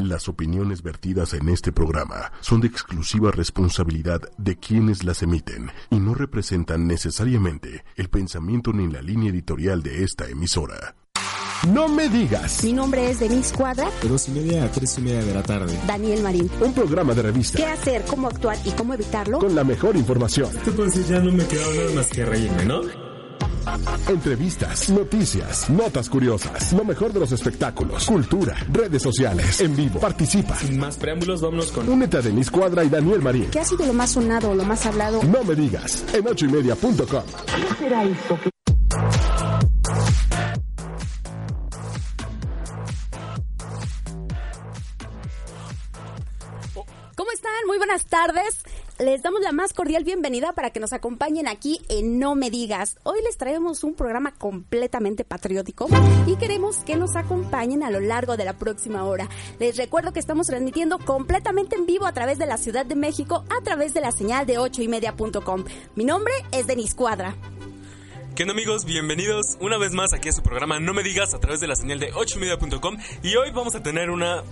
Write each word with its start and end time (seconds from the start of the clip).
Las 0.00 0.28
opiniones 0.28 0.82
vertidas 0.82 1.34
en 1.34 1.48
este 1.48 1.70
programa 1.70 2.32
son 2.40 2.60
de 2.60 2.66
exclusiva 2.66 3.30
responsabilidad 3.30 4.22
de 4.38 4.56
quienes 4.56 5.04
las 5.04 5.22
emiten 5.22 5.70
y 5.88 6.00
no 6.00 6.14
representan 6.14 6.88
necesariamente 6.88 7.84
el 7.94 8.08
pensamiento 8.08 8.72
ni 8.72 8.90
la 8.90 9.00
línea 9.00 9.30
editorial 9.30 9.84
de 9.84 10.02
esta 10.02 10.28
emisora. 10.28 10.96
No 11.72 11.88
me 11.88 12.08
digas. 12.08 12.64
Mi 12.64 12.72
nombre 12.72 13.08
es 13.08 13.20
Denise 13.20 13.54
Cuadra. 13.54 13.88
De 14.02 14.08
dos 14.08 14.28
y 14.28 14.32
media 14.32 14.64
a 14.64 14.68
tres 14.68 14.98
y 14.98 15.00
media 15.00 15.24
de 15.24 15.32
la 15.32 15.44
tarde. 15.44 15.78
Daniel 15.86 16.24
Marín. 16.24 16.50
Un 16.60 16.74
programa 16.74 17.14
de 17.14 17.22
revista. 17.22 17.56
¿Qué 17.56 17.64
hacer, 17.64 18.04
cómo 18.04 18.26
actuar 18.26 18.58
y 18.64 18.72
cómo 18.72 18.94
evitarlo? 18.94 19.38
Con 19.38 19.54
la 19.54 19.62
mejor 19.62 19.94
información. 19.94 20.50
Entonces 20.66 21.08
ya 21.08 21.20
no 21.20 21.30
me 21.30 21.46
queda 21.46 21.62
nada 21.72 21.94
más 21.94 22.08
que 22.08 22.26
reírme, 22.26 22.64
¿no? 22.64 22.80
Entrevistas, 24.08 24.90
noticias, 24.90 25.70
notas 25.70 26.08
curiosas, 26.10 26.72
lo 26.72 26.84
mejor 26.84 27.12
de 27.12 27.20
los 27.20 27.32
espectáculos, 27.32 28.04
cultura, 28.06 28.54
redes 28.70 29.02
sociales, 29.02 29.60
en 29.60 29.74
vivo. 29.74 29.98
Participa. 29.98 30.56
Sin 30.56 30.78
más 30.78 30.96
preámbulos, 30.96 31.40
vámonos 31.40 31.72
con... 31.72 31.88
Únete 31.88 32.18
a 32.18 32.22
Denise 32.22 32.50
Cuadra 32.50 32.84
y 32.84 32.88
Daniel 32.88 33.20
Marín. 33.22 33.50
¿Qué 33.50 33.60
ha 33.60 33.64
sido 33.64 33.86
lo 33.86 33.94
más 33.94 34.10
sonado 34.10 34.50
o 34.50 34.54
lo 34.54 34.64
más 34.64 34.84
hablado? 34.86 35.22
No 35.24 35.42
me 35.44 35.54
digas, 35.54 36.04
en 36.12 36.26
ochoymedia.com. 36.26 36.96
¿Qué 36.98 37.74
será 37.78 38.04
que... 38.04 38.50
¿Cómo 47.16 47.30
están? 47.32 47.52
Muy 47.66 47.78
buenas 47.78 48.04
tardes. 48.06 48.64
Les 49.00 49.22
damos 49.22 49.40
la 49.40 49.50
más 49.50 49.72
cordial 49.72 50.04
bienvenida 50.04 50.52
para 50.52 50.70
que 50.70 50.78
nos 50.78 50.92
acompañen 50.92 51.48
aquí 51.48 51.80
en 51.88 52.20
No 52.20 52.36
Me 52.36 52.48
Digas. 52.48 52.96
Hoy 53.02 53.18
les 53.24 53.36
traemos 53.36 53.82
un 53.82 53.94
programa 53.94 54.32
completamente 54.32 55.24
patriótico 55.24 55.88
y 56.28 56.36
queremos 56.36 56.76
que 56.78 56.94
nos 56.94 57.16
acompañen 57.16 57.82
a 57.82 57.90
lo 57.90 57.98
largo 57.98 58.36
de 58.36 58.44
la 58.44 58.52
próxima 58.52 59.02
hora. 59.04 59.28
Les 59.58 59.76
recuerdo 59.76 60.12
que 60.12 60.20
estamos 60.20 60.46
transmitiendo 60.46 61.00
completamente 61.00 61.74
en 61.74 61.86
vivo 61.86 62.06
a 62.06 62.12
través 62.12 62.38
de 62.38 62.46
la 62.46 62.56
Ciudad 62.56 62.86
de 62.86 62.94
México 62.94 63.44
a 63.50 63.64
través 63.64 63.94
de 63.94 64.00
la 64.00 64.12
señal 64.12 64.46
de 64.46 64.58
8 64.58 64.82
y 64.82 64.86
media.com. 64.86 65.64
Mi 65.96 66.04
nombre 66.04 66.32
es 66.52 66.68
Denis 66.68 66.94
Cuadra. 66.94 67.34
¿Qué 68.36 68.44
onda 68.44 68.52
amigos? 68.52 68.84
Bienvenidos 68.84 69.56
una 69.60 69.76
vez 69.76 69.90
más 69.92 70.12
aquí 70.12 70.28
a 70.28 70.32
su 70.32 70.42
programa 70.42 70.78
No 70.78 70.94
Me 70.94 71.02
Digas 71.02 71.34
a 71.34 71.40
través 71.40 71.58
de 71.58 71.66
la 71.66 71.74
señal 71.74 71.98
de 71.98 72.12
8media.com 72.12 72.96
y 73.24 73.34
hoy 73.34 73.50
vamos 73.50 73.74
a 73.74 73.82
tener 73.82 74.10
una... 74.10 74.44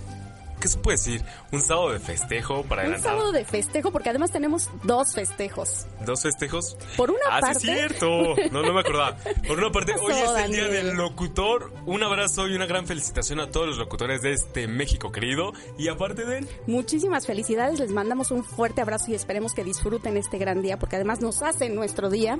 ¿Qué 0.63 0.69
se 0.69 0.77
puede 0.77 0.95
decir? 0.95 1.21
Un 1.51 1.61
sábado 1.61 1.91
de 1.91 1.99
festejo 1.99 2.63
para 2.63 2.87
Un 2.87 2.97
sábado 2.97 3.33
de 3.33 3.43
festejo 3.43 3.91
porque 3.91 4.11
además 4.11 4.31
tenemos 4.31 4.69
dos 4.83 5.13
festejos. 5.13 5.87
¿Dos 6.05 6.21
festejos? 6.23 6.77
Por 6.95 7.11
una 7.11 7.19
ah, 7.29 7.41
parte... 7.41 7.59
sí 7.59 7.69
es 7.69 7.77
cierto. 7.79 8.07
No, 8.49 8.61
no 8.61 8.71
me 8.71 8.79
acordaba. 8.79 9.17
Por 9.45 9.57
una 9.57 9.73
parte, 9.73 9.93
hoy 10.01 10.13
es 10.13 10.45
el 10.45 10.51
día 10.53 10.69
del 10.69 10.95
locutor. 10.95 11.73
Un 11.85 12.01
abrazo 12.01 12.47
y 12.47 12.55
una 12.55 12.65
gran 12.65 12.87
felicitación 12.87 13.41
a 13.41 13.51
todos 13.51 13.67
los 13.67 13.77
locutores 13.77 14.21
de 14.21 14.31
este 14.31 14.69
México 14.69 15.11
querido. 15.11 15.51
Y 15.77 15.89
aparte 15.89 16.23
de 16.23 16.37
él, 16.37 16.47
Muchísimas 16.65 17.27
felicidades, 17.27 17.77
les 17.79 17.91
mandamos 17.91 18.31
un 18.31 18.45
fuerte 18.45 18.79
abrazo 18.79 19.11
y 19.11 19.15
esperemos 19.15 19.53
que 19.53 19.65
disfruten 19.65 20.15
este 20.15 20.37
gran 20.37 20.61
día 20.61 20.79
porque 20.79 20.95
además 20.95 21.19
nos 21.19 21.41
hace 21.41 21.67
nuestro 21.67 22.09
día. 22.09 22.39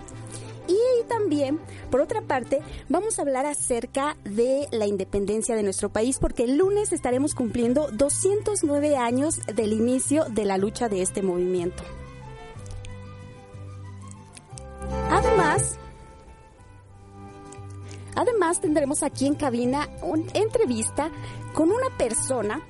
Y 0.67 1.03
también, 1.09 1.59
por 1.91 1.99
otra 1.99 2.21
parte, 2.21 2.61
vamos 2.87 3.19
a 3.19 3.23
hablar 3.23 3.45
acerca 3.45 4.15
de 4.23 4.67
la 4.71 4.87
independencia 4.87 5.55
de 5.55 5.63
nuestro 5.63 5.89
país 5.89 6.19
porque 6.19 6.45
el 6.45 6.57
lunes 6.57 6.93
estaremos 6.93 7.35
cumpliendo 7.35 7.89
209 8.13 8.95
años 8.95 9.41
del 9.47 9.73
inicio 9.73 10.25
de 10.25 10.45
la 10.45 10.57
lucha 10.57 10.87
de 10.87 11.01
este 11.01 11.23
movimiento. 11.23 11.83
Además, 15.09 15.79
además 18.15 18.61
tendremos 18.61 19.01
aquí 19.01 19.25
en 19.25 19.33
cabina 19.33 19.89
una 20.03 20.31
entrevista 20.33 21.09
con 21.53 21.71
una 21.71 21.89
persona 21.97 22.61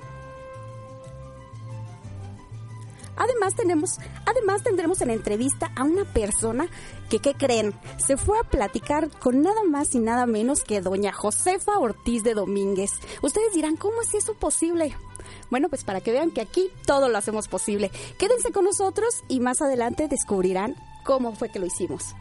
Además 3.16 3.54
tenemos, 3.54 3.98
además 4.26 4.64
tendremos 4.64 5.00
en 5.00 5.10
entrevista 5.10 5.70
a 5.76 5.84
una 5.84 6.04
persona 6.04 6.66
que, 7.08 7.20
¿qué 7.20 7.34
creen? 7.34 7.72
Se 7.96 8.16
fue 8.16 8.40
a 8.40 8.42
platicar 8.42 9.08
con 9.20 9.40
nada 9.40 9.62
más 9.62 9.94
y 9.94 10.00
nada 10.00 10.26
menos 10.26 10.64
que 10.64 10.80
doña 10.80 11.12
Josefa 11.12 11.78
Ortiz 11.78 12.24
de 12.24 12.34
Domínguez. 12.34 12.90
Ustedes 13.22 13.54
dirán, 13.54 13.76
¿cómo 13.76 14.02
es 14.02 14.14
eso 14.14 14.34
posible? 14.34 14.96
Bueno, 15.50 15.68
pues 15.68 15.84
para 15.84 16.00
que 16.00 16.12
vean 16.12 16.30
que 16.30 16.40
aquí 16.40 16.68
todo 16.86 17.08
lo 17.08 17.18
hacemos 17.18 17.48
posible. 17.48 17.90
Quédense 18.18 18.52
con 18.52 18.64
nosotros 18.64 19.22
y 19.28 19.40
más 19.40 19.60
adelante 19.62 20.08
descubrirán 20.08 20.74
cómo 21.04 21.34
fue 21.34 21.50
que 21.50 21.58
lo 21.58 21.66
hicimos. 21.66 22.14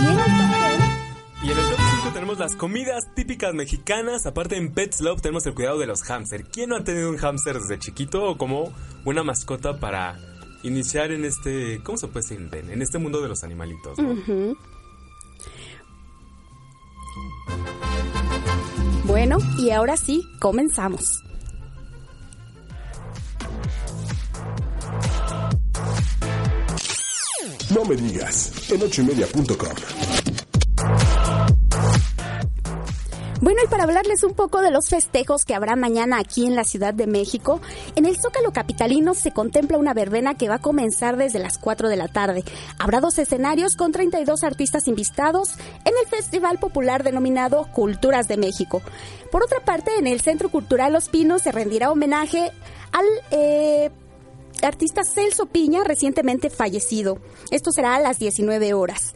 Y 0.00 0.04
en 0.04 0.10
el 0.10 0.16
top 0.16 1.42
Y 1.42 1.50
en 1.50 1.58
el 1.58 1.64
top 1.64 1.78
5 2.00 2.10
tenemos 2.12 2.38
las 2.38 2.56
comidas 2.56 3.14
típicas 3.14 3.54
mexicanas. 3.54 4.26
Aparte 4.26 4.56
en 4.56 4.72
Pets 4.72 5.00
Love 5.00 5.20
tenemos 5.20 5.46
el 5.46 5.54
cuidado 5.54 5.78
de 5.78 5.86
los 5.86 6.02
hámster. 6.02 6.44
¿Quién 6.44 6.70
no 6.70 6.76
ha 6.76 6.84
tenido 6.84 7.10
un 7.10 7.16
hámster 7.16 7.58
desde 7.58 7.78
chiquito 7.78 8.24
o 8.24 8.38
como 8.38 8.72
una 9.04 9.22
mascota 9.22 9.78
para 9.78 10.18
iniciar 10.62 11.12
en 11.12 11.24
este, 11.24 11.80
¿cómo 11.82 11.96
se 11.98 12.08
puede 12.08 12.26
decir? 12.26 12.50
En 12.70 12.82
este 12.82 12.98
mundo 12.98 13.20
de 13.20 13.28
los 13.28 13.44
animalitos. 13.44 13.98
¿no? 13.98 14.56
Bueno, 19.06 19.38
y 19.56 19.70
ahora 19.70 19.96
sí, 19.96 20.28
comenzamos. 20.40 21.22
No 27.72 27.84
me 27.84 27.94
digas, 27.94 28.70
en 28.70 28.82
ochoymedia.com. 28.82 30.25
Bueno, 33.40 33.60
y 33.62 33.68
para 33.68 33.84
hablarles 33.84 34.22
un 34.24 34.32
poco 34.32 34.62
de 34.62 34.70
los 34.70 34.88
festejos 34.88 35.44
que 35.44 35.54
habrá 35.54 35.76
mañana 35.76 36.18
aquí 36.18 36.46
en 36.46 36.56
la 36.56 36.64
Ciudad 36.64 36.94
de 36.94 37.06
México, 37.06 37.60
en 37.94 38.06
el 38.06 38.16
Zócalo 38.18 38.50
Capitalino 38.52 39.12
se 39.14 39.30
contempla 39.30 39.76
una 39.76 39.92
verbena 39.92 40.34
que 40.34 40.48
va 40.48 40.54
a 40.54 40.60
comenzar 40.60 41.18
desde 41.18 41.38
las 41.38 41.58
4 41.58 41.90
de 41.90 41.96
la 41.96 42.08
tarde. 42.08 42.44
Habrá 42.78 43.00
dos 43.00 43.18
escenarios 43.18 43.76
con 43.76 43.92
32 43.92 44.42
artistas 44.42 44.88
invitados 44.88 45.50
en 45.84 45.92
el 46.02 46.08
Festival 46.08 46.58
Popular 46.58 47.02
denominado 47.02 47.70
Culturas 47.72 48.26
de 48.26 48.38
México. 48.38 48.80
Por 49.30 49.42
otra 49.42 49.60
parte, 49.60 49.90
en 49.98 50.06
el 50.06 50.22
Centro 50.22 50.50
Cultural 50.50 50.94
Los 50.94 51.10
Pinos 51.10 51.42
se 51.42 51.52
rendirá 51.52 51.90
homenaje 51.90 52.52
al... 52.92 53.04
eh, 53.32 53.90
artista 54.62 55.02
Celso 55.04 55.44
Piña, 55.44 55.84
recientemente 55.84 56.48
fallecido. 56.48 57.18
Esto 57.50 57.70
será 57.70 57.96
a 57.96 58.00
las 58.00 58.18
19 58.18 58.72
horas. 58.72 59.12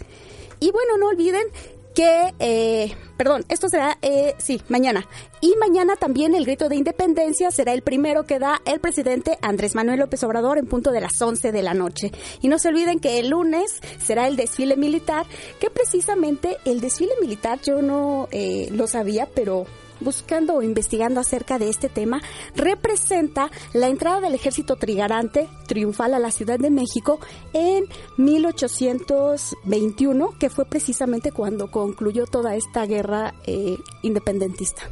Y 0.60 0.70
bueno, 0.72 0.98
no 0.98 1.08
olviden 1.08 1.46
que, 1.94 2.34
eh, 2.38 2.94
perdón, 3.16 3.44
esto 3.48 3.68
será, 3.68 3.98
eh, 4.02 4.34
sí, 4.38 4.60
mañana. 4.68 5.06
Y 5.40 5.54
mañana 5.56 5.96
también 5.96 6.34
el 6.34 6.44
grito 6.44 6.68
de 6.68 6.76
independencia 6.76 7.50
será 7.50 7.72
el 7.72 7.82
primero 7.82 8.24
que 8.24 8.38
da 8.38 8.60
el 8.64 8.80
presidente 8.80 9.38
Andrés 9.42 9.74
Manuel 9.74 10.00
López 10.00 10.22
Obrador 10.22 10.58
en 10.58 10.66
punto 10.66 10.92
de 10.92 11.00
las 11.00 11.20
11 11.20 11.52
de 11.52 11.62
la 11.62 11.74
noche. 11.74 12.12
Y 12.40 12.48
no 12.48 12.58
se 12.58 12.68
olviden 12.68 13.00
que 13.00 13.18
el 13.18 13.30
lunes 13.30 13.80
será 13.98 14.28
el 14.28 14.36
desfile 14.36 14.76
militar, 14.76 15.26
que 15.58 15.70
precisamente 15.70 16.58
el 16.64 16.80
desfile 16.80 17.12
militar 17.20 17.60
yo 17.62 17.82
no 17.82 18.28
eh, 18.30 18.68
lo 18.72 18.86
sabía, 18.86 19.28
pero 19.34 19.66
buscando 20.00 20.56
o 20.56 20.62
investigando 20.62 21.20
acerca 21.20 21.58
de 21.58 21.68
este 21.68 21.88
tema, 21.88 22.20
representa 22.54 23.50
la 23.72 23.88
entrada 23.88 24.20
del 24.20 24.34
ejército 24.34 24.76
trigarante 24.76 25.48
triunfal 25.66 26.14
a 26.14 26.18
la 26.18 26.30
Ciudad 26.30 26.58
de 26.58 26.70
México 26.70 27.20
en 27.52 27.84
1821, 28.16 30.38
que 30.38 30.50
fue 30.50 30.64
precisamente 30.64 31.32
cuando 31.32 31.70
concluyó 31.70 32.26
toda 32.26 32.56
esta 32.56 32.86
guerra 32.86 33.34
eh, 33.46 33.76
independentista. 34.02 34.82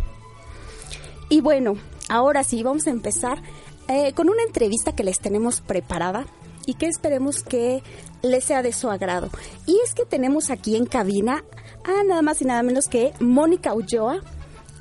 Y 1.28 1.40
bueno, 1.40 1.76
ahora 2.08 2.44
sí, 2.44 2.62
vamos 2.62 2.86
a 2.86 2.90
empezar 2.90 3.42
eh, 3.88 4.12
con 4.14 4.28
una 4.28 4.42
entrevista 4.42 4.94
que 4.94 5.04
les 5.04 5.18
tenemos 5.18 5.60
preparada 5.60 6.26
y 6.66 6.74
que 6.74 6.86
esperemos 6.86 7.42
que 7.42 7.82
les 8.22 8.44
sea 8.44 8.62
de 8.62 8.74
su 8.74 8.90
agrado. 8.90 9.30
Y 9.66 9.78
es 9.84 9.94
que 9.94 10.04
tenemos 10.04 10.50
aquí 10.50 10.76
en 10.76 10.84
cabina 10.84 11.42
a 11.84 12.04
nada 12.04 12.20
más 12.20 12.42
y 12.42 12.44
nada 12.44 12.62
menos 12.62 12.88
que 12.88 13.14
Mónica 13.20 13.72
Ulloa, 13.72 14.20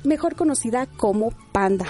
mejor 0.08 0.34
conocida 0.34 0.86
como 0.86 1.30
Panda. 1.52 1.86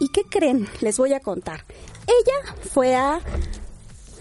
¿Y 0.00 0.08
qué 0.08 0.22
creen? 0.24 0.68
Les 0.80 0.98
voy 0.98 1.12
a 1.12 1.20
contar. 1.20 1.64
Ella 2.06 2.54
fue 2.72 2.96
a... 2.96 3.20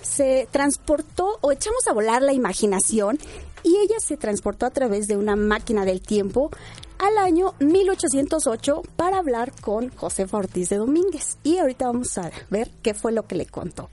se 0.02 0.48
transportó 0.52 1.40
o 1.42 1.52
echamos 1.52 1.88
a 1.88 1.94
volar 1.94 2.22
la 2.22 2.34
imaginación 2.34 3.18
y 3.64 3.78
ella 3.78 3.96
se 4.00 4.18
transportó 4.18 4.66
a 4.66 4.70
través 4.70 5.08
de 5.08 5.18
una 5.18 5.36
máquina 5.36 5.86
del 5.86 6.02
tiempo 6.02 6.52
al 7.00 7.18
año 7.18 7.54
1808 7.60 8.82
para 8.96 9.18
hablar 9.18 9.52
con 9.62 9.90
Josefa 9.90 10.38
Ortiz 10.38 10.70
de 10.70 10.78
Domínguez. 10.78 11.38
Y 11.44 11.58
ahorita 11.58 11.88
vamos 11.88 12.18
a 12.18 12.30
ver 12.50 12.70
qué 12.82 12.94
fue 12.94 13.12
lo 13.12 13.24
que 13.24 13.36
le 13.36 13.46
contó. 13.46 13.90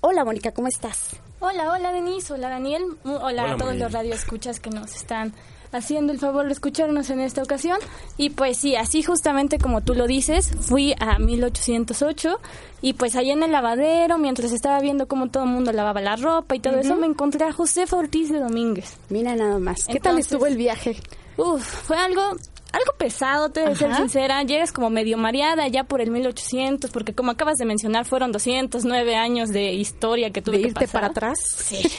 Hola 0.00 0.24
Mónica, 0.24 0.52
¿cómo 0.52 0.68
estás? 0.68 1.16
Hola, 1.40 1.72
hola 1.72 1.92
Denise, 1.92 2.32
hola 2.34 2.50
Daniel, 2.50 2.84
hola, 3.04 3.24
Hola, 3.24 3.42
a 3.44 3.56
todos 3.56 3.70
Mónica. 3.70 3.84
los 3.84 3.92
radioescuchas 3.92 4.60
que 4.60 4.70
nos 4.70 4.94
están 4.94 5.32
haciendo 5.72 6.12
el 6.12 6.18
favor 6.18 6.46
de 6.46 6.52
escucharnos 6.52 7.10
en 7.10 7.20
esta 7.20 7.42
ocasión. 7.42 7.78
Y 8.16 8.30
pues 8.30 8.58
sí, 8.58 8.76
así 8.76 9.02
justamente 9.02 9.58
como 9.58 9.80
tú 9.80 9.94
lo 9.94 10.06
dices, 10.06 10.50
fui 10.60 10.94
a 11.00 11.18
1808 11.18 12.38
y 12.82 12.92
pues 12.94 13.16
ahí 13.16 13.30
en 13.30 13.42
el 13.42 13.52
lavadero, 13.52 14.18
mientras 14.18 14.52
estaba 14.52 14.80
viendo 14.80 15.08
cómo 15.08 15.28
todo 15.28 15.44
el 15.44 15.50
mundo 15.50 15.72
lavaba 15.72 16.00
la 16.00 16.16
ropa 16.16 16.54
y 16.54 16.60
todo 16.60 16.78
eso, 16.78 16.96
me 16.96 17.06
encontré 17.06 17.44
a 17.44 17.52
Josefa 17.52 17.96
Ortiz 17.96 18.30
de 18.30 18.40
Domínguez. 18.40 18.96
Mira 19.08 19.34
nada 19.34 19.58
más. 19.58 19.86
¿Qué 19.86 20.00
tal 20.00 20.18
estuvo 20.18 20.46
el 20.46 20.56
viaje? 20.56 20.96
Uf, 21.36 21.62
fue 21.62 21.96
algo 21.96 22.36
algo 22.72 22.92
pesado, 22.98 23.50
te 23.50 23.60
de 23.60 23.76
ser 23.76 23.88
Ajá. 23.90 23.98
sincera. 23.98 24.42
Llegas 24.42 24.72
como 24.72 24.88
medio 24.90 25.18
mareada 25.18 25.68
ya 25.68 25.84
por 25.84 26.00
el 26.00 26.10
1800, 26.10 26.90
porque 26.90 27.14
como 27.14 27.30
acabas 27.30 27.58
de 27.58 27.64
mencionar, 27.66 28.04
fueron 28.06 28.32
209 28.32 29.14
años 29.14 29.50
de 29.50 29.72
historia 29.72 30.30
que 30.30 30.40
tuve 30.42 30.56
¿De 30.56 30.62
que 30.62 30.68
irte 30.68 30.80
pasar. 30.86 30.92
para 30.92 31.06
atrás? 31.08 31.38
Sí. 31.42 31.82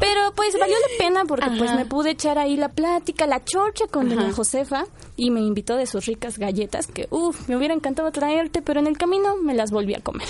Pero 0.00 0.32
pues 0.34 0.58
valió 0.58 0.74
la 0.76 0.98
pena 1.04 1.24
porque 1.26 1.50
pues 1.58 1.72
me 1.74 1.84
pude 1.86 2.10
echar 2.12 2.38
ahí 2.38 2.56
la 2.56 2.70
plática, 2.70 3.26
la 3.26 3.44
chorcha 3.44 3.86
con 3.86 4.06
Ajá. 4.10 4.16
doña 4.22 4.32
Josefa 4.32 4.84
y 5.16 5.30
me 5.30 5.40
invitó 5.40 5.76
de 5.76 5.86
sus 5.86 6.06
ricas 6.06 6.38
galletas 6.38 6.86
que, 6.86 7.06
uff, 7.10 7.48
me 7.48 7.56
hubiera 7.56 7.74
encantado 7.74 8.10
traerte, 8.12 8.62
pero 8.62 8.80
en 8.80 8.86
el 8.86 8.96
camino 8.98 9.36
me 9.36 9.54
las 9.54 9.70
volví 9.70 9.94
a 9.94 10.00
comer. 10.00 10.28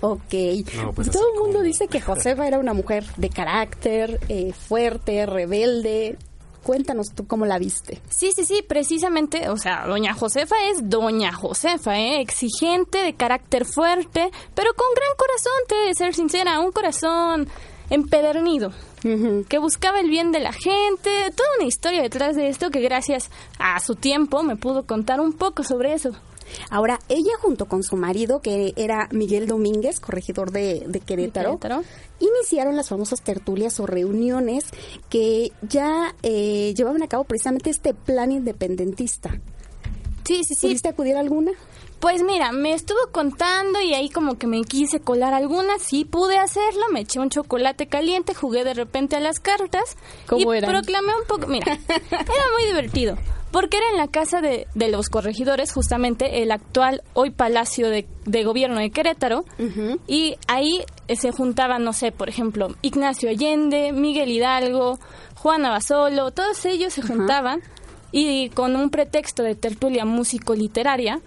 Ok. 0.00 0.34
No, 0.82 0.92
pues 0.92 1.10
Todo 1.12 1.28
el 1.32 1.38
mundo 1.38 1.52
como- 1.58 1.62
dice 1.64 1.86
que 1.86 2.00
Josefa 2.00 2.48
era 2.48 2.58
una 2.58 2.74
mujer 2.74 3.04
de 3.16 3.28
carácter, 3.30 4.18
eh, 4.28 4.52
fuerte, 4.52 5.24
rebelde. 5.26 6.18
Cuéntanos 6.62 7.12
tú 7.14 7.26
cómo 7.26 7.46
la 7.46 7.58
viste. 7.58 8.00
Sí, 8.08 8.32
sí, 8.34 8.44
sí, 8.44 8.64
precisamente, 8.66 9.48
o 9.48 9.56
sea, 9.56 9.86
doña 9.86 10.14
Josefa 10.14 10.54
es 10.70 10.88
doña 10.88 11.32
Josefa, 11.32 11.98
¿eh? 11.98 12.20
exigente, 12.20 12.98
de 12.98 13.14
carácter 13.14 13.64
fuerte, 13.64 14.30
pero 14.54 14.72
con 14.74 14.86
gran 14.94 15.10
corazón, 15.16 15.52
te 15.68 15.74
he 15.74 15.88
de 15.88 15.94
ser 15.94 16.14
sincera, 16.14 16.60
un 16.60 16.72
corazón 16.72 17.48
empedernido, 17.90 18.72
que 19.48 19.58
buscaba 19.58 20.00
el 20.00 20.08
bien 20.08 20.32
de 20.32 20.40
la 20.40 20.52
gente, 20.52 21.10
toda 21.36 21.48
una 21.58 21.66
historia 21.66 22.00
detrás 22.00 22.36
de 22.36 22.48
esto 22.48 22.70
que 22.70 22.80
gracias 22.80 23.30
a 23.58 23.78
su 23.80 23.96
tiempo 23.96 24.42
me 24.42 24.56
pudo 24.56 24.86
contar 24.86 25.20
un 25.20 25.32
poco 25.32 25.62
sobre 25.62 25.92
eso. 25.92 26.12
Ahora, 26.70 26.98
ella 27.08 27.32
junto 27.40 27.66
con 27.66 27.82
su 27.82 27.96
marido, 27.96 28.40
que 28.40 28.72
era 28.76 29.08
Miguel 29.12 29.46
Domínguez, 29.46 30.00
corregidor 30.00 30.50
de, 30.50 30.84
de 30.86 31.00
Querétaro, 31.00 31.58
Querétaro. 31.58 31.84
iniciaron 32.20 32.76
las 32.76 32.88
famosas 32.88 33.22
tertulias 33.22 33.78
o 33.80 33.86
reuniones 33.86 34.66
que 35.08 35.52
ya 35.62 36.14
eh, 36.22 36.72
llevaban 36.76 37.02
a 37.02 37.08
cabo 37.08 37.24
precisamente 37.24 37.70
este 37.70 37.94
plan 37.94 38.32
independentista. 38.32 39.40
Sí, 40.24 40.44
sí, 40.44 40.54
sí. 40.54 40.66
¿Pudiste 40.68 40.88
acudir 40.88 41.16
a 41.16 41.20
alguna? 41.20 41.50
Pues 41.98 42.22
mira, 42.24 42.50
me 42.50 42.72
estuvo 42.74 42.98
contando 43.12 43.80
y 43.80 43.94
ahí 43.94 44.08
como 44.08 44.36
que 44.36 44.48
me 44.48 44.62
quise 44.62 44.98
colar 45.00 45.34
algunas, 45.34 45.80
sí 45.82 46.04
pude 46.04 46.36
hacerlo, 46.36 46.82
me 46.92 47.00
eché 47.00 47.20
un 47.20 47.30
chocolate 47.30 47.86
caliente, 47.86 48.34
jugué 48.34 48.64
de 48.64 48.74
repente 48.74 49.14
a 49.14 49.20
las 49.20 49.38
cartas 49.38 49.96
¿Cómo 50.26 50.52
y 50.52 50.58
eran? 50.58 50.68
proclamé 50.70 51.12
un 51.14 51.26
poco, 51.28 51.46
mira, 51.46 51.78
era 52.10 52.44
muy 52.58 52.66
divertido, 52.66 53.16
porque 53.52 53.76
era 53.76 53.90
en 53.90 53.98
la 53.98 54.08
casa 54.08 54.40
de, 54.40 54.66
de 54.74 54.88
los 54.88 55.10
corregidores, 55.10 55.72
justamente 55.72 56.42
el 56.42 56.50
actual 56.50 57.02
hoy 57.12 57.30
Palacio 57.30 57.90
de, 57.90 58.06
de 58.24 58.44
Gobierno 58.44 58.80
de 58.80 58.90
Querétaro, 58.90 59.44
y 60.08 60.36
ahí 60.48 60.84
eh, 61.06 61.16
se 61.16 61.30
juntaban, 61.30 61.84
no 61.84 61.92
sé, 61.92 62.10
por 62.10 62.28
ejemplo, 62.28 62.74
Ignacio 62.80 63.28
Allende, 63.28 63.92
Miguel 63.92 64.30
Hidalgo, 64.30 64.98
Juana 65.36 65.70
Basolo, 65.70 66.30
todos 66.30 66.64
ellos 66.64 66.94
se 66.94 67.02
juntaban 67.02 67.60
y 68.10 68.48
con 68.50 68.74
un 68.74 68.90
pretexto 68.90 69.42
de 69.42 69.54
tertulia 69.54 70.04
músico-literaria, 70.04 71.20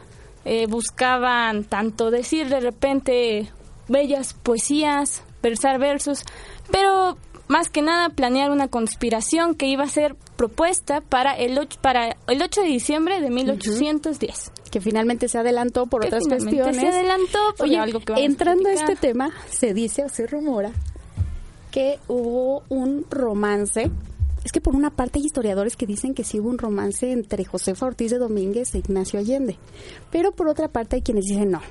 eh, 0.46 0.66
buscaban 0.68 1.64
tanto 1.64 2.12
decir 2.12 2.50
de 2.50 2.60
repente 2.60 3.52
bellas 3.88 4.34
poesías, 4.34 5.24
versar 5.42 5.80
versos, 5.80 6.24
pero 6.72 7.18
más 7.48 7.70
que 7.70 7.82
nada 7.82 8.10
planear 8.10 8.52
una 8.52 8.68
conspiración 8.68 9.56
que 9.56 9.68
iba 9.68 9.84
a 9.84 9.90
ser 9.90 10.16
propuesta 10.36 11.02
para 11.02 11.34
el 11.34 11.58
8, 11.58 11.80
para 11.82 12.18
el 12.28 12.42
8 12.42 12.62
de 12.62 12.68
diciembre 12.68 13.22
de 13.22 13.30
1810. 13.30 14.52
Que 14.72 14.82
finalmente 14.82 15.28
se 15.30 15.38
adelantó 15.38 15.86
por 15.88 16.02
Que 16.02 16.08
otras 16.08 16.28
cuestiones. 16.28 16.76
se 16.78 16.88
adelantó 16.88 17.40
por 17.58 17.68
Oye, 17.68 17.78
algo 17.78 18.00
que 18.02 18.14
a 18.14 18.18
entrando 18.18 18.68
a 18.68 18.72
platicar. 18.74 18.92
este 18.92 19.08
tema, 19.08 19.32
se 19.50 19.74
dice 19.74 20.04
o 20.04 20.10
se 20.10 20.28
rumora 20.28 20.72
que 21.72 22.00
hubo 22.08 22.64
un 22.70 23.06
romance. 23.10 23.90
Es 24.44 24.52
que 24.52 24.62
por 24.62 24.76
una 24.76 24.92
parte 24.92 25.20
hay 25.20 25.26
historiadores 25.26 25.76
que 25.76 25.86
dicen 25.88 26.14
que 26.14 26.24
sí 26.24 26.40
hubo 26.40 26.50
un 26.50 26.58
romance 26.58 27.12
entre 27.12 27.46
Josefa 27.46 27.86
Ortiz 27.86 28.12
de 28.12 28.18
Domínguez 28.20 28.76
e 28.76 28.80
Ignacio 28.80 29.20
Allende. 29.20 29.58
Pero 30.12 30.32
por 30.34 30.48
otra 30.48 30.68
parte 30.68 30.98
hay 30.98 31.02
quienes 31.02 31.26
dicen 31.26 31.52
no. 31.52 31.62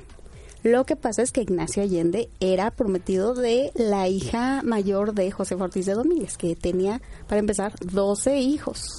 Lo 0.65 0.83
que 0.83 0.95
pasa 0.95 1.21
es 1.21 1.31
que 1.31 1.41
Ignacio 1.41 1.83
Allende 1.83 2.27
era 2.39 2.71
prometido 2.71 3.35
de 3.35 3.71
la 3.75 4.07
hija 4.07 4.63
mayor 4.63 5.13
de 5.13 5.29
Josefa 5.29 5.65
Ortiz 5.65 5.85
de 5.85 5.93
Domínguez, 5.93 6.39
que 6.39 6.55
tenía, 6.55 7.03
para 7.27 7.37
empezar, 7.37 7.73
12 7.81 8.39
hijos. 8.39 8.97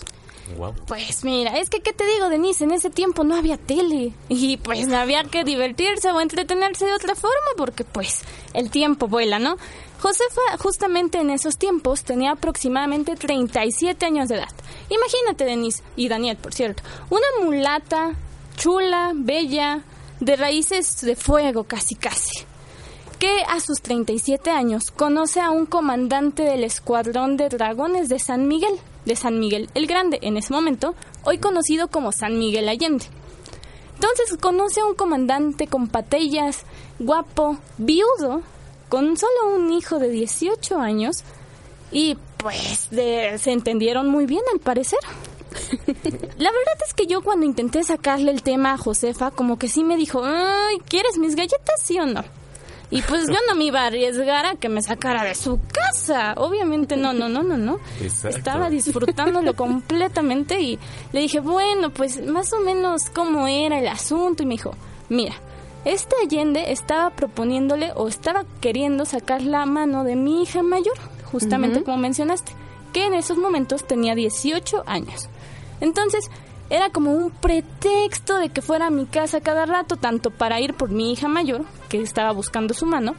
Wow. 0.56 0.76
Pues 0.86 1.24
mira, 1.24 1.58
es 1.58 1.68
que, 1.68 1.80
¿qué 1.80 1.92
te 1.92 2.06
digo, 2.06 2.28
Denise? 2.28 2.62
En 2.62 2.70
ese 2.70 2.88
tiempo 2.88 3.24
no 3.24 3.34
había 3.34 3.56
tele. 3.56 4.12
Y 4.28 4.58
pues 4.58 4.92
había 4.92 5.24
que 5.24 5.42
divertirse 5.42 6.12
o 6.12 6.20
entretenerse 6.20 6.86
de 6.86 6.92
otra 6.92 7.16
forma 7.16 7.50
porque 7.56 7.82
pues 7.82 8.22
el 8.54 8.70
tiempo 8.70 9.08
vuela, 9.08 9.40
¿no? 9.40 9.56
Josefa 10.00 10.58
justamente 10.60 11.18
en 11.18 11.30
esos 11.30 11.58
tiempos 11.58 12.04
tenía 12.04 12.30
aproximadamente 12.30 13.16
37 13.16 14.06
años 14.06 14.28
de 14.28 14.36
edad. 14.36 14.54
Imagínate, 14.88 15.44
Denise, 15.44 15.82
y 15.96 16.08
Daniel, 16.08 16.36
por 16.36 16.54
cierto, 16.54 16.84
una 17.10 17.26
mulata 17.42 18.12
chula, 18.56 19.10
bella, 19.16 19.82
de 20.20 20.36
raíces 20.36 21.00
de 21.00 21.16
fuego 21.16 21.64
casi 21.64 21.94
casi 21.94 22.46
que 23.18 23.42
a 23.48 23.60
sus 23.60 23.80
37 23.80 24.50
años 24.50 24.90
conoce 24.90 25.40
a 25.40 25.50
un 25.50 25.66
comandante 25.66 26.42
del 26.42 26.64
escuadrón 26.64 27.36
de 27.36 27.48
dragones 27.48 28.08
de 28.08 28.18
San 28.18 28.46
Miguel, 28.46 28.74
de 29.06 29.16
San 29.16 29.40
Miguel 29.40 29.70
el 29.74 29.86
Grande, 29.86 30.18
en 30.22 30.36
ese 30.36 30.52
momento, 30.52 30.94
hoy 31.24 31.38
conocido 31.38 31.88
como 31.88 32.12
San 32.12 32.38
Miguel 32.38 32.68
Allende. 32.68 33.06
Entonces 33.94 34.36
conoce 34.38 34.80
a 34.80 34.84
un 34.84 34.94
comandante 34.94 35.66
con 35.66 35.88
patillas, 35.88 36.64
guapo, 36.98 37.56
viudo, 37.78 38.42
con 38.90 39.16
solo 39.16 39.56
un 39.56 39.72
hijo 39.72 39.98
de 39.98 40.10
18 40.10 40.78
años 40.78 41.24
y 41.90 42.18
pues 42.36 42.90
se 42.90 43.52
entendieron 43.52 44.08
muy 44.08 44.26
bien 44.26 44.42
al 44.52 44.60
parecer. 44.60 44.98
La 46.38 46.50
verdad 46.50 46.78
es 46.86 46.94
que 46.94 47.06
yo 47.06 47.22
cuando 47.22 47.46
intenté 47.46 47.82
sacarle 47.84 48.30
el 48.30 48.42
tema 48.42 48.72
a 48.72 48.78
Josefa, 48.78 49.30
como 49.30 49.58
que 49.58 49.68
sí 49.68 49.84
me 49.84 49.96
dijo, 49.96 50.22
Ay, 50.24 50.78
¿quieres 50.88 51.18
mis 51.18 51.36
galletas, 51.36 51.80
sí 51.82 51.98
o 51.98 52.06
no? 52.06 52.24
Y 52.90 53.02
pues 53.02 53.26
yo 53.26 53.36
no 53.48 53.56
me 53.56 53.64
iba 53.64 53.82
a 53.82 53.86
arriesgar 53.86 54.46
a 54.46 54.54
que 54.54 54.68
me 54.68 54.80
sacara 54.80 55.24
de 55.24 55.34
su 55.34 55.58
casa. 55.72 56.34
Obviamente 56.36 56.96
no, 56.96 57.12
no, 57.12 57.28
no, 57.28 57.42
no, 57.42 57.56
no. 57.56 57.80
Exacto. 58.00 58.36
Estaba 58.36 58.70
disfrutándolo 58.70 59.54
completamente 59.54 60.60
y 60.60 60.78
le 61.12 61.20
dije, 61.20 61.40
bueno, 61.40 61.90
pues 61.90 62.24
más 62.24 62.52
o 62.52 62.60
menos 62.60 63.10
cómo 63.10 63.48
era 63.48 63.80
el 63.80 63.88
asunto. 63.88 64.44
Y 64.44 64.46
me 64.46 64.54
dijo, 64.54 64.74
mira, 65.08 65.34
este 65.84 66.14
Allende 66.22 66.70
estaba 66.72 67.10
proponiéndole 67.10 67.92
o 67.96 68.06
estaba 68.06 68.44
queriendo 68.60 69.04
sacar 69.04 69.42
la 69.42 69.66
mano 69.66 70.04
de 70.04 70.14
mi 70.14 70.42
hija 70.42 70.62
mayor, 70.62 70.96
justamente 71.24 71.82
como 71.82 71.96
mencionaste, 71.96 72.52
que 72.92 73.06
en 73.06 73.14
esos 73.14 73.36
momentos 73.36 73.84
tenía 73.84 74.14
18 74.14 74.84
años. 74.86 75.28
Entonces, 75.80 76.30
era 76.70 76.90
como 76.90 77.12
un 77.12 77.30
pretexto 77.30 78.38
de 78.38 78.48
que 78.48 78.62
fuera 78.62 78.86
a 78.86 78.90
mi 78.90 79.06
casa 79.06 79.40
cada 79.40 79.66
rato, 79.66 79.96
tanto 79.96 80.30
para 80.30 80.60
ir 80.60 80.74
por 80.74 80.90
mi 80.90 81.12
hija 81.12 81.28
mayor, 81.28 81.64
que 81.88 82.00
estaba 82.02 82.32
buscando 82.32 82.74
su 82.74 82.86
mano, 82.86 83.14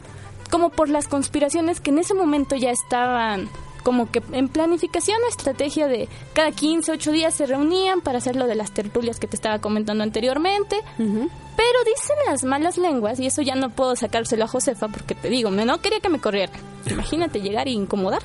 como 0.50 0.70
por 0.70 0.88
las 0.88 1.08
conspiraciones 1.08 1.80
que 1.80 1.90
en 1.90 1.98
ese 1.98 2.14
momento 2.14 2.56
ya 2.56 2.70
estaban 2.70 3.48
como 3.84 4.10
que 4.10 4.22
en 4.32 4.48
planificación 4.48 5.16
o 5.24 5.28
estrategia 5.28 5.86
de 5.86 6.08
cada 6.34 6.50
15, 6.52 6.92
8 6.92 7.12
días 7.12 7.32
se 7.34 7.46
reunían 7.46 8.02
para 8.02 8.18
hacer 8.18 8.36
lo 8.36 8.46
de 8.46 8.54
las 8.54 8.72
tertulias 8.72 9.18
que 9.18 9.26
te 9.28 9.36
estaba 9.36 9.60
comentando 9.60 10.02
anteriormente. 10.04 10.76
Pero 10.98 11.78
dicen 11.86 12.16
las 12.26 12.44
malas 12.44 12.76
lenguas, 12.76 13.18
y 13.18 13.26
eso 13.26 13.40
ya 13.40 13.54
no 13.54 13.70
puedo 13.70 13.96
sacárselo 13.96 14.44
a 14.44 14.48
Josefa 14.48 14.88
porque 14.88 15.14
te 15.14 15.28
digo, 15.30 15.50
me- 15.50 15.64
no 15.64 15.80
quería 15.80 16.00
que 16.00 16.08
me 16.10 16.20
corriera. 16.20 16.52
Imagínate 16.90 17.40
llegar 17.40 17.66
e 17.66 17.70
incomodar. 17.70 18.22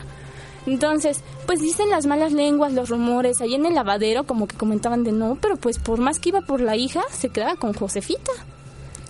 Entonces, 0.65 1.22
pues 1.46 1.60
dicen 1.60 1.89
las 1.89 2.05
malas 2.05 2.32
lenguas, 2.32 2.74
los 2.74 2.89
rumores, 2.89 3.41
ahí 3.41 3.55
en 3.55 3.65
el 3.65 3.75
lavadero 3.75 4.24
como 4.24 4.48
que 4.48 4.55
comentaban 4.55 5.03
de 5.03 5.12
no, 5.12 5.38
pero 5.41 5.58
pues 5.58 5.79
por 5.79 6.00
más 6.00 6.20
que 6.20 6.29
iba 6.29 6.41
por 6.41 6.62
la 6.62 6.75
hija, 6.75 7.01
se 7.12 7.29
quedaba 7.29 7.55
con 7.55 7.74
Josefita. 7.74 8.32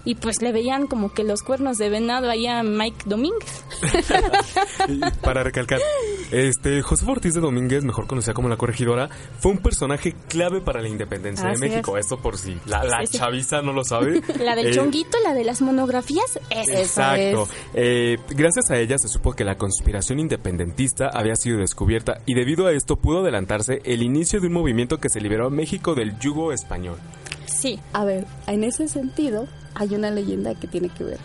Y 0.05 0.15
pues 0.15 0.41
le 0.41 0.51
veían 0.51 0.87
como 0.87 1.13
que 1.13 1.23
los 1.23 1.43
cuernos 1.43 1.77
de 1.77 1.89
venado 1.89 2.29
allá 2.29 2.59
a 2.59 2.63
Mike 2.63 3.03
Domínguez. 3.05 3.63
Para 5.21 5.43
recalcar, 5.43 5.79
este 6.31 6.81
José 6.81 7.05
Ortiz 7.07 7.33
de 7.33 7.41
Domínguez, 7.41 7.83
mejor 7.83 8.07
conocida 8.07 8.33
como 8.33 8.49
la 8.49 8.57
corregidora, 8.57 9.09
fue 9.39 9.51
un 9.51 9.59
personaje 9.59 10.13
clave 10.27 10.61
para 10.61 10.81
la 10.81 10.89
independencia 10.89 11.49
Así 11.49 11.61
de 11.61 11.69
México. 11.69 11.97
Esto 11.97 12.17
por 12.17 12.37
si 12.37 12.57
la, 12.65 12.83
la 12.83 12.99
Sí, 13.01 13.07
sí. 13.13 13.17
chaviza 13.17 13.61
no 13.61 13.73
lo 13.73 13.83
sabe. 13.83 14.21
La 14.39 14.55
del 14.55 14.67
Eh, 14.67 14.71
chonguito, 14.71 15.17
la 15.23 15.33
de 15.33 15.43
las 15.43 15.61
monografías, 15.61 16.39
esa. 16.49 16.79
Exacto. 16.79 17.47
Eh, 17.73 18.17
gracias 18.29 18.71
a 18.71 18.77
ella 18.77 18.97
se 18.97 19.07
supo 19.07 19.33
que 19.33 19.43
la 19.43 19.55
conspiración 19.57 20.19
independentista 20.19 21.09
había 21.13 21.35
sido 21.35 21.59
descubierta 21.59 22.19
y 22.25 22.33
debido 22.35 22.67
a 22.67 22.73
esto 22.73 22.97
pudo 22.97 23.19
adelantarse 23.21 23.81
el 23.85 24.01
inicio 24.03 24.39
de 24.41 24.47
un 24.47 24.53
movimiento 24.53 24.97
que 24.99 25.09
se 25.09 25.21
liberó 25.21 25.47
a 25.47 25.49
México 25.49 25.95
del 25.95 26.17
yugo 26.19 26.51
español. 26.51 26.97
Sí, 27.45 27.79
A 27.93 28.03
ver, 28.05 28.25
en 28.47 28.63
ese 28.63 28.87
sentido 28.87 29.47
hay 29.75 29.95
una 29.95 30.11
leyenda 30.11 30.55
que 30.55 30.67
tiene 30.67 30.89
que 30.89 31.03
ver. 31.03 31.19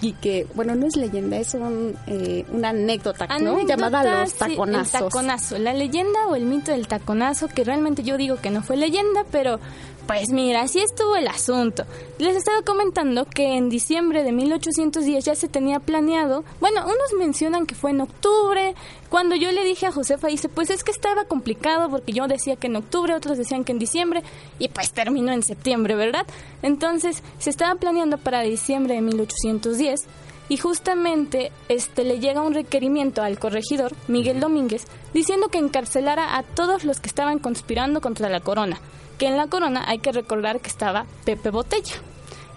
Y 0.00 0.14
que, 0.14 0.48
bueno, 0.56 0.74
no 0.74 0.88
es 0.88 0.96
leyenda, 0.96 1.36
es 1.36 1.54
un, 1.54 1.94
eh, 2.08 2.44
una 2.52 2.70
anécdota, 2.70 3.26
¿no? 3.38 3.52
Anécdota, 3.52 3.76
Llamada 3.76 4.20
Los 4.22 4.30
sí, 4.30 4.38
Taconazos. 4.38 4.94
el 4.94 5.00
taconazo, 5.00 5.58
la 5.58 5.72
leyenda 5.74 6.26
o 6.28 6.34
el 6.34 6.44
mito 6.44 6.72
del 6.72 6.88
taconazo, 6.88 7.46
que 7.46 7.62
realmente 7.62 8.02
yo 8.02 8.16
digo 8.16 8.36
que 8.36 8.50
no 8.50 8.62
fue 8.62 8.76
leyenda, 8.76 9.24
pero 9.30 9.60
pues 10.06 10.30
mira, 10.30 10.62
así 10.62 10.80
estuvo 10.80 11.16
el 11.16 11.28
asunto. 11.28 11.84
Les 12.18 12.36
estaba 12.36 12.62
comentando 12.62 13.24
que 13.24 13.56
en 13.56 13.68
diciembre 13.68 14.22
de 14.24 14.32
1810 14.32 15.24
ya 15.24 15.34
se 15.34 15.48
tenía 15.48 15.80
planeado, 15.80 16.44
bueno, 16.60 16.82
unos 16.84 17.12
mencionan 17.18 17.66
que 17.66 17.74
fue 17.74 17.90
en 17.90 18.00
octubre, 18.00 18.74
cuando 19.08 19.36
yo 19.36 19.52
le 19.52 19.62
dije 19.64 19.86
a 19.86 19.92
Josefa, 19.92 20.28
dice, 20.28 20.48
pues 20.48 20.70
es 20.70 20.84
que 20.84 20.90
estaba 20.90 21.24
complicado 21.26 21.90
porque 21.90 22.12
yo 22.12 22.26
decía 22.26 22.56
que 22.56 22.68
en 22.68 22.76
octubre, 22.76 23.14
otros 23.14 23.36
decían 23.36 23.62
que 23.62 23.72
en 23.72 23.78
diciembre, 23.78 24.22
y 24.58 24.68
pues 24.68 24.92
terminó 24.92 25.32
en 25.32 25.42
septiembre, 25.42 25.94
¿verdad? 25.94 26.26
Entonces, 26.62 27.22
se 27.38 27.50
estaba 27.50 27.74
planeando 27.74 28.16
para 28.18 28.40
diciembre 28.40 28.94
de 28.94 29.02
1810 29.02 30.06
y 30.52 30.58
justamente 30.58 31.50
este 31.70 32.04
le 32.04 32.20
llega 32.20 32.42
un 32.42 32.52
requerimiento 32.52 33.22
al 33.22 33.38
corregidor 33.38 33.94
Miguel 34.06 34.38
Domínguez 34.38 34.84
diciendo 35.14 35.48
que 35.48 35.56
encarcelara 35.56 36.36
a 36.36 36.42
todos 36.42 36.84
los 36.84 37.00
que 37.00 37.08
estaban 37.08 37.38
conspirando 37.38 38.02
contra 38.02 38.28
la 38.28 38.40
corona, 38.40 38.78
que 39.16 39.28
en 39.28 39.38
la 39.38 39.46
corona 39.46 39.82
hay 39.88 40.00
que 40.00 40.12
recordar 40.12 40.60
que 40.60 40.68
estaba 40.68 41.06
Pepe 41.24 41.48
Botella, 41.48 41.94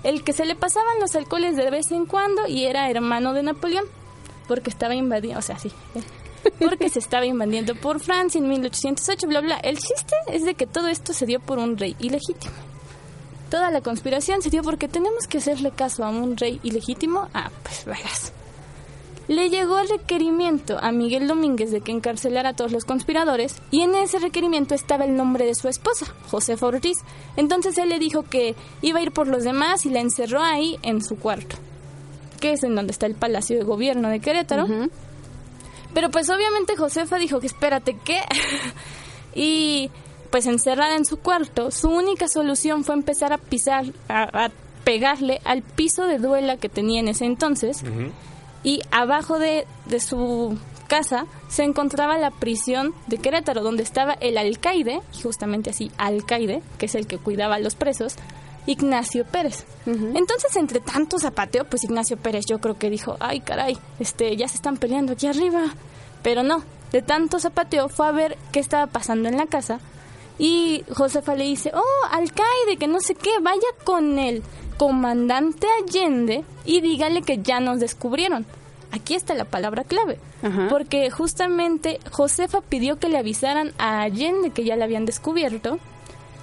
el 0.03 0.25
que 0.25 0.33
se 0.33 0.43
le 0.43 0.57
pasaban 0.57 0.99
los 0.99 1.15
alcoholes 1.15 1.55
de 1.55 1.71
vez 1.71 1.89
en 1.91 2.05
cuando 2.05 2.45
y 2.47 2.65
era 2.65 2.89
hermano 2.89 3.31
de 3.31 3.43
Napoleón, 3.43 3.85
porque 4.49 4.71
estaba 4.71 4.93
invadiendo, 4.93 5.39
o 5.39 5.41
sea, 5.41 5.57
sí, 5.57 5.71
eh, 5.95 6.51
porque 6.59 6.89
se 6.89 6.99
estaba 6.99 7.25
invadiendo 7.25 7.75
por 7.75 8.01
Francia 8.01 8.39
en 8.39 8.49
1808, 8.49 9.25
bla, 9.25 9.39
bla. 9.39 9.55
El 9.59 9.77
chiste 9.77 10.15
es 10.27 10.43
de 10.43 10.55
que 10.55 10.67
todo 10.67 10.89
esto 10.89 11.13
se 11.13 11.25
dio 11.25 11.39
por 11.39 11.59
un 11.59 11.77
rey 11.77 11.95
ilegítimo. 11.99 12.74
Toda 13.49 13.71
la 13.71 13.81
conspiración 13.81 14.41
se 14.41 14.49
dio 14.49 14.63
porque 14.63 14.87
tenemos 14.87 15.27
que 15.27 15.37
hacerle 15.37 15.71
caso 15.71 16.03
a 16.03 16.09
un 16.09 16.35
rey 16.37 16.59
ilegítimo. 16.63 17.29
Ah, 17.33 17.51
pues 17.63 17.85
verás. 17.85 18.33
Le 19.27 19.49
llegó 19.49 19.79
el 19.79 19.89
requerimiento 19.89 20.77
a 20.79 20.91
Miguel 20.91 21.27
Domínguez 21.27 21.71
de 21.71 21.81
que 21.81 21.91
encarcelara 21.91 22.49
a 22.49 22.55
todos 22.55 22.71
los 22.71 22.85
conspiradores 22.85 23.55
y 23.71 23.81
en 23.81 23.95
ese 23.95 24.19
requerimiento 24.19 24.75
estaba 24.75 25.05
el 25.05 25.15
nombre 25.15 25.45
de 25.45 25.55
su 25.55 25.67
esposa, 25.67 26.05
Josefa 26.29 26.67
Ortiz. 26.67 26.99
Entonces 27.35 27.77
él 27.79 27.89
le 27.89 27.97
dijo 27.97 28.21
que 28.21 28.55
iba 28.83 28.99
a 28.99 29.01
ir 29.01 29.11
por 29.11 29.27
los 29.27 29.43
demás 29.43 29.85
y 29.87 29.89
la 29.89 29.99
encerró 29.99 30.43
ahí 30.43 30.77
en 30.83 31.03
su 31.03 31.17
cuarto, 31.17 31.55
que 32.39 32.53
es 32.53 32.63
en 32.63 32.75
donde 32.75 32.91
está 32.91 33.07
el 33.07 33.15
Palacio 33.15 33.57
de 33.57 33.63
Gobierno 33.63 34.09
de 34.09 34.19
Querétaro. 34.19 34.67
Pero 35.95 36.11
pues 36.11 36.29
obviamente 36.29 36.75
Josefa 36.75 37.17
dijo 37.17 37.39
que 37.39 37.47
espérate, 37.47 37.97
¿qué? 38.03 38.19
y 39.33 39.89
pues 40.35 40.47
encerrada 40.47 40.97
en 40.97 41.05
su 41.05 41.15
cuarto, 41.19 41.71
su 41.71 41.89
única 41.89 42.27
solución 42.27 42.83
fue 42.83 42.93
empezar 42.95 43.31
a 43.31 43.37
pisar, 43.37 43.85
a, 44.09 44.23
a 44.47 44.51
pegarle 44.83 45.39
al 45.45 45.61
piso 45.61 46.07
de 46.07 46.17
duela 46.17 46.57
que 46.57 46.67
tenía 46.67 46.99
en 46.99 47.07
ese 47.07 47.23
entonces. 47.23 47.81
Y 48.61 48.81
abajo 48.91 49.39
de, 49.39 49.65
de 49.85 50.01
su 50.01 50.59
casa 50.87 51.25
se 51.47 51.63
encontraba 51.63 52.17
la 52.17 52.31
prisión 52.31 52.93
de 53.07 53.17
Querétaro, 53.17 53.63
donde 53.63 53.83
estaba 53.83 54.11
el 54.11 54.37
alcaide, 54.37 54.99
y 55.17 55.21
justamente 55.21 55.69
así, 55.69 55.89
alcaide, 55.97 56.61
que 56.77 56.87
es 56.87 56.95
el 56.95 57.07
que 57.07 57.17
cuidaba 57.17 57.55
a 57.55 57.59
los 57.59 57.75
presos, 57.75 58.17
Ignacio 58.65 59.23
Pérez. 59.23 59.65
Entonces, 59.85 60.53
entre 60.57 60.81
tanto 60.81 61.17
zapateo, 61.17 61.63
pues 61.63 61.85
Ignacio 61.85 62.17
Pérez 62.17 62.43
yo 62.45 62.59
creo 62.59 62.77
que 62.77 62.89
dijo, 62.89 63.15
ay 63.21 63.39
caray, 63.39 63.77
este, 64.01 64.35
ya 64.35 64.49
se 64.49 64.55
están 64.55 64.75
peleando 64.75 65.13
aquí 65.13 65.27
arriba. 65.27 65.73
Pero 66.23 66.43
no, 66.43 66.61
de 66.91 67.01
tanto 67.01 67.39
zapateo 67.39 67.87
fue 67.87 68.05
a 68.05 68.11
ver 68.11 68.37
qué 68.51 68.59
estaba 68.59 68.87
pasando 68.87 69.29
en 69.29 69.37
la 69.37 69.45
casa 69.45 69.79
y 70.37 70.83
Josefa 70.93 71.35
le 71.35 71.45
dice, 71.45 71.71
oh, 71.73 72.07
alcaide, 72.11 72.77
que 72.77 72.87
no 72.87 72.99
sé 72.99 73.15
qué, 73.15 73.31
vaya 73.41 73.61
con 73.83 74.19
el 74.19 74.43
comandante 74.77 75.67
Allende 75.81 76.43
y 76.65 76.81
dígale 76.81 77.21
que 77.21 77.37
ya 77.41 77.59
nos 77.59 77.79
descubrieron. 77.79 78.45
Aquí 78.91 79.13
está 79.15 79.33
la 79.33 79.45
palabra 79.45 79.83
clave, 79.83 80.19
Ajá. 80.43 80.67
porque 80.69 81.09
justamente 81.09 81.99
Josefa 82.11 82.61
pidió 82.61 82.97
que 82.97 83.09
le 83.09 83.17
avisaran 83.17 83.73
a 83.77 84.01
Allende 84.01 84.51
que 84.51 84.63
ya 84.63 84.75
le 84.75 84.83
habían 84.83 85.05
descubierto 85.05 85.79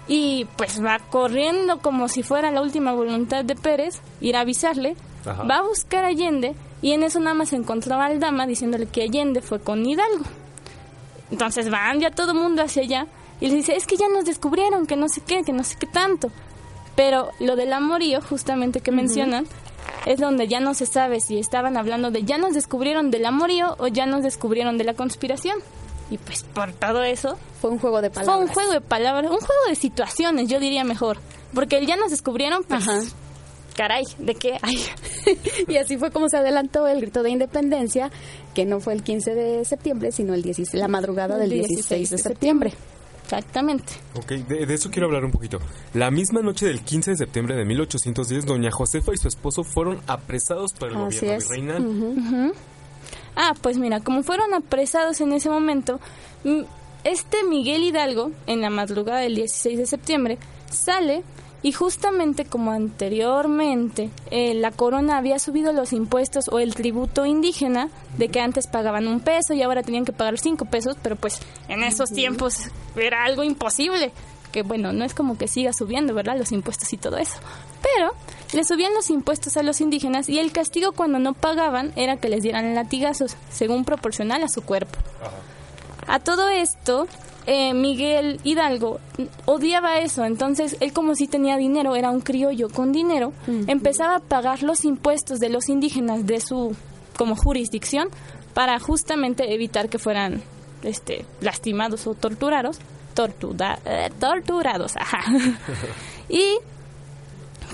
y 0.09 0.47
pues 0.57 0.85
va 0.85 0.99
corriendo 0.99 1.79
como 1.79 2.09
si 2.09 2.23
fuera 2.23 2.51
la 2.51 2.61
última 2.61 2.93
voluntad 2.93 3.45
de 3.45 3.55
Pérez, 3.55 4.01
ir 4.21 4.37
a 4.37 4.41
avisarle, 4.41 4.97
Ajá. 5.25 5.45
va 5.45 5.59
a 5.59 5.63
buscar 5.63 6.05
a 6.05 6.09
Allende 6.09 6.55
y 6.83 6.93
en 6.93 7.05
eso 7.05 7.21
nada 7.21 7.35
más 7.35 7.53
encontraba 7.53 8.07
al 8.07 8.21
dama 8.21 8.47
diciéndole 8.47 8.87
que 8.87 9.03
Allende 9.03 9.41
fue 9.41 9.61
con 9.61 9.87
Hidalgo. 9.87 10.25
Entonces 11.31 11.71
van 11.71 12.01
ya 12.01 12.11
todo 12.11 12.33
el 12.33 12.39
mundo 12.39 12.63
hacia 12.63 12.83
allá 12.83 13.07
y 13.43 13.49
le 13.49 13.57
dice, 13.57 13.75
es 13.75 13.87
que 13.87 13.97
ya 13.97 14.09
nos 14.09 14.25
descubrieron, 14.25 14.87
que 14.87 14.95
no 14.95 15.09
sé 15.09 15.21
qué, 15.21 15.43
que 15.43 15.53
no 15.53 15.65
sé 15.65 15.75
qué 15.77 15.87
tanto. 15.89 16.31
Pero 16.95 17.31
lo 17.41 17.57
del 17.57 17.73
amorío, 17.73 18.21
justamente 18.21 18.81
que 18.81 18.93
mencionan, 18.93 19.47
es 20.07 20.21
donde 20.21 20.47
ya 20.47 20.61
no 20.61 20.75
se 20.75 20.87
sabe 20.87 21.21
si 21.21 21.39
estaban 21.39 21.77
hablando 21.77 22.13
de 22.13 22.23
ya 22.23 22.39
nos 22.39 22.55
descubrieron 22.55 23.11
del 23.11 23.25
amorío 23.27 23.75
o 23.79 23.89
ya 23.89 24.07
nos 24.07 24.23
descubrieron 24.23 24.79
de 24.79 24.85
la 24.85 24.95
conspiración. 24.95 25.59
Y 26.09 26.19
pues 26.19 26.45
por 26.45 26.73
todo 26.73 27.03
eso, 27.03 27.37
Fue 27.61 27.71
un 27.71 27.81
juego 27.81 28.01
de 28.01 28.11
palabras. 28.11 28.37
fue 28.37 28.45
un 28.45 28.53
juego 28.53 28.73
de 28.75 28.81
palabras, 28.81 29.31
un 29.31 29.39
juego 29.39 29.63
de 29.69 29.75
situaciones, 29.75 30.49
yo 30.49 30.61
diría 30.61 30.85
mejor. 30.85 31.19
Porque 31.53 31.79
el 31.79 31.87
ya 31.89 31.97
nos 31.97 32.13
descubrieron, 32.13 32.63
pues, 32.63 32.87
Ajá. 32.87 33.01
caray, 33.75 34.05
¿de 34.19 34.37
qué? 34.37 34.59
Ay, 34.63 34.77
y 35.69 35.77
así 35.79 35.97
fue 35.97 36.13
como 36.13 36.29
se 36.29 36.37
adelantó 36.37 36.87
el 36.87 37.01
grito 37.01 37.25
de 37.25 37.31
independencia, 37.31 38.13
que 38.55 38.67
no 38.67 38.79
fue 38.79 38.93
el 38.93 39.03
15 39.03 39.35
de 39.35 39.65
septiembre, 39.65 40.13
sino 40.13 40.33
el 40.33 40.43
16, 40.43 40.81
la 40.81 40.87
madrugada 40.89 41.39
del 41.39 41.51
16 41.51 42.11
de 42.11 42.19
septiembre. 42.19 42.75
Exactamente. 43.37 43.95
Ok, 44.15 44.33
de, 44.33 44.67
de 44.67 44.75
eso 44.75 44.91
quiero 44.91 45.07
hablar 45.07 45.25
un 45.25 45.31
poquito. 45.31 45.59
La 45.95 46.11
misma 46.11 46.43
noche 46.43 46.67
del 46.67 46.83
15 46.83 47.13
de 47.13 47.17
septiembre 47.17 47.55
de 47.57 47.65
1810, 47.65 48.47
doña 48.47 48.71
Josefa 48.71 49.13
y 49.15 49.17
su 49.17 49.29
esposo 49.29 49.65
fueron 49.65 50.01
apresados 50.07 50.73
por 50.73 50.89
el 50.91 50.97
Así 50.97 51.21
gobierno 51.21 51.39
es. 51.39 51.49
virreinal. 51.49 52.53
Ah, 53.35 53.55
pues 53.63 53.79
mira, 53.79 54.01
como 54.01 54.23
fueron 54.23 54.53
apresados 54.53 55.21
en 55.23 55.33
ese 55.33 55.49
momento, 55.49 55.99
mm, 56.45 56.61
este 57.05 57.45
Miguel 57.49 57.83
Hidalgo, 57.83 58.31
en 58.47 58.61
la 58.61 58.69
madrugada 58.71 59.21
del 59.21 59.35
16 59.35 59.79
de 59.79 59.87
septiembre, 59.87 60.39
sale 60.71 61.23
y 61.63 61.73
justamente 61.73 62.45
como 62.45 62.73
anteriormente 62.73 64.11
eh, 64.31 64.55
la 64.55 64.73
corona 64.73 65.17
había 65.17 65.39
subido 65.39 65.73
los 65.73 65.93
impuestos 65.93 66.49
o 66.49 66.59
el 66.59 66.75
tributo 66.75 67.25
indígena, 67.25 67.89
de 68.19 68.29
que 68.29 68.41
antes 68.41 68.67
pagaban 68.67 69.07
un 69.07 69.21
peso 69.21 69.55
y 69.55 69.63
ahora 69.63 69.83
tenían 69.83 70.05
que 70.05 70.13
pagar 70.13 70.39
cinco 70.39 70.65
pesos, 70.65 70.97
pero 71.03 71.17
pues 71.17 71.41
en 71.69 71.83
esos 71.83 72.11
tiempos 72.11 72.59
era 72.97 73.25
algo 73.25 73.45
imposible. 73.45 74.13
Que 74.51 74.63
bueno, 74.63 74.93
no 74.93 75.05
es 75.05 75.15
como 75.15 75.39
que 75.39 75.49
siga 75.49 75.73
subiendo, 75.73 76.13
¿verdad? 76.13 76.37
Los 76.37 76.53
impuestos 76.53 76.93
y 76.93 76.99
todo 76.99 77.17
eso. 77.17 77.37
Pero 77.81 78.13
le 78.53 78.65
subían 78.65 78.93
los 78.93 79.09
impuestos 79.09 79.57
a 79.57 79.63
los 79.63 79.81
indígenas 79.81 80.29
y 80.29 80.39
el 80.39 80.53
castigo 80.53 80.93
cuando 80.93 81.19
no 81.19 81.33
pagaban 81.33 81.93
era 81.97 82.19
que 82.19 82.29
les 82.29 82.43
dieran 82.43 82.75
latigazos, 82.75 83.37
según 83.51 83.85
proporcional 83.87 84.43
a 84.43 84.49
su 84.49 84.61
cuerpo. 84.63 84.99
A 86.07 86.19
todo 86.19 86.51
esto, 86.51 87.07
eh, 87.47 87.75
Miguel 87.75 88.41
Hidalgo 88.45 89.01
odiaba 89.47 89.99
eso, 89.99 90.25
entonces 90.25 90.77
él 90.81 90.93
como 90.93 91.15
si 91.15 91.27
tenía 91.27 91.57
dinero, 91.57 91.97
era 91.97 92.11
un 92.11 92.21
criollo 92.21 92.69
con 92.69 92.93
dinero, 92.93 93.33
empezaba 93.67 94.17
a 94.17 94.21
pagar 94.21 94.63
los 94.63 94.85
impuestos 94.85 95.41
de 95.41 95.49
los 95.49 95.69
indígenas 95.69 96.27
de 96.27 96.41
su 96.41 96.75
como 97.17 97.35
jurisdicción 97.37 98.09
para 98.55 98.79
justamente 98.79 99.53
evitar 99.55 99.89
que 99.89 99.99
fueran 99.99 100.43
este 100.83 101.25
lastimados 101.41 102.07
o 102.07 102.15
torturados, 102.15 102.79
tortura- 103.15 103.79
eh, 103.85 104.11
torturados, 104.19 104.97
ajá. 104.97 105.21
y 106.29 106.59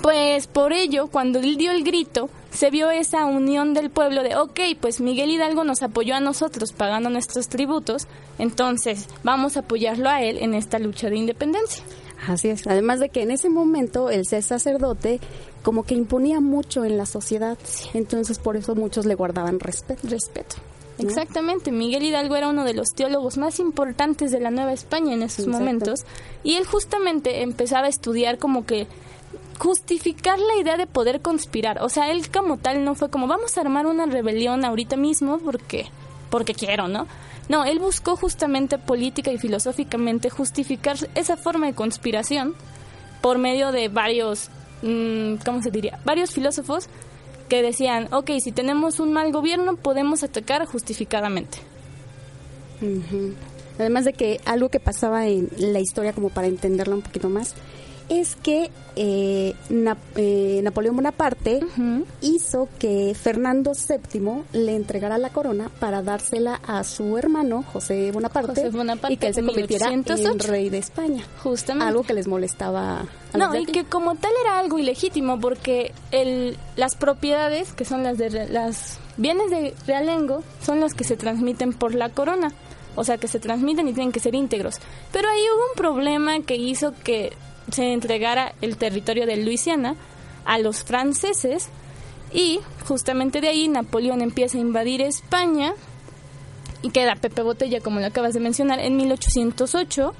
pues 0.01 0.47
por 0.47 0.73
ello, 0.73 1.07
cuando 1.07 1.39
él 1.39 1.57
dio 1.57 1.71
el 1.71 1.83
grito, 1.83 2.29
se 2.51 2.71
vio 2.71 2.89
esa 2.91 3.25
unión 3.25 3.73
del 3.73 3.89
pueblo 3.89 4.23
de, 4.23 4.35
ok, 4.35 4.59
pues 4.79 5.01
Miguel 5.01 5.31
Hidalgo 5.31 5.63
nos 5.63 5.83
apoyó 5.83 6.15
a 6.15 6.19
nosotros 6.19 6.73
pagando 6.73 7.09
nuestros 7.09 7.47
tributos, 7.47 8.07
entonces 8.37 9.07
vamos 9.23 9.57
a 9.57 9.61
apoyarlo 9.61 10.09
a 10.09 10.21
él 10.21 10.37
en 10.39 10.53
esta 10.53 10.79
lucha 10.79 11.09
de 11.09 11.17
independencia. 11.17 11.83
Así 12.27 12.49
es. 12.49 12.67
Además 12.67 12.99
de 12.99 13.09
que 13.09 13.21
en 13.21 13.31
ese 13.31 13.49
momento 13.49 14.09
el 14.09 14.25
ser 14.25 14.43
sacerdote 14.43 15.19
como 15.63 15.83
que 15.83 15.95
imponía 15.95 16.41
mucho 16.41 16.85
en 16.85 16.97
la 16.97 17.05
sociedad, 17.05 17.57
entonces 17.93 18.39
por 18.39 18.57
eso 18.57 18.75
muchos 18.75 19.05
le 19.05 19.15
guardaban 19.15 19.59
respeto. 19.59 20.07
Respeto. 20.07 20.55
Exactamente, 20.99 21.71
Miguel 21.71 22.03
Hidalgo 22.03 22.35
era 22.35 22.49
uno 22.49 22.65
de 22.65 22.73
los 22.73 22.89
teólogos 22.89 23.37
más 23.37 23.59
importantes 23.59 24.31
de 24.31 24.39
la 24.39 24.51
Nueva 24.51 24.73
España 24.73 25.13
en 25.13 25.23
esos 25.23 25.47
momentos 25.47 26.01
y 26.43 26.55
él 26.55 26.65
justamente 26.65 27.41
empezaba 27.41 27.85
a 27.85 27.89
estudiar 27.89 28.37
como 28.37 28.65
que 28.65 28.87
justificar 29.59 30.39
la 30.39 30.59
idea 30.59 30.77
de 30.77 30.87
poder 30.87 31.21
conspirar. 31.21 31.83
O 31.83 31.89
sea, 31.89 32.09
él 32.09 32.31
como 32.31 32.57
tal 32.57 32.83
no 32.83 32.95
fue 32.95 33.09
como 33.09 33.27
vamos 33.27 33.57
a 33.57 33.61
armar 33.61 33.85
una 33.85 34.07
rebelión 34.07 34.65
ahorita 34.65 34.97
mismo 34.97 35.37
porque 35.37 35.85
porque 36.29 36.53
quiero, 36.53 36.87
¿no? 36.87 37.07
No, 37.49 37.65
él 37.65 37.79
buscó 37.79 38.15
justamente 38.15 38.77
política 38.77 39.31
y 39.31 39.37
filosóficamente 39.37 40.29
justificar 40.29 40.97
esa 41.15 41.35
forma 41.35 41.65
de 41.65 41.73
conspiración 41.73 42.53
por 43.21 43.39
medio 43.39 43.71
de 43.71 43.89
varios, 43.89 44.49
mm, 44.83 45.35
¿cómo 45.43 45.61
se 45.61 45.71
diría? 45.71 45.99
Varios 46.05 46.31
filósofos 46.31 46.87
que 47.49 47.63
decían, 47.63 48.07
ok, 48.13 48.31
si 48.39 48.51
tenemos 48.51 48.99
un 48.99 49.11
mal 49.11 49.31
gobierno 49.31 49.75
podemos 49.75 50.23
atacar 50.23 50.65
justificadamente. 50.67 51.57
Además 53.79 54.05
de 54.05 54.13
que 54.13 54.39
algo 54.45 54.69
que 54.69 54.79
pasaba 54.79 55.25
en 55.27 55.49
la 55.57 55.79
historia, 55.79 56.13
como 56.13 56.29
para 56.29 56.47
entenderla 56.47 56.95
un 56.95 57.01
poquito 57.01 57.29
más, 57.29 57.55
es 58.09 58.35
que 58.35 58.69
eh, 58.95 59.55
Na- 59.69 59.97
eh, 60.15 60.59
Napoleón 60.63 60.95
Bonaparte 60.97 61.61
hizo 62.21 62.67
que 62.79 63.15
Fernando 63.15 63.71
VII 63.73 64.43
le 64.53 64.75
entregara 64.75 65.17
la 65.17 65.29
corona 65.29 65.69
para 65.79 66.01
dársela 66.01 66.59
a 66.67 66.83
su 66.83 67.17
hermano 67.17 67.63
José 67.71 68.11
Bonaparte, 68.11 68.61
José 68.63 68.69
Bonaparte 68.75 69.13
y 69.13 69.17
que 69.17 69.27
él 69.27 69.33
se 69.35 69.43
convirtiera 69.43 69.87
en 69.87 69.99
1808. 69.99 70.47
rey 70.51 70.69
de 70.69 70.79
España. 70.79 71.23
Justamente. 71.43 71.87
Algo 71.87 72.03
que 72.03 72.13
les 72.13 72.27
molestaba 72.27 73.01
a 73.33 73.37
los 73.37 73.49
No, 73.49 73.55
y 73.55 73.65
que 73.65 73.85
como 73.85 74.15
tal 74.15 74.31
era 74.43 74.59
algo 74.59 74.79
ilegítimo 74.79 75.39
porque 75.39 75.93
el, 76.11 76.57
las 76.75 76.95
propiedades, 76.95 77.71
que 77.73 77.85
son 77.85 78.03
las 78.03 78.17
de 78.17 78.49
las 78.49 78.97
bienes 79.17 79.49
de 79.51 79.73
realengo, 79.87 80.43
son 80.65 80.79
los 80.79 80.93
que 80.93 81.03
se 81.03 81.15
transmiten 81.15 81.73
por 81.73 81.93
la 81.95 82.09
corona. 82.09 82.51
O 82.95 83.03
sea, 83.05 83.17
que 83.17 83.27
se 83.29 83.39
transmiten 83.39 83.87
y 83.87 83.93
tienen 83.93 84.11
que 84.11 84.19
ser 84.19 84.35
íntegros. 84.35 84.75
Pero 85.13 85.29
ahí 85.29 85.39
hubo 85.55 85.63
un 85.71 85.75
problema 85.77 86.41
que 86.41 86.55
hizo 86.57 86.93
que 87.03 87.31
se 87.71 87.93
entregara 87.93 88.53
el 88.61 88.77
territorio 88.77 89.25
de 89.25 89.37
Luisiana 89.37 89.95
a 90.45 90.57
los 90.57 90.83
franceses 90.83 91.69
y 92.31 92.59
justamente 92.87 93.41
de 93.41 93.49
ahí 93.49 93.67
Napoleón 93.67 94.21
empieza 94.21 94.57
a 94.57 94.61
invadir 94.61 95.01
España 95.01 95.73
y 96.81 96.91
queda 96.91 97.15
Pepe 97.15 97.41
Botella, 97.41 97.81
como 97.81 97.99
lo 97.99 98.05
acabas 98.05 98.33
de 98.33 98.39
mencionar, 98.39 98.79
en 98.79 98.95
1808. 98.97 100.13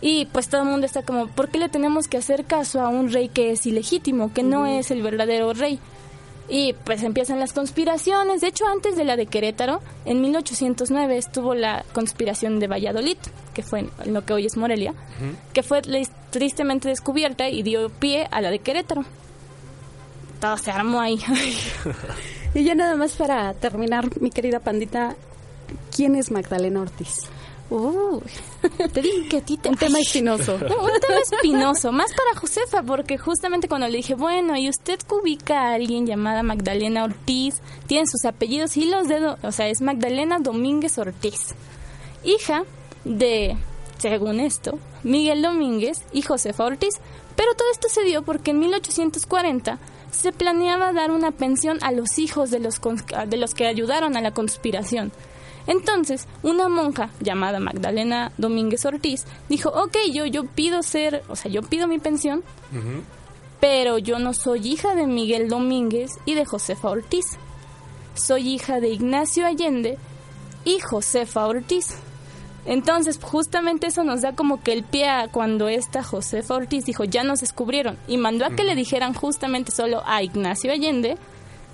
Y 0.00 0.26
pues 0.26 0.48
todo 0.48 0.62
el 0.62 0.68
mundo 0.68 0.86
está 0.86 1.02
como, 1.02 1.26
¿por 1.26 1.48
qué 1.48 1.58
le 1.58 1.68
tenemos 1.68 2.06
que 2.06 2.18
hacer 2.18 2.44
caso 2.44 2.80
a 2.80 2.88
un 2.88 3.10
rey 3.12 3.28
que 3.28 3.50
es 3.50 3.66
ilegítimo, 3.66 4.32
que 4.32 4.44
no 4.44 4.66
es 4.66 4.92
el 4.92 5.02
verdadero 5.02 5.52
rey? 5.54 5.80
Y 6.48 6.72
pues 6.72 7.02
empiezan 7.02 7.38
las 7.38 7.52
conspiraciones. 7.52 8.40
De 8.40 8.48
hecho, 8.48 8.66
antes 8.66 8.96
de 8.96 9.04
la 9.04 9.16
de 9.16 9.26
Querétaro, 9.26 9.80
en 10.04 10.20
1809 10.20 11.18
estuvo 11.18 11.54
la 11.54 11.84
conspiración 11.92 12.58
de 12.58 12.68
Valladolid, 12.68 13.18
que 13.52 13.62
fue 13.62 13.80
en 14.04 14.14
lo 14.14 14.24
que 14.24 14.32
hoy 14.32 14.46
es 14.46 14.56
Morelia, 14.56 14.94
que 15.52 15.62
fue 15.62 15.82
tristemente 16.30 16.88
descubierta 16.88 17.48
y 17.48 17.62
dio 17.62 17.90
pie 17.90 18.26
a 18.30 18.40
la 18.40 18.50
de 18.50 18.60
Querétaro. 18.60 19.04
Todo 20.40 20.56
se 20.56 20.70
armó 20.70 21.00
ahí. 21.00 21.20
Y 22.54 22.64
ya 22.64 22.74
nada 22.74 22.96
más 22.96 23.12
para 23.12 23.52
terminar, 23.54 24.08
mi 24.20 24.30
querida 24.30 24.58
pandita, 24.58 25.16
¿quién 25.94 26.16
es 26.16 26.30
Magdalena 26.30 26.80
Ortiz? 26.80 27.28
Uy, 27.70 28.22
te 28.92 29.02
dije 29.02 29.28
que 29.28 29.36
a 29.36 29.40
ti 29.42 29.58
te... 29.58 29.68
Un 29.68 29.76
tema 29.76 29.98
espinoso. 29.98 30.58
No, 30.58 30.84
un 30.84 31.00
tema 31.00 31.20
espinoso, 31.20 31.92
más 31.92 32.10
para 32.12 32.40
Josefa, 32.40 32.82
porque 32.82 33.18
justamente 33.18 33.68
cuando 33.68 33.88
le 33.88 33.98
dije, 33.98 34.14
bueno, 34.14 34.56
¿y 34.56 34.68
usted 34.68 34.98
ubica 35.10 35.60
a 35.60 35.74
alguien 35.74 36.06
llamada 36.06 36.42
Magdalena 36.42 37.04
Ortiz? 37.04 37.60
Tienen 37.86 38.06
sus 38.06 38.24
apellidos 38.24 38.76
y 38.76 38.86
los 38.86 39.08
dedos, 39.08 39.38
o 39.42 39.52
sea, 39.52 39.68
es 39.68 39.82
Magdalena 39.82 40.38
Domínguez 40.38 40.96
Ortiz, 40.98 41.54
hija 42.24 42.64
de, 43.04 43.56
según 43.98 44.40
esto, 44.40 44.78
Miguel 45.02 45.42
Domínguez 45.42 46.02
y 46.12 46.22
Josefa 46.22 46.64
Ortiz. 46.64 46.94
Pero 47.36 47.54
todo 47.54 47.70
esto 47.70 47.88
se 47.88 48.02
dio 48.02 48.22
porque 48.22 48.50
en 48.50 48.58
1840 48.58 49.78
se 50.10 50.32
planeaba 50.32 50.92
dar 50.92 51.10
una 51.10 51.30
pensión 51.30 51.78
a 51.82 51.92
los 51.92 52.18
hijos 52.18 52.50
de 52.50 52.58
los, 52.58 52.80
de 53.28 53.36
los 53.36 53.54
que 53.54 53.66
ayudaron 53.66 54.16
a 54.16 54.20
la 54.20 54.32
conspiración. 54.32 55.12
Entonces, 55.68 56.26
una 56.42 56.68
monja 56.70 57.10
llamada 57.20 57.60
Magdalena 57.60 58.32
Domínguez 58.38 58.86
Ortiz 58.86 59.26
dijo, 59.50 59.68
ok, 59.68 59.96
yo, 60.10 60.24
yo 60.24 60.44
pido 60.44 60.82
ser, 60.82 61.22
o 61.28 61.36
sea, 61.36 61.50
yo 61.50 61.62
pido 61.62 61.86
mi 61.86 61.98
pensión, 61.98 62.42
pero 63.60 63.98
yo 63.98 64.18
no 64.18 64.32
soy 64.32 64.66
hija 64.66 64.94
de 64.94 65.06
Miguel 65.06 65.50
Domínguez 65.50 66.12
y 66.24 66.34
de 66.34 66.46
Josefa 66.46 66.88
Ortiz. 66.88 67.26
Soy 68.14 68.48
hija 68.48 68.80
de 68.80 68.88
Ignacio 68.88 69.46
Allende 69.46 69.98
y 70.64 70.80
Josefa 70.80 71.46
Ortiz. 71.46 71.96
Entonces, 72.64 73.18
justamente 73.22 73.88
eso 73.88 74.04
nos 74.04 74.22
da 74.22 74.34
como 74.34 74.62
que 74.62 74.72
el 74.72 74.84
pie 74.84 75.08
a 75.08 75.28
cuando 75.28 75.68
esta 75.68 76.02
Josefa 76.02 76.54
Ortiz 76.54 76.86
dijo, 76.86 77.04
ya 77.04 77.24
nos 77.24 77.40
descubrieron, 77.40 77.98
y 78.08 78.16
mandó 78.16 78.46
a 78.46 78.50
que 78.50 78.64
le 78.64 78.74
dijeran 78.74 79.12
justamente 79.12 79.70
solo 79.70 80.02
a 80.06 80.22
Ignacio 80.22 80.72
Allende, 80.72 81.18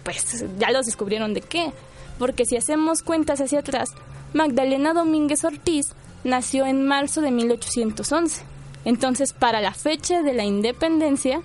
pues 0.02 0.44
ya 0.58 0.72
los 0.72 0.86
descubrieron 0.86 1.32
de 1.32 1.42
qué. 1.42 1.72
Porque 2.18 2.46
si 2.46 2.56
hacemos 2.56 3.02
cuentas 3.02 3.40
hacia 3.40 3.60
atrás, 3.60 3.90
Magdalena 4.32 4.94
Domínguez 4.94 5.44
Ortiz 5.44 5.94
nació 6.24 6.66
en 6.66 6.86
marzo 6.86 7.20
de 7.20 7.30
1811. 7.30 8.44
Entonces, 8.84 9.32
para 9.32 9.60
la 9.60 9.72
fecha 9.72 10.22
de 10.22 10.34
la 10.34 10.44
independencia, 10.44 11.40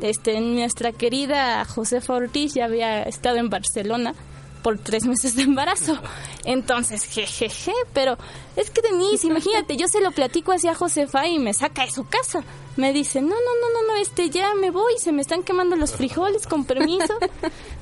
este, 0.00 0.40
nuestra 0.40 0.92
querida 0.92 1.64
Josefa 1.64 2.14
Ortiz 2.14 2.54
ya 2.54 2.64
había 2.64 3.02
estado 3.02 3.36
en 3.36 3.50
Barcelona 3.50 4.14
por 4.62 4.78
tres 4.78 5.04
meses 5.04 5.36
de 5.36 5.42
embarazo. 5.42 5.98
Entonces, 6.44 7.04
jejeje, 7.04 7.72
pero 7.92 8.16
es 8.56 8.70
que 8.70 8.80
Denise, 8.80 9.26
imagínate, 9.26 9.76
yo 9.76 9.88
se 9.88 10.00
lo 10.00 10.12
platico 10.12 10.52
así 10.52 10.68
a 10.68 10.74
Josefa 10.74 11.26
y 11.26 11.38
me 11.38 11.52
saca 11.54 11.84
de 11.84 11.90
su 11.90 12.04
casa. 12.04 12.42
Me 12.76 12.92
dice, 12.92 13.20
no, 13.20 13.28
no, 13.28 13.34
no, 13.34 13.80
no, 13.80 13.94
no, 13.94 14.00
este, 14.00 14.30
ya 14.30 14.54
me 14.54 14.70
voy, 14.70 14.94
se 14.98 15.12
me 15.12 15.20
están 15.20 15.42
quemando 15.42 15.76
los 15.76 15.92
frijoles, 15.92 16.46
con 16.46 16.64
permiso. 16.64 17.14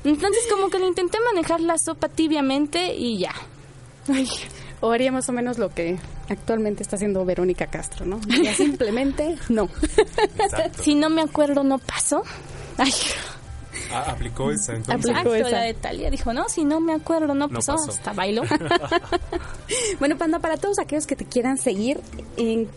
Entonces, 0.03 0.43
como 0.49 0.69
que 0.69 0.79
le 0.79 0.87
intenté 0.87 1.17
manejar 1.33 1.61
la 1.61 1.77
sopa 1.77 2.09
tibiamente 2.09 2.93
y 2.93 3.19
ya. 3.19 3.33
Ay, 4.07 4.27
o 4.81 4.91
haría 4.91 5.11
más 5.11 5.29
o 5.29 5.31
menos 5.31 5.57
lo 5.59 5.69
que 5.73 5.97
actualmente 6.27 6.83
está 6.83 6.95
haciendo 6.95 7.23
Verónica 7.23 7.67
Castro, 7.67 8.05
¿no? 8.05 8.19
Ya 8.43 8.53
simplemente 8.53 9.37
no. 9.49 9.69
Exacto. 10.39 10.83
Si 10.83 10.95
no 10.95 11.09
me 11.09 11.21
acuerdo, 11.21 11.63
no 11.63 11.77
pasó. 11.77 12.23
Ay, 12.77 12.93
Ah, 13.93 14.05
aplicó 14.11 14.51
esa 14.51 14.73
entonces. 14.75 15.09
Aplicó 15.11 15.35
exacto, 15.35 15.47
esa. 15.47 15.57
la 15.57 15.63
de 15.63 15.73
Talia 15.73 16.09
dijo, 16.09 16.33
no, 16.33 16.47
si 16.49 16.63
no 16.63 16.79
me 16.79 16.93
acuerdo, 16.93 17.27
no 17.27 17.47
No 17.47 17.49
pasó, 17.49 17.73
pasó. 17.73 17.91
hasta 17.91 18.13
bailó. 18.13 18.43
Bueno, 19.99 20.17
Panda, 20.17 20.39
para 20.39 20.57
todos 20.57 20.79
aquellos 20.79 21.07
que 21.07 21.15
te 21.15 21.25
quieran 21.25 21.57
seguir, 21.57 21.99
¿en 22.37 22.67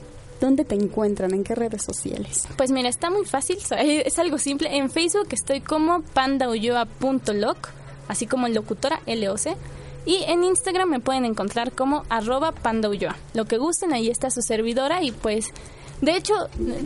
dónde 0.40 0.64
te 0.64 0.74
encuentran? 0.74 1.32
¿En 1.32 1.42
qué 1.44 1.54
redes 1.54 1.82
sociales? 1.82 2.46
Pues 2.56 2.70
mira, 2.70 2.88
está 2.88 3.10
muy 3.10 3.24
fácil, 3.24 3.58
eh, 3.78 4.02
es 4.06 4.18
algo 4.18 4.38
simple. 4.38 4.76
En 4.76 4.90
Facebook 4.90 5.28
estoy 5.30 5.60
como 5.60 6.02
pandaulloa.loc, 6.02 7.68
así 8.08 8.26
como 8.26 8.48
locutora 8.48 9.00
LOC. 9.06 9.56
Y 10.06 10.22
en 10.26 10.44
Instagram 10.44 10.90
me 10.90 11.00
pueden 11.00 11.24
encontrar 11.24 11.72
como 11.72 12.04
arroba 12.10 12.52
pandaulloa. 12.52 13.16
Lo 13.32 13.46
que 13.46 13.56
gusten, 13.56 13.92
ahí 13.94 14.10
está 14.10 14.30
su 14.30 14.42
servidora 14.42 15.02
y 15.02 15.12
pues... 15.12 15.46
De 16.00 16.16
hecho, 16.16 16.34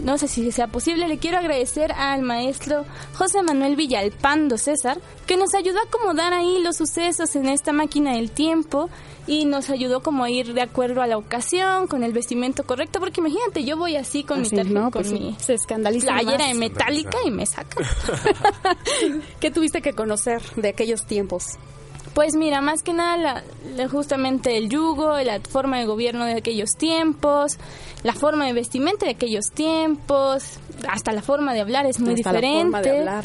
no 0.05 0.19
sé 0.19 0.29
si 0.29 0.51
sea 0.53 0.69
posible, 0.69 1.09
le 1.09 1.19
quiero 1.19 1.39
agradecer 1.39 1.93
al 1.93 2.23
maestro 2.23 2.85
José 3.15 3.43
Manuel 3.43 3.75
Villalpando 3.75 4.59
César, 4.59 4.99
que 5.27 5.37
nos 5.37 5.55
ayudó 5.55 5.79
a 5.79 5.83
acomodar 5.83 6.33
ahí 6.33 6.61
los 6.63 6.77
sucesos 6.77 7.35
en 7.35 7.49
esta 7.49 7.73
máquina 7.73 8.13
del 8.15 8.31
tiempo 8.31 8.89
y 9.27 9.45
nos 9.45 9.71
ayudó 9.71 10.03
como 10.03 10.25
a 10.25 10.31
ir 10.31 10.55
de 10.55 10.63
acuerdo 10.63 11.03
a 11.03 11.07
la 11.07 11.19
ocasión, 11.19 11.87
con 11.87 12.03
el 12.05 12.13
vestimento 12.13 12.65
correcto, 12.65 13.01
porque 13.01 13.21
imagínate, 13.21 13.65
yo 13.65 13.77
voy 13.77 13.97
así 13.97 14.25
con 14.25 14.41
Así, 14.41 14.55
mi 14.55 14.63
tarjeta, 14.63 14.81
¿no? 14.81 14.91
con 14.91 15.03
Pues, 15.03 15.13
mi 15.13 15.37
se 15.39 15.55
escandaliza 15.55 16.07
playera 16.09 16.39
más. 16.39 16.49
de 16.49 16.55
metálica 16.55 17.19
y 17.27 17.31
me 17.31 17.45
saca. 17.47 17.77
¿Qué 19.41 19.51
tuviste 19.51 19.83
que 19.83 19.93
conocer 19.95 20.43
de 20.57 20.69
aquellos 20.69 21.05
tiempos? 21.07 21.59
Pues 22.15 22.35
mira, 22.35 22.61
más 22.61 22.83
que 22.83 22.93
nada 22.93 23.17
la- 23.17 23.43
la- 23.77 23.89
justamente 23.89 24.57
el 24.57 24.69
yugo, 24.69 25.17
la 25.19 25.41
forma 25.41 25.79
de 25.79 25.85
gobierno 25.87 26.25
de 26.25 26.33
aquellos 26.35 26.77
tiempos, 26.77 27.59
la 28.03 28.13
forma 28.13 28.47
de 28.47 28.53
vestimenta 28.53 29.07
de 29.07 29.13
aquellos 29.13 29.51
tiempos, 29.53 30.59
hasta 30.89 31.13
la 31.13 31.23
forma 31.23 31.55
de 31.55 31.61
hablar 31.61 31.87
es 31.87 32.01
muy 32.01 32.15
Hasta 32.15 32.33
la 32.33 32.41
diferente. 32.41 32.63
forma 32.63 32.83
de 32.83 32.99
hablar. 32.99 33.25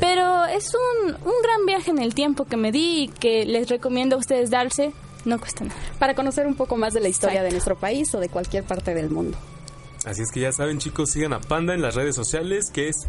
Pero 0.00 0.44
es 0.46 0.72
un, 0.74 1.10
un 1.14 1.34
gran 1.42 1.66
viaje 1.66 1.90
en 1.92 1.98
el 1.98 2.14
tiempo 2.14 2.44
que 2.44 2.56
me 2.56 2.72
di 2.72 3.02
y 3.04 3.08
que 3.08 3.44
les 3.44 3.68
recomiendo 3.68 4.16
a 4.16 4.18
ustedes 4.18 4.50
darse. 4.50 4.92
No 5.24 5.38
cuesta 5.38 5.64
nada. 5.64 5.78
Para 6.00 6.14
conocer 6.16 6.46
un 6.48 6.56
poco 6.56 6.76
más 6.76 6.94
de 6.94 7.00
la 7.00 7.08
historia 7.08 7.34
Exacto. 7.34 7.46
de 7.46 7.52
nuestro 7.52 7.76
país 7.78 8.12
o 8.14 8.18
de 8.18 8.28
cualquier 8.28 8.64
parte 8.64 8.92
del 8.92 9.08
mundo. 9.08 9.38
Así 10.04 10.22
es 10.22 10.32
que 10.32 10.40
ya 10.40 10.50
saben, 10.50 10.78
chicos, 10.78 11.10
sigan 11.10 11.32
a 11.32 11.38
Panda 11.40 11.74
en 11.74 11.82
las 11.82 11.94
redes 11.94 12.16
sociales, 12.16 12.70
que 12.72 12.88
es 12.88 13.06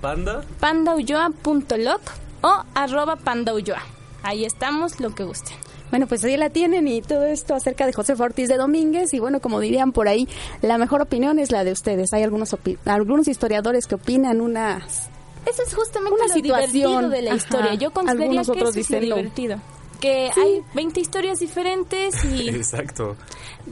Panda. 0.00 0.42
pandaulloa.loc 0.58 2.00
o 2.42 2.64
arroba 2.74 3.14
pandaulloa. 3.16 3.80
Ahí 4.22 4.44
estamos, 4.44 5.00
lo 5.00 5.14
que 5.14 5.24
gusten. 5.24 5.56
Bueno, 5.90 6.06
pues 6.06 6.24
ahí 6.24 6.36
la 6.36 6.48
tienen 6.48 6.88
y 6.88 7.02
todo 7.02 7.24
esto 7.24 7.54
acerca 7.54 7.84
de 7.86 7.92
José 7.92 8.14
Ortiz 8.18 8.48
de 8.48 8.56
Domínguez 8.56 9.12
y 9.12 9.18
bueno, 9.18 9.40
como 9.40 9.60
dirían 9.60 9.92
por 9.92 10.08
ahí, 10.08 10.26
la 10.62 10.78
mejor 10.78 11.02
opinión 11.02 11.38
es 11.38 11.50
la 11.52 11.64
de 11.64 11.72
ustedes. 11.72 12.12
Hay 12.14 12.22
algunos 12.22 12.52
opi- 12.54 12.78
algunos 12.86 13.28
historiadores 13.28 13.86
que 13.86 13.96
opinan 13.96 14.40
unas 14.40 15.10
Ese 15.44 15.62
es 15.64 15.74
justamente 15.74 16.14
Una 16.14 16.28
lo 16.28 16.32
situación. 16.34 16.70
divertido 16.70 17.08
de 17.10 17.22
la 17.22 17.30
Ajá. 17.32 17.36
historia. 17.36 17.74
Yo 17.74 17.90
consideraría 17.90 18.24
Algunos 18.40 18.46
que 18.46 18.52
otros 18.52 18.76
eso 18.76 18.96
es 18.96 19.08
lo 19.08 19.16
divertido. 19.16 19.56
Que 20.00 20.30
hay 20.34 20.62
20 20.74 21.00
historias 21.00 21.38
diferentes 21.40 22.24
y 22.24 22.48
Exacto. 22.48 23.16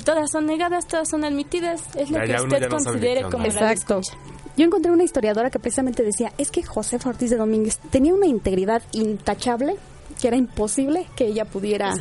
todas 0.04 0.30
son 0.30 0.46
negadas, 0.46 0.86
todas 0.86 1.08
son 1.08 1.24
admitidas. 1.24 1.82
Es 1.96 2.10
lo 2.10 2.18
Ya- 2.18 2.24
que 2.24 2.32
ya 2.32 2.42
usted 2.42 2.60
no 2.60 2.68
considere 2.68 3.22
qué 3.22 3.30
como 3.30 3.44
Exacto. 3.46 3.98
escucha. 4.00 4.18
Yo 4.56 4.66
encontré 4.66 4.90
una 4.92 5.04
historiadora 5.04 5.48
que 5.48 5.58
precisamente 5.58 6.02
decía, 6.02 6.32
es 6.36 6.50
que 6.50 6.62
Josefa 6.62 7.08
Ortiz 7.08 7.30
de 7.30 7.36
Domínguez 7.36 7.78
tenía 7.90 8.12
una 8.12 8.26
integridad 8.26 8.82
intachable 8.92 9.76
que 10.20 10.28
era 10.28 10.36
imposible 10.36 11.06
que 11.16 11.26
ella 11.26 11.44
pudiera, 11.44 11.94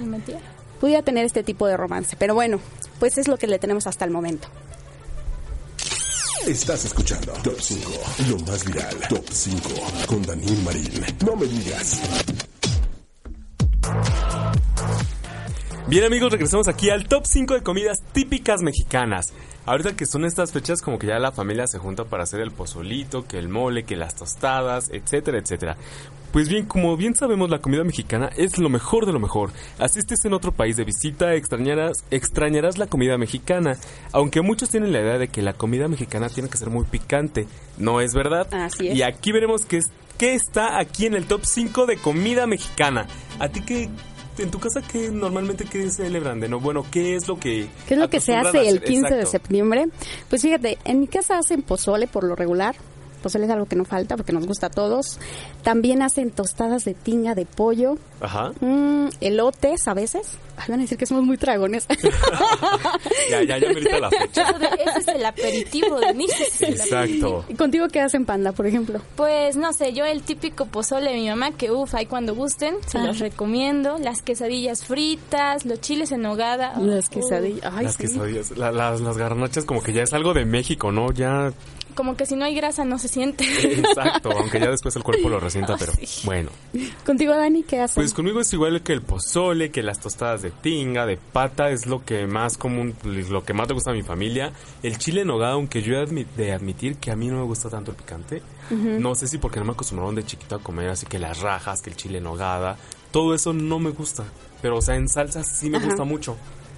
pudiera 0.79 1.01
tener 1.01 1.25
este 1.25 1.43
tipo 1.43 1.65
de 1.67 1.77
romance. 1.77 2.15
Pero 2.17 2.36
bueno, 2.36 2.60
pues 2.99 3.17
es 3.17 3.27
lo 3.27 3.38
que 3.38 3.47
le 3.47 3.60
tenemos 3.60 3.88
hasta 3.88 4.05
el 4.05 4.12
momento. 4.12 4.47
Estás 6.45 6.86
escuchando 6.86 7.34
Top 7.43 7.60
5, 7.60 7.91
lo 8.29 8.39
más 8.39 8.65
viral. 8.65 8.95
Top 9.10 9.25
5 9.29 9.69
con 10.08 10.21
Daniel 10.23 10.58
Marín. 10.63 11.05
No 11.25 11.36
me 11.36 11.45
digas. 11.45 11.99
Bien 15.89 16.04
amigos, 16.04 16.32
regresamos 16.32 16.67
aquí 16.67 16.91
al 16.91 17.08
top 17.08 17.25
5 17.25 17.56
de 17.56 17.63
comidas 17.63 18.04
típicas 18.12 18.62
mexicanas. 18.62 19.34
Ahorita 19.65 19.95
que 19.95 20.06
son 20.06 20.23
estas 20.23 20.52
fechas 20.52 20.84
como 20.84 20.99
que 20.99 21.08
ya 21.08 21.17
la 21.17 21.32
familia 21.32 21.65
se 21.65 21.80
junta 21.80 22.04
para 22.04 22.21
hacer 22.21 22.41
el 22.41 22.52
pozolito, 22.52 23.25
que 23.25 23.39
el 23.39 23.49
mole, 23.49 23.86
que 23.86 23.95
las 23.95 24.13
tostadas, 24.13 24.91
etcétera, 24.91 25.39
etcétera. 25.39 25.78
Pues 26.32 26.47
bien, 26.47 26.67
como 26.67 26.95
bien 26.95 27.15
sabemos, 27.15 27.49
la 27.49 27.58
comida 27.58 27.84
mexicana 27.84 28.30
es 28.38 28.60
lo 28.60 28.69
mejor 28.69 29.08
de 29.08 29.13
lo 29.13 29.19
mejor. 29.19 29.49
Asistes 29.80 30.23
en 30.25 30.34
otro 30.34 30.52
país 30.52 30.78
de 30.78 30.84
visita, 30.84 31.34
extrañarás, 31.34 32.04
extrañarás 32.12 32.78
la 32.78 32.86
comida 32.86 33.17
mexicana. 33.17 33.75
Aunque 34.12 34.41
muchos 34.41 34.69
tienen 34.69 34.91
la 34.91 35.02
idea 35.02 35.17
de 35.17 35.30
que 35.30 35.41
la 35.41 35.54
comida 35.54 35.88
mexicana 35.88 36.30
tiene 36.30 36.49
que 36.49 36.60
ser 36.60 36.69
muy 36.69 36.86
picante. 36.86 37.47
No 37.80 37.99
es 37.99 38.13
verdad. 38.13 38.47
Así 38.54 38.89
es. 38.89 38.95
Y 38.95 39.02
aquí 39.02 39.32
veremos 39.32 39.65
qué, 39.65 39.78
es, 39.78 39.89
qué 40.19 40.36
está 40.36 40.78
aquí 40.78 41.08
en 41.08 41.15
el 41.15 41.25
top 41.25 41.45
5 41.45 41.88
de 41.88 41.97
comida 41.97 42.45
mexicana. 42.45 43.08
¿A 43.39 43.49
ti 43.49 43.62
qué, 43.62 43.89
en 44.43 44.52
tu 44.52 44.60
casa 44.60 44.82
qué 44.82 45.10
normalmente 45.10 45.65
qué 45.65 45.89
celebran? 45.89 46.39
De 46.39 46.47
no, 46.47 46.60
bueno, 46.60 46.86
¿qué 46.91 47.15
es 47.15 47.28
lo 47.28 47.39
que 47.39 47.69
¿Qué 47.88 47.95
es 47.95 47.99
lo 47.99 48.10
que 48.10 48.19
se 48.19 48.36
hace 48.36 48.62
el 48.62 48.78
hacer? 48.78 48.84
15 48.84 49.15
de 49.15 49.25
septiembre? 49.25 49.86
Pues 50.30 50.41
fíjate, 50.41 50.78
en 50.86 50.99
mi 50.99 51.08
casa 51.08 51.38
hacen 51.38 51.62
pozole 51.62 52.08
por 52.08 52.23
lo 52.23 52.36
regular. 52.36 52.75
Pozole 53.19 53.45
es 53.45 53.51
algo 53.51 53.65
que 53.65 53.75
no 53.75 53.86
falta 53.86 54.15
porque 54.17 54.32
nos 54.34 54.45
gusta 54.47 54.67
a 54.67 54.69
todos. 54.69 55.19
También 55.63 56.01
hacen 56.01 56.32
tostadas 56.32 56.86
de 56.86 56.93
tinga 56.93 57.36
de 57.36 57.45
pollo, 57.45 57.97
Ajá. 58.21 58.51
mm, 58.62 59.10
elotes 59.21 59.88
a 59.88 59.93
veces. 59.93 60.38
Ay, 60.58 60.65
van 60.69 60.79
a 60.79 60.84
decir 60.84 60.97
que 60.97 61.05
somos 61.05 61.23
muy 61.23 61.38
dragones. 61.38 61.86
Ya, 63.29 63.43
ya, 63.43 63.58
ya 63.58 63.67
merita 63.69 63.99
la 63.99 64.10
fecha. 64.10 64.55
Ese 64.86 64.99
es 64.99 65.08
el 65.08 65.25
aperitivo 65.25 65.99
de 65.99 66.08
el 66.10 66.21
Exacto. 66.73 67.45
¿Y 67.47 67.53
contigo 67.53 67.88
qué 67.88 68.01
hacen 68.01 68.25
panda, 68.25 68.51
por 68.51 68.65
ejemplo? 68.65 68.99
Pues 69.15 69.55
no 69.55 69.71
sé, 69.73 69.93
yo 69.93 70.05
el 70.05 70.23
típico 70.23 70.65
pozole 70.65 71.12
de 71.12 71.17
mi 71.17 71.29
mamá, 71.29 71.51
que 71.51 71.71
uff, 71.71 71.93
ahí 71.95 72.05
cuando 72.08 72.34
gusten, 72.36 72.75
se 72.88 72.97
Ah. 72.97 73.03
los 73.03 73.19
recomiendo. 73.19 73.97
Las 73.99 74.21
quesadillas 74.21 74.84
fritas, 74.84 75.65
los 75.65 75.79
chiles 75.79 76.12
en 76.12 76.21
nogada. 76.23 76.73
Las 76.79 77.10
quesadillas. 77.10 77.71
Ay, 77.75 77.86
las 77.86 77.95
sí. 77.95 78.03
quesadillas, 78.03 78.58
la- 78.58 78.71
las, 78.71 79.01
las 79.01 79.17
garnachas 79.17 79.65
como 79.65 79.82
que 79.82 79.93
ya 79.93 80.03
es 80.03 80.13
algo 80.13 80.34
de 80.34 80.45
México, 80.45 80.91
¿no? 80.91 81.12
Ya, 81.12 81.51
Como 81.99 82.15
que 82.15 82.25
si 82.25 82.38
no 82.38 82.45
hay 82.45 82.55
grasa 82.55 82.85
no 82.85 82.97
se 82.97 83.09
siente. 83.09 83.43
exacto, 83.77 84.31
aunque 84.38 84.57
ya 84.57 84.69
después 84.71 84.95
el 84.95 85.03
cuerpo 85.03 85.27
lo 85.27 85.38
resienta, 85.38 85.75
pero 85.77 85.91
bueno. 86.23 86.49
Contigo, 87.05 87.35
Dani, 87.35 87.63
¿qué 87.63 87.81
hacen? 87.81 87.95
Pues 88.01 88.13
conmigo 88.13 88.39
es 88.39 88.53
igual 88.53 88.81
que 88.83 88.93
el 88.93 89.01
pozole, 89.01 89.69
que 89.69 89.83
las 89.83 89.99
tostadas 89.99 90.41
de 90.41 90.51
tinga, 90.51 91.05
de 91.05 91.17
pata, 91.17 91.71
es 91.71 91.88
lo 91.88 92.05
que 92.05 92.25
más 92.25 92.57
común, 92.57 92.95
lo 93.03 93.43
que 93.43 93.51
más 93.53 93.67
le 93.67 93.73
gusta 93.73 93.91
a 93.91 93.93
mi 93.93 94.01
familia. 94.03 94.53
El 94.81 94.97
chile 94.97 95.21
en 95.23 95.27
nogada, 95.27 95.55
aunque 95.55 95.81
yo 95.81 95.95
he 95.95 96.07
admi- 96.07 96.25
de 96.38 96.53
admitir 96.53 96.95
que 96.95 97.12
a 97.12 97.17
mí 97.17 97.27
no 97.27 97.35
me 97.35 97.43
gusta 97.43 97.69
tanto 97.69 97.91
el 97.91 97.97
picante. 97.97 98.41
No 98.69 99.13
sé 99.13 99.27
si 99.27 99.38
porque 99.38 99.59
no 99.59 99.65
me 99.65 99.73
acostumbraron 99.73 100.15
de 100.15 100.23
chiquito 100.23 100.55
a 100.55 100.59
comer, 100.59 100.88
así 100.88 101.05
que 101.05 101.19
las 101.19 101.41
rajas, 101.41 101.81
que 101.81 101.89
el 101.89 101.97
chile 101.97 102.19
en 102.19 102.23
nogada, 102.23 102.77
todo 103.12 103.35
eso 103.35 103.51
no 103.51 103.77
me 103.77 103.89
gusta. 103.89 104.23
Pero, 104.62 104.77
o 104.77 104.81
sea, 104.81 104.95
en 104.95 105.09
salsa 105.09 105.43
sí 105.43 105.69
me 105.69 105.79
Ajá. 105.79 105.88
gusta 105.88 106.05
mucho. 106.05 106.38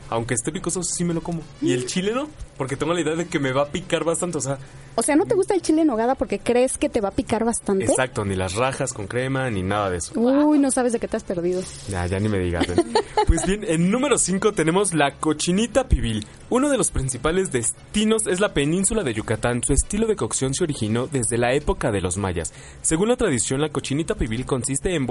Aunque 0.10 0.34
esté 0.34 0.52
picoso, 0.52 0.84
sí 0.84 1.06
me 1.06 1.14
lo 1.14 1.22
como. 1.22 1.42
Y 1.62 1.72
el 1.72 1.86
chile 1.86 2.12
no, 2.14 2.28
porque 2.62 2.76
tengo 2.76 2.94
la 2.94 3.02
idea 3.02 3.16
de 3.16 3.26
que 3.26 3.40
me 3.40 3.52
va 3.52 3.64
a 3.64 3.66
picar 3.70 4.04
bastante, 4.04 4.38
o 4.38 4.42
sea, 4.42 4.60
O 4.94 5.02
sea, 5.02 5.16
¿no 5.16 5.26
te 5.26 5.34
gusta 5.34 5.56
el 5.56 5.64
chile 5.64 5.82
en 5.82 5.88
nogada 5.88 6.14
porque 6.14 6.38
crees 6.38 6.78
que 6.78 6.90
te 6.90 7.02
va 7.02 7.10
a 7.10 7.12
picar 7.12 7.44
bastante? 7.44 7.86
exacto, 7.86 8.24
ni 8.24 8.36
las 8.36 8.54
rajas 8.54 8.94
con 8.94 9.08
crema, 9.08 9.50
ni 9.50 9.64
nada 9.64 9.90
de 9.90 9.98
eso. 9.98 10.14
Uy, 10.20 10.60
no 10.60 10.70
sabes 10.70 10.94
de 10.94 11.00
qué 11.00 11.08
te 11.08 11.18
has 11.18 11.24
perdido. 11.24 11.64
Ya, 11.90 12.06
ya 12.06 12.20
ni 12.20 12.30
me 12.30 12.38
digas. 12.38 12.70
¿eh? 12.70 12.76
Pues 13.26 13.48
bien, 13.48 13.64
en 13.66 13.90
número 13.90 14.20
5 14.20 14.52
tenemos 14.52 14.94
la 14.94 15.16
cochinita 15.16 15.88
pibil. 15.88 16.28
Uno 16.52 16.70
de 16.70 16.78
los 16.78 16.92
principales 16.92 17.52
destinos 17.52 18.28
es 18.28 18.42
la 18.42 18.54
península 18.54 19.04
de 19.04 19.14
Yucatán. 19.14 19.64
Su 19.64 19.72
estilo 19.74 20.06
de 20.06 20.18
cocción 20.18 20.54
se 20.54 20.66
originó 20.66 21.08
desde 21.08 21.38
la 21.38 21.54
época 21.54 21.92
de 21.92 22.02
los 22.02 22.18
mayas. 22.18 22.54
Según 22.82 23.08
la 23.08 23.16
tradición, 23.16 23.62
la 23.62 23.70
cochinita 23.70 24.16
pibil 24.16 24.46
consiste 24.46 24.94
en, 24.96 25.08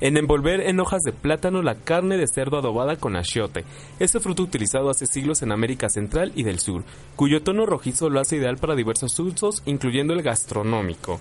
en 0.00 0.16
envolver 0.16 0.60
en 0.62 0.80
hojas 0.80 1.02
de 1.02 1.12
plátano 1.12 1.62
la 1.62 1.76
carne 1.76 2.16
de 2.16 2.26
cerdo 2.26 2.58
adobada 2.58 2.96
con 2.96 3.16
achiote. 3.16 3.64
Este 4.00 4.18
fruto 4.18 4.42
utilizado 4.42 4.90
hace 4.90 5.06
siglos 5.06 5.42
en 5.42 5.52
América 5.52 5.88
Central 5.88 6.32
y 6.34 6.42
del 6.42 6.58
Sur, 6.58 6.82
cuyo 7.16 7.42
tono 7.42 7.66
rojizo 7.66 8.08
lo 8.08 8.20
hace 8.20 8.36
ideal 8.36 8.56
para 8.56 8.74
diversos 8.74 9.18
usos, 9.18 9.62
incluyendo 9.66 10.14
el 10.14 10.22
gastronómico. 10.22 11.20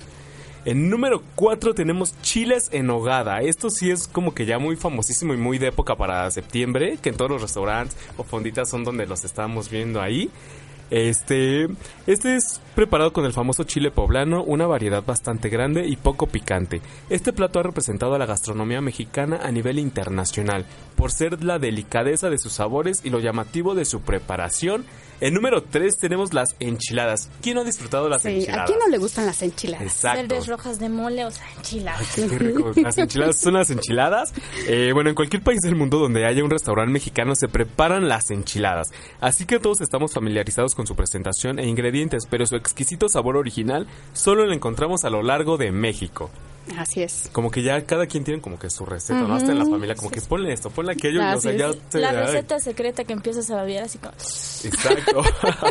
En 0.66 0.90
número 0.90 1.24
4 1.36 1.74
tenemos 1.74 2.20
chiles 2.22 2.70
en 2.72 2.90
hogada. 2.90 3.42
Esto 3.42 3.70
sí 3.70 3.92
es 3.92 4.08
como 4.08 4.34
que 4.34 4.46
ya 4.46 4.60
muy 4.60 4.76
famosísimo 4.76 5.34
y 5.34 5.38
muy 5.38 5.58
de 5.58 5.68
época 5.68 5.96
para 5.96 6.30
septiembre, 6.32 6.98
que 7.02 7.10
en 7.10 7.16
todos 7.16 7.32
los 7.32 7.42
restaurantes 7.42 7.98
o 8.18 8.24
fonditas 8.24 8.70
son 8.70 8.84
donde 8.84 9.06
los 9.06 9.24
estábamos 9.24 9.70
viendo 9.70 10.02
ahí. 10.02 10.30
Este, 10.92 11.68
este 12.08 12.36
es 12.36 12.62
preparado 12.76 13.14
con 13.14 13.26
el 13.26 13.34
famoso 13.34 13.64
chile 13.64 13.92
poblano, 13.92 14.44
una 14.44 14.66
variedad 14.66 15.04
bastante 15.04 15.50
grande 15.50 15.88
y 15.88 15.96
poco 15.96 16.28
picante. 16.28 16.82
Este 17.10 17.32
plato 17.32 17.60
ha 17.60 17.64
representado 17.64 18.16
a 18.16 18.18
la 18.18 18.26
gastronomía 18.26 18.82
mexicana 18.82 19.40
a 19.44 19.52
nivel 19.52 19.78
internacional 19.78 20.66
por 20.96 21.12
ser 21.12 21.44
la 21.44 21.60
delicadeza 21.60 22.30
de 22.30 22.40
sus 22.40 22.54
sabores 22.54 23.02
y 23.04 23.12
lo 23.12 23.20
llamativo 23.20 23.76
de 23.76 23.86
su 23.86 24.02
preparación. 24.02 24.86
En 25.22 25.34
número 25.34 25.64
3 25.64 25.98
tenemos 25.98 26.34
las 26.34 26.56
enchiladas. 26.60 27.30
¿Quién 27.42 27.56
no 27.56 27.62
ha 27.62 27.66
disfrutado 27.66 28.06
de 28.06 28.10
las 28.12 28.22
Sí, 28.22 28.28
¿A 28.30 28.32
enchiladas? 28.32 28.66
quién 28.68 28.80
no 28.80 28.88
le 28.88 28.98
gustan 28.98 29.26
las 29.26 29.42
enchiladas? 29.42 29.84
Exacto. 29.86 30.22
Verdes 30.28 30.48
rojas 30.48 30.80
de 30.80 30.90
mole, 30.90 31.26
o 31.26 31.32
sea, 31.32 31.46
enchiladas. 31.58 32.08
Qué 32.16 32.28
rico. 32.28 32.72
Las 32.78 32.98
enchiladas 32.98 33.38
son 33.38 33.54
las 33.56 33.70
enchiladas. 33.70 34.34
Eh, 34.68 34.92
bueno, 34.94 35.10
en 35.10 35.16
cualquier 35.16 35.44
país 35.44 35.60
del 35.62 35.76
mundo 35.76 36.00
donde 36.00 36.26
haya 36.26 36.44
un 36.44 36.50
restaurante 36.50 36.92
mexicano 36.94 37.36
se 37.36 37.48
preparan 37.48 38.08
las 38.08 38.32
enchiladas. 38.32 38.90
Así 39.20 39.46
que 39.46 39.60
todos 39.60 39.82
estamos 39.82 40.14
familiarizados 40.14 40.76
con 40.76 40.88
su 40.88 40.96
presentación 40.96 41.60
e 41.60 41.68
ingredientes, 41.68 42.24
pero 42.30 42.46
su 42.46 42.56
exquisito 42.56 43.10
sabor 43.10 43.36
original 43.36 43.88
solo 44.14 44.46
lo 44.46 44.54
encontramos 44.54 45.04
a 45.04 45.10
lo 45.10 45.22
largo 45.22 45.58
de 45.58 45.72
México. 45.72 46.30
Así 46.78 47.02
es. 47.02 47.30
Como 47.32 47.52
que 47.52 47.64
ya 47.64 47.82
cada 47.86 48.06
quien 48.08 48.24
tiene 48.24 48.42
como 48.42 48.58
que 48.60 48.70
su 48.70 48.86
receta, 48.86 49.22
¿no? 49.22 49.36
Hasta 49.36 49.52
en 49.52 49.60
la 49.60 49.66
familia, 49.66 49.96
como 49.96 50.12
que 50.12 50.22
ponle 50.22 50.54
esto, 50.54 50.70
ponle 50.70 50.94
aquello, 50.94 51.22
y, 51.22 51.36
o 51.36 51.42
sea, 51.42 51.54
ya 51.54 51.72
La 51.94 52.10
ay. 52.10 52.16
receta 52.16 52.60
secreta 52.60 53.04
que 53.04 53.14
empiezas 53.14 53.50
a 53.52 53.56
babear 53.56 53.84
así 53.84 53.98
como... 53.98 54.14
Exacto. 54.14 55.22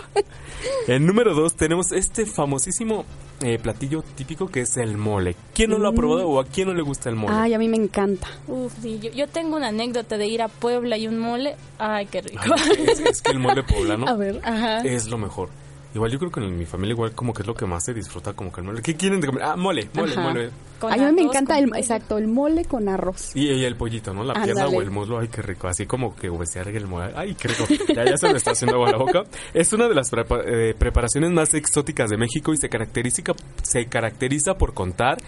en 0.88 1.06
número 1.06 1.34
dos 1.34 1.54
tenemos 1.54 1.92
este 1.92 2.26
famosísimo 2.26 3.04
eh, 3.40 3.58
platillo 3.58 4.02
típico 4.02 4.48
que 4.48 4.60
es 4.62 4.76
el 4.76 4.96
mole. 4.96 5.36
¿Quién 5.54 5.70
no 5.70 5.78
lo 5.78 5.88
ha 5.88 5.92
probado 5.92 6.28
o 6.28 6.40
a 6.40 6.44
quién 6.44 6.68
no 6.68 6.74
le 6.74 6.82
gusta 6.82 7.08
el 7.08 7.16
mole? 7.16 7.34
Ay, 7.36 7.54
a 7.54 7.58
mí 7.58 7.68
me 7.68 7.76
encanta. 7.76 8.26
Uf, 8.46 8.72
sí, 8.82 8.98
yo, 9.00 9.10
yo 9.10 9.28
tengo 9.28 9.56
una 9.56 9.68
anécdota 9.68 10.16
de 10.18 10.26
ir 10.26 10.42
a 10.42 10.48
Puebla 10.48 10.96
y 10.96 11.06
un 11.06 11.18
mole. 11.18 11.56
Ay, 11.78 12.06
qué 12.06 12.22
rico. 12.22 12.42
Ay, 12.56 12.84
es, 12.88 13.00
es 13.00 13.22
que 13.22 13.32
el 13.32 13.38
mole 13.38 13.62
poblano 13.62 14.06
A 14.08 14.14
ver, 14.16 14.40
ajá. 14.42 14.78
es 14.80 15.06
lo 15.08 15.18
mejor. 15.18 15.50
Igual 15.94 16.10
yo 16.10 16.18
creo 16.18 16.30
que 16.30 16.40
en 16.40 16.56
mi 16.58 16.66
familia 16.66 16.92
igual 16.92 17.12
como 17.12 17.32
que 17.32 17.42
es 17.42 17.46
lo 17.48 17.54
que 17.54 17.64
más 17.64 17.82
se 17.84 17.94
disfruta 17.94 18.34
como 18.34 18.52
que 18.52 18.60
el 18.60 18.66
mole. 18.66 18.82
¿Qué 18.82 18.94
quieren 18.94 19.20
de 19.20 19.26
comer? 19.28 19.42
Ah, 19.42 19.56
mole, 19.56 19.88
mole, 19.94 20.12
Ajá. 20.12 20.20
mole. 20.22 20.50
Con 20.78 20.92
a 20.92 20.96
mí 20.96 21.12
me 21.12 21.22
encanta 21.22 21.58
el, 21.58 21.68
pollo. 21.68 21.80
exacto, 21.80 22.18
el 22.18 22.28
mole 22.28 22.64
con 22.66 22.88
arroz. 22.88 23.34
Y, 23.34 23.48
y 23.50 23.64
el 23.64 23.74
pollito, 23.74 24.12
¿no? 24.14 24.22
La 24.22 24.34
pierna 24.34 24.64
Ándale. 24.64 24.76
o 24.76 24.82
el 24.82 24.90
muslo, 24.90 25.18
ay, 25.18 25.28
qué 25.28 25.40
rico. 25.42 25.66
Así 25.66 25.86
como 25.86 26.14
que 26.14 26.28
huesear 26.30 26.68
el 26.68 26.86
mole. 26.86 27.12
Ay, 27.16 27.34
qué 27.34 27.48
rico. 27.48 27.64
Ya, 27.94 28.04
ya 28.04 28.16
se 28.18 28.30
me 28.30 28.36
está 28.36 28.50
haciendo 28.52 28.76
agua 28.76 28.90
la 28.92 28.98
boca. 28.98 29.24
Es 29.54 29.72
una 29.72 29.88
de 29.88 29.94
las 29.94 30.12
prepa- 30.12 30.42
eh, 30.46 30.74
preparaciones 30.78 31.30
más 31.32 31.54
exóticas 31.54 32.10
de 32.10 32.16
México 32.18 32.52
y 32.52 32.58
se 32.58 32.68
caracteriza, 32.68 33.22
se 33.62 33.86
caracteriza 33.86 34.56
por 34.58 34.74
contar 34.74 35.18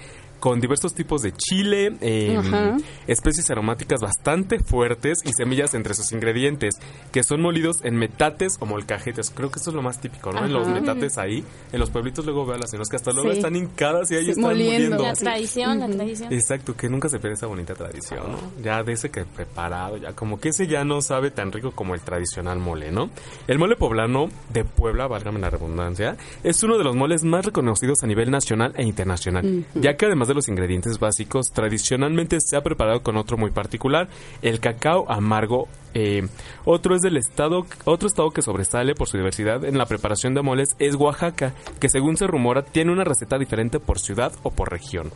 con 0.41 0.61
diversos 0.61 0.95
tipos 0.95 1.23
de 1.23 1.33
chile, 1.33 1.93
eh, 2.01 2.37
Ajá. 2.37 2.77
especies 3.07 3.49
aromáticas 3.51 4.01
bastante 4.01 4.59
fuertes 4.59 5.19
y 5.25 5.33
semillas 5.33 5.75
entre 5.75 5.95
sus 5.95 6.13
ingredientes, 6.13 6.75
que 7.13 7.23
son 7.23 7.41
molidos 7.43 7.85
en 7.85 7.97
metates 7.97 8.57
o 8.61 8.67
molcajetes. 8.67 9.31
Creo 9.31 9.51
que 9.51 9.59
eso 9.61 9.71
es 9.71 9.77
lo 9.77 9.83
más 9.83 10.01
típico, 10.01 10.33
¿no? 10.33 10.45
En 10.45 10.53
los 10.53 10.67
metates 10.69 11.19
ahí, 11.19 11.45
en 11.73 11.79
los 11.79 11.91
pueblitos 11.91 12.25
luego 12.25 12.47
veo 12.47 12.57
a 12.57 12.59
las 12.59 12.71
señoras 12.71 12.89
que 12.89 12.97
hasta 12.97 13.13
luego 13.13 13.31
Sí. 13.31 13.37
están 13.37 13.55
hincadas 13.55 14.11
y 14.11 14.17
ahí 14.17 14.25
Sí, 14.25 14.31
están 14.31 14.45
moliendo. 14.45 14.97
moliendo. 14.97 15.03
La 15.03 15.13
tradición, 15.13 15.79
la 15.79 15.89
tradición. 15.89 16.33
Exacto, 16.33 16.75
que 16.77 16.89
nunca 16.89 17.09
se 17.09 17.19
pierde 17.19 17.35
esa 17.35 17.47
bonita 17.47 17.75
tradición, 17.75 18.33
¿no? 18.33 18.39
Ya 18.63 18.83
de 18.83 18.93
ese 18.95 19.11
que 19.11 19.25
preparado, 19.25 19.97
ya 19.99 20.13
como 20.15 20.41
que 20.41 20.49
ese 20.49 20.67
ya 20.67 20.85
no 20.85 21.03
sabe 21.03 21.31
tan 21.31 21.53
rico 21.53 21.73
como 21.73 21.95
el 21.95 22.01
tradicional 22.01 22.59
mole, 22.59 22.91
¿no? 22.91 23.11
El 23.47 23.59
mole 23.59 23.77
poblano 23.77 24.29
de 24.53 24.65
Puebla, 24.65 25.07
válgame 25.07 25.39
la 25.41 25.51
redundancia, 25.51 26.17
es 26.43 26.63
uno 26.63 26.79
de 26.79 26.85
los 26.85 26.97
moles 26.97 27.25
más 27.25 27.45
reconocidos 27.45 28.03
a 28.03 28.07
nivel 28.07 28.31
nacional 28.31 28.73
e 28.77 28.85
internacional, 28.85 29.65
ya 29.75 29.97
que 29.97 30.07
además 30.07 30.30
de 30.31 30.35
los 30.35 30.49
ingredientes 30.49 30.99
básicos, 30.99 31.53
tradicionalmente 31.53 32.39
se 32.41 32.57
ha 32.57 32.63
preparado 32.63 33.03
con 33.03 33.17
otro 33.17 33.37
muy 33.37 33.51
particular, 33.51 34.09
el 34.43 34.61
cacao 34.61 35.11
amargo. 35.11 35.69
eh, 35.93 36.27
otro 36.65 36.95
es 36.95 37.03
del 37.03 37.17
estado, 37.17 37.67
otro 37.85 38.07
estado 38.09 38.31
que 38.31 38.43
sobresale 38.43 38.95
por 38.95 39.09
su 39.09 39.17
diversidad 39.17 39.65
en 39.65 39.77
la 39.77 39.87
preparación 39.87 40.35
de 40.35 40.43
moles 40.43 40.77
es 40.79 40.95
Oaxaca, 40.95 41.53
que 41.81 41.89
según 41.89 42.17
se 42.17 42.29
rumora 42.29 42.63
tiene 42.65 42.93
una 42.93 43.05
receta 43.05 43.39
diferente 43.39 43.81
por 43.81 43.99
ciudad 43.99 44.33
o 44.45 44.51
por 44.51 44.71
región. 44.71 45.11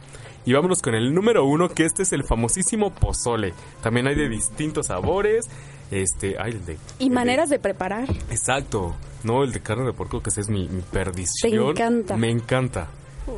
Y 0.45 0.53
vámonos 0.53 0.83
con 0.83 0.95
el 0.95 1.15
número 1.15 1.45
uno, 1.47 1.69
que 1.69 1.85
este 1.85 2.03
es 2.03 2.13
el 2.13 2.25
famosísimo 2.25 2.91
pozole. 2.93 3.55
También 3.83 4.09
hay 4.09 4.15
de 4.15 4.29
distintos 4.29 4.89
sabores. 4.89 5.47
Este, 5.91 6.37
ay, 6.39 6.53
el 6.53 6.67
de... 6.67 6.79
Y 6.99 7.09
maneras 7.09 7.49
de 7.49 7.59
preparar. 7.59 8.09
Exacto. 8.31 8.95
No, 9.23 9.43
el 9.43 9.53
de 9.53 9.61
carne 9.61 9.87
de 9.87 9.93
puerco, 9.93 10.21
que 10.21 10.31
ese 10.31 10.43
es 10.43 10.49
mi, 10.51 10.69
mi 10.69 10.83
perdición. 10.83 11.71
Encanta. 11.71 12.17
Me 12.17 12.31
encanta. 12.31 12.89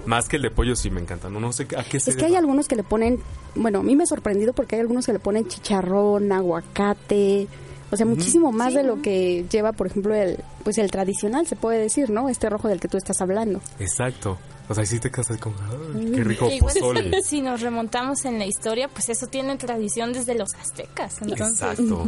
Más 0.05 0.29
que 0.29 0.37
el 0.37 0.43
de 0.43 0.51
pollo 0.51 0.77
sí 0.77 0.91
me 0.91 1.01
encanta. 1.01 1.29
No, 1.29 1.41
no 1.41 1.53
sé 1.53 1.67
a 1.77 1.85
qué 1.85 2.01
se 2.01 2.11
Es 2.11 2.17
que 2.17 2.25
hay 2.25 2.35
algunos 2.35 2.69
que 2.69 2.77
le 2.77 2.83
ponen, 2.83 3.21
bueno, 3.55 3.81
a 3.81 3.83
mí 3.83 3.97
me 3.97 4.05
ha 4.05 4.07
sorprendido 4.07 4.53
porque 4.53 4.77
hay 4.77 4.81
algunos 4.81 5.07
que 5.07 5.13
le 5.13 5.19
ponen 5.19 5.47
chicharrón, 5.47 6.33
aguacate, 6.33 7.49
o 7.91 7.97
sea, 7.97 8.05
muchísimo 8.05 8.51
más 8.51 8.75
de 8.75 8.83
lo 8.83 9.01
que 9.01 9.47
lleva, 9.51 9.73
por 9.73 9.87
ejemplo, 9.87 10.15
el 10.15 10.39
pues 10.65 10.79
el 10.79 10.91
tradicional, 10.91 11.47
se 11.47 11.55
puede 11.55 11.79
decir, 11.79 12.11
¿no? 12.11 12.29
Este 12.29 12.51
rojo 12.51 12.69
del 12.69 12.81
que 12.81 12.89
tú 12.89 12.97
estás 12.97 13.21
hablando. 13.21 13.61
Exacto. 13.79 14.37
O 14.69 14.75
sea, 14.75 14.85
sí 14.85 14.99
te 14.99 15.13
casas 15.13 15.39
con... 15.39 15.55
Ay, 15.95 16.11
qué 16.13 16.25
rico 16.25 16.49
pozole. 16.59 17.23
si 17.25 17.41
nos 17.41 17.61
remontamos 17.61 18.25
en 18.25 18.41
la 18.41 18.47
historia, 18.47 18.89
pues 18.89 19.09
eso 19.09 19.29
tiene 19.29 19.57
tradición 19.57 20.13
desde 20.13 20.35
los 20.35 20.53
aztecas. 20.55 21.23
Entonces, 21.23 21.79
Exacto. 21.79 22.05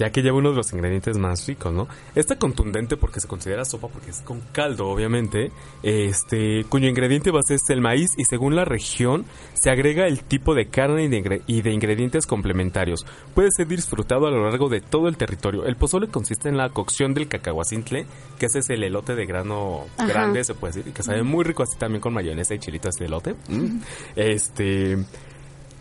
Ya 0.00 0.10
que 0.10 0.22
lleva 0.22 0.38
uno 0.38 0.48
de 0.50 0.56
los 0.56 0.72
ingredientes 0.72 1.18
más 1.18 1.46
ricos, 1.46 1.72
¿no? 1.74 1.86
Está 2.14 2.36
contundente 2.36 2.96
porque 2.96 3.20
se 3.20 3.28
considera 3.28 3.66
sopa 3.66 3.88
porque 3.88 4.10
es 4.10 4.20
con 4.22 4.40
caldo, 4.52 4.88
obviamente. 4.88 5.52
Este, 5.82 6.64
cuyo 6.70 6.88
ingrediente 6.88 7.30
base 7.30 7.54
es 7.56 7.68
el 7.68 7.82
maíz 7.82 8.12
y 8.16 8.24
según 8.24 8.56
la 8.56 8.64
región 8.64 9.26
se 9.52 9.68
agrega 9.70 10.06
el 10.06 10.22
tipo 10.24 10.54
de 10.54 10.68
carne 10.68 11.04
y 11.04 11.08
de, 11.08 11.22
ingre- 11.22 11.42
y 11.46 11.60
de 11.60 11.72
ingredientes 11.72 12.26
complementarios. 12.26 13.04
Puede 13.34 13.50
ser 13.50 13.66
disfrutado 13.68 14.26
a 14.26 14.30
lo 14.30 14.42
largo 14.42 14.70
de 14.70 14.80
todo 14.80 15.06
el 15.06 15.18
territorio. 15.18 15.66
El 15.66 15.76
pozole 15.76 16.08
consiste 16.08 16.48
en 16.48 16.56
la 16.56 16.70
cocción 16.70 17.12
del 17.12 17.28
cacahuacintle, 17.28 18.06
que 18.38 18.46
ese 18.46 18.60
es 18.60 18.70
el 18.70 18.82
elote 18.82 19.14
de 19.14 19.26
grano 19.26 19.84
Ajá. 19.98 20.06
grande, 20.08 20.42
se 20.44 20.54
puede 20.54 20.72
decir, 20.72 20.90
y 20.90 20.94
que 20.94 21.02
sabe 21.02 21.22
muy 21.22 21.44
rico 21.44 21.62
así 21.62 21.76
también 21.76 22.00
con 22.00 22.14
mayonesa 22.14 22.54
y 22.54 22.58
chilitos 22.58 22.94
de 22.94 23.04
elote. 23.04 23.34
Mm. 23.48 23.80
Este, 24.16 24.96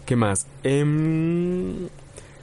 ¿Qué 0.05 0.15
más? 0.17 0.45
Em, 0.63 1.87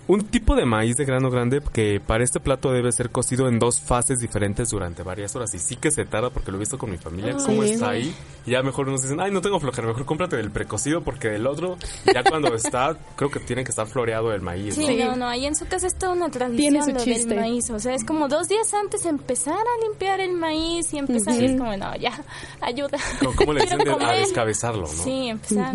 un 0.08 0.20
tipo 0.26 0.54
de 0.54 0.64
maíz 0.64 0.96
de 0.96 1.04
grano 1.04 1.30
grande 1.30 1.60
que 1.72 2.00
para 2.04 2.22
este 2.22 2.38
plato 2.38 2.70
debe 2.70 2.92
ser 2.92 3.10
cocido 3.10 3.48
en 3.48 3.58
dos 3.58 3.80
fases 3.80 4.18
diferentes 4.20 4.70
durante 4.70 5.02
varias 5.02 5.34
horas. 5.34 5.52
Y 5.54 5.58
sí 5.58 5.76
que 5.76 5.90
se 5.90 6.04
tarda 6.04 6.30
porque 6.30 6.50
lo 6.52 6.58
he 6.58 6.60
visto 6.60 6.78
con 6.78 6.90
mi 6.90 6.96
familia, 6.96 7.34
cómo 7.44 7.62
Sí. 7.64 7.70
está 7.72 7.90
ahí. 7.90 8.14
Y 8.46 8.52
ya 8.52 8.62
mejor 8.62 8.86
nos 8.88 9.02
dicen, 9.02 9.20
ay, 9.20 9.32
no 9.32 9.40
tengo 9.40 9.58
flojera, 9.58 9.88
mejor 9.88 10.04
cómprate 10.04 10.36
del 10.36 10.50
precocido 10.52 11.02
porque 11.02 11.28
del 11.28 11.46
otro, 11.46 11.76
ya 12.14 12.22
cuando 12.22 12.54
está, 12.54 12.96
creo 13.16 13.30
que 13.30 13.40
tiene 13.40 13.64
que 13.64 13.70
estar 13.70 13.86
floreado 13.86 14.32
el 14.32 14.42
maíz. 14.42 14.78
¿no? 14.78 14.86
Sí, 14.86 14.96
no, 14.96 15.16
no, 15.16 15.26
ahí 15.26 15.44
en 15.46 15.56
su 15.56 15.66
casa 15.66 15.86
es 15.88 15.96
toda 15.96 16.12
una 16.12 16.30
tradición 16.30 16.56
Tiene 16.72 16.82
su 16.84 16.90
lo 16.92 17.00
chiste. 17.00 17.28
del 17.28 17.40
maíz. 17.40 17.70
O 17.70 17.78
sea, 17.80 17.94
es 17.94 18.04
como 18.04 18.28
dos 18.28 18.48
días 18.48 18.72
antes 18.74 19.04
empezar 19.06 19.54
a 19.58 19.86
limpiar 19.88 20.20
el 20.20 20.32
maíz 20.32 20.92
y 20.94 20.98
empezar. 20.98 21.34
Ujú. 21.34 21.44
Es 21.44 21.58
como, 21.58 21.76
no, 21.76 21.96
ya, 21.96 22.12
ayuda. 22.60 22.98
¿Cómo- 23.18 23.34
¿Cómo 23.36 23.52
le 23.54 23.60
dicen? 23.62 23.78
De- 23.78 23.90
a 24.04 24.12
descabezarlo, 24.12 24.82
¿no? 24.82 24.86
Sí, 24.86 25.28
empezar. 25.28 25.74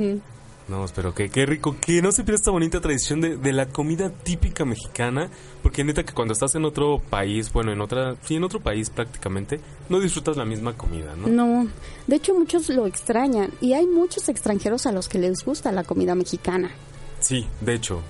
No, 0.68 0.86
pero 0.96 1.14
que 1.14 1.30
qué 1.30 1.46
rico, 1.46 1.76
que 1.82 2.02
no 2.02 2.12
se 2.12 2.24
pierda 2.24 2.36
esta 2.38 2.52
bonita 2.52 2.80
tradición 2.80 3.20
de, 3.20 3.36
de 3.36 3.52
la 3.52 3.66
comida 3.68 4.10
típica 4.10 4.64
mexicana, 4.64 5.30
porque 5.64 5.84
neta 5.84 6.04
que 6.04 6.14
cuando 6.14 6.34
estás 6.34 6.56
en 6.56 6.64
otro 6.66 7.00
país, 7.10 7.52
bueno, 7.52 7.72
en 7.74 7.82
otra, 7.82 8.16
sí, 8.24 8.36
en 8.36 8.44
otro 8.44 8.60
país 8.62 8.90
prácticamente, 8.90 9.60
no 9.90 10.00
disfrutas 10.00 10.38
la 10.38 10.46
misma 10.46 10.78
comida, 10.78 11.16
¿no? 11.16 11.28
No, 11.28 11.68
de 12.08 12.16
hecho 12.16 12.34
muchos 12.34 12.70
lo 12.70 12.86
extrañan 12.88 13.52
y 13.60 13.74
hay 13.74 13.86
muchos 13.86 14.30
extranjeros 14.30 14.86
a 14.86 14.92
los 14.92 15.10
que 15.10 15.20
les 15.20 15.44
gusta 15.44 15.72
la 15.72 15.84
comida 15.84 16.16
mexicana. 16.16 16.72
Sí, 17.20 17.46
de 17.60 17.74
hecho. 17.74 18.02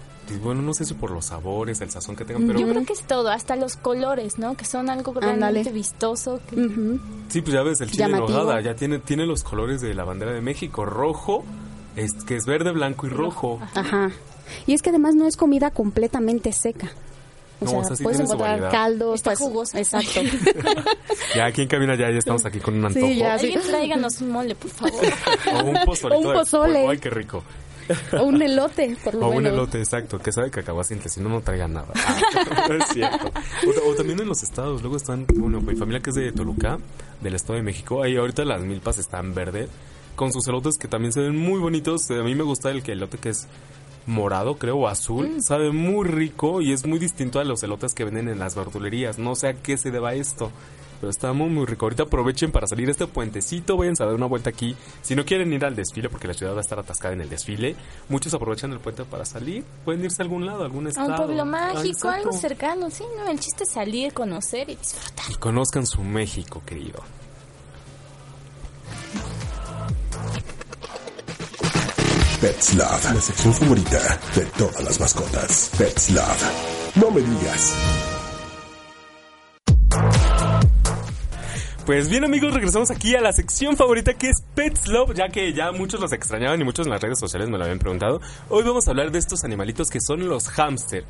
Bueno, 0.43 0.61
no 0.61 0.73
sé 0.73 0.85
si 0.85 0.93
por 0.93 1.11
los 1.11 1.25
sabores, 1.25 1.81
el 1.81 1.89
sazón 1.89 2.15
que 2.15 2.23
tengan, 2.23 2.47
pero 2.47 2.57
Yo 2.59 2.67
creo 2.69 2.85
que 2.85 2.93
es 2.93 3.03
todo, 3.03 3.29
hasta 3.29 3.57
los 3.57 3.75
colores, 3.75 4.37
¿no? 4.37 4.55
Que 4.55 4.63
son 4.63 4.89
algo 4.89 5.13
realmente 5.13 5.71
vistoso. 5.73 6.39
que- 6.49 6.55
sí, 7.27 7.41
pues 7.41 7.53
ya 7.53 7.63
ves, 7.63 7.81
el 7.81 7.91
chile 7.91 8.05
en 8.05 8.63
ya 8.63 8.75
tiene, 8.75 8.99
tiene 8.99 9.25
los 9.25 9.43
colores 9.43 9.81
de 9.81 9.93
la 9.93 10.05
bandera 10.05 10.31
de 10.31 10.39
México, 10.41 10.85
rojo, 10.85 11.43
es, 11.95 12.13
que 12.25 12.35
es 12.35 12.45
verde, 12.45 12.71
blanco 12.71 13.07
y 13.07 13.09
rojo. 13.09 13.59
Ajá. 13.75 14.11
Y 14.67 14.73
es 14.73 14.81
que 14.81 14.89
además 14.89 15.15
no 15.15 15.27
es 15.27 15.37
comida 15.37 15.71
completamente 15.71 16.51
seca. 16.51 16.91
O 17.61 17.65
No, 17.65 17.69
sea, 17.71 17.79
o 17.79 17.83
sea, 17.85 17.95
sí 17.95 18.03
puedes 18.03 18.19
encontrar 18.19 18.69
caldos, 18.71 19.15
Está 19.15 19.29
pues, 19.31 19.39
jugosa. 19.39 19.79
Exacto. 19.79 20.21
Ya 21.35 21.45
aquí 21.45 21.61
en 21.61 21.67
cabina 21.69 21.95
ya, 21.95 22.11
ya 22.11 22.17
estamos 22.17 22.43
aquí 22.45 22.59
con 22.59 22.73
un 22.83 22.91
Sí, 22.91 22.99
antojo. 22.99 23.13
ya. 23.17 23.33
Alguien 23.35 23.61
tráiganos 23.61 24.19
un 24.21 24.31
mole, 24.31 24.55
por 24.55 24.69
favor. 24.71 25.01
O 25.53 25.63
un 25.63 25.77
pozolito 25.85 26.19
Un 26.19 26.27
de 26.27 26.33
pozole. 26.33 26.87
Ay, 26.87 26.97
qué 26.97 27.09
rico. 27.09 27.43
o 28.19 28.23
un 28.23 28.41
elote, 28.41 28.97
por 29.03 29.13
lo 29.15 29.27
O 29.27 29.29
un 29.29 29.37
menos. 29.37 29.53
elote, 29.53 29.77
exacto, 29.79 30.19
que 30.19 30.31
sabe 30.33 30.49
cacahuacintle, 30.51 31.09
si 31.09 31.21
no, 31.21 31.29
no 31.29 31.41
traiga 31.41 31.67
nada. 31.69 31.87
Ah, 31.95 32.19
no 32.67 32.75
es 32.83 32.87
cierto. 32.89 33.31
O, 33.85 33.91
o 33.91 33.95
también 33.95 34.19
en 34.19 34.27
los 34.27 34.43
estados, 34.43 34.81
luego 34.81 34.97
están, 34.97 35.25
bueno, 35.35 35.61
mi 35.61 35.75
familia 35.75 36.01
que 36.01 36.09
es 36.09 36.15
de 36.17 36.31
Toluca, 36.33 36.79
del 37.21 37.35
Estado 37.35 37.55
de 37.55 37.63
México, 37.63 38.03
ahí 38.03 38.17
ahorita 38.17 38.43
las 38.43 38.61
milpas 38.61 38.97
están 38.97 39.33
verde, 39.33 39.69
con 40.15 40.31
sus 40.33 40.47
elotes 40.47 40.77
que 40.77 40.87
también 40.87 41.13
se 41.13 41.21
ven 41.21 41.37
muy 41.37 41.59
bonitos. 41.59 42.09
A 42.11 42.23
mí 42.23 42.35
me 42.35 42.43
gusta 42.43 42.69
el 42.71 42.83
que 42.83 42.93
elote 42.93 43.17
que 43.17 43.29
es 43.29 43.47
morado, 44.07 44.55
creo, 44.57 44.77
o 44.77 44.87
azul, 44.87 45.41
sabe 45.41 45.71
muy 45.71 46.07
rico 46.07 46.61
y 46.61 46.73
es 46.73 46.85
muy 46.85 46.99
distinto 46.99 47.39
a 47.39 47.43
los 47.43 47.61
elotes 47.63 47.93
que 47.93 48.03
venden 48.03 48.29
en 48.29 48.39
las 48.39 48.55
verdulerías. 48.55 49.19
No 49.19 49.35
sé 49.35 49.47
a 49.49 49.53
qué 49.53 49.77
se 49.77 49.91
deba 49.91 50.13
esto. 50.13 50.51
Pero 50.99 51.09
está 51.09 51.33
muy, 51.33 51.49
muy 51.49 51.65
rico. 51.65 51.85
Ahorita 51.87 52.03
aprovechen 52.03 52.51
para 52.51 52.67
salir 52.67 52.87
a 52.87 52.91
este 52.91 53.07
puentecito. 53.07 53.75
Vayan 53.75 53.95
a 53.99 54.05
dar 54.05 54.13
una 54.13 54.27
vuelta 54.27 54.51
aquí. 54.51 54.75
Si 55.01 55.15
no 55.15 55.25
quieren 55.25 55.51
ir 55.51 55.65
al 55.65 55.75
desfile, 55.75 56.09
porque 56.09 56.27
la 56.27 56.35
ciudad 56.35 56.53
va 56.53 56.59
a 56.59 56.61
estar 56.61 56.77
atascada 56.77 57.15
en 57.15 57.21
el 57.21 57.29
desfile, 57.29 57.75
muchos 58.07 58.31
aprovechan 58.35 58.71
el 58.71 58.79
puente 58.79 59.03
para 59.05 59.25
salir. 59.25 59.63
Pueden 59.83 60.03
irse 60.05 60.21
a 60.21 60.25
algún 60.25 60.45
lado, 60.45 60.61
a 60.61 60.65
algún 60.65 60.85
A 60.85 60.89
estado. 60.89 61.09
un 61.09 61.15
pueblo 61.15 61.41
Ah, 61.41 61.45
mágico, 61.45 62.07
algo 62.07 62.31
cercano, 62.33 62.91
sí, 62.91 63.03
¿no? 63.17 63.27
El 63.27 63.39
chiste 63.39 63.63
es 63.63 63.71
salir, 63.71 64.13
conocer 64.13 64.69
y 64.69 64.75
disfrutar. 64.75 65.25
Y 65.31 65.35
conozcan 65.39 65.87
su 65.87 66.03
México, 66.03 66.61
querido. 66.67 67.01
Pets 72.41 72.73
Love, 72.75 73.13
la 73.13 73.21
sección 73.21 73.53
favorita 73.53 73.99
de 74.35 74.45
todas 74.57 74.83
las 74.83 74.99
mascotas. 74.99 75.71
Pets 75.77 76.09
Love. 76.11 76.95
No 76.95 77.11
me 77.11 77.21
digas. 77.21 77.73
Pues 81.85 82.09
bien 82.09 82.23
amigos, 82.23 82.53
regresamos 82.53 82.89
aquí 82.91 83.15
a 83.15 83.21
la 83.21 83.33
sección 83.33 83.75
favorita 83.75 84.13
que 84.15 84.29
es 84.29 84.41
Pets 84.55 84.87
Love, 84.87 85.13
ya 85.15 85.29
que 85.29 85.53
ya 85.53 85.71
muchos 85.71 85.99
los 85.99 86.13
extrañaban 86.13 86.59
y 86.59 86.63
muchos 86.63 86.85
en 86.87 86.91
las 86.93 87.01
redes 87.01 87.19
sociales 87.19 87.49
me 87.49 87.57
lo 87.57 87.63
habían 87.63 87.79
preguntado. 87.79 88.21
Hoy 88.49 88.63
vamos 88.63 88.87
a 88.87 88.91
hablar 88.91 89.11
de 89.11 89.19
estos 89.19 89.43
animalitos 89.43 89.89
que 89.89 89.99
son 90.01 90.27
los 90.27 90.47
hámster. 90.49 91.03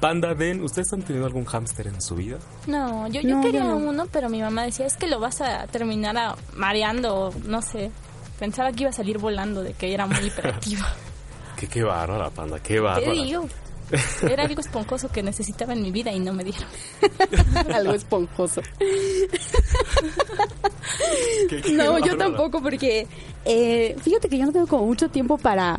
Panda 0.00 0.34
Den, 0.34 0.62
¿ustedes 0.62 0.92
han 0.92 1.02
tenido 1.02 1.24
algún 1.24 1.44
hámster 1.46 1.86
en 1.86 2.00
su 2.02 2.14
vida? 2.16 2.38
No, 2.66 3.06
yo, 3.08 3.20
yo 3.22 3.36
No, 3.36 3.40
quería 3.42 3.60
yo 3.62 3.70
no. 3.70 3.76
uno, 3.76 4.06
pero 4.12 4.28
mi 4.28 4.40
mamá 4.42 4.64
decía, 4.64 4.86
es 4.86 4.96
que 4.96 5.06
lo 5.06 5.18
vas 5.20 5.40
a 5.40 5.66
terminar 5.68 6.16
a- 6.18 6.36
mareando, 6.54 7.32
no 7.46 7.62
sé. 7.62 7.90
Pensaba 8.38 8.72
que 8.72 8.82
iba 8.82 8.90
a 8.90 8.92
salir 8.92 9.18
volando, 9.18 9.62
de 9.62 9.72
que 9.74 9.92
era 9.94 10.06
muy 10.06 10.24
hiperactiva. 10.26 10.86
Que 11.56 11.68
qué 11.68 11.84
bárbara, 11.84 12.30
Panda, 12.30 12.58
qué 12.58 12.74
¿Qué 12.74 12.80
bárbara. 12.80 13.12
digo? 13.12 13.48
Era 14.28 14.42
algo 14.42 14.60
esponjoso 14.60 15.08
que 15.12 15.22
necesitaba 15.22 15.72
en 15.72 15.82
mi 15.82 15.92
vida 15.92 16.10
y 16.10 16.18
no 16.18 16.32
me 16.32 16.42
dieron. 16.42 16.64
Algo 17.72 17.92
esponjoso. 17.92 18.60
Qué- 21.48 21.60
qué 21.62 21.72
No, 21.72 21.98
yo 21.98 22.16
tampoco 22.16 22.60
porque 22.60 23.06
eh, 23.44 23.94
fíjate 24.02 24.28
que 24.28 24.38
yo 24.38 24.46
no 24.46 24.52
tengo 24.52 24.66
como 24.66 24.86
mucho 24.86 25.08
tiempo 25.08 25.38
para 25.38 25.78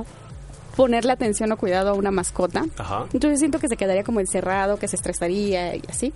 ponerle 0.76 1.12
atención 1.12 1.52
o 1.52 1.58
cuidado 1.58 1.90
a 1.90 1.94
una 1.94 2.12
mascota. 2.12 2.66
Ajá. 2.78 3.06
Entonces 3.14 3.40
siento 3.40 3.60
que 3.60 3.68
se 3.68 3.76
quedaría 3.78 4.04
como 4.04 4.20
encerrado, 4.20 4.78
que 4.78 4.88
se 4.88 4.96
estresaría 4.96 5.76
y 5.76 5.82
así. 5.90 6.14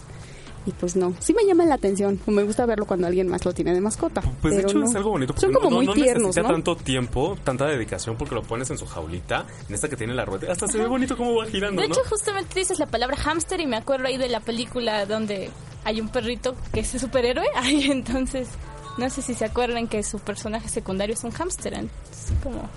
Y 0.66 0.72
pues 0.72 0.96
no, 0.96 1.14
sí 1.20 1.34
me 1.34 1.46
llama 1.46 1.66
la 1.66 1.76
atención. 1.76 2.20
o 2.28 2.32
Me 2.32 2.44
gusta 2.44 2.66
verlo 2.66 2.86
cuando 2.86 3.08
alguien 3.08 3.28
más 3.28 3.44
lo 3.46 3.54
tiene 3.54 3.74
de 3.74 3.82
mascota. 3.82 4.22
Pues 4.42 4.56
de 4.56 4.62
pero 4.62 4.70
hecho 4.70 4.80
no. 4.80 4.86
es 4.86 4.96
algo 4.96 5.10
bonito. 5.12 5.34
porque 5.34 5.48
Son 5.48 5.54
como 5.54 5.70
no, 5.70 5.76
muy 5.78 5.86
no 5.88 5.94
tiernos, 5.94 6.28
necesita 6.28 6.42
¿no? 6.44 6.54
tanto 6.54 6.76
tiempo, 6.76 7.38
tanta 7.44 7.66
dedicación 7.66 8.18
porque 8.18 8.36
lo 8.36 8.44
pones 8.44 8.70
en 8.70 8.78
su 8.78 8.86
jaulita, 8.86 9.46
en 9.68 9.76
esta 9.76 9.88
que 9.88 9.96
tiene 9.96 10.14
la 10.14 10.26
rueda. 10.26 10.52
Hasta 10.52 10.68
se 10.68 10.78
ve 10.78 10.88
bonito 10.88 11.16
cómo 11.18 11.36
va 11.36 11.46
girando, 11.46 11.82
De 11.82 11.88
¿no? 11.88 11.94
hecho, 11.94 12.04
justamente 12.10 12.60
dices 12.60 12.78
la 12.80 12.88
palabra 12.88 13.16
hámster 13.18 13.60
y 13.62 13.68
me 13.68 13.78
acuerdo 13.78 14.08
ahí 14.08 14.18
de 14.18 14.30
la 14.30 14.42
película 14.42 15.06
donde 15.06 15.50
hay 15.86 16.02
un 16.02 16.10
perrito 16.10 16.56
que 16.74 16.82
es 16.82 16.90
superhéroe. 16.90 17.48
Ay, 17.56 17.90
entonces, 17.90 18.50
no 18.98 19.10
sé 19.10 19.22
si 19.22 19.34
se 19.34 19.46
acuerdan 19.46 19.88
que 19.88 20.04
su 20.04 20.20
personaje 20.20 20.68
secundario 20.68 21.14
es 21.14 21.24
un 21.24 21.32
hámster. 21.32 21.74
Entonces, 21.74 22.34
como... 22.44 22.70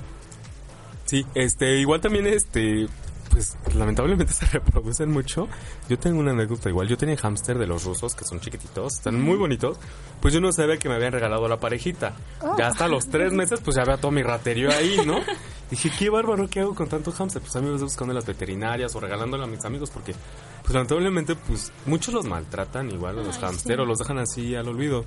Sí, 1.04 1.26
este, 1.34 1.78
igual 1.78 2.00
también, 2.00 2.26
este, 2.26 2.86
pues 3.32 3.56
lamentablemente 3.74 4.32
se 4.32 4.46
reproducen 4.46 5.10
mucho. 5.10 5.48
Yo 5.88 5.98
tengo 5.98 6.20
una 6.20 6.32
anécdota 6.32 6.68
igual. 6.68 6.86
Yo 6.86 6.96
tenía 6.96 7.16
hámster 7.16 7.58
de 7.58 7.66
los 7.66 7.84
rusos 7.84 8.14
que 8.14 8.24
son 8.24 8.40
chiquititos, 8.40 8.94
están 8.94 9.20
muy 9.20 9.36
bonitos. 9.36 9.78
Pues 10.20 10.34
yo 10.34 10.40
no 10.40 10.52
sabía 10.52 10.76
que 10.76 10.88
me 10.88 10.94
habían 10.94 11.12
regalado 11.12 11.48
la 11.48 11.58
parejita. 11.58 12.14
Ya 12.58 12.68
hasta 12.68 12.86
los 12.86 13.08
tres 13.08 13.32
meses, 13.32 13.60
pues 13.60 13.76
ya 13.76 13.82
había 13.82 13.96
todo 13.96 14.12
mi 14.12 14.22
raterío 14.22 14.70
ahí, 14.70 14.98
¿no? 15.04 15.20
Dije, 15.70 15.90
qué 15.98 16.10
bárbaro, 16.10 16.48
¿qué 16.48 16.60
hago 16.60 16.74
con 16.74 16.86
tanto 16.86 17.10
hámster? 17.12 17.40
Pues 17.40 17.56
a 17.56 17.60
mí 17.60 17.66
me 17.66 17.72
voy 17.72 17.82
buscando 17.82 18.12
en 18.12 18.16
las 18.16 18.26
veterinarias 18.26 18.94
o 18.94 19.00
regalándolo 19.00 19.44
a 19.44 19.46
mis 19.46 19.64
amigos 19.64 19.90
porque, 19.90 20.14
pues 20.60 20.74
lamentablemente, 20.74 21.34
pues 21.34 21.72
muchos 21.86 22.12
los 22.12 22.26
maltratan 22.26 22.90
igual 22.90 23.18
a 23.18 23.22
los 23.22 23.38
hámster 23.38 23.80
o 23.80 23.86
los 23.86 23.98
dejan 23.98 24.18
así 24.18 24.54
al 24.54 24.68
olvido. 24.68 25.06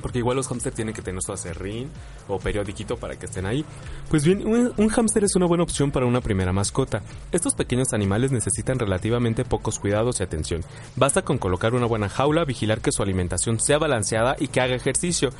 Porque 0.00 0.18
igual 0.18 0.36
los 0.36 0.48
hámster 0.48 0.72
tienen 0.72 0.94
que 0.94 1.02
tener 1.02 1.22
su 1.22 1.32
acerrín 1.32 1.90
o 2.28 2.38
periodiquito 2.38 2.96
para 2.96 3.16
que 3.16 3.26
estén 3.26 3.46
ahí. 3.46 3.64
Pues 4.10 4.24
bien, 4.24 4.46
un, 4.46 4.88
hámster 4.88 5.24
es 5.24 5.36
una 5.36 5.46
buena 5.46 5.64
opción 5.64 5.90
para 5.90 6.06
una 6.06 6.20
primera 6.20 6.52
mascota. 6.52 7.02
Estos 7.32 7.54
pequeños 7.54 7.92
animales 7.92 8.32
necesitan 8.32 8.78
relativamente 8.78 9.44
pocos 9.44 9.78
cuidados 9.78 10.20
y 10.20 10.22
atención. 10.22 10.62
Basta 10.96 11.22
con 11.22 11.38
colocar 11.38 11.74
una 11.74 11.86
buena 11.86 12.08
jaula, 12.08 12.44
vigilar 12.44 12.80
que 12.80 12.92
su 12.92 13.02
alimentación 13.02 13.60
sea 13.60 13.78
balanceada 13.78 14.36
y 14.38 14.48
que 14.48 14.60
haga 14.60 14.74
ejercicio. 14.74 15.30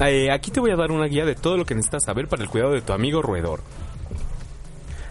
Eh, 0.00 0.30
aquí 0.30 0.50
te 0.50 0.60
voy 0.60 0.70
a 0.70 0.76
dar 0.76 0.90
una 0.90 1.06
guía 1.06 1.24
de 1.24 1.34
todo 1.34 1.56
lo 1.56 1.64
que 1.64 1.74
necesitas 1.74 2.04
saber 2.04 2.28
para 2.28 2.42
el 2.42 2.48
cuidado 2.48 2.72
de 2.72 2.82
tu 2.82 2.92
amigo 2.92 3.22
roedor. 3.22 3.60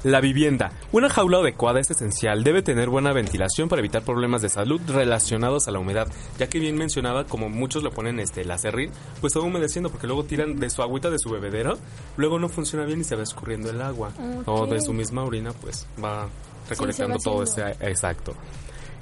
La 0.06 0.22
vivienda. 0.22 0.72
Una 0.92 1.10
jaula 1.10 1.40
adecuada 1.40 1.80
es 1.80 1.90
esencial. 1.90 2.44
Debe 2.44 2.62
tener 2.62 2.90
buena 2.90 3.12
ventilación 3.12 3.68
para 3.68 3.80
evitar 3.80 4.04
problemas 4.04 4.44
de 4.44 4.50
salud 4.50 4.80
relacionados 4.88 5.68
a 5.68 5.72
la 5.72 5.80
humedad. 5.80 6.08
Ya 6.38 6.48
que 6.48 6.60
bien 6.60 6.78
mencionaba, 6.78 7.24
como 7.24 7.50
muchos 7.50 7.82
le 7.82 7.90
ponen 7.90 8.20
este, 8.20 8.42
el 8.42 8.52
acerrín, 8.52 8.92
pues 9.20 9.34
está 9.34 9.44
humedeciendo 9.44 9.90
porque 9.90 10.06
luego 10.06 10.24
tiran 10.24 10.60
de 10.60 10.70
su 10.70 10.84
agüita 10.84 11.10
de 11.10 11.18
su 11.18 11.32
bebedero, 11.32 11.80
luego 12.18 12.38
no 12.38 12.50
funciona 12.50 12.86
bien 12.86 13.02
y 13.02 13.04
se 13.04 13.16
va 13.16 13.24
escurriendo 13.24 13.72
el 13.72 13.82
agua. 13.82 14.12
O 14.46 14.68
de 14.68 14.80
su 14.80 14.94
misma 14.94 15.24
orina, 15.24 15.54
pues 15.54 15.88
va 16.04 16.30
recolectando 16.70 17.18
todo 17.18 17.42
ese 17.42 17.64
exacto. 17.80 18.36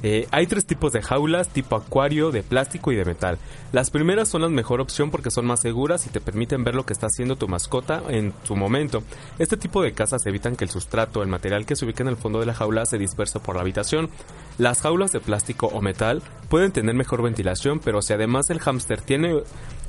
Eh, 0.04 0.28
hay 0.32 0.48
tres 0.48 0.66
tipos 0.66 0.92
de 0.92 1.02
jaulas, 1.02 1.48
tipo 1.50 1.76
acuario, 1.78 2.32
de 2.32 2.44
plástico 2.44 2.92
y 2.92 2.96
de 2.96 3.06
metal. 3.06 3.38
Las 3.72 3.90
primeras 3.90 4.28
son 4.28 4.42
la 4.42 4.50
mejor 4.50 4.82
opción 4.82 5.10
porque 5.10 5.32
son 5.32 5.46
más 5.46 5.62
seguras 5.62 6.06
y 6.06 6.10
te 6.10 6.20
permiten 6.20 6.64
ver 6.64 6.76
lo 6.76 6.86
que 6.86 6.92
está 6.94 7.08
haciendo 7.08 7.38
tu 7.38 7.48
mascota 7.48 8.04
en 8.10 8.34
su 8.44 8.56
momento. 8.56 9.02
Este 9.40 9.56
tipo 9.58 9.82
de 9.82 9.94
casas 9.94 10.26
evitan 10.26 10.56
que 10.58 10.66
el 10.66 10.70
sustrato, 10.70 11.24
el 11.24 11.30
material 11.30 11.66
que 11.66 11.76
se 11.78 11.86
ubica 11.86 12.04
en 12.04 12.10
el 12.10 12.18
fondo 12.18 12.40
de 12.40 12.46
la 12.46 12.54
jaula, 12.54 12.86
se 12.86 12.98
disperse 12.98 13.40
por 13.40 13.56
la 13.56 13.62
habitación. 13.62 14.10
Las 14.58 14.82
jaulas 14.82 15.12
de 15.14 15.22
plástico 15.22 15.68
o 15.68 15.82
metal 15.82 16.22
pueden 16.50 16.72
tener 16.72 16.94
mejor 16.96 17.24
ventilación, 17.24 17.80
pero 17.80 18.02
si 18.02 18.14
además 18.14 18.50
el 18.50 18.60
hámster 18.60 19.02
tiene 19.02 19.42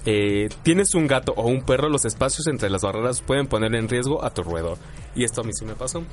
eh, 0.07 0.49
tienes 0.63 0.95
un 0.95 1.07
gato 1.07 1.33
o 1.37 1.47
un 1.47 1.63
perro, 1.63 1.89
los 1.89 2.05
espacios 2.05 2.47
entre 2.47 2.69
las 2.71 2.83
barreras 2.83 3.23
pueden 3.23 3.47
poner 3.47 3.75
en 3.75 3.89
riesgo 3.89 4.25
a 4.25 4.31
tu 4.31 4.43
roedor. 4.43 4.79
Y 5.15 5.25
esto 5.25 5.41
a 5.41 5.45
mí 5.45 5.53
sí 5.53 5.65
me 5.65 5.75
pasó. 5.75 6.05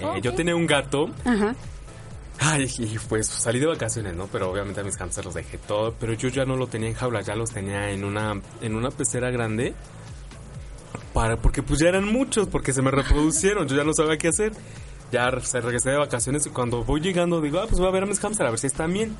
Eh, 0.00 0.20
Yo 0.22 0.32
tenía 0.34 0.56
un 0.56 0.66
gato 0.66 1.10
Ajá. 1.24 1.54
Ay, 2.38 2.68
y 2.78 2.98
pues 3.08 3.26
salí 3.26 3.60
de 3.60 3.66
vacaciones, 3.66 4.14
¿no? 4.14 4.26
Pero 4.26 4.50
obviamente 4.50 4.80
a 4.80 4.84
mis 4.84 4.96
hamsters 4.96 5.26
los 5.26 5.34
dejé 5.34 5.58
todo, 5.58 5.94
pero 5.98 6.14
yo 6.14 6.28
ya 6.28 6.44
no 6.44 6.56
lo 6.56 6.66
tenía 6.66 6.88
en 6.88 6.94
jaula, 6.94 7.20
ya 7.20 7.36
los 7.36 7.50
tenía 7.50 7.90
en 7.90 8.04
una 8.04 8.40
en 8.60 8.74
una 8.74 8.90
pecera 8.90 9.30
grande. 9.30 9.74
Para 11.12 11.36
porque 11.36 11.62
pues 11.62 11.80
ya 11.80 11.88
eran 11.88 12.06
muchos, 12.06 12.48
porque 12.48 12.72
se 12.72 12.82
me 12.82 12.90
reproducieron, 12.92 13.68
yo 13.68 13.76
ya 13.76 13.84
no 13.84 13.92
sabía 13.92 14.18
qué 14.18 14.28
hacer. 14.28 14.52
Ya 15.12 15.30
se 15.40 15.60
regresé 15.60 15.90
de 15.90 15.98
vacaciones 15.98 16.46
y 16.46 16.50
cuando 16.50 16.84
voy 16.84 17.00
llegando 17.00 17.42
digo, 17.42 17.60
ah, 17.60 17.66
pues 17.68 17.78
voy 17.78 17.88
a 17.88 17.92
ver 17.92 18.04
a 18.04 18.06
mis 18.06 18.18
hamsters 18.18 18.48
a 18.48 18.50
ver 18.50 18.58
si 18.58 18.66
están 18.66 18.92
bien. 18.92 19.14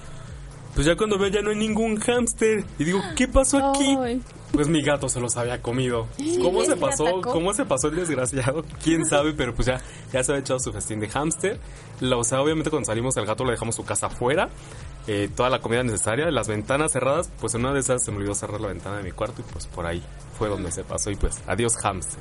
Pues 0.74 0.86
ya 0.86 0.96
cuando 0.96 1.18
veo 1.18 1.28
ya 1.28 1.42
no 1.42 1.50
hay 1.50 1.56
ningún 1.56 1.98
hámster 2.00 2.64
y 2.78 2.84
digo, 2.84 3.00
¿qué 3.14 3.28
pasó 3.28 3.58
aquí? 3.70 3.96
Ay. 4.00 4.22
Pues 4.52 4.68
mi 4.68 4.82
gato 4.82 5.08
se 5.08 5.18
los 5.20 5.36
había 5.36 5.60
comido. 5.62 6.06
¿Cómo 6.42 6.62
se 6.64 6.70
¿Le 6.70 6.76
pasó? 6.76 7.04
¿Cómo 7.22 7.52
se 7.54 7.64
pasó 7.64 7.88
el 7.88 7.96
desgraciado? 7.96 8.64
¿Quién 8.82 9.04
sabe? 9.06 9.32
Pero 9.32 9.54
pues 9.54 9.66
ya, 9.66 9.80
ya 10.12 10.22
se 10.22 10.32
había 10.32 10.40
echado 10.40 10.60
su 10.60 10.72
festín 10.72 11.00
de 11.00 11.08
hámster. 11.08 11.58
La- 12.00 12.16
O 12.18 12.24
sea, 12.24 12.40
obviamente 12.42 12.68
cuando 12.70 12.86
salimos 12.86 13.16
al 13.16 13.24
gato 13.26 13.44
le 13.44 13.52
dejamos 13.52 13.74
su 13.76 13.84
casa 13.84 14.06
afuera. 14.06 14.48
eh, 15.08 15.28
toda 15.34 15.50
la 15.50 15.60
comida 15.60 15.82
necesaria, 15.82 16.30
las 16.30 16.48
ventanas 16.48 16.92
cerradas. 16.92 17.30
Pues 17.40 17.54
en 17.54 17.62
una 17.62 17.72
de 17.74 17.80
esas 17.80 18.04
se 18.04 18.10
me 18.12 18.18
olvidó 18.18 18.34
cerrar 18.34 18.60
la 18.60 18.68
ventana 18.68 18.98
de 18.98 19.02
mi 19.02 19.10
cuarto 19.12 19.40
y 19.40 19.52
pues 19.52 19.66
por 19.66 19.84
ahí 19.86 20.02
fue 20.38 20.48
donde 20.48 20.70
se 20.70 20.84
pasó. 20.84 21.10
Y 21.10 21.16
pues 21.16 21.40
adiós 21.46 21.76
hámster. 21.78 22.20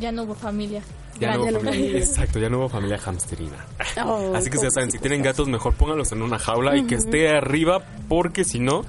Ya 0.00 0.10
no 0.10 0.22
hubo 0.22 0.34
familia. 0.34 0.82
Ya 1.18 1.36
no 1.36 1.44
hubo 1.44 1.60
familia. 1.60 1.98
Exacto, 1.98 2.38
ya 2.38 2.48
no 2.48 2.58
hubo 2.58 2.68
familia 2.68 2.98
hamsterina. 3.04 3.66
Oh, 4.04 4.32
Así 4.34 4.48
que 4.50 4.58
ya 4.58 4.70
saben, 4.70 4.90
si 4.90 4.98
tienen 4.98 5.22
gatos 5.22 5.46
mejor 5.48 5.74
pónganlos 5.74 6.12
en 6.12 6.22
una 6.22 6.38
jaula 6.38 6.76
y 6.76 6.84
que 6.84 6.94
esté 6.94 7.28
arriba 7.28 7.82
porque 8.08 8.44
si 8.44 8.58
no 8.58 8.84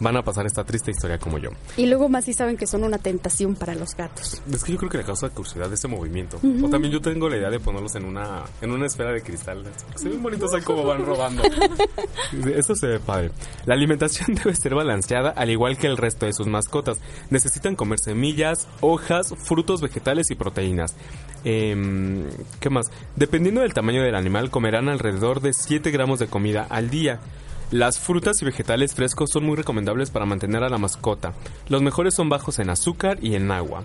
van 0.00 0.16
a 0.16 0.22
pasar 0.22 0.46
esta 0.46 0.64
triste 0.64 0.90
historia 0.90 1.18
como 1.18 1.38
yo. 1.38 1.50
Y 1.76 1.86
luego 1.86 2.08
más 2.08 2.24
si 2.24 2.32
saben 2.32 2.56
que 2.56 2.66
son 2.66 2.84
una 2.84 2.98
tentación 2.98 3.54
para 3.54 3.74
los 3.74 3.94
gatos. 3.94 4.42
Es 4.50 4.64
que 4.64 4.72
yo 4.72 4.78
creo 4.78 4.90
que 4.90 4.98
le 4.98 5.04
causa 5.04 5.28
curiosidad 5.30 5.72
ese 5.72 5.88
movimiento. 5.88 6.38
O 6.62 6.68
también 6.68 6.92
yo 6.92 7.00
tengo 7.00 7.28
la 7.28 7.36
idea 7.36 7.50
de 7.50 7.60
ponerlos 7.60 7.94
en 7.94 8.04
una 8.04 8.44
en 8.60 8.70
una 8.70 8.86
esfera 8.86 9.12
de 9.12 9.22
cristal. 9.22 9.64
Se 9.94 10.08
ven 10.08 10.22
bonitos 10.22 10.52
ahí 10.54 10.62
como 10.62 10.84
van 10.84 11.04
robando. 11.04 11.42
Eso 12.54 12.74
se 12.74 12.86
ve 12.86 13.00
padre. 13.00 13.30
La 13.64 13.74
alimentación 13.74 14.34
debe 14.44 14.54
ser 14.54 14.74
balanceada 14.74 15.30
al 15.30 15.50
igual 15.50 15.76
que 15.78 15.86
el 15.86 15.96
resto 15.96 16.26
de 16.26 16.32
sus 16.32 16.46
mascotas. 16.46 16.98
Necesitan 17.30 17.76
comer 17.76 17.98
semillas, 17.98 18.68
hojas, 18.80 19.34
frutos 19.36 19.80
vegetales 19.80 20.30
y 20.30 20.34
proteínas. 20.34 20.94
Em, 21.44 22.24
¿Qué 22.60 22.70
más? 22.70 22.86
Dependiendo 23.14 23.60
del 23.60 23.74
tamaño 23.74 24.02
del 24.02 24.14
animal, 24.14 24.50
comerán 24.50 24.88
alrededor 24.88 25.40
de 25.40 25.52
7 25.52 25.90
gramos 25.90 26.18
de 26.18 26.26
comida 26.26 26.66
al 26.68 26.90
día. 26.90 27.20
Las 27.72 27.98
frutas 27.98 28.40
y 28.40 28.44
vegetales 28.44 28.94
frescos 28.94 29.30
son 29.30 29.44
muy 29.44 29.56
recomendables 29.56 30.10
para 30.10 30.24
mantener 30.24 30.62
a 30.62 30.68
la 30.68 30.78
mascota. 30.78 31.34
Los 31.68 31.82
mejores 31.82 32.14
son 32.14 32.28
bajos 32.28 32.60
en 32.60 32.70
azúcar 32.70 33.18
y 33.20 33.34
en 33.34 33.50
agua. 33.50 33.82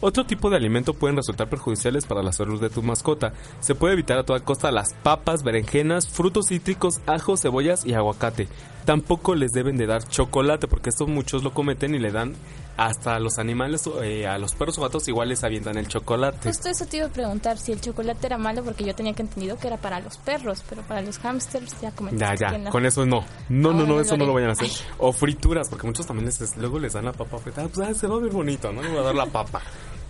Otro 0.00 0.24
tipo 0.24 0.50
de 0.50 0.56
alimento 0.56 0.94
pueden 0.94 1.16
resultar 1.16 1.48
perjudiciales 1.48 2.06
para 2.06 2.24
la 2.24 2.32
salud 2.32 2.60
de 2.60 2.70
tu 2.70 2.82
mascota. 2.82 3.32
Se 3.60 3.76
puede 3.76 3.92
evitar 3.92 4.18
a 4.18 4.24
toda 4.24 4.40
costa 4.40 4.72
las 4.72 4.94
papas, 4.94 5.44
berenjenas, 5.44 6.08
frutos 6.08 6.48
cítricos, 6.48 7.00
ajos, 7.06 7.42
cebollas 7.42 7.86
y 7.86 7.94
aguacate. 7.94 8.48
Tampoco 8.84 9.36
les 9.36 9.52
deben 9.52 9.76
de 9.76 9.86
dar 9.86 10.08
chocolate 10.08 10.66
porque 10.66 10.90
estos 10.90 11.06
muchos 11.06 11.44
lo 11.44 11.54
cometen 11.54 11.94
y 11.94 12.00
le 12.00 12.10
dan 12.10 12.34
hasta 12.80 13.18
los 13.18 13.38
animales, 13.38 13.82
eh, 14.02 14.26
a 14.26 14.38
los 14.38 14.54
perros 14.54 14.78
o 14.78 14.82
gatos 14.82 15.06
igual 15.06 15.28
les 15.28 15.44
avientan 15.44 15.76
el 15.76 15.86
chocolate. 15.86 16.48
Justo 16.48 16.70
eso 16.70 16.86
te 16.86 16.96
iba 16.96 17.06
a 17.06 17.10
preguntar 17.10 17.58
si 17.58 17.72
el 17.72 17.80
chocolate 17.82 18.26
era 18.26 18.38
malo 18.38 18.64
porque 18.64 18.84
yo 18.84 18.94
tenía 18.94 19.12
que 19.12 19.20
entendido 19.20 19.58
que 19.58 19.66
era 19.66 19.76
para 19.76 20.00
los 20.00 20.16
perros, 20.16 20.64
pero 20.66 20.80
para 20.82 21.02
los 21.02 21.18
hamsters 21.18 21.78
ya 21.82 21.90
cometiste 21.90 22.24
Ya, 22.24 22.34
ya, 22.34 22.70
con 22.70 22.86
eso 22.86 23.04
no. 23.04 23.20
No, 23.50 23.72
no, 23.74 23.80
Ah, 23.80 23.86
no, 23.86 23.86
no 23.86 24.00
eso 24.00 24.16
no 24.16 24.24
lo 24.24 24.32
vayan 24.32 24.48
a 24.48 24.52
hacer. 24.52 24.70
O 24.96 25.12
frituras, 25.12 25.68
porque 25.68 25.86
muchos 25.86 26.06
también 26.06 26.24
les, 26.24 26.56
luego 26.56 26.78
les 26.78 26.94
dan 26.94 27.04
la 27.04 27.12
papa 27.12 27.36
fritada. 27.36 27.68
Pues 27.68 27.86
ah, 27.86 27.92
se 27.92 28.06
va 28.06 28.16
a 28.16 28.20
ver 28.20 28.32
bonito, 28.32 28.72
¿no? 28.72 28.80
Le 28.82 28.88
voy 28.88 28.98
a 28.98 29.02
dar 29.02 29.14
la 29.14 29.26
papa. 29.26 29.60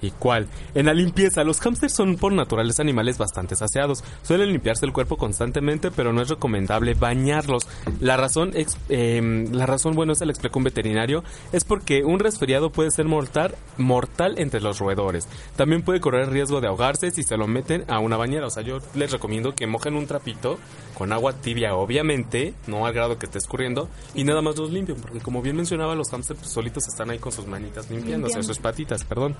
¿Y 0.03 0.11
cuál? 0.13 0.49
En 0.75 0.87
la 0.87 0.95
limpieza, 0.95 1.45
los 1.45 1.61
hámsters 1.61 1.95
son 1.95 2.17
por 2.17 2.33
naturales 2.33 2.81
animales 2.81 3.19
bastante 3.19 3.57
saciados. 3.57 4.03
Suelen 4.23 4.53
limpiarse 4.53 4.87
el 4.87 4.93
cuerpo 4.93 5.17
constantemente, 5.17 5.91
pero 5.91 6.13
no 6.13 6.23
es 6.23 6.29
recomendable 6.29 6.95
bañarlos. 6.95 7.69
La 8.01 8.17
razón, 8.17 8.53
em, 8.89 9.53
la 9.53 9.67
razón, 9.67 9.95
bueno, 9.95 10.15
se 10.15 10.27
le 10.27 10.33
explicó 10.33 10.59
un 10.59 10.65
veterinario, 10.65 11.23
es 11.53 11.65
porque 11.65 12.05
un 12.05 12.19
resfriado 12.19 12.71
puede 12.71 12.91
ser 12.91 13.07
mortal, 13.07 13.55
mortal 13.77 14.39
entre 14.39 14.61
los 14.61 14.79
roedores. 14.79 15.29
También 15.57 15.83
puede 15.83 16.01
correr 16.01 16.31
riesgo 16.31 16.61
de 16.61 16.69
ahogarse 16.69 17.11
si 17.11 17.23
se 17.23 17.37
lo 17.37 17.47
meten 17.47 17.85
a 17.89 17.99
una 17.99 18.17
bañera. 18.17 18.47
O 18.47 18.51
sea, 18.51 18.63
yo 18.63 18.79
les 18.95 19.11
recomiendo 19.11 19.55
que 19.55 19.67
mojen 19.67 19.97
un 19.97 20.07
trapito 20.07 20.59
con 21.01 21.13
agua 21.13 21.33
tibia, 21.33 21.75
obviamente, 21.75 22.55
no 22.67 22.87
al 22.87 22.93
grado 22.93 23.19
que 23.19 23.27
esté 23.27 23.39
escurriendo, 23.39 23.89
y 24.15 24.25
nada 24.25 24.43
más 24.43 24.57
los 24.59 24.71
limpien, 24.71 25.01
porque 25.01 25.21
como 25.21 25.41
bien 25.41 25.57
mencionaba, 25.57 25.95
los 25.95 26.11
hámsters 26.11 26.47
solitos 26.47 26.87
están 26.89 27.11
ahí 27.11 27.19
con 27.19 27.33
sus 27.33 27.47
manitas 27.47 27.91
limpiándose, 27.91 28.43
sus 28.43 28.59
patitas, 28.59 29.05
perdón. 29.05 29.35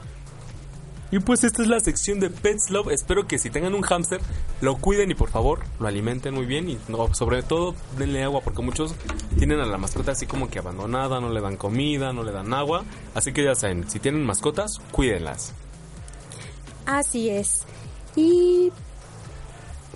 Y 1.11 1.18
pues 1.18 1.42
esta 1.42 1.62
es 1.62 1.68
la 1.68 1.81
sección 1.81 2.20
de 2.20 2.31
Pets 2.31 2.70
Love. 2.70 2.92
Espero 2.92 3.27
que 3.27 3.38
si 3.38 3.51
tengan 3.51 3.75
un 3.75 3.83
hámster, 3.83 4.20
lo 4.61 4.77
cuiden 4.77 5.11
y 5.11 5.14
por 5.14 5.31
favor 5.31 5.61
lo 5.81 5.88
alimenten 5.88 6.35
muy 6.35 6.46
bien. 6.46 6.68
Y 6.70 6.79
no, 6.88 7.12
sobre 7.14 7.42
todo 7.42 7.75
denle 7.99 8.23
agua, 8.23 8.42
porque 8.42 8.62
muchos 8.62 8.94
tienen 9.37 9.61
a 9.61 9.66
la 9.66 9.79
mascota 9.79 10.12
así 10.12 10.27
como 10.27 10.49
que 10.49 10.61
abandonada, 10.61 11.20
no 11.20 11.31
le 11.31 11.40
dan 11.40 11.57
comida, 11.57 12.12
no 12.12 12.23
le 12.23 12.33
dan 12.33 12.55
agua. 12.55 12.85
Así 13.14 13.33
que 13.33 13.42
ya 13.42 13.55
saben, 13.55 13.90
si 13.90 13.99
tienen 13.99 14.25
mascotas, 14.25 14.79
cuídenlas. 14.92 15.53
Así 16.87 17.29
es. 17.29 17.64
Y 18.14 18.73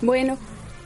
bueno, 0.01 0.37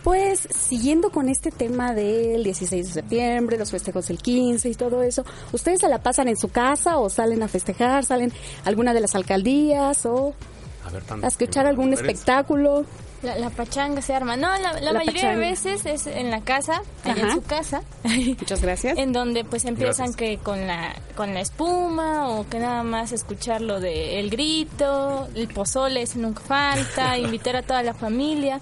pues 0.09 0.47
siguiendo 0.49 1.11
con 1.11 1.29
este 1.29 1.51
tema 1.51 1.93
del 1.93 2.43
16 2.43 2.87
de 2.87 2.93
septiembre, 2.93 3.57
los 3.59 3.69
festejos 3.69 4.07
del 4.07 4.17
15 4.17 4.67
y 4.69 4.73
todo 4.73 5.03
eso, 5.03 5.23
¿ustedes 5.51 5.81
se 5.81 5.87
la 5.87 5.99
pasan 6.01 6.27
en 6.27 6.35
su 6.35 6.49
casa 6.49 6.97
o 6.97 7.09
salen 7.11 7.43
a 7.43 7.47
festejar, 7.47 8.03
salen 8.05 8.33
a 8.65 8.69
alguna 8.69 8.95
de 8.95 9.01
las 9.01 9.13
alcaldías 9.13 10.05
o 10.07 10.33
A 10.85 10.89
ver, 10.89 11.03
a 11.23 11.27
escuchar 11.27 11.67
algún 11.67 11.91
mujeres. 11.91 12.09
espectáculo? 12.11 12.85
La, 13.21 13.37
la 13.37 13.49
pachanga 13.49 14.01
se 14.01 14.13
arma. 14.15 14.35
No, 14.37 14.47
la, 14.57 14.73
la 14.73 14.79
La 14.79 14.93
mayoría 14.93 15.21
pachanga. 15.23 15.39
de 15.41 15.49
veces 15.51 15.85
es 15.85 16.07
en 16.07 16.31
la 16.31 16.41
casa, 16.41 16.81
allá 17.03 17.21
en 17.27 17.31
su 17.33 17.41
casa. 17.43 17.81
Muchas 18.39 18.61
gracias. 18.61 18.97
En 18.97 19.11
donde 19.13 19.43
pues 19.43 19.65
empiezan 19.65 20.13
Gracias. 20.13 20.15
que 20.15 20.37
con 20.37 20.65
la 20.65 20.95
con 21.15 21.33
la 21.35 21.41
espuma 21.41 22.29
o 22.29 22.47
que 22.49 22.59
nada 22.59 22.81
más 22.83 23.11
escuchar 23.11 23.59
lo 23.61 23.79
de 23.81 24.19
el 24.21 24.29
grito, 24.29 25.27
el 25.35 25.49
pozole 25.49 26.01
ese 26.01 26.17
nunca 26.17 26.39
falta, 26.41 27.17
invitar 27.19 27.57
a 27.57 27.61
toda 27.61 27.83
la 27.83 27.93
familia. 27.93 28.59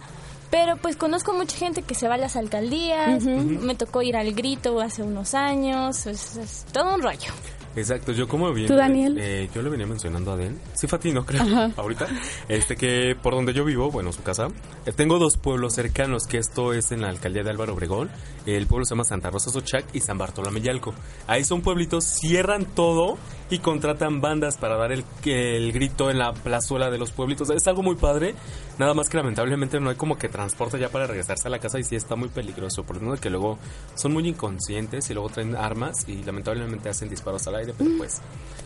Pero 0.50 0.78
pues 0.78 0.96
conozco 0.96 1.34
mucha 1.34 1.58
gente 1.58 1.82
que 1.82 1.94
se 1.94 2.08
va 2.08 2.16
a 2.16 2.18
las 2.18 2.36
alcaldías, 2.36 3.24
me 3.26 3.76
tocó 3.76 4.02
ir 4.02 4.16
al 4.16 4.34
grito 4.34 4.80
hace 4.80 5.04
unos 5.04 5.34
años, 5.34 6.06
es, 6.06 6.38
es 6.38 6.66
todo 6.72 6.96
un 6.96 7.02
rollo. 7.02 7.32
Exacto, 7.76 8.12
yo 8.12 8.28
como 8.28 8.52
bien, 8.54 8.68
¿Tú, 8.68 8.76
Daniel? 8.76 9.18
eh, 9.20 9.50
yo 9.54 9.62
le 9.62 9.70
venía 9.70 9.86
mencionando 9.86 10.32
a 10.32 10.36
Den, 10.36 10.60
sí 10.74 10.88
fue 10.88 10.98
a 10.98 11.00
ti, 11.00 11.12
no 11.12 11.24
creo, 11.28 11.44
ahorita, 11.78 12.08
este 12.50 12.76
que 12.76 13.16
por 13.22 13.36
donde 13.36 13.54
yo 13.54 13.64
vivo, 13.66 13.92
bueno, 13.92 14.12
su 14.12 14.24
casa, 14.24 14.48
eh, 14.88 14.92
tengo 14.94 15.20
dos 15.20 15.38
pueblos 15.38 15.76
cercanos, 15.76 16.26
que 16.26 16.40
esto 16.40 16.74
es 16.74 16.92
en 16.92 17.02
la 17.02 17.10
alcaldía 17.10 17.44
de 17.44 17.52
Álvaro 17.52 17.74
Obregón, 17.76 18.10
el 18.48 18.66
pueblo 18.66 18.84
se 18.84 18.96
llama 18.96 19.04
Santa 19.04 19.30
Rosa 19.30 19.52
Sochac 19.52 19.86
y 19.94 20.00
San 20.00 20.18
Bartolomé 20.18 20.62
Yalco. 20.62 20.96
Ahí 21.28 21.44
son 21.44 21.62
pueblitos, 21.62 22.04
cierran 22.04 22.66
todo 22.66 23.20
y 23.50 23.60
contratan 23.60 24.22
bandas 24.22 24.58
para 24.58 24.76
dar 24.76 24.92
el, 24.92 25.04
el 25.26 25.72
grito 25.72 26.10
en 26.10 26.20
la 26.20 26.34
plazuela 26.34 26.90
de 26.90 26.98
los 26.98 27.12
pueblitos. 27.12 27.50
Es 27.50 27.68
algo 27.68 27.84
muy 27.84 27.96
padre, 27.96 28.36
nada 28.78 28.94
más 28.94 29.10
que 29.10 29.18
lamentablemente 29.18 29.80
no 29.80 29.90
hay 29.90 29.96
como 29.96 30.18
que 30.18 30.30
transporte 30.30 30.80
ya 30.80 30.90
para 30.90 31.08
regresarse 31.08 31.48
a 31.48 31.52
la 31.52 31.60
casa 31.60 31.80
y 31.80 31.84
sí 31.84 31.96
está 31.96 32.16
muy 32.16 32.30
peligroso, 32.30 32.84
por 32.84 33.02
lo 33.02 33.16
que 33.16 33.30
luego 33.30 33.58
son 33.96 34.14
muy 34.14 34.28
inconscientes 34.28 35.10
y 35.10 35.14
luego 35.14 35.30
traen 35.30 35.56
armas 35.56 36.08
y 36.08 36.24
lamentablemente 36.24 36.90
hacen 36.90 37.10
disparos 37.10 37.48
al 37.48 37.56
aire, 37.56 37.74
pero 37.78 37.92
pues, 37.98 38.22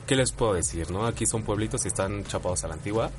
¿qué 0.08 0.16
les 0.16 0.32
puedo 0.32 0.54
decir, 0.54 0.90
no? 0.92 1.06
Aquí 1.06 1.26
son 1.26 1.44
pueblitos 1.44 1.86
y 1.86 1.90
están 1.90 2.24
chapados 2.26 2.64
a 2.64 2.68
la 2.68 2.74
antigua. 2.74 3.12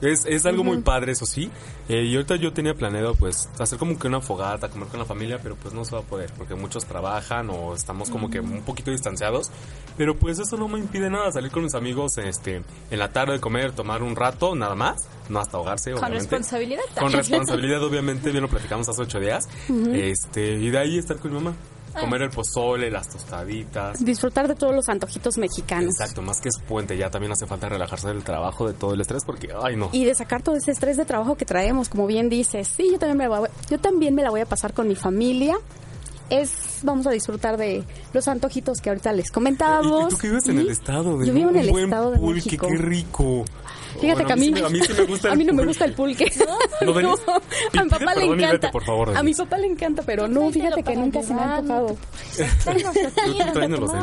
Es, 0.00 0.26
es 0.26 0.46
algo 0.46 0.62
muy 0.62 0.78
padre, 0.78 1.12
eso 1.12 1.26
sí. 1.26 1.50
Eh, 1.88 2.04
y 2.04 2.14
ahorita 2.14 2.36
yo 2.36 2.52
tenía 2.52 2.74
planeado, 2.74 3.14
pues, 3.14 3.48
hacer 3.58 3.78
como 3.78 3.98
que 3.98 4.06
una 4.06 4.20
fogata, 4.20 4.68
comer 4.68 4.88
con 4.88 5.00
la 5.00 5.06
familia, 5.06 5.40
pero 5.42 5.56
pues 5.56 5.74
no 5.74 5.84
se 5.84 5.92
va 5.94 6.02
a 6.02 6.04
poder, 6.04 6.30
porque 6.36 6.54
muchos 6.54 6.84
trabajan 6.84 7.50
o 7.50 7.74
estamos 7.74 8.10
como 8.10 8.30
que 8.30 8.40
un 8.40 8.62
poquito 8.62 8.90
distanciados. 8.90 9.50
Pero 9.96 10.16
pues 10.16 10.38
eso 10.38 10.56
no 10.56 10.68
me 10.68 10.78
impide 10.78 11.10
nada, 11.10 11.32
salir 11.32 11.50
con 11.50 11.64
mis 11.64 11.74
amigos 11.74 12.18
este, 12.18 12.62
en 12.90 12.98
la 12.98 13.12
tarde, 13.12 13.40
comer, 13.40 13.72
tomar 13.72 14.02
un 14.02 14.14
rato, 14.14 14.54
nada 14.54 14.74
más. 14.74 15.08
no 15.28 15.40
hasta 15.40 15.56
ahogarse, 15.56 15.90
Con 15.90 15.98
obviamente. 16.04 16.36
responsabilidad. 16.36 16.82
Con 16.98 17.12
responsabilidad, 17.12 17.82
obviamente, 17.84 18.30
bien 18.30 18.42
lo 18.42 18.48
platicamos 18.48 18.88
hace 18.88 19.02
ocho 19.02 19.18
días. 19.18 19.48
este 19.92 20.52
Y 20.52 20.70
de 20.70 20.78
ahí 20.78 20.98
estar 20.98 21.16
con 21.18 21.32
mi 21.32 21.38
mamá. 21.40 21.56
Comer 22.00 22.22
el 22.22 22.30
pozole, 22.30 22.90
las 22.90 23.08
tostaditas. 23.08 24.04
Disfrutar 24.04 24.48
de 24.48 24.54
todos 24.54 24.74
los 24.74 24.88
antojitos 24.88 25.38
mexicanos. 25.38 26.00
Exacto, 26.00 26.22
más 26.22 26.40
que 26.40 26.48
es 26.48 26.58
puente, 26.66 26.96
ya 26.96 27.10
también 27.10 27.32
hace 27.32 27.46
falta 27.46 27.68
relajarse 27.68 28.08
del 28.08 28.24
trabajo, 28.24 28.66
de 28.66 28.74
todo 28.74 28.94
el 28.94 29.00
estrés, 29.00 29.24
porque, 29.24 29.48
ay, 29.62 29.76
no. 29.76 29.90
Y 29.92 30.04
de 30.04 30.14
sacar 30.14 30.42
todo 30.42 30.56
ese 30.56 30.72
estrés 30.72 30.96
de 30.96 31.04
trabajo 31.04 31.36
que 31.36 31.44
traemos, 31.44 31.88
como 31.88 32.06
bien 32.06 32.28
dices. 32.28 32.68
Sí, 32.68 32.88
yo 32.92 32.98
también 32.98 33.18
me 33.18 33.28
la 33.28 33.40
voy, 33.40 33.48
yo 33.70 33.78
también 33.78 34.14
me 34.14 34.22
la 34.22 34.30
voy 34.30 34.40
a 34.40 34.46
pasar 34.46 34.72
con 34.72 34.88
mi 34.88 34.94
familia. 34.94 35.56
Es, 36.30 36.80
vamos 36.82 37.06
a 37.06 37.10
disfrutar 37.10 37.56
de 37.56 37.84
los 38.12 38.28
antojitos 38.28 38.80
que 38.80 38.90
ahorita 38.90 39.12
les 39.12 39.28
¿Y, 39.28 39.30
comentábamos. 39.32 40.12
y 40.12 40.14
tú 40.14 40.18
que 40.20 40.28
vives 40.28 40.46
en 40.48 40.58
el 40.58 40.68
estado 40.68 41.16
de 41.18 41.26
Yo 41.26 41.32
vivo 41.32 41.50
en 41.50 41.56
el 41.56 41.70
buen 41.70 41.84
estado 41.84 42.10
de 42.10 42.18
pulque, 42.18 42.34
México. 42.44 42.66
qué 42.68 42.76
rico. 42.76 43.44
Fíjate 44.00 44.12
Bueno, 44.22 44.26
que 44.26 44.32
a 44.32 44.36
mí, 44.36 44.44
sí 44.44 44.52
me- 44.52 44.60
a 44.60 44.68
mí 44.68 44.80
sí 44.86 44.92
me 44.96 45.04
gusta 45.04 45.28
a 45.30 45.32
el 45.32 45.38
mí 45.38 45.44
no 45.46 45.52
me 45.54 45.56
pulque. 45.62 45.68
gusta 45.70 45.84
el 45.86 45.92
pulque. 45.94 46.32
¿No, 46.84 47.14
a 47.80 47.82
mi 47.84 47.88
papá 47.90 48.14
le 48.14 48.24
encanta. 48.26 48.52
vete, 48.52 48.68
por 48.68 48.84
favor, 48.84 49.16
a 49.16 49.22
mi 49.22 49.34
papá 49.34 49.56
le 49.58 49.66
encanta, 49.66 50.02
pero 50.04 50.28
no, 50.28 50.50
fíjate 50.50 50.82
que 50.82 50.94
nunca 50.96 51.22
se 51.22 51.32
me 51.34 51.40
ha. 51.40 51.62
Tú 51.62 51.96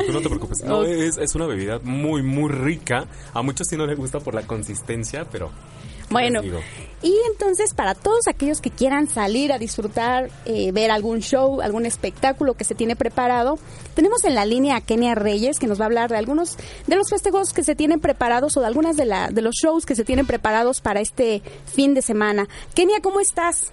tú 0.08 0.12
no 0.12 0.22
te 0.22 0.28
preocupes. 0.30 0.64
No, 0.64 0.84
es, 0.84 1.18
es 1.18 1.36
una 1.36 1.46
bebida 1.46 1.80
muy, 1.84 2.24
muy 2.24 2.50
rica. 2.52 3.06
A 3.34 3.42
muchos 3.42 3.68
sí 3.68 3.78
no 3.78 3.86
les 3.86 3.98
gusta 3.98 4.20
por 4.20 4.34
la 4.34 4.42
consistencia, 4.48 5.26
pero... 5.32 5.50
¿qué 5.50 6.14
Bueno, 6.14 6.42
les 6.42 6.52
digo? 6.52 6.64
Y 7.06 7.16
entonces 7.32 7.76
para 7.76 7.93
todos 7.93 8.28
aquellos 8.28 8.62
que 8.62 8.72
quieran 8.72 9.08
salir 9.08 9.53
a 9.53 9.60
disfrutar, 9.60 10.30
eh, 10.45 10.72
ver 10.72 10.89
algún 10.89 11.20
show, 11.20 11.62
algún 11.62 11.86
espectáculo 11.86 12.56
que 12.56 12.64
se 12.64 12.74
tiene 12.74 12.95
preparado, 12.95 13.60
tenemos 13.93 14.24
en 14.24 14.34
la 14.34 14.43
línea 14.43 14.78
a 14.78 14.82
Kenia 14.82 15.14
Reyes 15.14 15.60
que 15.60 15.68
nos 15.68 15.80
va 15.80 15.84
a 15.84 15.86
hablar 15.86 16.10
de 16.10 16.18
algunos 16.18 16.58
de 16.88 16.95
los 16.95 17.08
festejos 17.08 17.53
que 17.53 17.64
se 17.64 17.76
tienen 17.76 17.99
preparados 17.99 18.58
o 18.58 18.62
de 18.62 18.66
algunas 18.66 18.97
de, 18.97 19.06
la, 19.06 19.30
de 19.30 19.43
los 19.43 19.53
shows 19.53 19.86
que 19.86 19.93
se 19.93 20.03
tienen 20.03 20.26
preparados 20.26 20.82
para 20.82 20.99
este 20.99 21.43
fin 21.68 21.93
de 21.93 22.01
semana. 22.01 22.47
Kenia, 22.74 22.99
¿cómo 23.03 23.20
estás? 23.20 23.72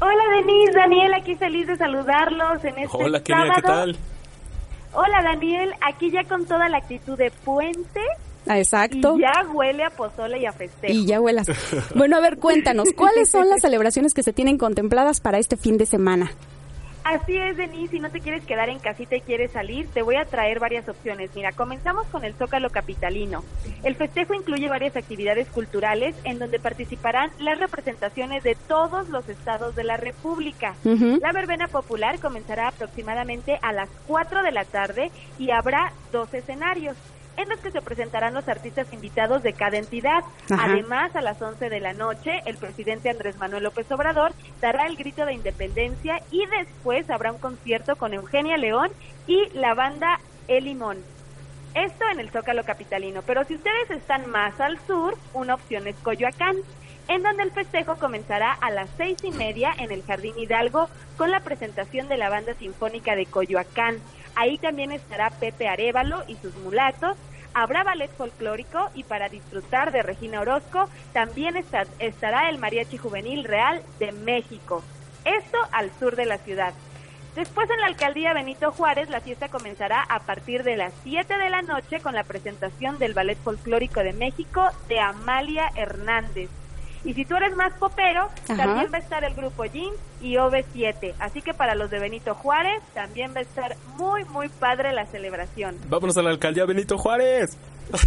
Hola 0.00 0.24
Denise, 0.34 0.72
Daniel, 0.72 1.14
aquí 1.14 1.36
feliz 1.36 1.68
de 1.68 1.76
saludarlos 1.76 2.64
en 2.64 2.76
este 2.76 2.96
Hola, 2.96 3.22
Kenia, 3.22 3.54
¿qué 3.54 3.60
sábado. 3.60 3.84
tal? 3.84 3.96
Hola 4.94 5.22
Daniel, 5.22 5.74
aquí 5.80 6.10
ya 6.10 6.24
con 6.24 6.44
toda 6.44 6.68
la 6.68 6.78
actitud 6.78 7.16
de 7.16 7.30
puente 7.30 8.00
Ah, 8.46 8.58
exacto. 8.58 9.16
y 9.16 9.20
ya 9.20 9.32
huele 9.52 9.84
a 9.84 9.90
pozole 9.90 10.38
y 10.38 10.46
a 10.46 10.52
festejo. 10.52 10.92
Y 10.92 11.06
ya 11.06 11.20
huelas. 11.20 11.46
Bueno, 11.94 12.16
a 12.16 12.20
ver, 12.20 12.38
cuéntanos, 12.38 12.88
¿cuáles 12.96 13.30
son 13.30 13.48
las 13.48 13.60
celebraciones 13.60 14.14
que 14.14 14.22
se 14.22 14.32
tienen 14.32 14.58
contempladas 14.58 15.20
para 15.20 15.38
este 15.38 15.56
fin 15.56 15.78
de 15.78 15.86
semana? 15.86 16.30
Así 17.04 17.36
es, 17.36 17.56
Denise, 17.56 17.90
si 17.90 17.98
no 17.98 18.10
te 18.10 18.20
quieres 18.20 18.44
quedar 18.44 18.68
en 18.68 18.78
casita 18.78 19.16
y 19.16 19.20
quieres 19.22 19.50
salir, 19.50 19.88
te 19.88 20.02
voy 20.02 20.14
a 20.14 20.24
traer 20.24 20.60
varias 20.60 20.88
opciones. 20.88 21.30
Mira, 21.34 21.50
comenzamos 21.50 22.06
con 22.06 22.24
el 22.24 22.34
Zócalo 22.34 22.70
Capitalino. 22.70 23.42
El 23.82 23.96
festejo 23.96 24.34
incluye 24.34 24.68
varias 24.68 24.96
actividades 24.96 25.48
culturales 25.48 26.14
en 26.22 26.38
donde 26.38 26.60
participarán 26.60 27.30
las 27.40 27.58
representaciones 27.58 28.44
de 28.44 28.54
todos 28.54 29.08
los 29.08 29.28
estados 29.28 29.74
de 29.74 29.82
la 29.82 29.96
República. 29.96 30.76
La 30.84 31.32
verbena 31.32 31.66
popular 31.66 32.20
comenzará 32.20 32.68
aproximadamente 32.68 33.58
a 33.62 33.72
las 33.72 33.88
4 34.06 34.44
de 34.44 34.52
la 34.52 34.64
tarde 34.64 35.10
y 35.40 35.50
habrá 35.50 35.92
dos 36.12 36.32
escenarios 36.32 36.96
en 37.36 37.48
los 37.48 37.58
que 37.60 37.70
se 37.70 37.82
presentarán 37.82 38.34
los 38.34 38.48
artistas 38.48 38.92
invitados 38.92 39.42
de 39.42 39.52
cada 39.52 39.78
entidad. 39.78 40.22
Ajá. 40.50 40.64
Además, 40.64 41.14
a 41.16 41.20
las 41.20 41.40
11 41.40 41.68
de 41.68 41.80
la 41.80 41.92
noche, 41.92 42.40
el 42.46 42.56
presidente 42.56 43.10
Andrés 43.10 43.36
Manuel 43.38 43.64
López 43.64 43.90
Obrador 43.90 44.32
dará 44.60 44.86
el 44.86 44.96
grito 44.96 45.24
de 45.24 45.34
independencia 45.34 46.20
y 46.30 46.44
después 46.46 47.08
habrá 47.10 47.32
un 47.32 47.38
concierto 47.38 47.96
con 47.96 48.14
Eugenia 48.14 48.56
León 48.56 48.90
y 49.26 49.48
la 49.54 49.74
banda 49.74 50.20
El 50.48 50.64
Limón. 50.64 50.98
Esto 51.74 52.04
en 52.12 52.20
el 52.20 52.30
Zócalo 52.30 52.64
Capitalino, 52.64 53.22
pero 53.22 53.44
si 53.44 53.54
ustedes 53.54 53.90
están 53.90 54.30
más 54.30 54.60
al 54.60 54.78
sur, 54.86 55.16
una 55.32 55.54
opción 55.54 55.86
es 55.86 55.96
Coyoacán, 56.02 56.56
en 57.08 57.22
donde 57.22 57.44
el 57.44 57.50
festejo 57.50 57.96
comenzará 57.96 58.52
a 58.52 58.70
las 58.70 58.90
seis 58.96 59.18
y 59.22 59.30
media 59.30 59.72
en 59.78 59.90
el 59.90 60.02
Jardín 60.02 60.38
Hidalgo 60.38 60.88
con 61.16 61.30
la 61.30 61.40
presentación 61.40 62.08
de 62.08 62.18
la 62.18 62.28
Banda 62.28 62.54
Sinfónica 62.54 63.16
de 63.16 63.26
Coyoacán. 63.26 63.96
Ahí 64.34 64.58
también 64.58 64.92
estará 64.92 65.30
Pepe 65.30 65.68
Arevalo 65.68 66.24
y 66.26 66.36
sus 66.36 66.54
mulatos, 66.56 67.16
habrá 67.54 67.84
ballet 67.84 68.10
folclórico 68.16 68.90
y 68.94 69.04
para 69.04 69.28
disfrutar 69.28 69.92
de 69.92 70.02
Regina 70.02 70.40
Orozco 70.40 70.88
también 71.12 71.56
está- 71.56 71.84
estará 71.98 72.48
el 72.48 72.58
Mariachi 72.58 72.96
Juvenil 72.96 73.44
Real 73.44 73.82
de 73.98 74.12
México. 74.12 74.82
Esto 75.24 75.58
al 75.70 75.90
sur 75.98 76.16
de 76.16 76.26
la 76.26 76.38
ciudad. 76.38 76.72
Después 77.34 77.68
en 77.70 77.80
la 77.80 77.86
alcaldía 77.86 78.34
Benito 78.34 78.72
Juárez 78.72 79.08
la 79.08 79.20
fiesta 79.20 79.48
comenzará 79.48 80.02
a 80.02 80.20
partir 80.20 80.64
de 80.64 80.76
las 80.76 80.92
7 81.02 81.38
de 81.38 81.48
la 81.50 81.62
noche 81.62 82.00
con 82.00 82.14
la 82.14 82.24
presentación 82.24 82.98
del 82.98 83.14
Ballet 83.14 83.38
Folclórico 83.38 84.00
de 84.00 84.12
México 84.12 84.68
de 84.88 85.00
Amalia 85.00 85.70
Hernández. 85.74 86.50
Y 87.04 87.14
si 87.14 87.24
tú 87.24 87.36
eres 87.36 87.56
más 87.56 87.72
popero, 87.74 88.22
Ajá. 88.48 88.56
también 88.56 88.92
va 88.92 88.98
a 88.98 89.00
estar 89.00 89.24
el 89.24 89.34
grupo 89.34 89.64
Jeans 89.64 89.96
y 90.20 90.34
OV7. 90.34 91.14
Así 91.18 91.42
que 91.42 91.52
para 91.52 91.74
los 91.74 91.90
de 91.90 91.98
Benito 91.98 92.34
Juárez 92.34 92.80
también 92.94 93.34
va 93.34 93.40
a 93.40 93.42
estar 93.42 93.76
muy, 93.96 94.24
muy 94.26 94.48
padre 94.48 94.92
la 94.92 95.06
celebración. 95.06 95.76
Vámonos 95.88 96.16
a 96.16 96.22
la 96.22 96.30
alcaldía 96.30 96.64
Benito 96.64 96.96
Juárez. 96.98 97.56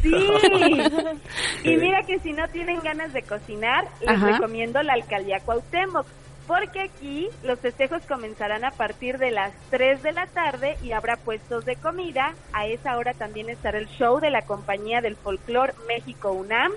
Sí. 0.01 0.11
y 1.63 1.77
mira 1.77 2.03
que 2.03 2.19
si 2.19 2.31
no 2.33 2.47
tienen 2.47 2.79
ganas 2.79 3.11
de 3.13 3.21
cocinar, 3.23 3.85
les 3.99 4.09
Ajá. 4.09 4.31
recomiendo 4.31 4.81
la 4.81 4.93
alcaldía 4.93 5.39
Cuauhtémoc. 5.41 6.07
Porque 6.47 6.79
aquí 6.81 7.27
los 7.43 7.59
festejos 7.59 8.03
comenzarán 8.05 8.63
a 8.65 8.71
partir 8.71 9.17
de 9.17 9.31
las 9.31 9.51
3 9.71 10.03
de 10.03 10.11
la 10.11 10.27
tarde 10.27 10.77
y 10.83 10.91
habrá 10.91 11.17
puestos 11.17 11.65
de 11.65 11.75
comida. 11.75 12.35
A 12.53 12.67
esa 12.67 12.97
hora 12.97 13.13
también 13.15 13.49
estará 13.49 13.79
el 13.79 13.87
show 13.87 14.19
de 14.19 14.29
la 14.29 14.43
compañía 14.43 15.01
del 15.01 15.15
folclor 15.15 15.73
México 15.87 16.31
UNAM. 16.31 16.71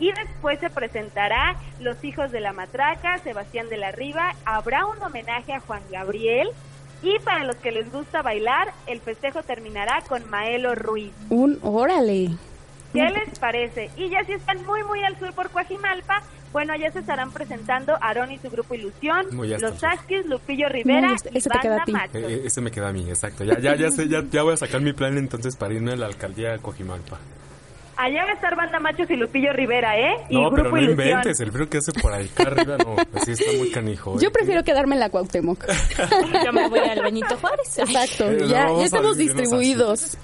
Y 0.00 0.10
después 0.12 0.58
se 0.58 0.70
presentará 0.70 1.56
Los 1.78 2.02
Hijos 2.02 2.32
de 2.32 2.40
la 2.40 2.52
Matraca, 2.52 3.18
Sebastián 3.18 3.68
de 3.68 3.76
la 3.76 3.92
Riva. 3.92 4.34
Habrá 4.44 4.86
un 4.86 5.00
homenaje 5.02 5.52
a 5.52 5.60
Juan 5.60 5.82
Gabriel. 5.92 6.48
Y 7.02 7.18
para 7.20 7.44
los 7.44 7.56
que 7.56 7.70
les 7.70 7.90
gusta 7.92 8.20
bailar, 8.22 8.72
el 8.86 9.00
festejo 9.00 9.42
terminará 9.42 10.02
con 10.08 10.28
Maelo 10.28 10.74
Ruiz. 10.74 11.12
Un 11.30 11.58
órale. 11.62 12.30
¿Qué 12.92 13.04
les 13.08 13.38
parece? 13.38 13.90
Y 13.96 14.10
ya 14.10 14.24
si 14.24 14.32
están 14.32 14.64
muy, 14.66 14.82
muy 14.84 15.02
al 15.04 15.16
sur 15.18 15.32
por 15.32 15.48
Coajimalpa, 15.50 16.22
bueno, 16.52 16.74
ya 16.76 16.90
se 16.90 16.98
estarán 16.98 17.30
presentando 17.30 17.94
Aarón 18.02 18.32
y 18.32 18.38
su 18.38 18.50
grupo 18.50 18.74
Ilusión, 18.74 19.26
Los. 19.30 19.78
Saskis, 19.78 20.26
Lupillo 20.26 20.68
Rivera 20.68 21.12
hasta- 21.12 21.30
y 21.30 21.40
Banda 21.48 21.84
ti. 21.84 21.92
Machos. 21.92 22.14
Eh, 22.16 22.26
eh, 22.34 22.42
ese 22.46 22.60
me 22.60 22.70
queda 22.72 22.88
a 22.88 22.92
mí, 22.92 23.08
exacto. 23.08 23.44
Ya, 23.44 23.58
ya, 23.60 23.76
ya 23.76 23.90
sé, 23.90 24.08
ya, 24.08 24.24
ya 24.28 24.42
voy 24.42 24.54
a 24.54 24.56
sacar 24.56 24.80
mi 24.80 24.92
plan 24.92 25.16
entonces 25.16 25.54
para 25.56 25.72
irme 25.72 25.92
a 25.92 25.96
la 25.96 26.06
alcaldía 26.06 26.50
de 26.50 26.58
Cojimalpa. 26.58 27.18
Allá 28.02 28.24
va 28.24 28.30
a 28.30 28.34
estar 28.34 28.56
Banda 28.56 28.80
Machos 28.80 29.10
y 29.10 29.16
Lupillo 29.16 29.52
Rivera, 29.52 29.98
¿eh? 29.98 30.16
Y 30.30 30.40
No, 30.40 30.50
pero 30.50 30.70
no 30.70 30.78
Ilusión. 30.78 31.06
inventes, 31.08 31.40
el 31.40 31.52
frío 31.52 31.68
que 31.68 31.78
hace 31.78 31.92
por 31.92 32.12
ahí 32.12 32.30
arriba, 32.38 32.76
no, 32.78 32.96
así 33.14 33.32
está 33.32 33.52
muy 33.58 33.70
canijo. 33.70 34.14
¿eh? 34.14 34.18
Yo 34.22 34.32
prefiero 34.32 34.62
quedarme 34.64 34.94
en 34.94 35.00
la 35.00 35.10
Cuauhtémoc. 35.10 35.66
Yo 36.44 36.52
me 36.52 36.68
voy 36.68 36.78
al 36.80 37.02
Benito 37.02 37.36
Juárez. 37.36 37.78
Exacto, 37.78 38.30
Eh, 38.30 38.46
ya, 38.48 38.68
estamos 38.82 39.16
distribuidos. 39.18 40.16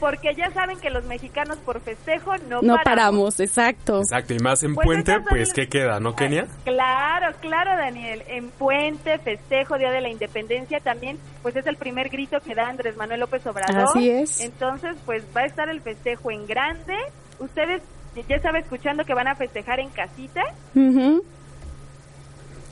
Porque 0.00 0.34
ya 0.36 0.50
saben 0.50 0.78
que 0.80 0.90
los 0.90 1.04
mexicanos 1.04 1.56
por 1.58 1.80
festejo 1.80 2.32
no, 2.48 2.60
No 2.60 2.74
paramos. 2.76 2.84
paramos, 2.84 3.40
exacto. 3.40 4.00
Exacto, 4.00 4.34
y 4.34 4.38
más 4.38 4.62
en 4.62 4.74
Pues 4.74 4.84
Puente, 4.84 5.16
pues, 5.30 5.52
¿qué 5.54 5.66
queda, 5.68 5.98
no, 5.98 6.14
Kenia? 6.14 6.46
Claro, 6.64 7.34
claro, 7.40 7.70
Daniel. 7.78 8.22
En 8.26 8.50
Puente, 8.50 9.18
festejo, 9.20 9.78
Día 9.78 9.90
de 9.92 10.02
la 10.02 10.10
Independencia 10.10 10.80
también, 10.80 11.18
pues 11.42 11.56
es 11.56 11.66
el 11.66 11.76
primer 11.76 12.10
grito 12.10 12.38
que 12.40 12.54
da 12.54 12.68
Andrés 12.68 12.96
Manuel 12.96 13.20
López 13.20 13.46
Obrador. 13.46 13.84
Así 13.88 14.10
es. 14.10 14.40
Entonces, 14.40 14.94
pues 15.06 15.24
va 15.34 15.42
a 15.42 15.46
estar 15.46 15.68
el 15.70 15.80
festejo 15.80 16.30
en 16.30 16.44
grande. 16.46 16.94
Ustedes 17.38 17.82
ya 18.28 18.40
saben 18.40 18.62
escuchando 18.62 19.04
que 19.04 19.14
van 19.14 19.28
a 19.28 19.34
festejar 19.34 19.80
en 19.80 19.88
casita. 19.90 20.42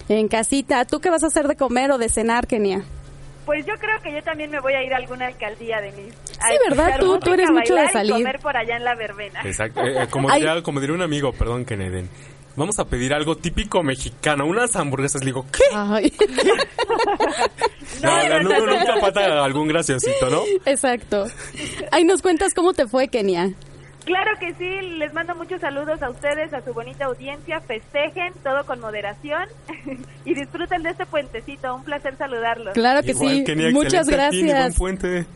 En 0.08 0.28
casita, 0.28 0.84
¿tú 0.84 1.00
qué 1.00 1.10
vas 1.10 1.22
a 1.24 1.26
hacer 1.28 1.48
de 1.48 1.56
comer 1.56 1.90
o 1.92 1.98
de 1.98 2.08
cenar, 2.08 2.46
Kenia? 2.46 2.82
Pues 3.46 3.66
yo 3.66 3.74
creo 3.78 4.00
que 4.02 4.12
yo 4.12 4.22
también 4.22 4.50
me 4.50 4.60
voy 4.60 4.72
a 4.74 4.82
ir 4.84 4.92
a 4.94 4.98
alguna 4.98 5.26
alcaldía 5.26 5.80
de 5.80 5.90
mis. 5.92 6.14
Sí, 6.14 6.58
¿verdad? 6.68 6.98
Tú- 7.00 7.18
tú 7.18 7.32
eres 7.32 7.50
mucho 7.50 7.74
de 7.74 7.88
salir. 7.88 8.12
comer 8.12 8.38
por 8.38 8.56
allá 8.56 8.76
en 8.76 8.84
la 8.84 8.94
verbena. 8.94 9.40
Exacto, 9.44 9.80
eh, 9.80 10.02
eh, 10.02 10.06
como, 10.08 10.30
diría, 10.30 10.62
como 10.62 10.80
diría 10.80 10.94
un 10.94 11.02
amigo, 11.02 11.32
perdón, 11.32 11.64
que 11.64 11.76
Neden. 11.76 12.08
Vamos 12.54 12.78
a 12.78 12.84
pedir 12.84 13.14
algo 13.14 13.36
típico 13.36 13.82
mexicano, 13.82 14.46
unas 14.46 14.76
hamburguesas. 14.76 15.22
Le 15.22 15.26
digo, 15.26 15.46
¿qué? 15.50 15.64
Ay, 15.74 16.12
No, 18.02 18.28
no, 18.28 18.40
no, 18.42 18.66
nunca 18.66 18.96
falta 19.00 19.44
algún 19.44 19.68
graciosito, 19.68 20.28
¿no? 20.30 20.42
exacto. 20.66 21.26
Ay, 21.90 22.04
nos 22.04 22.20
cuentas 22.22 22.52
cómo 22.54 22.72
te 22.74 22.86
fue, 22.86 23.08
Kenia. 23.08 23.50
Claro 24.04 24.30
que 24.40 24.52
sí, 24.54 24.80
les 24.98 25.12
mando 25.14 25.34
muchos 25.36 25.60
saludos 25.60 26.02
a 26.02 26.10
ustedes, 26.10 26.52
a 26.52 26.60
su 26.62 26.74
bonita 26.74 27.04
audiencia, 27.04 27.60
festejen 27.60 28.32
todo 28.42 28.64
con 28.66 28.80
moderación 28.80 29.44
y 30.24 30.34
disfruten 30.34 30.82
de 30.82 30.90
este 30.90 31.06
puentecito, 31.06 31.74
un 31.74 31.84
placer 31.84 32.16
saludarlos. 32.16 32.74
Claro 32.74 33.02
que 33.02 33.12
Igual, 33.12 33.36
sí. 33.36 33.44
Kenia, 33.44 33.70
Muchas 33.70 34.06
mi 34.06 34.14
buen 34.14 34.30
gracias. 34.30 34.76
puente. 34.76 35.26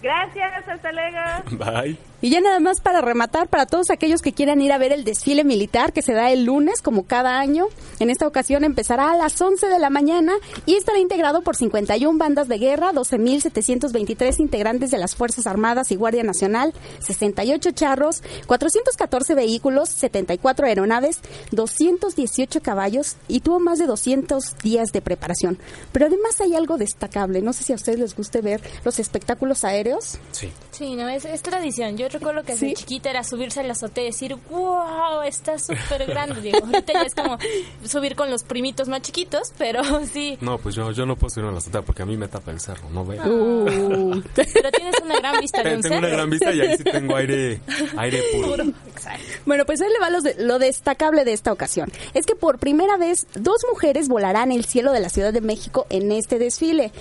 Gracias, 0.00 0.68
hasta 0.68 0.92
luego. 0.92 1.18
Bye. 1.64 1.98
Y 2.20 2.30
ya 2.30 2.40
nada 2.40 2.58
más 2.58 2.80
para 2.80 3.00
rematar, 3.00 3.46
para 3.46 3.66
todos 3.66 3.90
aquellos 3.90 4.22
que 4.22 4.32
quieran 4.32 4.60
ir 4.60 4.72
a 4.72 4.78
ver 4.78 4.92
el 4.92 5.04
desfile 5.04 5.44
militar 5.44 5.92
que 5.92 6.02
se 6.02 6.14
da 6.14 6.32
el 6.32 6.44
lunes, 6.44 6.82
como 6.82 7.04
cada 7.04 7.38
año, 7.38 7.66
en 8.00 8.10
esta 8.10 8.26
ocasión 8.26 8.64
empezará 8.64 9.12
a 9.12 9.16
las 9.16 9.40
11 9.40 9.68
de 9.68 9.78
la 9.78 9.88
mañana 9.88 10.32
y 10.66 10.74
estará 10.74 10.98
integrado 10.98 11.42
por 11.42 11.54
51 11.54 12.18
bandas 12.18 12.48
de 12.48 12.58
guerra, 12.58 12.92
12.723 12.92 14.40
integrantes 14.40 14.90
de 14.90 14.98
las 14.98 15.14
Fuerzas 15.14 15.46
Armadas 15.46 15.92
y 15.92 15.96
Guardia 15.96 16.24
Nacional, 16.24 16.72
68 16.98 17.70
charros, 17.70 18.22
414 18.46 19.34
vehículos, 19.36 19.88
74 19.90 20.66
aeronaves, 20.66 21.20
218 21.52 22.60
caballos 22.62 23.16
y 23.28 23.40
tuvo 23.40 23.60
más 23.60 23.78
de 23.78 23.86
200 23.86 24.58
días 24.58 24.90
de 24.92 25.02
preparación. 25.02 25.56
Pero 25.92 26.06
además 26.06 26.40
hay 26.40 26.56
algo 26.56 26.78
destacable, 26.78 27.42
no 27.42 27.52
sé 27.52 27.62
si 27.62 27.72
a 27.72 27.76
ustedes 27.76 28.00
les 28.00 28.16
guste 28.16 28.40
ver 28.40 28.60
los 28.84 28.98
espectáculos 28.98 29.62
aéreos. 29.62 30.18
Sí. 30.32 30.50
Sí, 30.72 30.96
no, 30.96 31.08
es, 31.08 31.24
es 31.24 31.42
tradición. 31.42 31.96
Yo 31.96 32.07
recuerdo 32.08 32.42
que 32.42 32.52
desde 32.52 32.68
Sí. 32.68 32.74
chiquita 32.74 33.10
era 33.10 33.24
subirse 33.24 33.60
al 33.60 33.70
azote 33.70 34.02
y 34.02 34.06
decir, 34.06 34.36
wow, 34.50 35.22
está 35.24 35.58
súper 35.58 36.06
grande. 36.06 36.40
Digo, 36.40 36.58
ahorita 36.64 36.92
ya 36.92 37.02
es 37.02 37.14
como 37.14 37.38
subir 37.84 38.14
con 38.16 38.30
los 38.30 38.42
primitos 38.42 38.88
más 38.88 39.02
chiquitos, 39.02 39.52
pero 39.58 39.82
sí. 40.12 40.38
No, 40.40 40.58
pues 40.58 40.74
yo, 40.74 40.90
yo 40.92 41.06
no 41.06 41.16
puedo 41.16 41.30
subir 41.30 41.48
a 41.48 41.52
la 41.52 41.58
azotea 41.58 41.82
porque 41.82 42.02
a 42.02 42.06
mí 42.06 42.16
me 42.16 42.28
tapa 42.28 42.50
el 42.50 42.60
cerro, 42.60 42.88
¿no 42.90 43.04
ve? 43.04 43.18
Uh. 43.20 44.22
Pero 44.34 44.70
tienes 44.70 44.94
una 45.04 45.16
gran 45.18 45.40
vista 45.40 45.62
de 45.62 45.76
un 45.76 45.82
Tengo 45.82 45.98
una 45.98 46.08
gran 46.08 46.30
vista 46.30 46.52
y 46.52 46.60
ahí 46.60 46.76
sí 46.76 46.84
tengo 46.84 47.16
aire, 47.16 47.60
aire 47.96 48.22
puro. 48.32 48.64
Bueno, 49.46 49.64
pues 49.64 49.80
ahí 49.80 49.88
le 49.92 49.98
va 50.00 50.10
los 50.10 50.22
de- 50.24 50.34
lo 50.38 50.58
destacable 50.58 51.24
de 51.24 51.32
esta 51.32 51.52
ocasión. 51.52 51.90
Es 52.14 52.26
que 52.26 52.34
por 52.34 52.58
primera 52.58 52.96
vez 52.96 53.26
dos 53.34 53.62
mujeres 53.70 54.08
volarán 54.08 54.52
el 54.52 54.64
cielo 54.64 54.92
de 54.92 55.00
la 55.00 55.08
Ciudad 55.08 55.32
de 55.32 55.40
México 55.40 55.86
en 55.90 56.12
este 56.12 56.38
desfile. 56.38 56.92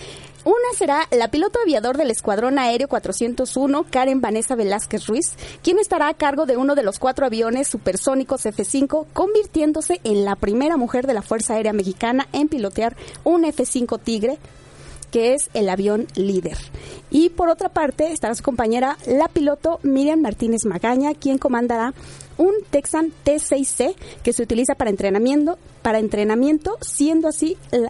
Una 0.47 0.77
será 0.77 1.09
la 1.11 1.27
piloto 1.27 1.59
aviador 1.61 1.97
del 1.97 2.09
Escuadrón 2.09 2.57
Aéreo 2.57 2.87
401, 2.87 3.85
Karen 3.91 4.21
Vanessa 4.21 4.55
Velázquez 4.55 5.05
Ruiz, 5.05 5.33
quien 5.61 5.77
estará 5.77 6.07
a 6.07 6.13
cargo 6.13 6.45
de 6.45 6.55
uno 6.55 6.73
de 6.73 6.83
los 6.83 6.99
cuatro 6.99 7.25
aviones 7.25 7.67
supersónicos 7.67 8.45
F-5, 8.45 9.07
convirtiéndose 9.11 9.99
en 10.05 10.23
la 10.23 10.37
primera 10.37 10.77
mujer 10.77 11.05
de 11.05 11.13
la 11.13 11.21
Fuerza 11.21 11.55
Aérea 11.55 11.73
Mexicana 11.73 12.29
en 12.31 12.47
pilotear 12.47 12.95
un 13.25 13.43
F-5 13.43 13.99
Tigre, 14.01 14.37
que 15.11 15.33
es 15.33 15.49
el 15.53 15.67
avión 15.67 16.07
líder. 16.15 16.57
Y 17.09 17.27
por 17.27 17.49
otra 17.49 17.67
parte 17.67 18.13
estará 18.13 18.33
su 18.33 18.43
compañera, 18.43 18.97
la 19.05 19.27
piloto 19.27 19.81
Miriam 19.83 20.21
Martínez 20.21 20.63
Magaña, 20.63 21.13
quien 21.13 21.39
comandará 21.39 21.93
un 22.37 22.53
Texan 22.69 23.11
T6C 23.25 23.95
que 24.23 24.31
se 24.31 24.43
utiliza 24.43 24.75
para 24.75 24.91
entrenamiento, 24.91 25.57
para 25.81 25.99
entrenamiento, 25.99 26.77
siendo 26.79 27.27
así 27.27 27.57
la, 27.71 27.89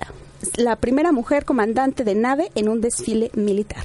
la 0.58 0.76
primera 0.78 1.12
mujer 1.12 1.46
comandante 1.46 2.04
de 2.04 2.16
nave 2.16 2.52
en 2.56 2.70
un 2.70 2.82
desfile 2.82 3.32
militar. 3.34 3.84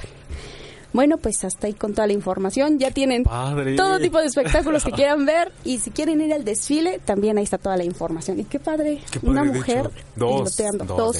Bueno, 0.93 1.17
pues 1.17 1.43
hasta 1.43 1.65
ahí 1.67 1.73
con 1.73 1.93
toda 1.93 2.05
la 2.05 2.13
información. 2.13 2.77
Ya 2.77 2.91
tienen 2.91 3.23
Padre. 3.23 3.75
todo 3.75 3.99
tipo 3.99 4.19
de 4.19 4.27
espectáculos 4.27 4.83
que 4.83 4.91
quieran 4.95 5.25
ver 5.25 5.51
y 5.63 5.79
si 5.79 5.89
quieren 5.89 6.21
ir 6.21 6.31
al 6.33 6.45
desfile, 6.45 6.99
también 7.03 7.37
ahí 7.39 7.43
está 7.43 7.57
toda 7.57 7.77
la 7.77 7.83
información. 7.83 8.39
Y 8.39 8.43
qué 8.45 8.59
padre, 8.59 9.01
Qué 9.09 9.19
padre, 9.19 9.31
una 9.31 9.43
mujer 9.43 9.89
dos, 10.15 10.55
dos, 10.55 10.59
en 10.59 10.77
dos, 10.85 11.17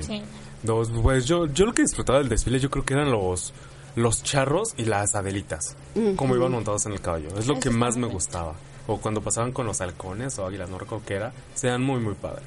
Sí. 0.00 0.22
dos. 0.64 0.90
Pues 1.02 1.26
yo, 1.26 1.46
yo 1.46 1.66
lo 1.66 1.72
que 1.72 1.82
disfrutaba 1.82 2.18
del 2.18 2.28
desfile 2.28 2.58
yo 2.58 2.68
creo 2.68 2.84
que 2.84 2.94
eran 2.94 3.12
los, 3.12 3.52
los 3.94 4.24
charros 4.24 4.74
y 4.76 4.86
las 4.86 5.14
adelitas, 5.14 5.76
como 6.16 6.34
iban 6.34 6.50
montados 6.50 6.84
en 6.86 6.92
el 6.92 7.00
caballo. 7.00 7.28
Es 7.38 7.46
lo 7.46 7.60
que 7.60 7.70
más 7.70 7.96
me 7.96 8.08
gustaba. 8.08 8.54
O 8.88 8.96
cuando 8.98 9.20
pasaban 9.20 9.52
con 9.52 9.66
los 9.66 9.80
halcones 9.80 10.36
o 10.40 10.46
águilas, 10.46 10.68
no 10.68 10.76
recuerdo 10.80 11.04
qué 11.06 11.14
era, 11.14 11.32
sean 11.54 11.80
muy, 11.84 12.00
muy 12.00 12.14
padres. 12.14 12.42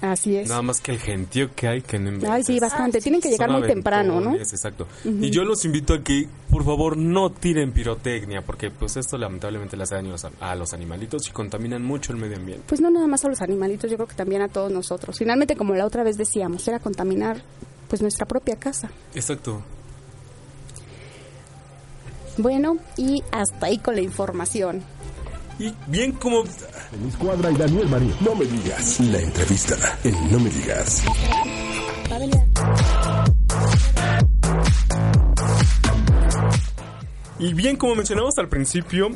Así 0.00 0.36
es. 0.36 0.48
Nada 0.48 0.62
más 0.62 0.80
que 0.80 0.92
el 0.92 0.98
gentío 0.98 1.50
que 1.56 1.66
hay 1.66 1.82
que 1.82 1.98
no 1.98 2.32
Ay, 2.32 2.44
sí, 2.44 2.60
bastante. 2.60 3.00
Tienen 3.00 3.20
que 3.20 3.30
llegar 3.30 3.50
muy 3.50 3.62
temprano, 3.62 4.20
¿no? 4.20 4.34
Exacto. 4.36 4.86
Y 5.04 5.30
yo 5.30 5.42
los 5.44 5.64
invito 5.64 5.92
a 5.94 6.02
que, 6.04 6.28
por 6.50 6.64
favor, 6.64 6.96
no 6.96 7.30
tiren 7.30 7.72
pirotecnia, 7.72 8.42
porque 8.42 8.70
pues 8.70 8.96
esto 8.96 9.18
lamentablemente 9.18 9.76
le 9.76 9.82
hace 9.82 9.96
daño 9.96 10.10
a 10.10 10.12
los- 10.12 10.26
a 10.40 10.54
los 10.54 10.72
animalitos 10.72 11.26
y 11.28 11.32
contaminan 11.32 11.82
mucho 11.82 12.12
el 12.12 12.18
medio 12.18 12.36
ambiente. 12.36 12.64
Pues 12.68 12.80
no 12.80 12.90
nada 12.90 13.06
más 13.08 13.24
a 13.24 13.28
los 13.28 13.42
animalitos, 13.42 13.90
yo 13.90 13.96
creo 13.96 14.06
que 14.08 14.14
también 14.14 14.42
a 14.42 14.48
todos 14.48 14.70
nosotros. 14.70 15.18
Finalmente, 15.18 15.56
como 15.56 15.74
la 15.74 15.84
otra 15.84 16.04
vez 16.04 16.16
decíamos, 16.16 16.66
era 16.68 16.78
contaminar 16.78 17.42
pues 17.88 18.00
nuestra 18.02 18.26
propia 18.26 18.56
casa. 18.56 18.90
Exacto. 19.14 19.62
Bueno, 22.36 22.76
y 22.96 23.22
hasta 23.32 23.66
ahí 23.66 23.78
con 23.78 23.96
la 23.96 24.00
información. 24.00 24.82
Y 25.58 25.74
bien 25.88 26.12
como... 26.12 26.44
En 26.44 27.08
Escuadra 27.08 27.50
y 27.50 27.56
Daniel 27.56 27.88
Marín. 27.88 28.14
No 28.20 28.34
me 28.34 28.44
digas. 28.44 29.00
La 29.00 29.18
entrevista 29.18 29.76
en 30.04 30.32
No 30.32 30.38
me 30.38 30.50
digas. 30.50 31.02
Y 37.40 37.54
bien 37.54 37.76
como 37.76 37.94
mencionamos 37.94 38.38
al 38.38 38.48
principio, 38.48 39.10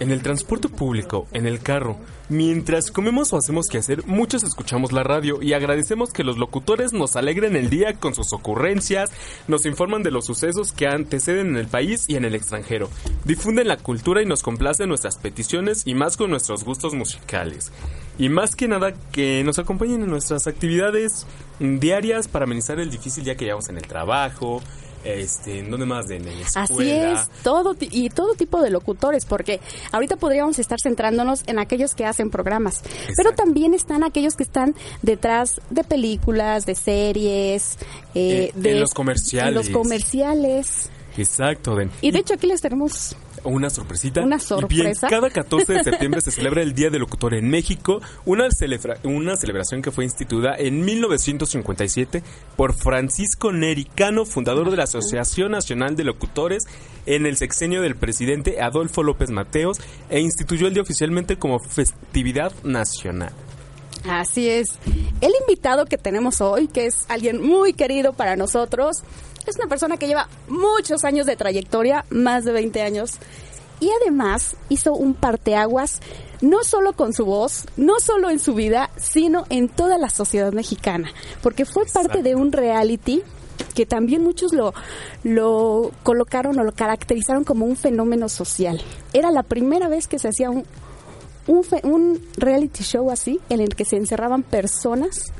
en 0.00 0.10
el 0.10 0.22
transporte 0.22 0.68
público, 0.68 1.26
en 1.32 1.46
el 1.46 1.60
carro, 1.60 1.98
mientras 2.28 2.90
comemos 2.90 3.32
o 3.32 3.36
hacemos 3.36 3.68
que 3.68 3.78
hacer, 3.78 4.06
muchos 4.06 4.42
escuchamos 4.42 4.92
la 4.92 5.02
radio 5.02 5.42
y 5.42 5.52
agradecemos 5.52 6.12
que 6.12 6.24
los 6.24 6.38
locutores 6.38 6.92
nos 6.92 7.16
alegren 7.16 7.56
el 7.56 7.70
día 7.70 7.94
con 7.94 8.14
sus 8.14 8.32
ocurrencias, 8.32 9.10
nos 9.48 9.66
informan 9.66 10.02
de 10.02 10.10
los 10.10 10.26
sucesos 10.26 10.72
que 10.72 10.86
anteceden 10.86 11.48
en 11.48 11.56
el 11.56 11.68
país 11.68 12.04
y 12.08 12.16
en 12.16 12.24
el 12.24 12.34
extranjero, 12.34 12.90
difunden 13.24 13.68
la 13.68 13.76
cultura 13.76 14.22
y 14.22 14.26
nos 14.26 14.42
complacen 14.42 14.88
nuestras 14.88 15.18
peticiones 15.18 15.82
y 15.86 15.94
más 15.94 16.16
con 16.16 16.30
nuestros 16.30 16.64
gustos 16.64 16.94
musicales. 16.94 17.72
Y 18.18 18.30
más 18.30 18.56
que 18.56 18.66
nada 18.66 18.94
que 19.12 19.44
nos 19.44 19.58
acompañen 19.58 20.02
en 20.02 20.08
nuestras 20.08 20.46
actividades 20.46 21.26
diarias 21.60 22.28
para 22.28 22.44
amenizar 22.44 22.80
el 22.80 22.90
difícil 22.90 23.24
día 23.24 23.36
que 23.36 23.44
llevamos 23.44 23.68
en 23.68 23.76
el 23.76 23.86
trabajo, 23.86 24.62
este, 25.14 25.60
¿en 25.60 25.70
dónde 25.70 25.86
más? 25.86 26.10
En 26.10 26.24
la 26.24 26.32
escuela. 26.32 26.62
Así 26.64 26.90
es, 27.30 27.42
todo 27.42 27.76
y 27.80 28.10
todo 28.10 28.34
tipo 28.34 28.60
de 28.60 28.70
locutores, 28.70 29.24
porque 29.24 29.60
ahorita 29.92 30.16
podríamos 30.16 30.58
estar 30.58 30.78
centrándonos 30.80 31.42
en 31.46 31.58
aquellos 31.58 31.94
que 31.94 32.04
hacen 32.04 32.30
programas, 32.30 32.82
pero 33.16 33.32
también 33.32 33.74
están 33.74 34.04
aquellos 34.04 34.34
que 34.34 34.42
están 34.42 34.74
detrás 35.02 35.60
de 35.70 35.84
películas, 35.84 36.66
de 36.66 36.74
series, 36.74 37.78
eh, 38.14 38.50
Eh, 38.50 38.52
en 38.54 38.62
de 38.62 38.80
los 38.80 38.92
comerciales. 38.94 39.48
en 39.48 39.54
los 39.54 39.68
comerciales. 39.68 40.90
Exacto, 41.16 41.74
Den. 41.76 41.90
Y 42.02 42.10
de 42.10 42.18
hecho 42.18 42.34
aquí 42.34 42.46
les 42.46 42.60
tenemos 42.60 43.16
Una 43.46 43.70
sorpresita. 43.70 44.20
Una 44.22 44.36
Y 44.36 44.40
sorpresa. 44.40 45.06
bien, 45.08 45.20
cada 45.20 45.30
14 45.30 45.72
de 45.72 45.84
septiembre 45.84 46.20
se 46.20 46.30
celebra 46.32 46.62
el 46.62 46.74
Día 46.74 46.90
del 46.90 47.00
Locutor 47.00 47.34
en 47.34 47.48
México, 47.48 48.00
una, 48.24 48.48
celebra- 48.50 48.98
una 49.04 49.36
celebración 49.36 49.82
que 49.82 49.90
fue 49.90 50.04
instituida 50.04 50.54
en 50.58 50.84
1957 50.84 52.22
por 52.56 52.74
Francisco 52.74 53.52
Nericano, 53.52 54.24
fundador 54.24 54.70
de 54.70 54.76
la 54.76 54.84
Asociación 54.84 55.52
Nacional 55.52 55.96
de 55.96 56.04
Locutores, 56.04 56.64
en 57.06 57.24
el 57.26 57.36
sexenio 57.36 57.82
del 57.82 57.96
presidente 57.96 58.60
Adolfo 58.60 59.02
López 59.02 59.30
Mateos, 59.30 59.78
e 60.10 60.20
instituyó 60.20 60.66
el 60.66 60.74
día 60.74 60.82
oficialmente 60.82 61.38
como 61.38 61.58
festividad 61.60 62.52
nacional. 62.64 63.32
Así 64.08 64.48
es. 64.48 64.78
El 65.20 65.32
invitado 65.40 65.84
que 65.86 65.98
tenemos 65.98 66.40
hoy, 66.40 66.68
que 66.68 66.86
es 66.86 67.06
alguien 67.08 67.42
muy 67.42 67.72
querido 67.72 68.12
para 68.12 68.36
nosotros, 68.36 68.98
es 69.50 69.56
una 69.56 69.66
persona 69.68 69.96
que 69.96 70.06
lleva 70.06 70.28
muchos 70.48 71.04
años 71.04 71.26
de 71.26 71.36
trayectoria, 71.36 72.04
más 72.10 72.44
de 72.44 72.52
20 72.52 72.82
años, 72.82 73.12
y 73.80 73.90
además 74.02 74.56
hizo 74.68 74.94
un 74.94 75.14
parteaguas 75.14 76.00
no 76.40 76.64
solo 76.64 76.92
con 76.94 77.12
su 77.12 77.24
voz, 77.24 77.64
no 77.76 77.98
solo 78.00 78.30
en 78.30 78.38
su 78.38 78.54
vida, 78.54 78.90
sino 78.96 79.44
en 79.50 79.68
toda 79.68 79.98
la 79.98 80.10
sociedad 80.10 80.52
mexicana, 80.52 81.10
porque 81.42 81.64
fue 81.64 81.84
parte 81.86 82.22
de 82.22 82.34
un 82.34 82.52
reality 82.52 83.22
que 83.74 83.86
también 83.86 84.22
muchos 84.22 84.52
lo, 84.52 84.74
lo 85.24 85.90
colocaron 86.02 86.58
o 86.58 86.64
lo 86.64 86.72
caracterizaron 86.72 87.44
como 87.44 87.64
un 87.66 87.76
fenómeno 87.76 88.28
social. 88.28 88.82
Era 89.12 89.30
la 89.30 89.42
primera 89.42 89.88
vez 89.88 90.06
que 90.08 90.18
se 90.18 90.28
hacía 90.28 90.50
un, 90.50 90.64
un, 91.46 91.64
fe- 91.64 91.80
un 91.84 92.20
reality 92.36 92.82
show 92.82 93.10
así, 93.10 93.40
en 93.48 93.60
el 93.60 93.74
que 93.74 93.84
se 93.84 93.96
encerraban 93.96 94.42
personas 94.42 95.32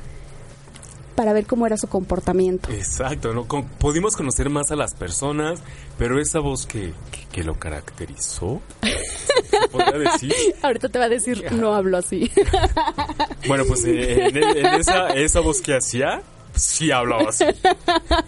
para 1.17 1.33
ver 1.33 1.47
cómo 1.47 1.67
era 1.67 1.77
su 1.77 1.89
comportamiento. 1.89 2.71
Exacto, 2.71 3.33
¿no? 3.35 3.47
Con- 3.49 3.65
pudimos 3.65 4.15
conocer 4.17 4.49
más 4.51 4.71
a 4.71 4.77
las 4.77 4.95
personas, 4.95 5.61
pero 5.99 6.21
esa 6.21 6.39
voz 6.39 6.67
que, 6.67 6.93
que, 7.11 7.27
que 7.33 7.43
lo 7.45 7.59
caracterizó, 7.59 8.61
¿se 8.83 9.69
podría 9.69 10.13
decir? 10.13 10.35
Ahorita 10.63 10.89
te 10.89 10.99
va 10.99 11.07
a 11.07 11.09
decir, 11.09 11.51
no 11.53 11.75
hablo 11.75 11.97
así. 11.99 12.31
Bueno, 13.49 13.63
pues 13.69 13.85
eh, 13.85 14.27
en, 14.27 14.37
en 14.37 14.67
esa, 14.75 15.11
esa 15.11 15.39
voz 15.39 15.61
que 15.61 15.77
hacía, 15.77 16.21
sí 16.55 16.91
hablaba 16.91 17.29
así. 17.29 17.45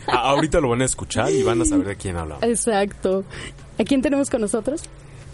Ahorita 0.07 0.61
lo 0.61 0.69
van 0.69 0.83
a 0.83 0.85
escuchar 0.85 1.31
y 1.33 1.43
van 1.43 1.61
a 1.61 1.65
saber 1.65 1.89
de 1.89 1.97
quién 1.97 2.17
hablaba. 2.17 2.47
Exacto. 2.47 3.25
¿A 3.81 3.85
quién 3.85 4.01
tenemos 4.01 4.31
con 4.31 4.41
nosotros? 4.41 4.83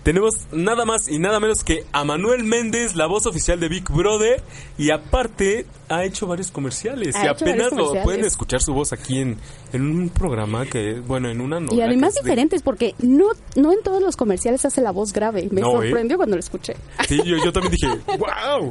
Tenemos 0.05 0.35
nada 0.53 0.85
más 0.85 1.09
y 1.09 1.19
nada 1.19 1.41
menos 1.41 1.65
que 1.65 1.85
a 1.93 2.05
Manuel 2.05 2.45
Méndez, 2.45 2.95
la 2.95 3.07
voz 3.07 3.25
oficial 3.27 3.59
de 3.59 3.69
Big 3.69 3.85
Brother, 3.91 4.43
y 4.79 4.91
aparte 4.91 5.65
ha 5.89 6.05
hecho 6.05 6.27
varios 6.27 6.51
comerciales. 6.51 7.17
Ha 7.17 7.25
y 7.25 7.29
apenas 7.29 7.73
lo 7.73 7.93
pueden 8.03 8.25
escuchar 8.25 8.61
su 8.61 8.75
voz 8.75 8.93
aquí 8.93 9.19
en, 9.21 9.39
en 9.73 9.83
un 9.83 10.11
programa 10.11 10.67
que, 10.67 11.01
bueno, 11.01 11.31
en 11.31 11.41
una 11.41 11.59
novela 11.59 11.75
Y 11.75 11.81
además 11.89 12.15
de- 12.15 12.21
diferentes, 12.21 12.63
porque 12.63 12.95
no, 12.99 13.29
no 13.57 13.73
en 13.73 13.83
todos 13.83 14.03
los 14.03 14.15
comerciales 14.17 14.63
hace 14.67 14.83
la 14.83 14.91
voz 14.93 15.13
grave. 15.15 15.49
Me 15.51 15.63
No, 15.63 15.83
¿eh? 15.83 15.87
sorprendió 15.89 16.19
cuando 16.19 16.37
lo 16.37 16.41
escuché. 16.41 16.75
Sí, 17.09 17.21
yo, 17.25 17.37
yo 17.43 17.51
también 17.53 17.73
dije, 17.73 17.89
wow. 18.19 18.71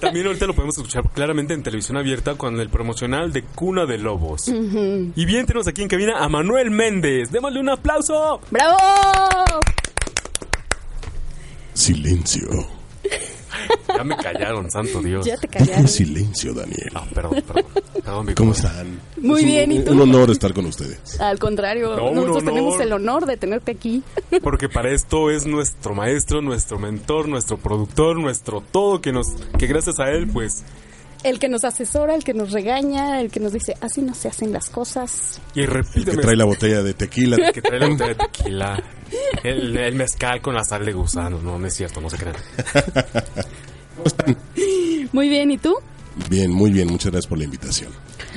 también 0.00 0.26
ahorita 0.28 0.46
lo 0.46 0.54
podemos 0.54 0.76
escuchar 0.78 1.02
claramente 1.12 1.52
en 1.52 1.64
televisión 1.64 1.96
abierta 1.98 2.36
con 2.36 2.60
el 2.60 2.68
promocional 2.70 3.32
de 3.32 3.42
Cuna 3.42 3.86
de 3.86 3.98
Lobos. 3.98 4.46
Y 4.48 5.24
bien, 5.24 5.46
tenemos 5.46 5.66
aquí 5.66 5.82
en 5.82 5.88
cabina 5.88 6.18
a 6.24 6.28
Manuel 6.28 6.70
Méndez. 6.70 7.32
Démosle 7.32 7.58
un 7.58 7.70
aplauso. 7.70 8.40
¡Bravo! 8.52 8.76
Silencio. 11.74 12.48
Ya 13.94 14.04
me 14.04 14.16
callaron, 14.16 14.70
santo 14.70 15.02
Dios. 15.02 15.26
Ya 15.26 15.36
te 15.36 15.46
callaron. 15.48 15.86
Silencio, 15.88 16.54
Daniel. 16.54 16.90
Ah, 16.94 17.04
perdón, 17.12 17.42
perdón. 17.46 18.34
¿Cómo 18.34 18.52
están? 18.52 18.98
Muy 19.18 19.40
Es 19.40 19.44
un- 19.46 19.50
bien, 19.52 19.72
¿y 19.72 19.80
tú? 19.80 19.92
Un 19.92 20.00
honor 20.02 20.30
estar 20.30 20.54
con 20.54 20.64
ustedes. 20.66 21.20
Al 21.20 21.38
contrario, 21.38 21.94
No, 21.96 22.06
un 22.08 22.14
nosotros 22.14 22.36
honor. 22.38 22.54
tenemos 22.54 22.80
el 22.80 22.92
honor 22.92 23.26
de 23.26 23.36
tenerte 23.36 23.72
aquí. 23.72 24.02
Porque 24.42 24.68
para 24.70 24.90
esto 24.94 25.30
es 25.30 25.44
nuestro 25.46 25.94
maestro, 25.94 26.40
nuestro 26.40 26.78
mentor, 26.78 27.28
nuestro 27.28 27.58
productor, 27.58 28.18
nuestro 28.18 28.62
todo 28.62 29.00
que 29.02 29.12
nos, 29.12 29.26
que 29.58 29.66
gracias 29.66 29.98
a 29.98 30.08
él, 30.10 30.26
pues, 30.32 30.62
El 31.22 31.38
que 31.38 31.48
nos 31.50 31.64
asesora, 31.64 32.14
el 32.14 32.24
que 32.24 32.32
nos 32.32 32.52
regaña, 32.52 33.20
el 33.20 33.30
que 33.30 33.40
nos 33.40 33.52
dice, 33.52 33.74
así 33.82 34.00
no 34.00 34.14
se 34.14 34.28
hacen 34.28 34.52
las 34.52 34.70
cosas. 34.70 35.38
y 35.54 35.60
El 35.60 35.66
que 35.66 35.72
repíteme. 35.74 36.22
trae 36.22 36.36
la 36.36 36.44
botella 36.46 36.82
de 36.82 36.94
tequila. 36.94 37.36
que 37.52 37.60
trae 37.60 37.78
la 37.80 37.88
botella 37.88 38.08
de 38.08 38.14
tequila. 38.14 38.82
El, 39.42 39.76
el 39.76 39.94
mezcal 39.94 40.40
con 40.40 40.54
la 40.54 40.64
sal 40.64 40.84
de 40.84 40.92
gusano. 40.92 41.40
No, 41.40 41.58
no 41.58 41.66
es 41.66 41.74
cierto, 41.74 42.00
no 42.00 42.10
se 42.10 42.16
crean. 42.16 42.36
Muy 45.12 45.28
bien, 45.28 45.50
¿y 45.50 45.58
tú? 45.58 45.74
Bien, 46.28 46.50
muy 46.50 46.70
bien. 46.70 46.88
Muchas 46.88 47.12
gracias 47.12 47.28
por 47.28 47.38
la 47.38 47.44
invitación. 47.44 47.90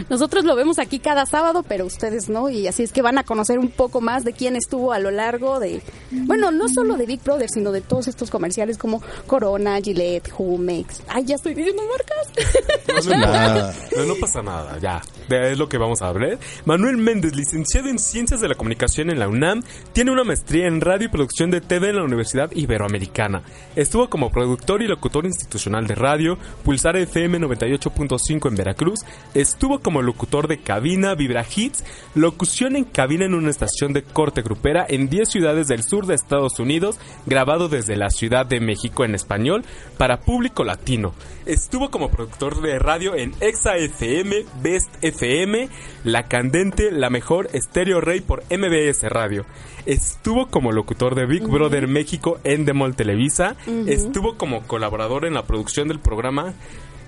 Nosotros 0.09 0.43
lo 0.45 0.55
vemos 0.55 0.79
aquí 0.79 0.99
cada 0.99 1.25
sábado, 1.25 1.63
pero 1.67 1.85
ustedes 1.85 2.29
no, 2.29 2.49
y 2.49 2.67
así 2.67 2.83
es 2.83 2.91
que 2.91 3.01
van 3.01 3.17
a 3.17 3.23
conocer 3.23 3.59
un 3.59 3.69
poco 3.69 4.01
más 4.01 4.23
de 4.23 4.33
quién 4.33 4.55
estuvo 4.55 4.93
a 4.93 4.99
lo 4.99 5.11
largo 5.11 5.59
de, 5.59 5.81
bueno, 6.11 6.51
no 6.51 6.67
solo 6.69 6.95
de 6.95 7.05
Big 7.05 7.21
Brother, 7.23 7.49
sino 7.49 7.71
de 7.71 7.81
todos 7.81 8.07
estos 8.07 8.29
comerciales 8.29 8.77
como 8.77 9.01
Corona, 9.27 9.79
Gillette, 9.81 10.29
Jumex. 10.31 11.03
Ay, 11.07 11.25
ya 11.25 11.35
estoy 11.35 11.53
diciendo 11.53 11.83
marcas. 11.89 13.03
No, 13.05 13.17
no, 13.17 13.17
Nada. 13.17 13.73
no, 13.97 14.05
no 14.05 14.15
pasa 14.19 14.41
nada, 14.43 14.77
ya. 14.79 15.01
Es 15.29 15.57
lo 15.57 15.67
que 15.67 15.77
vamos 15.77 16.01
a 16.01 16.07
hablar. 16.07 16.37
Manuel 16.65 16.97
Méndez, 16.97 17.35
licenciado 17.35 17.89
en 17.89 17.97
Ciencias 17.97 18.39
de 18.39 18.47
la 18.47 18.55
Comunicación 18.55 19.09
en 19.09 19.19
la 19.19 19.27
UNAM, 19.27 19.63
tiene 19.93 20.11
una 20.11 20.23
maestría 20.23 20.67
en 20.67 20.79
radio 20.81 21.07
y 21.07 21.09
producción 21.09 21.49
de 21.49 21.61
TV 21.61 21.89
en 21.89 21.95
la 21.97 22.03
Universidad 22.03 22.51
Iberoamericana. 22.51 23.41
Estuvo 23.75 24.09
como 24.09 24.29
productor 24.29 24.81
y 24.81 24.87
locutor 24.87 25.25
institucional 25.25 25.87
de 25.87 25.95
radio, 25.95 26.37
Pulsar 26.63 26.97
FM 26.97 27.39
98.5 27.39 28.47
en 28.49 28.55
Veracruz. 28.55 28.99
Estuvo 29.33 29.72
como 29.79 30.01
locutor 30.01 30.47
de 30.47 30.59
cabina, 30.59 31.15
Vibra 31.15 31.43
Hits, 31.43 31.83
locución 32.15 32.75
en 32.75 32.83
cabina 32.83 33.25
en 33.25 33.33
una 33.33 33.49
estación 33.49 33.93
de 33.93 34.03
corte 34.03 34.41
grupera 34.41 34.85
en 34.87 35.09
10 35.09 35.29
ciudades 35.29 35.67
del 35.67 35.83
sur 35.83 36.05
de 36.05 36.15
Estados 36.15 36.59
Unidos, 36.59 36.99
grabado 37.25 37.69
desde 37.69 37.95
la 37.95 38.09
Ciudad 38.09 38.45
de 38.45 38.59
México 38.59 39.05
en 39.05 39.15
español 39.15 39.63
para 39.97 40.21
público 40.21 40.63
latino. 40.63 41.13
Estuvo 41.45 41.91
como 41.91 42.09
productor 42.09 42.61
de 42.61 42.79
radio 42.79 43.15
en 43.15 43.33
Exa 43.41 43.75
FM, 43.75 44.45
Best 44.61 44.89
FM, 45.01 45.69
La 46.03 46.23
Candente, 46.23 46.91
La 46.91 47.09
Mejor, 47.09 47.49
Stereo 47.53 47.99
Rey 47.99 48.21
por 48.21 48.43
MBS 48.49 49.03
Radio. 49.09 49.45
Estuvo 49.85 50.47
como 50.47 50.71
locutor 50.71 51.15
de 51.15 51.25
Big 51.25 51.43
Brother 51.43 51.87
México 51.87 52.39
en 52.43 52.63
Demol 52.65 52.95
Televisa. 52.95 53.57
Estuvo 53.87 54.37
como 54.37 54.63
colaborador 54.63 55.25
en 55.25 55.33
la 55.33 55.43
producción 55.43 55.89
del 55.89 55.99
programa 55.99 56.53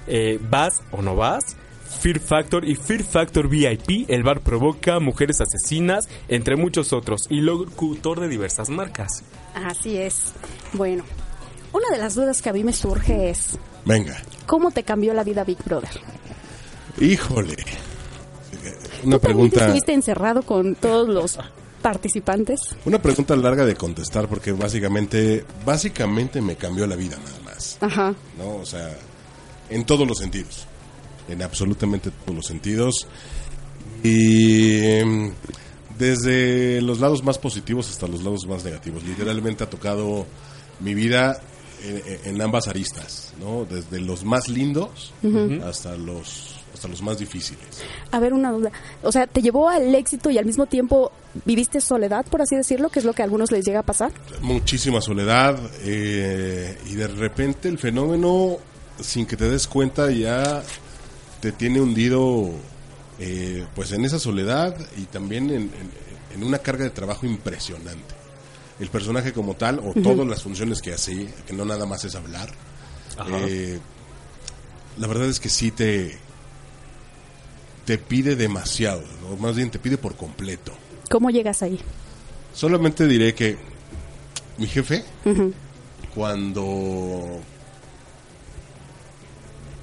eh, 0.08 0.40
Vas 0.50 0.84
o 0.92 1.02
No 1.02 1.16
Vas. 1.16 1.56
Fear 2.00 2.20
Factor 2.20 2.66
y 2.68 2.76
Fear 2.76 3.04
Factor 3.04 3.48
VIP, 3.50 4.10
El 4.10 4.24
Bar 4.24 4.42
Provoca, 4.42 5.00
Mujeres 5.00 5.42
Asesinas, 5.42 6.08
entre 6.28 6.56
muchos 6.56 6.94
otros, 6.94 7.28
y 7.30 7.42
locutor 7.42 8.20
de 8.20 8.28
diversas 8.28 8.70
marcas. 8.70 9.24
Así 9.54 9.98
es. 9.98 10.34
Bueno, 10.74 11.04
una 11.72 11.90
de 11.90 11.98
las 11.98 12.16
dudas 12.16 12.42
que 12.42 12.50
a 12.50 12.54
mí 12.54 12.64
me 12.64 12.74
surge 12.74 13.30
es, 13.30 13.58
Venga. 13.86 14.18
¿cómo 14.46 14.72
te 14.72 14.84
cambió 14.84 15.14
la 15.14 15.24
vida 15.24 15.44
Big 15.44 15.64
Brother? 15.64 15.90
Híjole. 17.00 17.56
Una 19.04 19.18
¿Tú 19.18 19.20
te 19.20 19.26
pregunta, 19.28 19.60
estuviste 19.62 19.94
encerrado 19.94 20.42
con 20.42 20.76
todos 20.76 21.08
los 21.08 21.38
participantes? 21.82 22.60
una 22.86 23.00
pregunta 23.02 23.36
larga 23.36 23.66
de 23.66 23.76
contestar 23.76 24.28
porque 24.28 24.52
básicamente, 24.52 25.46
básicamente 25.66 26.42
me 26.42 26.56
cambió 26.56 26.88
la 26.88 26.96
vida 26.96 27.18
nada 27.24 27.40
más. 27.44 27.78
Ajá. 27.82 28.14
¿no? 28.38 28.56
O 28.56 28.66
sea, 28.66 28.90
en 29.70 29.86
todos 29.86 30.08
los 30.08 30.18
sentidos. 30.18 30.66
En 31.28 31.42
absolutamente 31.42 32.12
todos 32.12 32.36
los 32.36 32.46
sentidos. 32.46 33.08
Y 34.04 35.04
mm, 35.04 35.32
desde 35.98 36.82
los 36.82 37.00
lados 37.00 37.24
más 37.24 37.38
positivos 37.38 37.90
hasta 37.90 38.08
los 38.08 38.24
lados 38.24 38.46
más 38.48 38.64
negativos. 38.64 39.04
Literalmente 39.04 39.64
ha 39.64 39.70
tocado 39.70 40.26
mi 40.80 40.94
vida 40.94 41.42
en, 41.84 42.36
en 42.36 42.42
ambas 42.42 42.68
aristas, 42.68 43.34
¿no? 43.40 43.66
Desde 43.66 44.00
los 44.00 44.24
más 44.24 44.48
lindos 44.50 45.14
hasta 45.64 45.96
los 45.96 46.56
hasta 46.74 46.88
los 46.90 47.02
más 47.02 47.18
difíciles. 47.18 47.82
A 48.12 48.20
ver, 48.20 48.34
una 48.34 48.52
duda. 48.52 48.72
O 49.02 49.12
sea, 49.12 49.28
¿te 49.28 49.42
llevó 49.42 49.70
al 49.70 49.96
éxito 49.96 50.30
y 50.30 50.38
al 50.38 50.46
mismo 50.46 50.66
tiempo 50.66 51.12
viviste 51.46 51.80
soledad, 51.80 52.26
por 52.26 52.42
así 52.42 52.56
decirlo, 52.56 52.90
que 52.90 53.00
es 53.00 53.06
lo 53.06 53.14
que 53.14 53.22
a 53.22 53.26
algunos 53.26 53.52
les 53.52 53.66
llega 53.66 53.80
a 53.80 53.84
pasar? 53.84 54.12
muchísima 54.42 55.02
soledad 55.02 55.58
eh, 55.82 56.78
y 56.86 56.96
de 56.96 57.08
repente 57.08 57.70
el 57.70 57.78
fenómeno, 57.78 58.58
sin 59.00 59.26
que 59.26 59.38
te 59.38 59.50
des 59.50 59.68
cuenta, 59.68 60.12
ya 60.12 60.62
te 61.42 61.52
tiene 61.52 61.82
hundido 61.82 62.50
eh, 63.20 63.66
pues 63.76 63.92
en 63.92 64.04
esa 64.06 64.20
soledad 64.20 64.76
y 64.98 65.04
también 65.04 65.50
en, 65.50 65.56
en- 65.64 66.06
en 66.36 66.44
una 66.44 66.58
carga 66.60 66.84
de 66.84 66.90
trabajo 66.90 67.26
impresionante. 67.26 68.14
El 68.78 68.90
personaje 68.90 69.32
como 69.32 69.54
tal, 69.56 69.80
o 69.80 69.94
todas 69.94 70.28
las 70.28 70.44
funciones 70.44 70.82
que 70.82 70.92
hace, 70.94 71.34
que 71.48 71.54
no 71.54 71.64
nada 71.64 71.86
más 71.86 72.04
es 72.04 72.14
hablar, 72.16 72.50
eh, 73.48 73.80
la 74.98 75.08
verdad 75.08 75.28
es 75.30 75.40
que 75.40 75.48
sí 75.48 75.72
te, 75.72 76.18
te 77.86 77.98
pide 77.98 78.36
demasiado, 78.36 79.02
¿no? 79.22 79.38
más 79.38 79.56
bien 79.56 79.72
te 79.72 79.80
pide 79.80 79.98
por 79.98 80.18
completo. 80.18 80.74
¿Cómo 81.10 81.30
llegas 81.30 81.64
ahí? 81.64 81.80
Solamente 82.54 83.08
diré 83.08 83.34
que 83.34 83.58
mi 84.58 84.68
jefe, 84.68 85.06
cuando 86.14 87.40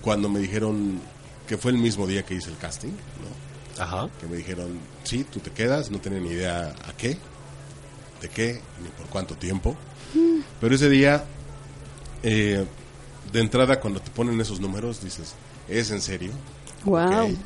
cuando 0.02 0.28
me 0.28 0.40
dijeron 0.40 1.00
que 1.52 1.58
fue 1.58 1.70
el 1.70 1.76
mismo 1.76 2.06
día 2.06 2.22
que 2.24 2.34
hice 2.34 2.48
el 2.48 2.56
casting, 2.56 2.88
¿no? 2.88 3.82
Ajá. 3.84 4.08
que 4.18 4.26
me 4.26 4.36
dijeron, 4.38 4.78
sí, 5.04 5.22
tú 5.30 5.38
te 5.38 5.50
quedas, 5.50 5.90
no 5.90 5.98
tenía 6.00 6.18
ni 6.18 6.30
idea 6.30 6.74
a 6.88 6.96
qué, 6.96 7.18
de 8.22 8.28
qué, 8.30 8.58
ni 8.82 8.88
por 8.88 9.06
cuánto 9.08 9.34
tiempo. 9.34 9.76
Pero 10.62 10.74
ese 10.74 10.88
día, 10.88 11.24
eh, 12.22 12.64
de 13.34 13.40
entrada, 13.40 13.80
cuando 13.80 14.00
te 14.00 14.10
ponen 14.10 14.40
esos 14.40 14.60
números, 14.60 15.02
dices, 15.04 15.34
¿es 15.68 15.90
en 15.90 16.00
serio? 16.00 16.30
Wow. 16.86 17.36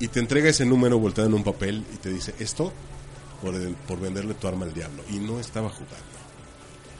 Y 0.00 0.08
te 0.08 0.18
entrega 0.18 0.50
ese 0.50 0.66
número 0.66 0.98
volteado 0.98 1.28
en 1.30 1.34
un 1.36 1.44
papel 1.44 1.84
y 1.94 1.98
te 1.98 2.08
dice, 2.10 2.34
esto 2.40 2.72
por, 3.42 3.54
el- 3.54 3.74
por 3.76 4.00
venderle 4.00 4.34
tu 4.34 4.48
arma 4.48 4.66
al 4.66 4.74
diablo. 4.74 5.04
Y 5.08 5.18
no 5.20 5.38
estaba 5.38 5.68
jugando. 5.68 5.94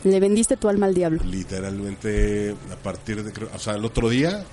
Le 0.04 0.20
vendiste 0.20 0.56
tu 0.56 0.68
alma 0.68 0.86
al 0.86 0.94
diablo. 0.94 1.24
Literalmente, 1.24 2.54
a 2.72 2.76
partir 2.76 3.24
de, 3.24 3.32
creo- 3.32 3.50
o 3.52 3.58
sea, 3.58 3.74
el 3.74 3.84
otro 3.84 4.08
día, 4.08 4.44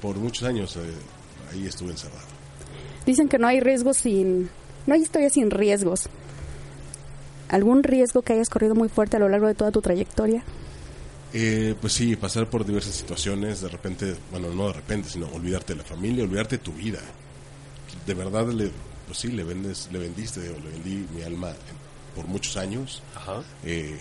por 0.00 0.16
muchos 0.16 0.44
años, 0.44 0.76
eh, 0.76 0.80
ahí 1.52 1.66
estuve 1.66 1.90
encerrado. 1.90 2.26
Dicen 3.06 3.28
que 3.28 3.38
no 3.38 3.46
hay 3.46 3.60
riesgos 3.60 3.98
sin... 3.98 4.50
No 4.86 4.94
hay 4.94 5.02
historia 5.02 5.30
sin 5.30 5.50
riesgos. 5.50 6.08
¿Algún 7.48 7.82
riesgo 7.82 8.22
que 8.22 8.32
hayas 8.32 8.48
corrido 8.48 8.74
muy 8.74 8.88
fuerte 8.88 9.16
a 9.16 9.20
lo 9.20 9.28
largo 9.28 9.46
de 9.46 9.54
toda 9.54 9.70
tu 9.70 9.80
trayectoria? 9.80 10.42
Eh, 11.32 11.74
pues 11.80 11.92
sí, 11.92 12.16
pasar 12.16 12.48
por 12.48 12.64
diversas 12.64 12.94
situaciones, 12.94 13.60
de 13.60 13.68
repente, 13.68 14.16
bueno, 14.30 14.52
no 14.52 14.68
de 14.68 14.74
repente, 14.74 15.08
sino 15.08 15.28
olvidarte 15.28 15.74
de 15.74 15.78
la 15.78 15.84
familia, 15.84 16.24
olvidarte 16.24 16.58
de 16.58 16.62
tu 16.62 16.72
vida. 16.72 16.98
De 18.06 18.14
verdad, 18.14 18.48
le, 18.48 18.70
pues 19.06 19.18
sí, 19.18 19.28
le 19.28 19.44
vendes, 19.44 19.88
le 19.92 19.98
vendiste 19.98 20.40
o 20.48 20.58
le 20.58 20.70
vendí 20.70 21.06
mi 21.14 21.22
alma 21.22 21.52
por 22.16 22.26
muchos 22.26 22.56
años. 22.56 23.02
Ajá. 23.14 23.42
Eh, 23.64 23.96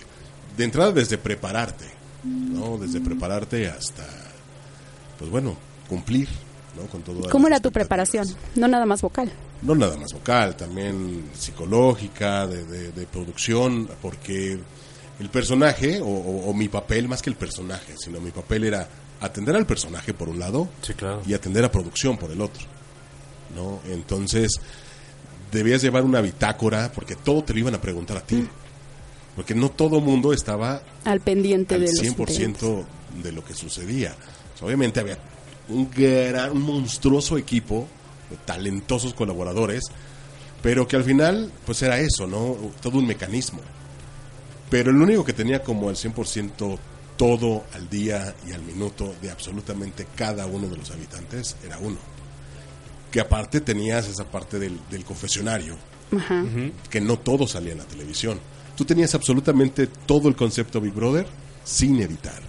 de 0.57 0.63
entrada 0.63 0.91
desde 0.91 1.17
prepararte, 1.17 1.85
¿no? 2.23 2.77
Desde 2.77 2.99
prepararte 2.99 3.67
hasta, 3.67 4.05
pues 5.19 5.29
bueno, 5.29 5.55
cumplir, 5.87 6.27
¿no? 6.75 6.87
Con 6.89 7.01
todo. 7.03 7.29
¿Cómo 7.29 7.47
era 7.47 7.59
tu 7.59 7.71
preparación? 7.71 8.27
No 8.55 8.67
nada 8.67 8.85
más 8.85 9.01
vocal. 9.01 9.31
No 9.61 9.75
nada 9.75 9.97
más 9.97 10.13
vocal, 10.13 10.55
también 10.55 11.25
psicológica, 11.37 12.47
de, 12.47 12.63
de- 12.65 12.91
de 12.93 13.05
producción, 13.05 13.89
porque 14.01 14.57
el 15.19 15.29
personaje, 15.29 15.99
o, 16.01 16.05
o- 16.07 16.49
o 16.49 16.53
mi 16.53 16.69
papel, 16.69 17.07
más 17.09 17.21
que 17.21 17.29
el 17.29 17.35
personaje, 17.35 17.93
sino 17.97 18.21
mi 18.21 18.31
papel 18.31 18.63
era 18.63 18.87
atender 19.21 19.55
al 19.57 19.65
personaje 19.65 20.13
por 20.13 20.29
un 20.29 20.39
lado 20.39 20.69
Sí, 20.81 20.93
claro. 20.93 21.21
y 21.27 21.33
atender 21.33 21.65
a 21.65 21.71
producción 21.71 22.17
por 22.17 22.31
el 22.31 22.39
otro, 22.39 22.63
¿no? 23.53 23.81
Entonces, 23.91 24.53
debías 25.51 25.81
llevar 25.81 26.03
una 26.05 26.21
bitácora, 26.21 26.89
porque 26.93 27.15
todo 27.17 27.43
te 27.43 27.53
lo 27.53 27.59
iban 27.59 27.75
a 27.75 27.81
preguntar 27.81 28.15
a 28.17 28.21
ti, 28.21 28.47
porque 29.35 29.53
no 29.55 29.69
todo 29.71 29.99
mundo 29.99 30.31
estaba 30.31 30.81
Al 31.03 31.19
pendiente 31.19 31.75
al 31.75 31.81
de 31.81 31.87
los 31.87 32.01
100% 32.01 32.85
de 33.23 33.31
lo 33.33 33.43
que 33.43 33.53
sucedía. 33.55 34.15
Sea, 34.59 34.67
obviamente 34.67 34.99
había 34.99 35.17
un 35.69 35.89
gran, 35.89 36.59
monstruoso 36.59 37.37
equipo 37.37 37.87
de 38.29 38.37
talentosos 38.37 39.13
colaboradores, 39.13 39.85
pero 40.61 40.87
que 40.87 40.97
al 40.97 41.03
final, 41.03 41.51
pues 41.65 41.81
era 41.81 41.99
eso, 41.99 42.27
¿no? 42.27 42.57
Todo 42.81 42.97
un 42.97 43.07
mecanismo. 43.07 43.61
Pero 44.69 44.91
el 44.91 45.01
único 45.01 45.23
que 45.23 45.33
tenía 45.33 45.63
como 45.63 45.89
el 45.89 45.95
100% 45.95 46.77
todo 47.17 47.65
al 47.73 47.89
día 47.89 48.35
y 48.47 48.51
al 48.51 48.61
minuto 48.61 49.13
de 49.21 49.31
absolutamente 49.31 50.07
cada 50.15 50.45
uno 50.45 50.67
de 50.67 50.77
los 50.77 50.91
habitantes 50.91 51.55
era 51.65 51.77
uno. 51.79 51.97
Que 53.11 53.19
aparte 53.19 53.61
tenías 53.61 54.07
esa 54.07 54.25
parte 54.25 54.59
del, 54.59 54.79
del 54.89 55.03
confesionario, 55.03 55.75
Ajá. 56.15 56.43
que 56.89 57.01
no 57.01 57.17
todo 57.17 57.47
salía 57.47 57.71
en 57.73 57.79
la 57.79 57.85
televisión. 57.85 58.39
tú 58.77 58.85
tenías 58.85 59.13
absolutamente 59.15 59.87
todo 59.87 60.29
el 60.29 60.35
concepto 60.35 60.79
Big 60.79 60.93
Brother 60.93 61.27
sin 61.63 61.99
editar, 61.99 62.41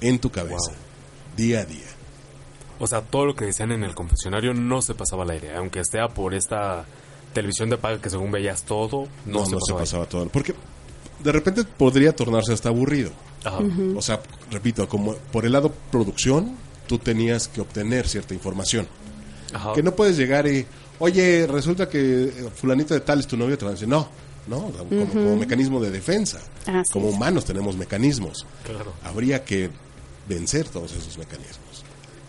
en 0.00 0.18
tu 0.18 0.30
cabeza, 0.30 0.72
día 1.38 1.60
a 1.60 1.64
día. 1.64 1.86
O 2.80 2.86
sea, 2.86 3.00
todo 3.00 3.24
lo 3.26 3.34
que 3.34 3.44
decían 3.46 3.72
en 3.72 3.82
el 3.82 3.94
confesionario 3.94 4.52
no 4.54 4.82
se 4.82 4.94
pasaba 4.94 5.22
al 5.22 5.30
aire, 5.30 5.56
aunque 5.56 5.80
esté 5.80 5.98
por 6.14 6.34
esta 6.34 6.84
televisión 7.32 7.70
de 7.70 7.78
paga 7.78 8.00
que 8.00 8.10
según 8.10 8.30
veías 8.30 8.64
todo, 8.64 9.06
no, 9.24 9.40
No, 9.40 9.46
se 9.46 9.52
no 9.52 9.58
se 9.60 9.72
pasaba. 9.72 9.80
pasaba 9.80 10.06
todo. 10.06 10.28
Porque 10.28 10.54
de 11.22 11.32
repente 11.32 11.64
podría 11.64 12.14
tornarse 12.14 12.52
hasta 12.52 12.68
aburrido. 12.68 13.10
Ajá. 13.44 13.58
O 13.96 14.02
sea, 14.02 14.20
repito, 14.50 14.88
como 14.88 15.14
por 15.14 15.44
el 15.46 15.52
lado 15.52 15.72
producción, 15.90 16.56
tú 16.86 16.98
tenías 16.98 17.48
que 17.48 17.60
obtener 17.60 18.06
cierta 18.08 18.34
información. 18.34 18.86
Ajá. 19.52 19.72
Que 19.72 19.82
no 19.82 19.92
puedes 19.94 20.16
llegar 20.16 20.46
y, 20.46 20.66
oye, 20.98 21.46
resulta 21.46 21.88
que 21.88 22.24
eh, 22.24 22.32
fulanito 22.54 22.94
de 22.94 23.00
tal 23.00 23.20
es 23.20 23.26
tu 23.26 23.36
novio, 23.36 23.56
te 23.56 23.64
van 23.64 23.72
a 23.72 23.74
decir, 23.74 23.88
no, 23.88 24.08
no, 24.46 24.66
o 24.66 24.72
sea, 24.72 24.78
como, 24.84 25.06
como 25.06 25.36
mecanismo 25.36 25.80
de 25.80 25.90
defensa. 25.90 26.40
Así 26.66 26.92
como 26.92 27.08
es. 27.08 27.14
humanos 27.14 27.44
tenemos 27.44 27.76
mecanismos. 27.76 28.46
Claro. 28.64 28.92
Habría 29.04 29.44
que 29.44 29.70
vencer 30.28 30.68
todos 30.68 30.92
esos 30.92 31.16
mecanismos. 31.18 31.84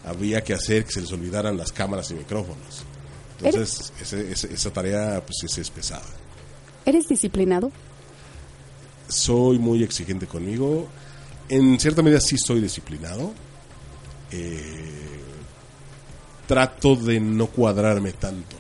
Habría 0.06 0.42
que 0.44 0.54
hacer 0.54 0.86
que 0.86 0.92
se 0.94 1.02
les 1.02 1.12
olvidaran 1.12 1.58
las 1.58 1.72
cámaras 1.72 2.10
y 2.12 2.16
micrófonos. 2.16 2.84
Entonces, 3.42 3.94
ese- 4.02 4.32
ese- 4.32 4.54
esa 4.54 4.72
tarea 4.72 5.24
pues 5.26 5.44
es, 5.44 5.58
es 5.58 5.70
pesada. 5.70 6.06
¿Eres 6.86 7.08
disciplinado? 7.08 7.72
soy 9.08 9.58
muy 9.58 9.82
exigente 9.84 10.28
conmigo. 10.28 10.88
En 11.50 11.80
cierta 11.80 12.04
medida 12.04 12.20
sí 12.20 12.38
soy 12.38 12.62
disciplinado. 12.62 13.34
Eh, 14.32 15.20
trato 16.48 16.96
de 16.96 17.20
no 17.20 17.48
cuadrarme 17.48 18.12
tanto. 18.14 18.56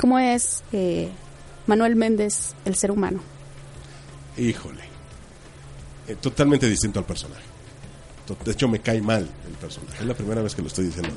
¿Cómo 0.00 0.18
es 0.18 0.62
eh, 0.72 1.10
Manuel 1.66 1.96
Méndez, 1.96 2.54
el 2.64 2.76
ser 2.76 2.90
humano? 2.92 3.20
Híjole. 4.38 4.82
Eh, 6.08 6.16
totalmente 6.20 6.68
distinto 6.68 6.98
al 6.98 7.04
personaje. 7.06 7.42
De 8.44 8.52
hecho, 8.52 8.66
me 8.68 8.80
cae 8.80 9.00
mal 9.00 9.28
el 9.46 9.52
personaje. 9.54 9.98
Es 10.00 10.06
la 10.06 10.14
primera 10.14 10.42
vez 10.42 10.54
que 10.54 10.62
lo 10.62 10.68
estoy 10.68 10.86
diciendo. 10.86 11.14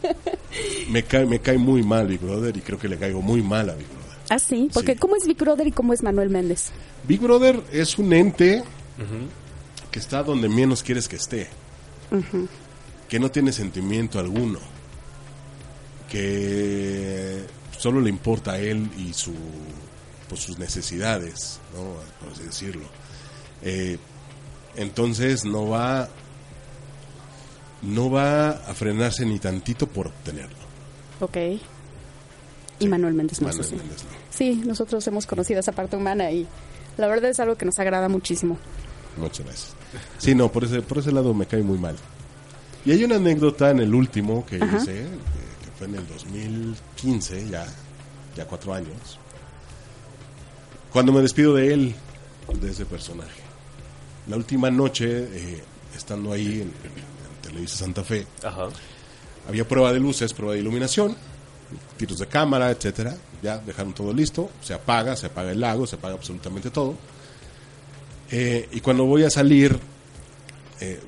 me, 0.90 1.04
cae, 1.04 1.24
me 1.26 1.38
cae 1.40 1.56
muy 1.58 1.82
mal 1.84 2.06
Big 2.08 2.20
Brother 2.20 2.56
y 2.56 2.60
creo 2.60 2.78
que 2.78 2.88
le 2.88 2.98
caigo 2.98 3.22
muy 3.22 3.42
mal 3.42 3.70
a 3.70 3.74
Big 3.74 3.86
Brother. 3.86 4.06
Ah, 4.30 4.38
sí, 4.40 4.68
porque 4.74 4.94
Sí. 4.94 4.98
¿cómo 4.98 5.14
es 5.16 5.24
Big 5.26 5.36
Brother 5.36 5.66
y 5.68 5.72
cómo 5.72 5.92
es 5.92 6.02
Manuel 6.02 6.30
Méndez? 6.30 6.70
Big 7.06 7.20
Brother 7.20 7.62
es 7.72 7.96
un 7.98 8.12
ente 8.12 8.64
que 9.92 9.98
está 10.00 10.22
donde 10.24 10.48
menos 10.48 10.82
quieres 10.82 11.06
que 11.06 11.16
esté. 11.16 11.48
Que 13.08 13.20
no 13.20 13.30
tiene 13.30 13.52
sentimiento 13.52 14.18
alguno. 14.18 14.58
Que 16.10 17.44
solo 17.78 18.00
le 18.00 18.10
importa 18.10 18.52
a 18.52 18.58
él 18.58 18.88
y 18.98 19.12
su, 19.12 19.32
pues, 20.28 20.40
sus 20.40 20.58
necesidades, 20.58 21.60
¿no? 21.74 21.82
por 22.24 22.32
así 22.32 22.42
decirlo. 22.44 22.86
Eh, 23.62 23.98
entonces 24.76 25.44
no 25.44 25.68
va, 25.68 26.08
no 27.82 28.10
va 28.10 28.50
a 28.50 28.74
frenarse 28.74 29.24
ni 29.24 29.38
tantito 29.38 29.86
por 29.86 30.08
obtenerlo. 30.08 30.56
Ok. 31.20 31.36
Y 32.78 32.88
Manuel 32.88 33.14
Méndez 33.14 33.40
no 33.40 33.48
es 33.48 33.56
Manuel 33.56 33.74
así. 33.74 33.76
Méndez 33.76 34.04
no. 34.04 34.10
Sí, 34.30 34.62
nosotros 34.66 35.06
hemos 35.06 35.26
conocido 35.26 35.60
esa 35.60 35.72
parte 35.72 35.96
humana 35.96 36.30
y 36.30 36.46
la 36.98 37.06
verdad 37.06 37.30
es 37.30 37.40
algo 37.40 37.56
que 37.56 37.64
nos 37.64 37.78
agrada 37.78 38.08
muchísimo. 38.08 38.58
Muchas 39.16 39.46
gracias. 39.46 39.74
Sí, 40.18 40.34
no, 40.34 40.52
por 40.52 40.64
ese, 40.64 40.82
por 40.82 40.98
ese 40.98 41.10
lado 41.10 41.32
me 41.32 41.46
cae 41.46 41.62
muy 41.62 41.78
mal. 41.78 41.96
Y 42.84 42.92
hay 42.92 43.02
una 43.02 43.16
anécdota 43.16 43.70
en 43.70 43.80
el 43.80 43.94
último 43.94 44.44
que 44.44 44.56
Ajá. 44.62 44.76
hice, 44.76 44.92
que, 44.92 45.02
que 45.02 45.70
fue 45.78 45.86
en 45.86 45.94
el 45.96 46.06
2015, 46.06 47.48
ya, 47.48 47.66
ya 48.36 48.44
cuatro 48.44 48.74
años, 48.74 49.18
cuando 50.92 51.12
me 51.12 51.20
despido 51.22 51.54
de 51.54 51.72
él, 51.72 51.94
de 52.60 52.70
ese 52.70 52.84
personaje. 52.84 53.40
La 54.28 54.36
última 54.36 54.70
noche, 54.70 55.06
eh, 55.32 55.62
estando 55.96 56.32
ahí 56.32 56.46
en, 56.62 56.62
en 56.62 57.42
Televisa 57.42 57.76
Santa 57.76 58.02
Fe, 58.02 58.26
Ajá. 58.42 58.68
había 59.48 59.66
prueba 59.66 59.92
de 59.92 60.00
luces, 60.00 60.32
prueba 60.34 60.54
de 60.54 60.60
iluminación, 60.60 61.16
tiros 61.96 62.18
de 62.18 62.26
cámara, 62.26 62.70
etcétera. 62.70 63.16
Ya 63.42 63.58
dejaron 63.58 63.92
todo 63.94 64.12
listo, 64.12 64.50
se 64.62 64.74
apaga, 64.74 65.14
se 65.16 65.26
apaga 65.26 65.52
el 65.52 65.60
lago, 65.60 65.86
se 65.86 65.96
apaga 65.96 66.14
absolutamente 66.14 66.70
todo. 66.70 66.94
Eh, 68.30 68.68
y 68.72 68.80
cuando 68.80 69.04
voy 69.04 69.22
a 69.24 69.30
salir, 69.30 69.78
eh, 70.80 71.00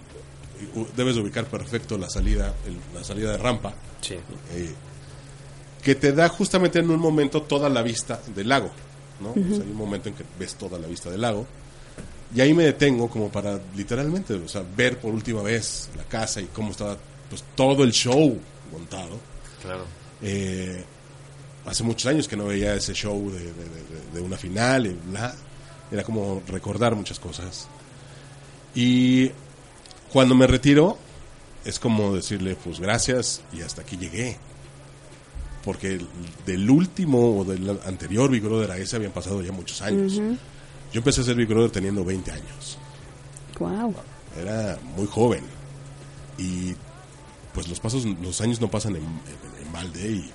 debes 0.97 1.17
de 1.17 1.23
ubicar 1.23 1.47
perfecto 1.47 1.99
la 1.99 2.09
salida, 2.09 2.55
el- 2.67 2.79
la 2.95 3.03
salida 3.05 3.33
de 3.33 3.39
rampa, 3.39 3.75
Sí. 4.01 4.15
eh, 4.53 4.73
que 5.83 5.95
te 5.95 6.13
da 6.13 6.29
justamente 6.29 6.79
en 6.79 6.91
un 6.91 7.01
momento 7.01 7.43
toda 7.43 7.69
la 7.69 7.83
vista 7.83 8.21
del 8.35 8.49
lago, 8.49 8.71
¿no? 9.21 9.31
O 9.31 9.35
sea, 9.35 9.65
hay 9.65 9.71
un 9.71 9.77
momento 9.77 10.09
en 10.09 10.15
que 10.15 10.25
ves 10.39 10.55
toda 10.55 10.79
la 10.79 10.87
vista 10.87 11.11
del 11.11 11.23
lago. 11.23 11.47
Y 12.35 12.41
ahí 12.41 12.53
me 12.53 12.65
detengo 12.65 13.09
como 13.09 13.31
para 13.31 13.59
literalmente, 13.75 14.35
o 14.35 14.49
sea, 14.49 14.63
ver 14.77 14.99
por 14.99 15.15
última 15.15 15.43
vez 15.43 15.89
la 15.97 16.05
casa 16.05 16.41
y 16.41 16.47
cómo 16.47 16.71
estaba 16.73 16.97
pues 17.31 17.43
todo 17.55 17.85
el 17.85 17.93
show 17.93 18.39
montado. 18.73 19.19
Claro. 19.63 19.85
Eh, 20.23 20.85
hace 21.65 21.83
muchos 21.85 22.07
años 22.07 22.29
que 22.29 22.37
no 22.37 22.47
veía 22.47 22.75
ese 22.75 22.93
show 22.93 23.31
de, 23.31 23.39
de- 23.41 23.53
de- 23.53 24.13
de 24.15 24.21
una 24.21 24.37
final 24.37 24.87
y 24.87 24.99
bla. 25.11 25.35
Era 25.91 26.05
como 26.05 26.43
recordar 26.49 26.95
muchas 26.95 27.19
cosas. 27.19 27.67
Y 28.75 29.31
cuando 30.13 30.35
me 30.35 30.47
retiro, 30.47 30.99
es 31.65 31.79
como 31.79 32.15
decirle, 32.15 32.57
pues 32.63 32.79
gracias 32.79 33.43
y 33.53 33.63
hasta 33.63 33.83
aquí 33.83 33.97
llegué. 33.97 34.37
Porque 35.65 35.95
el- 35.95 36.07
del 36.47 36.69
último 36.71 37.39
o 37.39 37.45
del 37.45 37.71
anterior 37.87 38.31
Big 38.31 38.43
Brother 38.43 38.71
a 38.71 38.77
ese 38.79 38.97
habían 38.97 39.13
pasado 39.13 39.43
ya 39.43 39.53
muchos 39.53 39.81
años. 39.83 40.21
Yo 40.93 40.99
empecé 41.01 41.21
a 41.21 41.23
hacer 41.23 41.37
Big 41.37 41.49
Brother 41.49 41.71
teniendo 41.71 42.05
20 42.05 42.31
años. 42.31 42.79
Wow. 43.59 43.95
Era 44.37 44.79
muy 44.97 45.07
joven. 45.07 45.45
Y 46.39 46.75
pues 47.53 47.69
los 47.69 47.81
pasos, 47.81 48.05
los 48.05 48.41
años 48.41 48.61
no 48.61 48.71
pasan 48.71 48.97
en, 48.97 49.03
en- 49.03 49.67
en 49.67 49.73
balde 49.73 50.11
y, 50.13 50.33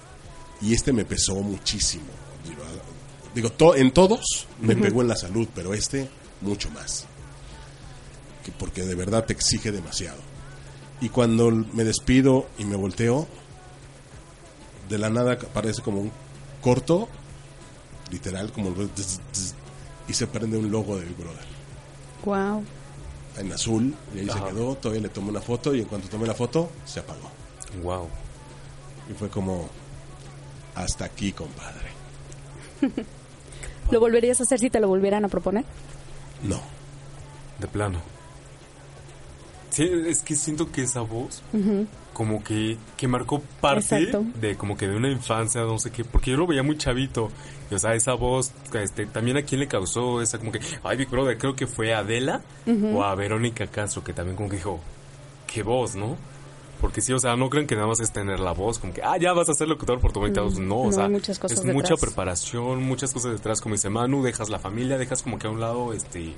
y 0.61 0.73
este 0.73 0.91
me 0.93 1.05
pesó 1.05 1.35
muchísimo. 1.35 2.05
Digo, 3.33 3.49
to- 3.51 3.75
en 3.75 3.91
todos 3.91 4.47
me 4.61 4.75
pegó 4.75 5.01
en 5.01 5.07
la 5.07 5.15
salud, 5.15 5.47
pero 5.55 5.73
este 5.73 6.09
mucho 6.41 6.69
más. 6.71 7.05
Que 8.45 8.51
porque 8.51 8.83
de 8.83 8.93
verdad 8.95 9.25
te 9.25 9.33
exige 9.33 9.71
demasiado. 9.71 10.19
Y 11.01 11.09
cuando 11.09 11.49
me 11.49 11.83
despido 11.83 12.47
y 12.59 12.65
me 12.65 12.75
volteo, 12.75 13.27
de 14.89 14.97
la 14.97 15.09
nada 15.09 15.37
parece 15.39 15.81
como 15.81 16.01
un 16.01 16.11
corto, 16.61 17.07
literal, 18.11 18.51
como 18.51 18.71
y 20.07 20.13
se 20.13 20.27
prende 20.27 20.57
un 20.57 20.69
logo 20.71 20.97
de 20.97 21.05
Big 21.05 21.15
Brother 21.17 21.45
Wow. 22.25 22.63
en 23.37 23.51
azul 23.51 23.93
y 24.15 24.19
ahí 24.19 24.29
Ajá. 24.29 24.39
se 24.47 24.53
quedó, 24.53 24.75
todavía 24.75 25.01
le 25.03 25.09
tomé 25.09 25.29
una 25.29 25.41
foto 25.41 25.73
y 25.75 25.79
en 25.81 25.85
cuanto 25.85 26.07
tomé 26.09 26.25
la 26.27 26.33
foto 26.35 26.69
se 26.85 26.99
apagó. 27.01 27.29
Wow. 27.81 28.07
Y 29.09 29.13
fue 29.13 29.29
como 29.29 29.69
hasta 30.75 31.05
aquí, 31.05 31.31
compadre. 31.33 31.89
¿Lo 33.91 33.99
volverías 33.99 34.39
a 34.39 34.43
hacer 34.43 34.59
si 34.59 34.69
te 34.69 34.79
lo 34.79 34.87
volvieran 34.87 35.25
a 35.25 35.27
proponer? 35.27 35.65
No. 36.43 36.59
De 37.59 37.67
plano. 37.67 37.99
Sí, 39.69 39.83
es 40.07 40.21
que 40.21 40.35
siento 40.35 40.71
que 40.71 40.83
esa 40.83 41.01
voz 41.01 41.41
como 42.13 42.43
que, 42.43 42.77
que 42.95 43.07
marcó 43.07 43.41
parte 43.59 43.97
Exacto. 43.97 44.23
de 44.39 44.55
como 44.55 44.77
que 44.77 44.87
de 44.87 44.95
una 44.95 45.09
infancia, 45.09 45.61
no 45.61 45.79
sé 45.79 45.91
qué, 45.91 46.05
porque 46.05 46.31
yo 46.31 46.37
lo 46.37 46.47
veía 46.47 46.63
muy 46.63 46.77
chavito. 46.77 47.29
Y, 47.69 47.75
o 47.75 47.79
sea, 47.79 47.95
esa 47.95 48.13
voz, 48.13 48.51
este, 48.73 49.05
también 49.07 49.37
a 49.37 49.41
quién 49.41 49.59
le 49.59 49.67
causó 49.67 50.21
esa 50.21 50.37
como 50.37 50.51
que, 50.51 50.59
ay, 50.83 50.97
Big 50.97 51.09
Brother, 51.09 51.37
creo 51.37 51.55
que 51.55 51.67
fue 51.67 51.93
a 51.93 51.99
Adela 51.99 52.41
o 52.67 53.03
a 53.03 53.15
Verónica 53.15 53.67
Castro, 53.67 54.03
que 54.03 54.13
también 54.13 54.37
como 54.37 54.49
que 54.49 54.57
dijo, 54.57 54.79
qué 55.47 55.63
voz, 55.63 55.95
¿no? 55.95 56.17
Porque 56.79 56.99
sí, 56.99 57.13
o 57.13 57.19
sea, 57.19 57.37
no 57.37 57.49
creen 57.49 57.65
que 57.65 57.75
nada 57.75 57.87
más 57.87 58.01
es 58.01 58.11
tener 58.11 58.41
la 58.41 58.51
voz, 58.51 58.77
como 58.77 58.93
que, 58.93 59.01
ah, 59.01 59.17
ya 59.17 59.31
vas 59.31 59.47
a 59.47 59.53
ser 59.53 59.69
locutor 59.69 59.99
por 60.01 60.11
tu 60.11 60.19
20 60.19 60.39
años. 60.39 60.59
No, 60.59 60.75
o 60.79 60.85
no, 60.87 60.91
sea, 60.91 61.05
hay 61.05 61.11
muchas 61.11 61.39
cosas 61.39 61.59
es 61.59 61.65
mucha 61.73 61.95
preparación, 61.95 62.83
muchas 62.83 63.13
cosas 63.13 63.31
detrás, 63.31 63.61
como 63.61 63.75
dice 63.75 63.89
Manu, 63.89 64.21
dejas 64.21 64.49
la 64.49 64.59
familia, 64.59 64.97
dejas 64.97 65.23
como 65.23 65.39
que 65.39 65.47
a 65.47 65.49
un 65.49 65.61
lado, 65.61 65.93
este, 65.93 66.33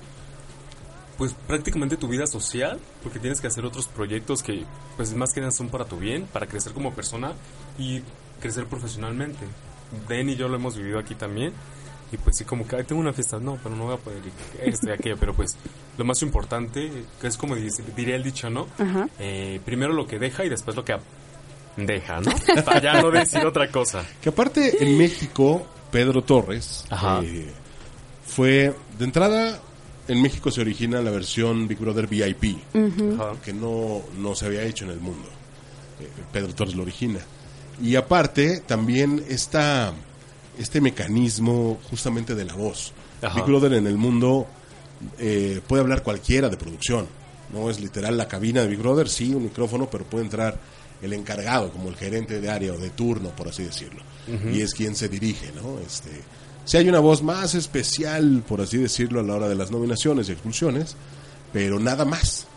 pues 1.18 1.34
prácticamente 1.48 1.98
tu 1.98 2.08
vida 2.08 2.28
social, 2.28 2.80
porque 3.04 3.20
tienes 3.20 3.40
que 3.42 3.48
hacer 3.48 3.66
otros 3.66 3.88
proyectos 3.88 4.44
que, 4.44 4.66
pues 4.98 5.14
más 5.14 5.34
que 5.34 5.40
nada 5.40 5.52
son 5.52 5.70
para 5.70 5.86
tu 5.86 5.98
bien, 5.98 6.26
para 6.32 6.46
crecer 6.48 6.74
como 6.74 6.94
persona 6.94 7.34
y 7.80 8.02
crecer 8.42 8.66
profesionalmente. 8.66 9.46
Den 10.10 10.30
y 10.30 10.36
yo 10.36 10.48
lo 10.50 10.56
hemos 10.58 10.76
vivido 10.78 11.00
aquí 11.00 11.16
también. 11.16 11.54
Y 12.12 12.18
pues 12.18 12.38
sí, 12.38 12.44
como 12.46 12.68
que 12.68 12.76
"Ay, 12.76 12.84
tengo 12.84 13.02
una 13.02 13.14
fiesta, 13.14 13.40
no, 13.40 13.58
pero 13.64 13.76
no 13.76 13.86
voy 13.86 13.96
a 13.96 13.98
poder 13.98 14.20
ir, 14.26 14.32
esto 14.62 14.88
y 14.90 14.92
aquello, 14.92 15.18
pero 15.20 15.34
pues 15.34 15.56
lo 15.98 16.06
más 16.06 16.22
importante, 16.22 16.92
que 17.20 17.28
es 17.28 17.36
como 17.38 17.56
dice- 17.56 17.84
diría 17.96 18.16
el 18.16 18.24
dicho, 18.24 18.50
¿no? 18.50 18.68
Ajá. 18.78 19.10
Eh, 19.20 19.60
primero 19.66 19.92
lo 19.94 20.06
que 20.06 20.20
deja 20.20 20.46
y 20.46 20.50
después 20.50 20.76
lo 20.76 20.86
que 20.86 20.96
deja, 21.78 22.20
¿no? 22.22 22.32
Para 22.66 22.80
ya 22.82 23.02
no 23.02 23.10
decir 23.10 23.44
otra 23.46 23.70
cosa. 23.72 24.04
Que 24.22 24.30
aparte 24.30 24.84
en 24.84 24.98
México, 24.98 25.66
Pedro 25.92 26.22
Torres 26.24 26.86
Ajá. 26.90 27.22
eh, 27.24 27.52
fue, 28.28 28.74
de 29.00 29.06
entrada, 29.06 29.60
en 30.08 30.22
México 30.22 30.52
se 30.52 30.62
origina 30.62 31.02
la 31.02 31.12
versión 31.12 31.68
Big 31.68 31.80
Brother 31.80 32.08
VIP, 32.08 32.58
que 33.44 33.54
no, 33.54 34.02
no 34.18 34.36
se 34.36 34.46
había 34.46 34.64
hecho 34.64 34.86
en 34.86 34.92
el 34.92 35.00
mundo. 35.00 35.28
Eh, 36.00 36.08
Pedro 36.32 36.54
Torres 36.54 36.76
lo 36.76 36.84
origina. 36.84 37.20
Y 37.82 37.96
aparte, 37.96 38.62
también 38.66 39.24
esta 39.28 39.94
este 40.58 40.80
mecanismo 40.80 41.80
justamente 41.90 42.36
de 42.36 42.46
la 42.46 42.54
voz. 42.54 42.94
Ajá. 43.22 43.36
Big 43.36 43.46
Brother 43.46 43.74
en 43.74 43.88
el 43.88 43.98
mundo 43.98 44.48
eh, 45.20 45.62
puede 45.68 45.82
hablar 45.82 46.04
cualquiera 46.04 46.50
de 46.50 46.58
producción. 46.58 47.08
No 47.54 47.70
es 47.70 47.80
literal 47.80 48.18
la 48.18 48.28
cabina 48.28 48.62
de 48.62 48.68
Big 48.68 48.80
Brother, 48.80 49.10
sí, 49.10 49.34
un 49.34 49.44
micrófono, 49.44 49.90
pero 49.90 50.06
puede 50.06 50.26
entrar 50.26 50.60
el 51.02 51.14
encargado, 51.14 51.72
como 51.72 51.90
el 51.90 51.96
gerente 51.96 52.42
de 52.42 52.50
área 52.50 52.74
o 52.74 52.78
de 52.78 52.90
turno, 52.90 53.30
por 53.30 53.50
así 53.50 53.64
decirlo. 53.64 54.02
Y 54.52 54.62
es 54.62 54.74
quien 54.74 54.96
se 54.96 55.08
dirige, 55.08 55.52
¿no? 55.52 55.78
Este, 55.80 56.10
si 56.66 56.78
hay 56.78 56.90
una 56.90 57.00
voz 57.00 57.22
más 57.24 57.56
especial, 57.56 58.44
por 58.48 58.60
así 58.62 58.78
decirlo, 58.78 59.20
a 59.22 59.24
la 59.24 59.36
hora 59.36 59.48
de 59.48 59.56
las 59.56 59.72
nominaciones 59.72 60.28
y 60.30 60.34
expulsiones, 60.34 60.96
pero 61.54 61.80
nada 61.80 62.04
más. 62.06 62.48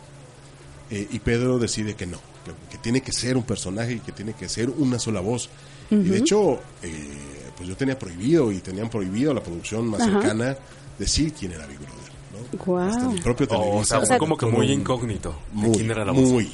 Eh, 0.91 1.07
y 1.11 1.19
Pedro 1.19 1.59
decide 1.59 1.95
que 1.95 2.07
no, 2.07 2.17
que, 2.45 2.53
que 2.71 2.79
tiene 2.79 3.03
que 3.03 3.13
ser 3.13 3.37
un 3.37 3.43
personaje 3.43 3.93
y 3.95 4.01
que 4.01 4.13
tiene 4.13 4.33
que 4.33 4.49
ser 4.49 4.71
una 4.71 4.99
sola 4.99 5.21
voz. 5.21 5.51
Y 5.91 5.97
de 5.97 6.19
hecho, 6.19 6.55
eh, 6.83 7.51
pues 7.57 7.69
yo 7.69 7.77
tenía 7.77 7.99
prohibido 7.99 8.51
y 8.53 8.59
tenían 8.61 8.89
prohibido 8.91 9.31
a 9.31 9.35
la 9.35 9.43
producción 9.43 9.87
más 9.89 10.01
Ajá. 10.03 10.21
cercana 10.21 10.57
decir 10.99 11.33
quién 11.33 11.53
era 11.53 11.67
Big 11.67 11.79
Brother. 11.79 11.99
¿no? 12.33 12.65
Guau. 12.65 12.89
Hasta 12.89 13.11
el 13.13 13.23
propio 13.23 13.47
Oh, 13.51 13.79
o 13.79 13.85
sea, 13.85 14.01
fue 14.03 14.19
como 14.19 14.37
que 14.37 14.47
muy 14.47 14.71
incógnito. 14.71 15.31
de 15.53 15.61
Muy, 15.61 15.77
quién 15.77 15.91
era 15.91 16.05
la 16.05 16.13
voz. 16.13 16.23
muy. 16.31 16.53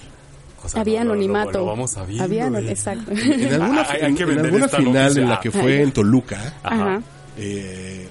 O 0.65 0.69
sea, 0.69 0.81
Había 0.81 1.05
lo- 1.05 1.11
lo- 1.11 1.15
lo- 1.15 1.23
anonimato. 1.25 1.59
Lo, 1.59 1.67
vamos. 1.67 1.97
Había, 1.97 2.47
exacto. 2.59 3.11
En 3.13 3.53
alguna, 3.61 3.83
Ah, 3.83 3.87
hay- 3.91 4.01
hay 4.03 4.09
en- 4.11 4.17
que 4.17 4.23
en 4.23 4.39
alguna 4.39 4.69
final 4.69 4.93
noticia. 5.05 5.23
en 5.23 5.29
la 5.29 5.41
que 5.41 5.51
fue 5.51 5.83
en 5.83 5.93
Toluca, 5.93 6.55
Ajá. 6.63 7.03
Eh, 7.37 8.09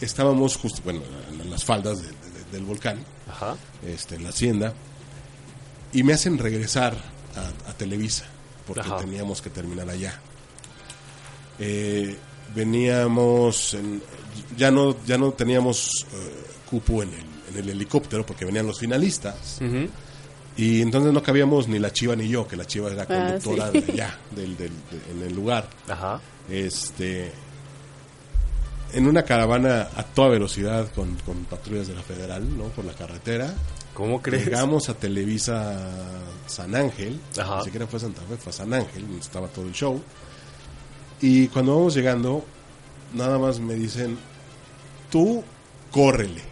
estábamos 0.00 0.56
justo, 0.56 0.80
bueno, 0.84 1.00
en 1.40 1.50
las 1.50 1.64
faldas 1.64 1.98
de- 2.02 2.08
de- 2.08 2.50
del 2.52 2.64
volcán, 2.64 2.98
Ajá. 3.28 3.56
este, 3.86 4.16
en 4.16 4.24
la 4.24 4.30
hacienda, 4.30 4.74
y 5.92 6.02
me 6.02 6.12
hacen 6.12 6.38
regresar 6.38 6.94
a, 7.36 7.70
a 7.70 7.72
Televisa, 7.74 8.24
porque 8.66 8.80
Ajá. 8.82 8.98
teníamos 8.98 9.40
que 9.42 9.50
terminar 9.50 9.88
allá. 9.88 10.20
Eh, 11.58 12.16
veníamos, 12.54 13.74
en- 13.74 14.02
ya 14.56 14.70
no 14.70 14.96
ya 15.06 15.16
no 15.18 15.32
teníamos 15.32 16.06
eh, 16.12 16.44
cupo 16.68 17.02
en 17.02 17.08
el, 17.10 17.24
en 17.54 17.58
el 17.62 17.70
helicóptero, 17.70 18.26
porque 18.26 18.44
venían 18.44 18.66
los 18.66 18.78
finalistas, 18.78 19.58
y 20.58 20.80
entonces 20.82 21.12
no 21.12 21.22
cabíamos 21.22 21.68
ni 21.68 21.78
la 21.78 21.92
chiva 21.92 22.14
ni 22.16 22.28
yo, 22.28 22.46
que 22.48 22.56
la 22.56 22.64
chiva 22.66 22.90
era 22.90 23.02
Ah, 23.02 23.06
conductora 23.06 23.70
sí. 23.72 23.80
de 23.80 23.92
allá, 23.92 24.18
del, 24.36 24.56
del- 24.56 24.70
de- 24.90 25.12
en 25.12 25.22
el 25.22 25.34
lugar. 25.34 25.68
Ajá. 25.88 26.20
Este, 26.50 27.32
en 28.92 29.06
una 29.06 29.22
caravana 29.24 29.88
a 29.96 30.02
toda 30.02 30.28
velocidad 30.28 30.88
con, 30.94 31.14
con 31.26 31.44
patrullas 31.44 31.88
de 31.88 31.94
la 31.94 32.02
federal, 32.02 32.56
¿no? 32.56 32.64
Por 32.64 32.84
la 32.84 32.92
carretera. 32.92 33.52
¿Cómo 33.94 34.20
crees? 34.20 34.44
Llegamos 34.44 34.88
a 34.88 34.94
Televisa 34.94 35.78
San 36.46 36.74
Ángel, 36.74 37.18
Ajá. 37.38 37.58
ni 37.58 37.64
siquiera 37.64 37.86
fue 37.86 37.98
Santa 37.98 38.20
Fe, 38.22 38.36
fue 38.36 38.52
San 38.52 38.72
Ángel, 38.74 39.02
donde 39.02 39.20
estaba 39.20 39.48
todo 39.48 39.64
el 39.66 39.72
show. 39.72 40.00
Y 41.20 41.48
cuando 41.48 41.76
vamos 41.76 41.94
llegando, 41.94 42.44
nada 43.14 43.38
más 43.38 43.58
me 43.58 43.74
dicen, 43.74 44.18
tú 45.10 45.42
córrele. 45.90 46.42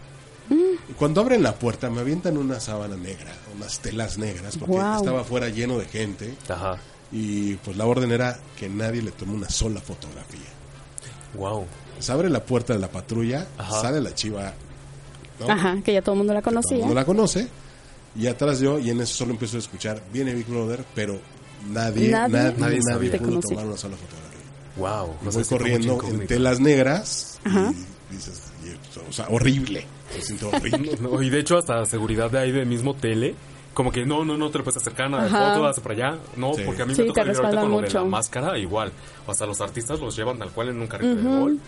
Y 0.49 0.93
cuando 0.93 1.21
abren 1.21 1.41
la 1.41 1.55
puerta 1.55 1.89
me 1.89 2.01
avientan 2.01 2.37
una 2.37 2.59
sábana 2.59 2.95
negra, 2.95 3.31
unas 3.55 3.79
telas 3.79 4.17
negras, 4.17 4.57
porque 4.57 4.75
estaba 4.75 5.21
afuera 5.21 5.49
lleno 5.49 5.77
de 5.77 5.85
gente. 5.85 6.35
Ajá. 6.49 6.77
Y 7.11 7.55
pues 7.55 7.77
la 7.77 7.85
orden 7.85 8.11
era 8.11 8.39
que 8.57 8.69
nadie 8.69 9.01
le 9.01 9.11
tome 9.11 9.33
una 9.33 9.49
sola 9.49 9.79
fotografía. 9.81 10.49
Wow. 11.35 11.65
Se 11.99 12.11
abre 12.11 12.29
la 12.29 12.43
puerta 12.43 12.73
de 12.73 12.79
la 12.79 12.89
patrulla, 12.89 13.47
Ajá. 13.57 13.81
sale 13.81 14.01
la 14.01 14.13
chiva, 14.13 14.53
¿no? 15.39 15.49
Ajá, 15.51 15.77
que 15.83 15.93
ya 15.93 16.01
todo 16.01 16.13
el 16.13 16.17
mundo 16.19 16.33
la 16.33 16.41
todo 16.41 16.51
el 16.51 16.55
conocía. 16.55 16.77
mundo 16.79 16.95
la 16.95 17.05
conoce, 17.05 17.47
y 18.15 18.27
atrás 18.27 18.59
yo, 18.59 18.79
y 18.79 18.89
en 18.89 19.01
eso 19.01 19.13
solo 19.15 19.31
empiezo 19.31 19.57
a 19.57 19.59
escuchar, 19.59 20.01
viene 20.13 20.33
Big 20.33 20.45
Brother, 20.47 20.83
pero 20.93 21.19
nadie, 21.69 22.09
Nadie 22.09 22.33
nadie, 22.33 22.53
Nadie 22.59 22.79
nadie, 22.89 23.09
pudo 23.11 23.25
conocía. 23.29 23.49
tomar 23.55 23.65
una 23.67 23.77
sola 23.77 23.95
fotografía. 23.97 24.25
Wow. 24.77 25.15
Y 25.21 25.33
voy 25.35 25.43
corriendo 25.45 25.99
en 26.07 26.27
telas 26.27 26.59
negras, 26.59 27.39
Ajá. 27.45 27.71
y 28.11 28.13
dices, 28.15 28.41
y- 28.63 28.99
o 29.09 29.11
sea, 29.13 29.27
horrible, 29.29 29.85
se 30.11 30.21
siente 30.21 30.45
horrible. 30.45 30.97
No, 31.01 31.21
y 31.21 31.29
de 31.29 31.39
hecho 31.39 31.57
hasta 31.57 31.85
seguridad 31.85 32.29
de 32.31 32.39
ahí 32.39 32.51
del 32.51 32.65
mismo 32.67 32.93
tele, 32.93 33.35
como 33.73 33.91
que 33.91 34.05
no, 34.05 34.23
no, 34.23 34.37
no 34.37 34.49
te 34.51 34.57
lo 34.59 34.63
puedes 34.63 34.81
acercar 34.81 35.09
nada 35.09 35.23
de 35.25 35.29
foto, 35.29 35.67
hacia 35.67 35.83
para 35.83 35.95
allá. 35.95 36.19
No, 36.37 36.53
Sí. 36.53 36.61
porque 36.65 36.81
a 36.81 36.85
mí 36.85 36.95
Sí, 36.95 37.01
me 37.01 37.07
toca 37.07 37.23
vivir 37.23 37.37
ahorita 37.37 37.61
con 37.61 37.71
lo 37.71 37.75
de 37.81 37.81
la 37.81 37.87
mucho. 37.87 38.05
máscara 38.05 38.57
igual. 38.57 38.91
O 39.27 39.33
sea, 39.33 39.45
los 39.47 39.59
artistas 39.59 39.99
los 39.99 40.15
llevan 40.15 40.37
tal 40.39 40.49
cual 40.51 40.69
en 40.69 40.79
un 40.79 40.87
carrito 40.87 41.15
de 41.15 41.21
gol, 41.23 41.59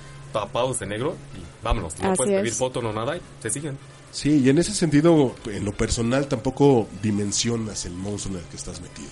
tapados 0.42 0.80
de 0.80 0.86
negro 0.88 1.16
y 1.36 1.64
vámonos. 1.64 1.98
No 2.00 2.10
Así 2.10 2.18
puedes 2.18 2.34
pedir 2.40 2.52
es. 2.52 2.58
foto, 2.58 2.82
no 2.82 2.94
nada 2.94 3.18
y 3.18 3.22
te 3.42 3.50
siguen. 3.50 3.78
Sí, 4.12 4.42
y 4.44 4.50
en 4.50 4.58
ese 4.58 4.74
sentido, 4.74 5.36
en 5.46 5.66
lo 5.66 5.74
personal, 5.74 6.28
tampoco 6.28 6.88
dimensionas 7.04 7.86
el 7.86 7.94
monstruo 7.94 8.36
en 8.38 8.44
el 8.44 8.50
que 8.50 8.56
estás 8.58 8.80
metido. 8.82 9.10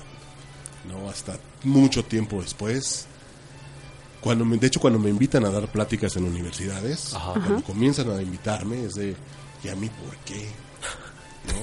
No, 0.90 1.10
hasta 1.10 1.38
mucho 1.64 2.04
tiempo 2.06 2.42
después. 2.42 3.08
Cuando 4.22 4.46
me- 4.46 4.58
de 4.58 4.68
hecho, 4.68 4.80
cuando 4.80 4.98
me 5.00 5.10
invitan 5.10 5.46
a 5.46 5.50
dar 5.52 5.68
pláticas 5.68 6.16
en 6.16 6.24
universidades, 6.26 7.14
Ajá. 7.14 7.34
cuando 7.34 7.62
comienzan 7.64 8.10
a 8.10 8.22
invitarme, 8.22 8.84
es 8.86 8.96
de, 8.96 9.16
¿y 9.64 9.68
a 9.70 9.76
mí 9.76 9.90
por 9.90 10.16
qué? 10.26 10.48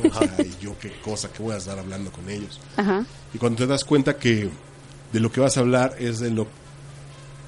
¿No? 0.02 0.10
O 0.10 0.14
sea, 0.14 0.36
¿y 0.44 0.62
yo 0.64 0.78
qué 0.78 0.92
cosa, 1.00 1.32
qué 1.32 1.42
voy 1.42 1.54
a 1.54 1.58
estar 1.58 1.76
hablando 1.78 2.12
con 2.12 2.28
ellos? 2.30 2.60
Ajá. 2.76 3.04
Y 3.34 3.38
cuando 3.38 3.58
te 3.58 3.66
das 3.66 3.84
cuenta 3.84 4.16
que 4.16 4.48
de 5.12 5.20
lo 5.20 5.32
que 5.32 5.40
vas 5.40 5.56
a 5.56 5.60
hablar 5.60 5.96
es 5.98 6.20
de 6.20 6.30
lo 6.30 6.46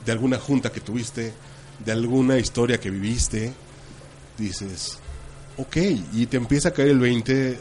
de 0.04 0.12
alguna 0.12 0.38
junta 0.38 0.72
que 0.72 0.80
tuviste, 0.80 1.32
de 1.84 1.92
alguna 1.92 2.38
historia 2.38 2.78
que 2.78 2.90
viviste, 2.90 3.52
dices, 4.38 4.98
ok, 5.58 5.76
y 6.12 6.26
te 6.26 6.36
empieza 6.36 6.70
a 6.70 6.72
caer 6.72 6.88
el 6.88 6.98
20 6.98 7.58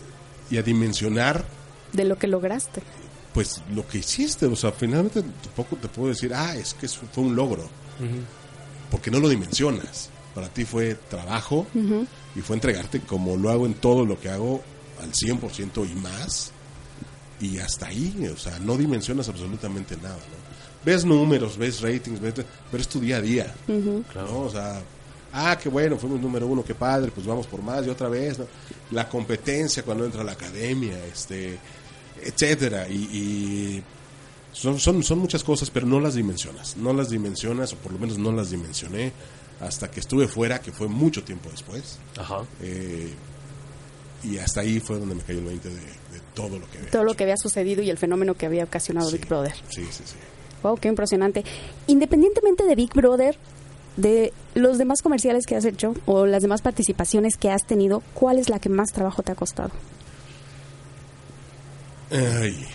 y 0.50 0.58
a 0.58 0.62
dimensionar 0.62 1.46
De 1.92 2.06
lo 2.06 2.18
que 2.18 2.28
lograste. 2.28 2.82
pues 3.34 3.62
lo 3.74 3.88
que 3.88 4.00
hiciste, 4.00 4.46
o 4.46 4.56
sea, 4.56 4.72
finalmente 4.72 5.24
tampoco 5.44 5.76
te 5.76 5.88
puedo 5.88 6.10
decir, 6.10 6.34
ah, 6.34 6.56
es 6.56 6.74
que 6.74 6.88
fue 6.88 7.24
un 7.24 7.36
logro, 7.36 7.68
porque 8.92 9.10
no 9.12 9.20
lo 9.20 9.28
dimensionas. 9.30 10.10
Para 10.36 10.50
ti 10.50 10.66
fue 10.66 10.96
trabajo 10.96 11.68
y 12.36 12.42
fue 12.42 12.56
entregarte 12.56 13.02
como 13.02 13.36
lo 13.38 13.50
hago 13.52 13.66
en 13.68 13.76
todo 13.76 14.04
lo 14.06 14.20
que 14.20 14.30
hago 14.30 14.64
al 15.02 15.12
100% 15.12 15.90
y 15.90 15.96
más. 15.96 16.52
Y 17.40 17.58
hasta 17.60 17.88
ahí, 17.88 18.30
o 18.34 18.38
sea, 18.38 18.58
no 18.60 18.78
dimensionas 18.78 19.28
absolutamente 19.30 19.96
nada, 19.98 20.16
¿no? 20.16 20.53
Ves 20.86 21.06
números, 21.06 21.58
ves 21.58 21.82
ratings, 21.82 22.20
ves, 22.20 22.34
pero 22.72 22.82
es 22.82 22.88
tu 22.88 23.00
día 23.00 23.18
a 23.18 23.22
día, 23.22 23.54
¿no? 23.68 24.40
O 24.42 24.50
sea, 24.50 24.82
ah, 25.32 25.58
qué 25.62 25.70
bueno, 25.70 25.98
fuimos 25.98 26.20
número 26.20 26.46
uno, 26.48 26.64
qué 26.64 26.76
padre, 26.76 27.12
pues 27.14 27.26
vamos 27.26 27.48
por 27.48 27.62
más 27.62 27.86
y 27.86 27.90
otra 27.90 28.10
vez, 28.10 28.40
¿no? 28.40 28.46
La 28.92 29.08
competencia 29.08 29.84
cuando 29.84 30.06
entra 30.06 30.22
a 30.22 30.24
la 30.26 30.34
academia, 30.34 30.98
este, 31.06 31.58
etcétera, 32.22 32.88
y, 32.90 32.96
y 32.96 33.84
son, 34.52 34.80
son, 34.80 35.02
son 35.04 35.20
muchas 35.20 35.44
cosas, 35.44 35.70
pero 35.70 35.86
no 35.86 36.00
las 36.00 36.16
dimensionas, 36.16 36.76
no 36.78 36.94
las 36.94 37.10
dimensionas, 37.10 37.74
o 37.74 37.78
por 37.78 37.94
lo 37.94 38.00
menos 38.00 38.18
no 38.18 38.32
las 38.32 38.50
dimensioné 38.52 39.12
hasta 39.62 39.90
que 39.90 40.02
estuve 40.02 40.28
fuera, 40.28 40.60
que 40.60 40.72
fue 40.74 40.88
mucho 40.88 41.24
tiempo 41.24 41.50
después, 41.50 41.98
Ajá. 42.18 42.44
eh, 42.62 43.14
y 44.24 44.38
hasta 44.38 44.62
ahí 44.62 44.80
fue 44.80 45.00
donde 45.00 45.16
me 45.16 45.22
cayó 45.22 45.40
el 45.40 45.46
20 45.46 45.70
de, 45.70 45.76
de 45.76 46.20
todo 46.34 46.58
lo 46.60 46.70
que 46.70 46.78
había 46.78 46.92
Todo 46.92 47.04
lo 47.04 47.14
que 47.14 47.24
había 47.24 47.38
sucedido 47.38 47.82
y 47.82 47.90
el 47.90 47.98
fenómeno 47.98 48.36
que 48.36 48.46
había 48.46 48.64
ocasionado 48.64 49.10
Sí, 49.10 49.18
Big 49.18 49.28
Brother. 49.28 49.54
Sí, 49.70 49.86
sí, 49.92 50.04
sí. 50.06 50.16
Wow, 50.64 50.78
qué 50.78 50.88
impresionante. 50.88 51.44
Independientemente 51.88 52.64
de 52.64 52.76
Big 52.76 52.94
Brother, 52.94 53.38
de 53.98 54.34
los 54.56 54.78
demás 54.80 55.02
comerciales 55.04 55.46
que 55.46 55.56
has 55.56 55.66
hecho 55.66 55.94
o 56.06 56.26
las 56.26 56.42
demás 56.42 56.62
participaciones 56.62 57.38
que 57.38 57.52
has 57.52 57.66
tenido, 57.68 58.02
¿cuál 58.16 58.40
es 58.40 58.50
la 58.50 58.58
que 58.60 58.70
más 58.70 58.92
trabajo 58.92 59.22
te 59.22 59.32
ha 59.34 59.36
costado? 59.36 59.72
Ay. 62.12 62.66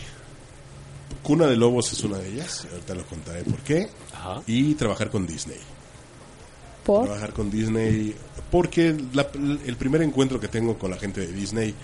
Cuna 1.23 1.47
de 1.47 1.57
Lobos 1.57 1.93
es 1.93 2.03
una 2.05 2.19
de 2.19 2.29
ellas, 2.29 2.67
ahorita 2.71 2.95
lo 2.95 3.05
contaré 3.05 3.43
por 3.43 3.59
qué. 3.61 3.89
Ajá. 4.15 4.43
Y 4.47 4.75
trabajar 4.75 5.11
con 5.11 5.27
Disney. 5.27 5.59
¿Por? 6.85 7.05
Trabajar 7.05 7.33
con 7.33 7.51
Disney, 7.51 8.15
porque 8.51 8.97
la- 9.13 9.27
el 9.67 9.77
primer 9.77 10.03
encuentro 10.03 10.41
que 10.41 10.49
tengo 10.49 10.79
con 10.79 10.91
la 10.91 10.97
gente 10.97 11.21
de 11.21 11.33
Disney, 11.33 11.75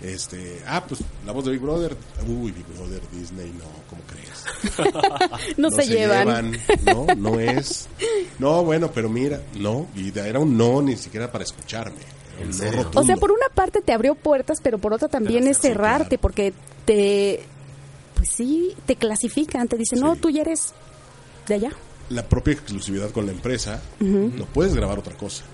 este, 0.00 0.62
ah, 0.66 0.84
pues 0.86 1.00
la 1.26 1.32
voz 1.32 1.44
de 1.44 1.50
Big 1.52 1.60
Brother, 1.60 1.96
uy, 2.28 2.52
Big 2.52 2.66
Brother, 2.66 3.00
Disney, 3.12 3.52
no, 3.58 3.64
¿cómo 3.90 4.02
crees? 4.06 4.28
No, 5.56 5.70
se, 5.70 5.86
llevan. 5.86 6.56
no, 6.84 7.06
no 7.16 7.40
es. 7.40 7.88
No, 8.38 8.64
bueno, 8.64 8.90
pero 8.92 9.08
mira, 9.08 9.40
no, 9.56 9.88
y 9.96 10.16
era 10.16 10.38
un 10.38 10.56
no 10.56 10.80
ni 10.82 10.96
siquiera 10.96 11.30
para 11.30 11.44
escucharme. 11.44 11.98
era 12.38 12.80
un 12.82 12.92
no. 12.92 13.00
O 13.00 13.04
sea, 13.04 13.16
por 13.16 13.32
una 13.32 13.48
parte 13.54 13.80
te 13.82 13.92
abrió 13.92 14.14
puertas, 14.14 14.58
pero 14.62 14.78
por 14.78 14.92
otra 14.92 15.08
también 15.08 15.40
Pero 15.40 15.50
es 15.50 15.58
cerrarte, 15.58 16.18
claro. 16.18 16.22
porque 16.22 16.52
te, 16.84 17.42
pues 18.14 18.30
sí, 18.30 18.74
te 18.86 18.96
clasifican, 18.96 19.66
te 19.68 19.76
dicen, 19.76 20.00
no, 20.00 20.14
tú 20.16 20.30
ya 20.30 20.42
eres 20.42 20.72
de 21.48 21.54
allá. 21.54 21.70
la 22.10 22.28
propia 22.28 22.52
exclusividad 22.52 23.10
con 23.10 23.26
la 23.26 23.32
empresa, 23.32 23.82
no 24.00 24.44
puedes 24.46 24.74
grabar 24.74 24.98
otra 24.98 25.16
cosa. 25.16 25.44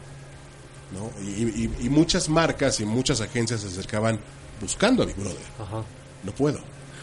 ¿No? 0.92 1.10
Y, 1.22 1.64
y- 1.64 1.76
y 1.80 1.88
muchas 1.88 2.28
marcas 2.28 2.80
y 2.80 2.84
muchas 2.84 3.20
agencias 3.20 3.60
se 3.60 3.68
acercaban 3.68 4.18
buscando 4.60 5.02
a 5.02 5.06
Big 5.06 5.16
Brother. 5.16 5.36
Ajá. 5.60 5.82
No 6.22 6.32
puedo. 6.32 6.58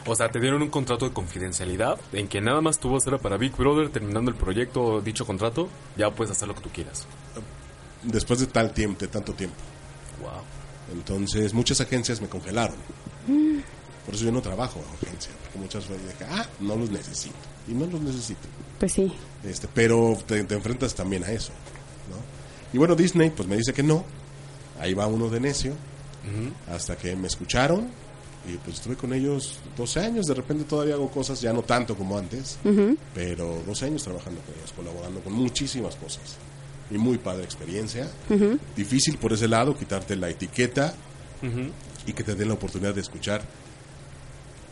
O 0.07 0.15
sea, 0.15 0.29
te 0.29 0.39
dieron 0.39 0.61
un 0.63 0.69
contrato 0.69 1.05
de 1.07 1.13
confidencialidad 1.13 1.99
en 2.11 2.27
que 2.27 2.41
nada 2.41 2.59
más 2.61 2.79
tu 2.79 2.89
voz 2.89 3.05
era 3.05 3.19
para 3.19 3.37
Big 3.37 3.55
Brother, 3.55 3.89
terminando 3.89 4.31
el 4.31 4.37
proyecto 4.37 4.81
o 4.81 5.01
dicho 5.01 5.25
contrato, 5.27 5.69
ya 5.95 6.09
puedes 6.09 6.31
hacer 6.31 6.47
lo 6.47 6.55
que 6.55 6.61
tú 6.61 6.69
quieras. 6.69 7.05
Después 8.03 8.39
de 8.39 8.47
tal 8.47 8.73
tiempo, 8.73 8.99
de 9.01 9.07
tanto 9.09 9.33
tiempo. 9.33 9.55
Wow. 10.21 10.41
Entonces, 10.97 11.53
muchas 11.53 11.79
agencias 11.81 12.19
me 12.19 12.27
congelaron. 12.27 12.75
Por 14.05 14.15
eso 14.15 14.25
yo 14.25 14.31
no 14.31 14.41
trabajo 14.41 14.79
en 14.79 15.07
agencia, 15.07 15.31
porque 15.43 15.59
muchas 15.59 15.87
veces 15.87 16.07
dije, 16.07 16.25
ah, 16.31 16.45
no 16.59 16.75
los 16.75 16.89
necesito. 16.89 17.35
Y 17.67 17.73
no 17.73 17.85
los 17.85 18.01
necesito. 18.01 18.47
Pues 18.79 18.93
sí. 18.93 19.13
Este, 19.43 19.67
pero 19.71 20.17
te, 20.25 20.43
te 20.45 20.55
enfrentas 20.55 20.95
también 20.95 21.23
a 21.23 21.31
eso. 21.31 21.51
¿No? 22.71 22.75
Y 22.75 22.77
bueno, 22.77 22.95
Disney 22.95 23.29
pues 23.29 23.47
me 23.47 23.57
dice 23.57 23.73
que 23.73 23.83
no. 23.83 24.03
Ahí 24.79 24.93
va 24.93 25.07
uno 25.07 25.29
de 25.29 25.39
necio. 25.39 25.73
Hasta 26.71 26.97
que 26.97 27.15
me 27.15 27.27
escucharon. 27.27 27.87
Y 28.47 28.57
pues 28.57 28.77
estuve 28.77 28.95
con 28.95 29.13
ellos 29.13 29.59
12 29.77 29.99
años. 29.99 30.25
De 30.25 30.33
repente 30.33 30.63
todavía 30.63 30.95
hago 30.95 31.09
cosas, 31.11 31.41
ya 31.41 31.53
no 31.53 31.61
tanto 31.61 31.95
como 31.95 32.17
antes. 32.17 32.57
Pero 33.13 33.61
12 33.65 33.85
años 33.85 34.03
trabajando 34.03 34.41
con 34.41 34.55
ellos, 34.55 34.73
colaborando 34.75 35.19
con 35.21 35.33
muchísimas 35.33 35.95
cosas. 35.95 36.37
Y 36.89 36.97
muy 36.97 37.17
padre 37.17 37.43
experiencia. 37.43 38.09
Difícil 38.75 39.17
por 39.17 39.33
ese 39.33 39.47
lado, 39.47 39.77
quitarte 39.77 40.15
la 40.15 40.29
etiqueta 40.29 40.93
y 42.05 42.13
que 42.13 42.23
te 42.23 42.35
den 42.35 42.47
la 42.47 42.55
oportunidad 42.55 42.95
de 42.95 43.01
escuchar 43.01 43.41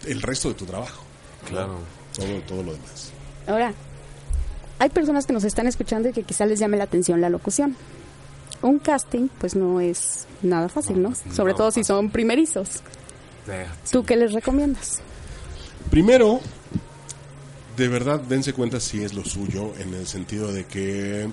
el 0.07 0.21
resto 0.21 0.49
de 0.49 0.55
tu 0.55 0.65
trabajo. 0.65 1.03
Claro. 1.47 1.79
Todo, 2.15 2.41
todo 2.47 2.63
lo 2.63 2.73
demás. 2.73 3.11
Ahora, 3.47 3.73
hay 4.79 4.89
personas 4.89 5.25
que 5.25 5.33
nos 5.33 5.43
están 5.43 5.67
escuchando 5.67 6.09
y 6.09 6.13
que 6.13 6.23
quizá 6.23 6.45
les 6.45 6.59
llame 6.59 6.77
la 6.77 6.85
atención 6.85 7.19
la 7.19 7.29
locución. 7.29 7.75
Un 8.61 8.79
casting, 8.79 9.27
pues 9.37 9.55
no 9.55 9.79
es 9.79 10.25
nada 10.41 10.69
fácil, 10.69 11.01
¿no? 11.01 11.13
Sobre 11.33 11.53
no, 11.53 11.57
todo 11.57 11.71
si 11.71 11.83
son 11.83 12.09
primerizos. 12.09 12.81
Eh, 13.47 13.65
¿Tú 13.91 14.03
qué 14.03 14.15
les 14.15 14.33
recomiendas? 14.33 14.99
Primero, 15.89 16.39
de 17.77 17.87
verdad 17.87 18.19
dense 18.21 18.53
cuenta 18.53 18.79
si 18.79 19.03
es 19.03 19.13
lo 19.13 19.23
suyo 19.23 19.73
en 19.79 19.93
el 19.93 20.07
sentido 20.07 20.51
de 20.51 20.65
que 20.65 21.29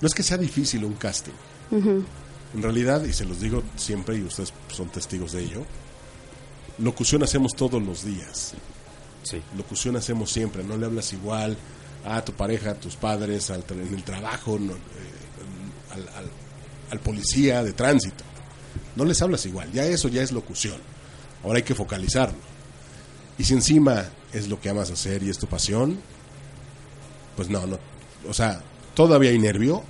no 0.00 0.06
es 0.06 0.14
que 0.14 0.22
sea 0.22 0.36
difícil 0.36 0.84
un 0.84 0.94
casting. 0.94 1.32
En 1.70 2.62
realidad, 2.62 3.04
y 3.04 3.12
se 3.12 3.24
los 3.24 3.40
digo 3.40 3.64
siempre 3.74 4.16
y 4.16 4.22
ustedes 4.22 4.52
son 4.68 4.88
testigos 4.88 5.32
de 5.32 5.42
ello, 5.42 5.64
locución 6.78 7.24
hacemos 7.24 7.54
todos 7.56 7.82
los 7.82 8.04
días. 8.04 8.54
Sí. 9.24 9.40
Locución 9.56 9.96
hacemos 9.96 10.30
siempre, 10.30 10.62
no 10.62 10.76
le 10.76 10.86
hablas 10.86 11.12
igual 11.12 11.56
a 12.04 12.24
tu 12.24 12.32
pareja, 12.32 12.70
a 12.70 12.74
tus 12.74 12.96
padres, 12.96 13.50
al, 13.50 13.66
tra- 13.66 13.80
en 13.86 13.94
el 13.94 14.02
trabajo, 14.04 14.58
no, 14.58 14.72
eh, 14.72 14.76
al, 15.92 16.00
al- 16.16 16.30
al 16.90 17.00
policía 17.00 17.62
de 17.64 17.72
tránsito. 17.72 18.24
No 18.96 19.04
les 19.04 19.20
hablas 19.22 19.44
igual, 19.46 19.70
ya 19.72 19.84
eso 19.84 20.08
ya 20.08 20.22
es 20.22 20.32
locución. 20.32 20.76
Ahora 21.42 21.56
hay 21.58 21.62
que 21.64 21.74
focalizarlo. 21.74 22.38
Y 23.38 23.44
si 23.44 23.54
encima 23.54 24.04
es 24.32 24.48
lo 24.48 24.60
que 24.60 24.68
amas 24.70 24.90
hacer 24.90 25.22
y 25.22 25.30
es 25.30 25.38
tu 25.38 25.46
pasión, 25.46 25.98
pues 27.36 27.48
no, 27.50 27.66
no. 27.66 27.78
O 28.28 28.32
sea, 28.34 28.62
todavía 28.94 29.30
hay 29.30 29.38
nervio, 29.38 29.82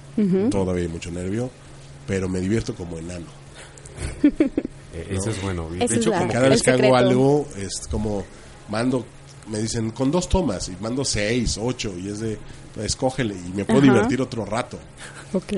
todavía 0.51 0.83
hay 0.85 0.89
mucho 0.89 1.11
nervio, 1.11 1.51
pero 2.07 2.29
me 2.29 2.41
divierto 2.41 2.75
como 2.75 2.99
enano. 2.99 3.27
Eh, 4.97 5.17
Eso 5.19 5.31
es 5.31 5.43
bueno. 5.43 5.69
Esa 5.81 5.93
de 5.95 6.01
hecho, 6.01 6.13
como 6.13 6.29
Cada 6.33 6.49
vez 6.49 6.63
que 6.63 6.71
secreto. 6.71 6.95
hago 6.95 7.09
algo, 7.09 7.49
es 7.57 7.89
como 7.91 8.25
mando, 8.69 9.05
me 9.49 9.59
dicen 9.59 9.91
con 9.91 10.11
dos 10.11 10.29
tomas 10.29 10.69
y 10.69 10.77
mando 10.81 11.05
seis, 11.05 11.59
ocho, 11.61 11.93
y 11.99 12.09
es 12.09 12.21
de, 12.21 12.39
escógele 12.83 13.35
y 13.35 13.53
me 13.55 13.65
puedo 13.65 13.81
Ajá. 13.81 13.93
divertir 13.93 14.21
otro 14.23 14.45
rato. 14.45 14.79
Ok. 15.33 15.53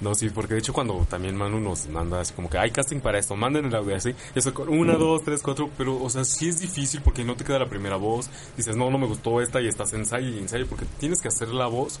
No, 0.00 0.16
sí, 0.16 0.30
porque 0.30 0.54
de 0.54 0.58
hecho 0.60 0.72
cuando 0.72 1.06
también 1.08 1.36
Manu 1.36 1.60
nos 1.60 1.86
manda 1.86 2.20
así 2.20 2.32
como 2.32 2.50
que 2.50 2.58
hay 2.58 2.72
casting 2.72 2.98
para 2.98 3.20
esto, 3.20 3.36
manden 3.36 3.66
el 3.66 3.74
audio 3.76 3.94
así, 3.94 4.10
eso 4.34 4.52
con 4.52 4.68
una, 4.68 4.94
dos, 4.94 5.22
tres, 5.22 5.40
cuatro, 5.44 5.70
pero 5.78 6.02
o 6.02 6.10
sea, 6.10 6.24
sí 6.24 6.48
es 6.48 6.58
difícil 6.58 7.00
porque 7.02 7.22
no 7.22 7.36
te 7.36 7.44
queda 7.44 7.60
la 7.60 7.68
primera 7.68 7.94
voz, 7.94 8.28
dices, 8.56 8.74
no, 8.74 8.90
no 8.90 8.98
me 8.98 9.06
gustó 9.06 9.40
esta 9.40 9.60
y 9.60 9.68
estás 9.68 9.92
ensayo 9.92 10.28
y 10.28 10.38
ensayo 10.38 10.66
porque 10.66 10.86
tienes 10.98 11.20
que 11.20 11.28
hacer 11.28 11.48
la 11.50 11.68
voz 11.68 12.00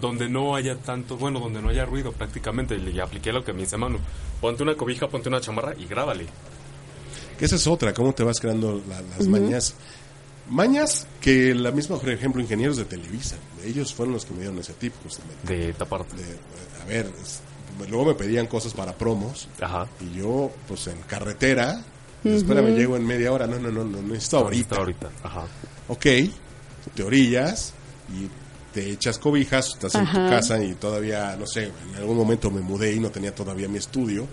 donde 0.00 0.30
no 0.30 0.56
haya 0.56 0.76
tanto, 0.76 1.18
bueno, 1.18 1.40
donde 1.40 1.60
no 1.60 1.68
haya 1.68 1.84
ruido 1.84 2.12
prácticamente, 2.12 2.74
y 2.74 2.78
le 2.80 3.02
apliqué 3.02 3.34
lo 3.34 3.44
que 3.44 3.52
me 3.52 3.60
dice 3.60 3.76
Manu, 3.76 3.98
ponte 4.40 4.62
una 4.62 4.74
cobija, 4.74 5.08
ponte 5.08 5.28
una 5.28 5.42
chamarra 5.42 5.74
y 5.78 5.84
grábale. 5.84 6.24
Que 7.38 7.44
esa 7.44 7.56
es 7.56 7.66
otra, 7.66 7.92
cómo 7.92 8.14
te 8.14 8.24
vas 8.24 8.40
creando 8.40 8.80
la- 8.88 9.02
las 9.02 9.28
mañas. 9.28 9.74
Mañas 10.48 11.06
que 11.20 11.54
la 11.54 11.70
misma, 11.70 11.96
por 11.98 12.10
ejemplo, 12.10 12.42
ingenieros 12.42 12.76
de 12.76 12.84
Televisa, 12.84 13.36
ellos 13.64 13.94
fueron 13.94 14.14
los 14.14 14.24
que 14.24 14.32
me 14.34 14.40
dieron 14.40 14.58
ese 14.58 14.72
tip 14.74 14.92
justamente. 15.02 15.54
De 15.54 15.72
taparte. 15.72 16.16
De, 16.16 16.24
a 16.82 16.84
ver, 16.86 17.10
es- 17.22 17.40
luego 17.88 18.06
me 18.06 18.14
pedían 18.14 18.46
cosas 18.46 18.74
para 18.74 18.92
promos 18.96 19.48
Ajá. 19.60 19.86
y 20.00 20.18
yo, 20.18 20.50
pues 20.68 20.86
en 20.88 20.98
carretera, 21.02 21.82
espérame, 22.24 22.74
llego 22.76 22.96
en 22.96 23.06
media 23.06 23.32
hora, 23.32 23.46
no, 23.46 23.58
no, 23.58 23.70
no, 23.70 23.84
no, 23.84 24.02
necesito 24.02 24.38
ahorita. 24.38 24.76
ahorita. 24.76 25.10
Ajá. 25.22 25.46
Ok, 25.88 26.06
te 26.94 27.02
orillas 27.02 27.72
y 28.12 28.28
te 28.72 28.90
echas 28.90 29.18
cobijas, 29.18 29.68
estás 29.68 29.94
en 29.96 30.06
tu 30.06 30.12
casa 30.14 30.62
y 30.62 30.74
todavía, 30.74 31.36
no 31.38 31.46
sé, 31.46 31.70
en 31.90 31.96
algún 31.96 32.16
momento 32.16 32.50
me 32.50 32.60
mudé 32.60 32.94
y 32.94 33.00
no 33.00 33.10
tenía 33.10 33.34
todavía 33.34 33.68
mi 33.68 33.78
estudio. 33.78 34.26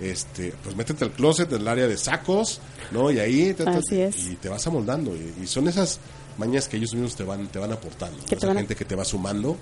este 0.00 0.52
Pues 0.62 0.76
métete 0.76 1.04
al 1.04 1.12
closet, 1.12 1.48
del 1.48 1.66
área 1.66 1.86
de 1.86 1.96
sacos, 1.96 2.60
¿no? 2.92 3.10
Y 3.10 3.18
ahí 3.18 3.52
te, 3.54 3.64
te- 3.64 3.70
Así 3.70 4.00
es. 4.00 4.26
y 4.26 4.36
te 4.36 4.48
vas 4.48 4.66
amoldando. 4.66 5.14
Y, 5.14 5.42
y 5.42 5.46
son 5.46 5.68
esas 5.68 5.98
mañas 6.38 6.68
que 6.68 6.76
ellos 6.76 6.92
mismos 6.94 7.16
te 7.16 7.24
van, 7.24 7.48
te 7.48 7.58
van 7.58 7.72
aportando. 7.72 8.18
Te 8.24 8.34
Esa 8.36 8.46
van 8.46 8.56
a- 8.56 8.60
gente 8.60 8.74
que 8.76 8.84
te 8.84 8.94
va 8.94 9.04
sumando 9.04 9.56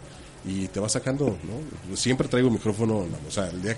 y 0.46 0.68
te 0.68 0.78
va 0.80 0.88
sacando, 0.88 1.26
¿no? 1.26 1.90
Yo 1.90 1.96
siempre 1.96 2.28
traigo 2.28 2.50
micrófono, 2.50 3.06
o 3.26 3.30
sea, 3.30 3.48
el 3.48 3.62
día, 3.62 3.76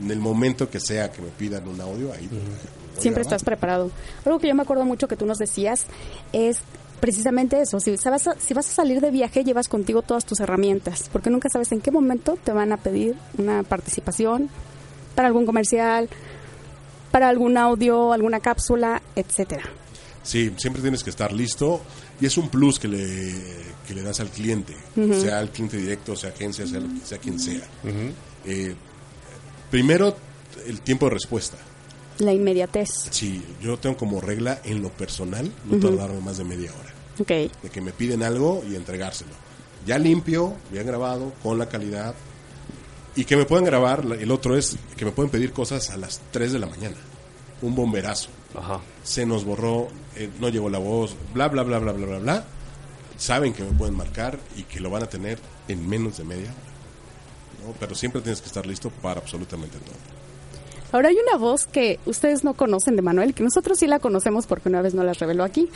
en 0.00 0.10
el 0.10 0.18
momento 0.18 0.68
que 0.68 0.80
sea 0.80 1.10
que 1.12 1.22
me 1.22 1.28
pidan 1.28 1.66
un 1.68 1.80
audio, 1.80 2.12
ahí 2.12 2.28
voy 2.30 2.40
a 2.40 3.00
Siempre 3.00 3.22
estás 3.22 3.44
preparado. 3.44 3.90
Algo 4.24 4.40
que 4.40 4.48
yo 4.48 4.54
me 4.56 4.62
acuerdo 4.62 4.84
mucho 4.84 5.06
que 5.06 5.16
tú 5.16 5.24
nos 5.26 5.38
decías 5.38 5.86
es 6.32 6.58
precisamente 7.00 7.60
eso. 7.60 7.80
Si, 7.80 7.96
sabes, 7.96 8.28
si 8.38 8.54
vas 8.54 8.68
a 8.68 8.72
salir 8.72 9.00
de 9.00 9.10
viaje, 9.10 9.44
llevas 9.44 9.68
contigo 9.68 10.02
todas 10.02 10.24
tus 10.24 10.40
herramientas, 10.40 11.08
porque 11.12 11.30
nunca 11.30 11.48
sabes 11.48 11.72
en 11.72 11.80
qué 11.80 11.90
momento 11.90 12.38
te 12.42 12.52
van 12.52 12.72
a 12.72 12.76
pedir 12.76 13.16
una 13.36 13.62
participación 13.62 14.48
para 15.14 15.28
algún 15.28 15.46
comercial, 15.46 16.08
para 17.10 17.28
algún 17.28 17.56
audio, 17.56 18.12
alguna 18.12 18.40
cápsula, 18.40 19.02
etcétera. 19.16 19.64
Sí, 20.22 20.52
siempre 20.58 20.82
tienes 20.82 21.02
que 21.02 21.10
estar 21.10 21.32
listo 21.32 21.80
y 22.20 22.26
es 22.26 22.36
un 22.36 22.48
plus 22.48 22.78
que 22.78 22.88
le, 22.88 23.34
que 23.86 23.94
le 23.94 24.02
das 24.02 24.20
al 24.20 24.28
cliente, 24.28 24.76
sea 24.94 25.40
el 25.40 25.50
cliente 25.50 25.78
directo, 25.78 26.14
sea 26.14 26.30
agencia, 26.30 26.66
sea, 26.66 26.82
sea 27.04 27.18
quien 27.18 27.40
sea. 27.40 27.62
Eh, 28.44 28.74
primero, 29.70 30.14
el 30.66 30.80
tiempo 30.82 31.06
de 31.06 31.14
respuesta. 31.14 31.56
La 32.18 32.32
inmediatez. 32.32 32.88
Sí, 33.10 33.42
yo 33.60 33.78
tengo 33.78 33.96
como 33.96 34.20
regla 34.20 34.60
en 34.64 34.82
lo 34.82 34.90
personal 34.90 35.50
no 35.64 35.78
tardarme 35.78 36.20
más 36.20 36.38
de 36.38 36.44
media 36.44 36.72
hora. 36.72 36.92
Ok. 37.20 37.28
De 37.62 37.70
que 37.70 37.80
me 37.80 37.92
piden 37.92 38.22
algo 38.22 38.62
y 38.68 38.74
entregárselo. 38.74 39.30
Ya 39.86 39.98
limpio, 39.98 40.54
bien 40.70 40.86
grabado, 40.86 41.32
con 41.42 41.58
la 41.58 41.68
calidad. 41.68 42.14
Y 43.16 43.24
que 43.24 43.36
me 43.36 43.44
puedan 43.44 43.64
grabar, 43.64 44.04
el 44.20 44.30
otro 44.30 44.56
es 44.56 44.76
que 44.96 45.04
me 45.04 45.12
pueden 45.12 45.30
pedir 45.30 45.52
cosas 45.52 45.90
a 45.90 45.96
las 45.96 46.20
3 46.30 46.52
de 46.52 46.58
la 46.58 46.66
mañana. 46.66 46.96
Un 47.62 47.74
bomberazo 47.74 48.28
Ajá. 48.54 48.80
se 49.02 49.26
nos 49.26 49.44
borró, 49.44 49.88
eh, 50.14 50.30
no 50.38 50.48
llegó 50.48 50.70
la 50.70 50.78
voz, 50.78 51.16
bla, 51.34 51.48
bla, 51.48 51.62
bla, 51.64 51.78
bla, 51.78 51.92
bla, 51.92 52.06
bla, 52.06 52.18
bla. 52.18 52.44
Saben 53.16 53.52
que 53.52 53.64
me 53.64 53.72
pueden 53.72 53.96
marcar 53.96 54.38
y 54.56 54.62
que 54.62 54.78
lo 54.78 54.90
van 54.90 55.02
a 55.02 55.08
tener 55.08 55.38
en 55.66 55.88
menos 55.88 56.18
de 56.18 56.24
media 56.24 56.50
hora. 56.50 57.66
¿no? 57.66 57.74
Pero 57.80 57.94
siempre 57.96 58.20
tienes 58.20 58.40
que 58.40 58.46
estar 58.46 58.64
listo 58.66 58.90
para 58.90 59.20
absolutamente 59.20 59.78
todo. 59.78 60.17
Ahora 60.90 61.10
hay 61.10 61.16
una 61.16 61.36
voz 61.36 61.66
que 61.66 62.00
ustedes 62.06 62.44
no 62.44 62.54
conocen 62.54 62.96
de 62.96 63.02
Manuel, 63.02 63.34
que 63.34 63.42
nosotros 63.42 63.78
sí 63.78 63.86
la 63.86 63.98
conocemos 63.98 64.46
porque 64.46 64.70
una 64.70 64.80
vez 64.80 64.94
nos 64.94 65.04
la 65.04 65.12
reveló 65.12 65.44
aquí. 65.44 65.68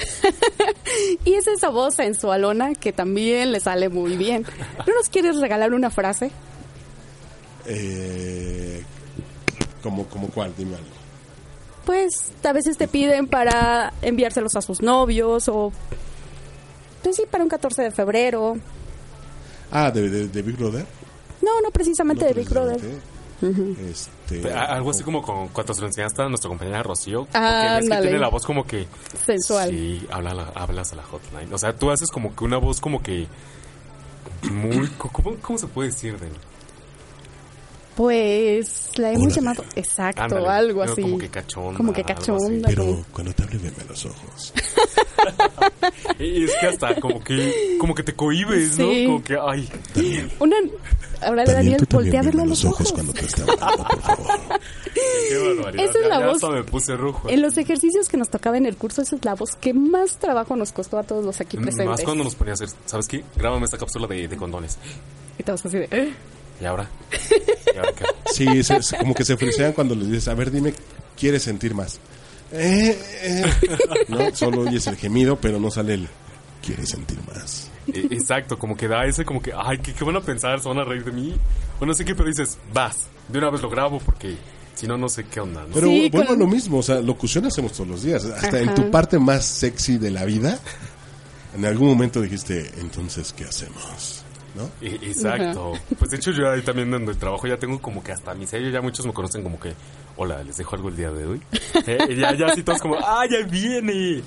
y 1.24 1.34
es 1.34 1.46
esa 1.46 1.68
voz 1.68 1.96
sensualona 1.96 2.74
que 2.74 2.92
también 2.92 3.52
le 3.52 3.60
sale 3.60 3.90
muy 3.90 4.16
bien. 4.16 4.46
¿No 4.86 4.94
nos 4.94 5.10
quieres 5.10 5.38
regalar 5.38 5.74
una 5.74 5.90
frase? 5.90 6.30
Eh, 7.66 8.82
como, 9.82 10.06
como 10.06 10.28
cuál, 10.28 10.54
dime 10.56 10.76
algo. 10.76 10.88
Pues 11.84 12.32
a 12.42 12.52
veces 12.52 12.78
te 12.78 12.88
piden 12.88 13.26
para 13.26 13.92
enviárselos 14.00 14.56
a 14.56 14.62
sus 14.62 14.80
novios 14.80 15.48
o... 15.48 15.72
Pues 17.02 17.16
sí, 17.16 17.24
para 17.30 17.44
un 17.44 17.50
14 17.50 17.82
de 17.82 17.90
febrero. 17.90 18.56
Ah, 19.70 19.90
de, 19.90 20.08
de, 20.08 20.28
de 20.28 20.42
Big 20.42 20.56
Brother. 20.56 20.86
No, 21.42 21.60
no 21.60 21.70
precisamente 21.70 22.22
No, 22.22 22.28
de 22.28 22.34
Big 22.34 22.48
Brother. 22.48 22.80
Precisamente. 23.50 23.90
Este, 24.40 24.52
A- 24.54 24.64
Algo 24.74 24.90
así 24.90 25.02
como 25.02 25.20
con, 25.22 25.48
cuando 25.48 25.74
se 25.74 25.80
lo 25.80 25.86
enseñaste 25.88 26.22
a 26.22 26.28
nuestra 26.28 26.48
compañera 26.48 26.82
Rocío. 26.82 27.24
porque 27.24 27.38
Ah, 27.38 27.78
ves 27.80 27.88
que 27.90 27.96
tiene 28.02 28.18
la 28.18 28.28
voz 28.28 28.44
como 28.46 28.64
que... 28.66 28.86
Sensual. 29.26 29.70
Sí, 29.70 30.06
habla 30.10 30.34
la- 30.34 30.52
hablas 30.54 30.92
a 30.92 30.96
la 30.96 31.02
hotline. 31.02 31.52
O 31.52 31.58
sea, 31.58 31.74
tú 31.76 31.90
haces 31.90 32.08
como 32.10 32.34
que 32.34 32.44
una 32.44 32.58
voz 32.58 32.80
como 32.80 33.02
que... 33.02 33.26
Muy... 34.50 34.88
¿Cómo, 34.98 35.36
cómo 35.40 35.58
se 35.58 35.66
puede 35.68 35.90
decir? 35.90 36.18
De, 36.18 36.28
Pues 37.96 38.98
la 38.98 39.10
hemos 39.10 39.22
Órale. 39.24 39.34
llamado... 39.34 39.64
Exacto, 39.76 40.22
Ándale, 40.22 40.48
algo 40.48 40.82
así. 40.82 41.02
Como 41.02 41.18
que 41.18 41.28
cachonda. 41.28 41.76
Como 41.76 41.92
que 41.92 42.04
cachonda. 42.04 42.68
pero 42.68 43.04
cuando 43.12 43.32
te 43.34 43.42
hable, 43.42 43.58
veme 43.58 43.76
a 43.82 43.84
los 43.84 44.06
ojos. 44.06 44.52
Y 46.18 46.44
es 46.44 46.52
que 46.60 46.66
hasta 46.66 46.94
como 47.00 47.22
que... 47.22 47.76
Como 47.80 47.94
que 47.94 48.02
te 48.02 48.14
cohibes, 48.14 48.74
Sí. 48.76 49.04
¿no? 49.06 49.12
Como 49.14 49.24
que... 49.24 49.36
Ay... 49.40 49.68
Una... 50.38 50.56
Ahora 51.20 51.44
Daniel, 51.44 51.86
voltea 51.90 52.20
a 52.20 52.22
verlo 52.24 52.42
a 52.42 52.46
los 52.46 52.64
ojos. 52.64 52.92
cuando 52.92 53.12
te 53.12 53.24
está 53.24 53.42
hablando, 53.42 53.84
por 53.84 54.00
favor. 54.02 54.26
Qué 55.28 55.38
barbaridad. 55.38 55.84
Esa 55.84 55.98
es 56.00 56.06
la 56.08 56.18
ya 56.20 56.26
voz. 56.26 56.42
me 56.50 56.62
puse 56.64 56.96
rojo. 56.96 57.28
En 57.28 57.42
los 57.42 57.56
ejercicios 57.58 58.08
que 58.08 58.16
nos 58.16 58.28
tocaba 58.28 58.56
en 58.58 58.66
el 58.66 58.76
curso, 58.76 59.02
esa 59.02 59.14
es 59.16 59.24
la 59.24 59.34
voz 59.34 59.54
que 59.56 59.72
más 59.72 60.18
trabajo 60.18 60.56
nos 60.56 60.72
costó 60.72 60.98
a 60.98 61.04
todos 61.04 61.24
los 61.24 61.40
aquí 61.40 61.56
presentes. 61.56 61.86
Más 61.86 62.02
cuando 62.02 62.24
nos 62.24 62.34
ponía 62.34 62.52
a 62.52 62.54
hacer... 62.54 62.68
¿Sabes 62.86 63.06
qué? 63.06 63.22
Grábame 63.36 63.64
esta 63.66 63.78
cápsula 63.78 64.06
de, 64.08 64.26
de 64.26 64.36
condones. 64.36 64.78
Y 65.38 65.42
todos 65.44 65.64
así 65.64 65.78
de... 65.78 65.88
"Eh". 65.92 66.12
¿Y 66.60 66.64
ahora? 66.64 66.88
¿Y 67.74 67.76
ahora 67.78 67.92
qué? 67.92 68.04
Sí, 68.32 68.62
se- 68.64 68.82
se- 68.82 68.96
como 68.98 69.14
que 69.14 69.24
se 69.24 69.36
frisean 69.36 69.72
cuando 69.72 69.94
les 69.94 70.08
dices, 70.08 70.28
a 70.28 70.34
ver, 70.34 70.50
dime, 70.50 70.74
¿quieres 71.16 71.42
sentir 71.44 71.74
más? 71.74 72.00
Eh, 72.52 72.98
eh. 73.22 73.44
No, 74.08 74.34
solo 74.34 74.62
oyes 74.62 74.86
el 74.86 74.96
gemido, 74.96 75.36
pero 75.36 75.58
no 75.58 75.70
sale 75.70 75.94
el 75.94 76.08
quieres 76.64 76.90
sentir 76.90 77.18
más. 77.34 77.70
E- 77.88 78.08
Exacto, 78.10 78.58
como 78.58 78.76
que 78.76 78.86
da 78.88 79.04
ese, 79.06 79.24
como 79.24 79.40
que, 79.42 79.52
ay, 79.56 79.78
¿qué, 79.78 79.92
qué 79.94 80.04
van 80.04 80.16
a 80.16 80.20
pensar? 80.20 80.60
¿Se 80.60 80.68
van 80.68 80.78
a 80.78 80.84
reír 80.84 81.04
de 81.04 81.12
mí? 81.12 81.34
O 81.80 81.86
no 81.86 81.94
sé 81.94 82.04
qué, 82.04 82.14
pero 82.14 82.28
dices, 82.28 82.58
vas, 82.72 83.08
de 83.28 83.38
una 83.38 83.50
vez 83.50 83.60
lo 83.62 83.70
grabo 83.70 83.98
porque 83.98 84.36
si 84.74 84.86
no, 84.86 84.96
no 84.96 85.08
sé 85.08 85.24
qué 85.24 85.40
onda, 85.40 85.62
¿no? 85.62 85.74
Pero 85.74 85.88
Sí, 85.88 86.08
vuelvo 86.10 86.28
con- 86.28 86.36
a 86.36 86.38
lo 86.38 86.46
mismo, 86.46 86.78
o 86.78 86.82
sea, 86.82 87.00
locución 87.00 87.46
hacemos 87.46 87.72
todos 87.72 87.88
los 87.88 88.02
días. 88.02 88.24
Hasta 88.24 88.60
en 88.60 88.74
tu 88.74 88.90
parte 88.90 89.18
más 89.18 89.44
sexy 89.44 89.98
de 89.98 90.10
la 90.10 90.24
vida, 90.24 90.58
en 91.56 91.64
algún 91.64 91.88
momento 91.88 92.20
dijiste, 92.20 92.70
entonces, 92.78 93.32
¿qué 93.36 93.44
hacemos? 93.44 94.24
¿No? 94.54 94.68
E- 94.80 94.98
Exacto. 95.02 95.72
Pues 95.98 96.10
de 96.10 96.16
hecho 96.18 96.30
yo 96.30 96.50
ahí 96.50 96.60
también 96.62 96.90
donde 96.90 97.14
trabajo 97.14 97.46
ya 97.46 97.56
tengo 97.56 97.80
como 97.80 98.02
que 98.04 98.12
hasta 98.12 98.34
mi 98.34 98.46
sello, 98.46 98.68
ya 98.70 98.82
muchos 98.82 99.06
me 99.06 99.12
conocen 99.14 99.42
como 99.42 99.58
que, 99.58 99.72
hola, 100.16 100.42
les 100.42 100.56
dejo 100.58 100.76
algo 100.76 100.88
el 100.90 100.96
día 100.96 101.10
de 101.10 101.26
hoy. 101.26 101.40
Eh, 101.86 101.98
y 102.10 102.16
ya, 102.16 102.34
ya 102.36 102.46
así 102.46 102.62
todos 102.62 102.80
como, 102.80 102.96
ah, 103.02 103.24
ya 103.28 103.44
viene. 103.46 104.22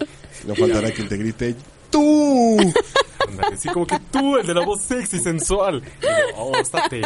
No 0.46 0.56
faltará 0.56 0.92
quien 0.92 1.08
te 1.08 1.16
grite, 1.18 1.56
¡tú! 1.90 2.58
Ándale, 3.28 3.58
sí, 3.58 3.70
como 3.70 3.86
que 3.86 4.00
tú, 4.12 4.38
el 4.38 4.48
de 4.48 4.54
la 4.54 4.66
voz 4.66 4.82
sexy, 4.82 5.20
sensual. 5.20 5.82
Y 6.02 6.06
yo, 6.06 6.38
oh, 6.38 6.56
estate. 6.56 7.02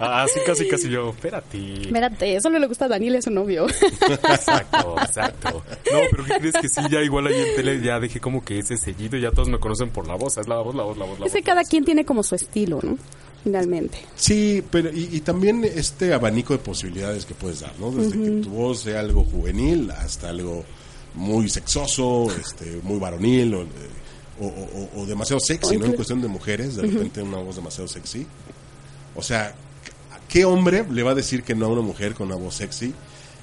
Así 0.00 0.40
casi, 0.46 0.68
casi 0.68 0.88
yo, 0.88 1.10
espérate. 1.10 1.82
Espérate, 1.82 2.36
eso 2.36 2.50
no 2.50 2.58
le 2.58 2.66
gusta 2.66 2.86
a 2.86 2.88
Daniel, 2.88 3.16
es 3.16 3.24
su 3.24 3.30
novio. 3.30 3.66
Exacto, 3.68 4.96
exacto. 5.00 5.62
No, 5.92 5.98
pero 6.10 6.24
¿qué 6.24 6.34
crees 6.38 6.54
que 6.60 6.68
sí? 6.68 6.80
Ya 6.90 7.00
igual 7.02 7.26
ahí 7.26 7.40
en 7.40 7.56
tele 7.56 7.80
ya 7.80 8.00
dejé 8.00 8.20
como 8.20 8.44
que 8.44 8.58
ese 8.58 8.76
sellido, 8.76 9.18
ya 9.18 9.30
todos 9.30 9.48
me 9.48 9.58
conocen 9.58 9.90
por 9.90 10.06
la 10.06 10.14
voz, 10.14 10.38
es 10.38 10.48
la 10.48 10.56
voz, 10.56 10.74
la 10.74 10.84
voz, 10.84 10.96
la 10.96 11.04
voz, 11.04 11.18
la 11.18 11.24
voz. 11.24 11.34
Ese 11.34 11.42
cada 11.42 11.64
quien 11.64 11.84
tiene 11.84 12.04
como 12.04 12.22
su 12.22 12.34
estilo, 12.34 12.80
¿no? 12.82 12.96
Finalmente. 13.44 13.98
Sí, 14.16 14.62
pero 14.70 14.90
y, 14.90 15.08
y 15.12 15.20
también 15.20 15.64
este 15.64 16.12
abanico 16.12 16.52
de 16.52 16.58
posibilidades 16.58 17.24
que 17.24 17.34
puedes 17.34 17.60
dar, 17.60 17.72
¿no? 17.78 17.90
Desde 17.90 18.12
que 18.12 18.30
tu 18.42 18.50
voz 18.50 18.80
sea 18.80 19.00
algo 19.00 19.24
juvenil 19.24 19.90
hasta 19.90 20.28
algo 20.28 20.64
muy 21.14 21.48
sexoso, 21.48 22.26
este, 22.40 22.80
muy 22.82 22.98
varonil 22.98 23.54
o, 23.54 23.66
o, 24.40 24.46
o- 24.46 25.02
o 25.02 25.06
demasiado 25.06 25.40
sexy, 25.40 25.76
¿no? 25.76 25.84
En 25.86 25.92
cuestión 25.94 26.20
de 26.22 26.28
mujeres, 26.28 26.76
de 26.76 26.82
repente 26.82 27.22
una 27.22 27.38
voz 27.38 27.56
demasiado 27.56 27.88
sexy. 27.88 28.26
O 29.16 29.22
sea, 29.22 29.54
¿qué 30.28 30.44
hombre 30.44 30.84
le 30.90 31.02
va 31.02 31.10
a 31.12 31.14
decir 31.14 31.42
que 31.42 31.54
no 31.54 31.66
a 31.66 31.68
una 31.68 31.82
mujer 31.82 32.14
con 32.14 32.26
una 32.28 32.36
voz 32.36 32.54
sexy? 32.54 32.94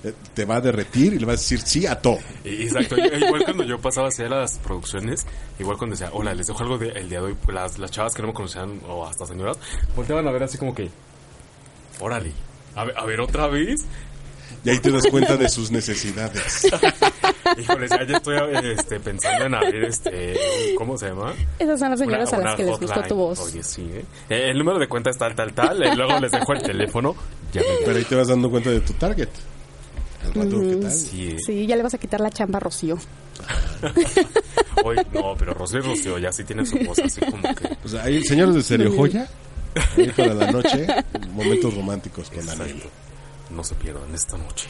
Eh, 0.04 0.14
Te 0.34 0.46
va 0.46 0.58
a 0.58 0.62
derretir 0.62 1.14
y 1.14 1.20
le 1.20 1.26
va 1.26 1.34
a 1.34 1.36
decir 1.36 1.60
sí 1.62 1.86
a 1.88 2.00
todo. 2.00 2.20
Exacto, 2.44 2.96
igual 2.98 3.44
cuando 3.44 3.64
yo 3.64 3.80
pasaba 3.80 4.08
hacia 4.10 4.30
las 4.30 4.58
producciones, 4.60 5.26
igual 5.60 5.78
cuando 5.78 5.96
decía, 5.96 6.10
hola, 6.14 6.34
les 6.36 6.48
dejo 6.48 6.62
algo 6.62 6.78
de, 6.78 6.90
el 6.90 7.10
día 7.10 7.20
de 7.20 7.26
hoy, 7.28 7.36
pues 7.44 7.56
las, 7.56 7.80
las 7.80 7.90
chavas 7.92 8.14
que 8.14 8.22
no 8.22 8.28
me 8.30 8.34
conocían, 8.34 8.80
o 8.88 9.06
hasta 9.06 9.26
señoras, 9.26 9.58
volteaban 9.96 10.28
a 10.28 10.32
ver 10.32 10.44
así 10.44 10.58
como 10.58 10.76
que, 10.76 10.90
órale, 12.00 12.32
a 12.76 12.86
ver, 12.86 12.98
a 12.98 13.06
ver 13.06 13.20
otra 13.22 13.48
vez. 13.48 13.82
Y 14.64 14.70
ahí 14.70 14.80
te 14.80 14.92
das 14.92 15.06
cuenta 15.08 15.38
de 15.38 15.48
sus 15.50 15.72
necesidades. 15.72 16.68
Híjole, 17.60 17.88
ya, 17.88 18.04
ya 18.04 18.18
estoy 18.18 18.38
este, 18.64 19.00
pensando 19.00 19.46
en 19.46 19.54
abrir 19.54 19.84
este, 19.86 20.36
¿cómo 20.78 20.98
se 20.98 21.10
llama? 21.10 21.34
Esas 21.60 21.80
son 21.80 21.92
las 21.92 22.00
señoras 22.00 22.30
Una- 22.30 22.38
a 22.40 22.44
las 22.46 22.56
que 22.56 22.64
les 22.64 22.80
gustó 22.80 23.02
tu 23.04 23.16
voz. 23.16 23.40
Oye, 23.40 23.64
sí, 23.64 23.88
¿eh? 23.94 24.06
Eh, 24.30 24.50
El 24.50 24.58
número 24.58 24.80
de 24.80 24.88
cuenta 24.88 25.12
es 25.12 25.18
tal, 25.18 25.36
tal, 25.36 25.54
tal, 25.54 25.84
y 25.86 25.96
luego 25.96 26.20
les 26.20 26.32
dejo 26.32 26.54
el 26.54 26.64
teléfono. 26.64 27.16
Ya 27.54 27.62
me 27.62 27.68
Pero 27.86 27.98
ahí 27.98 28.04
te 28.04 28.16
vas 28.16 28.28
dando 28.28 28.50
cuenta 28.50 28.72
de 28.72 28.82
tu 28.82 28.94
target. 28.94 29.30
Al 30.26 30.34
rato, 30.34 30.60
¿qué 30.60 30.76
tal? 30.78 30.92
Sí, 30.92 31.28
eh. 31.30 31.38
Sí, 31.46 31.68
ya 31.68 31.76
le 31.76 31.84
vas 31.84 31.94
a 31.94 31.98
quitar 32.00 32.20
la 32.20 32.32
chamba 32.32 32.58
a 32.58 32.62
Rocío. 32.62 32.98
Hoy, 34.84 34.98
no, 35.14 35.36
pero 35.38 35.54
Rocío 35.54 35.82
Rocío 35.82 36.18
ya 36.18 36.32
sí 36.32 36.44
tiene 36.44 36.66
su 36.66 36.78
voz 36.80 36.98
así 37.00 37.22
como 37.22 37.44
que... 37.54 37.88
Sea, 37.88 38.04
hay 38.04 38.24
señores 38.24 38.56
de 38.56 38.64
Serio 38.64 38.92
Joya, 38.96 39.28
ahí 39.98 40.12
para 40.16 40.34
la 40.34 40.52
noche, 40.52 40.88
momentos 41.32 41.74
románticos 41.74 42.30
con 42.30 42.46
Daniel. 42.46 42.72
Exacto. 42.78 43.05
No 43.52 43.64
se 43.64 43.76
pierdan 43.76 44.14
esta 44.14 44.38
noche. 44.38 44.70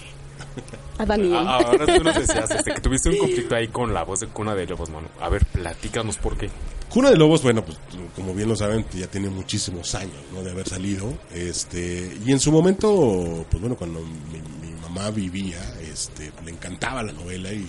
A 0.98 1.06
Daniel. 1.06 1.46
Ah, 1.48 1.60
ahora 1.66 1.86
tú 1.86 2.04
nos 2.04 2.16
decías 2.16 2.52
este, 2.52 2.74
que 2.74 2.82
tuviste 2.82 3.10
un 3.10 3.18
conflicto 3.18 3.56
ahí 3.56 3.68
con 3.68 3.94
la 3.94 4.04
voz 4.04 4.22
de 4.22 4.28
Cuna 4.28 4.56
de 4.56 4.66
Lobos, 4.66 4.90
mano. 4.90 5.08
A 5.22 5.30
ver, 5.30 5.46
platícanos 5.46 6.18
por 6.18 6.38
qué. 6.38 6.50
Cuna 6.90 7.10
de 7.10 7.18
Lobos, 7.18 7.42
bueno, 7.42 7.64
pues 7.66 7.78
como 8.16 8.34
bien 8.34 8.48
lo 8.48 8.56
saben, 8.56 8.86
ya 8.94 9.08
tiene 9.08 9.30
muchísimos 9.30 9.96
años, 9.96 10.16
¿no? 10.34 10.44
De 10.44 10.52
haber 10.52 10.68
salido, 10.68 11.14
este, 11.34 12.18
y 12.26 12.32
en 12.32 12.40
su 12.40 12.52
momento, 12.52 13.46
pues 13.50 13.60
bueno, 13.60 13.76
cuando 13.76 14.00
mi, 14.02 14.42
mi 14.66 14.74
mamá 14.80 15.10
vivía, 15.10 15.60
este, 15.82 16.32
le 16.46 16.52
encantaba 16.52 17.04
la 17.04 17.12
novela 17.12 17.52
y, 17.52 17.68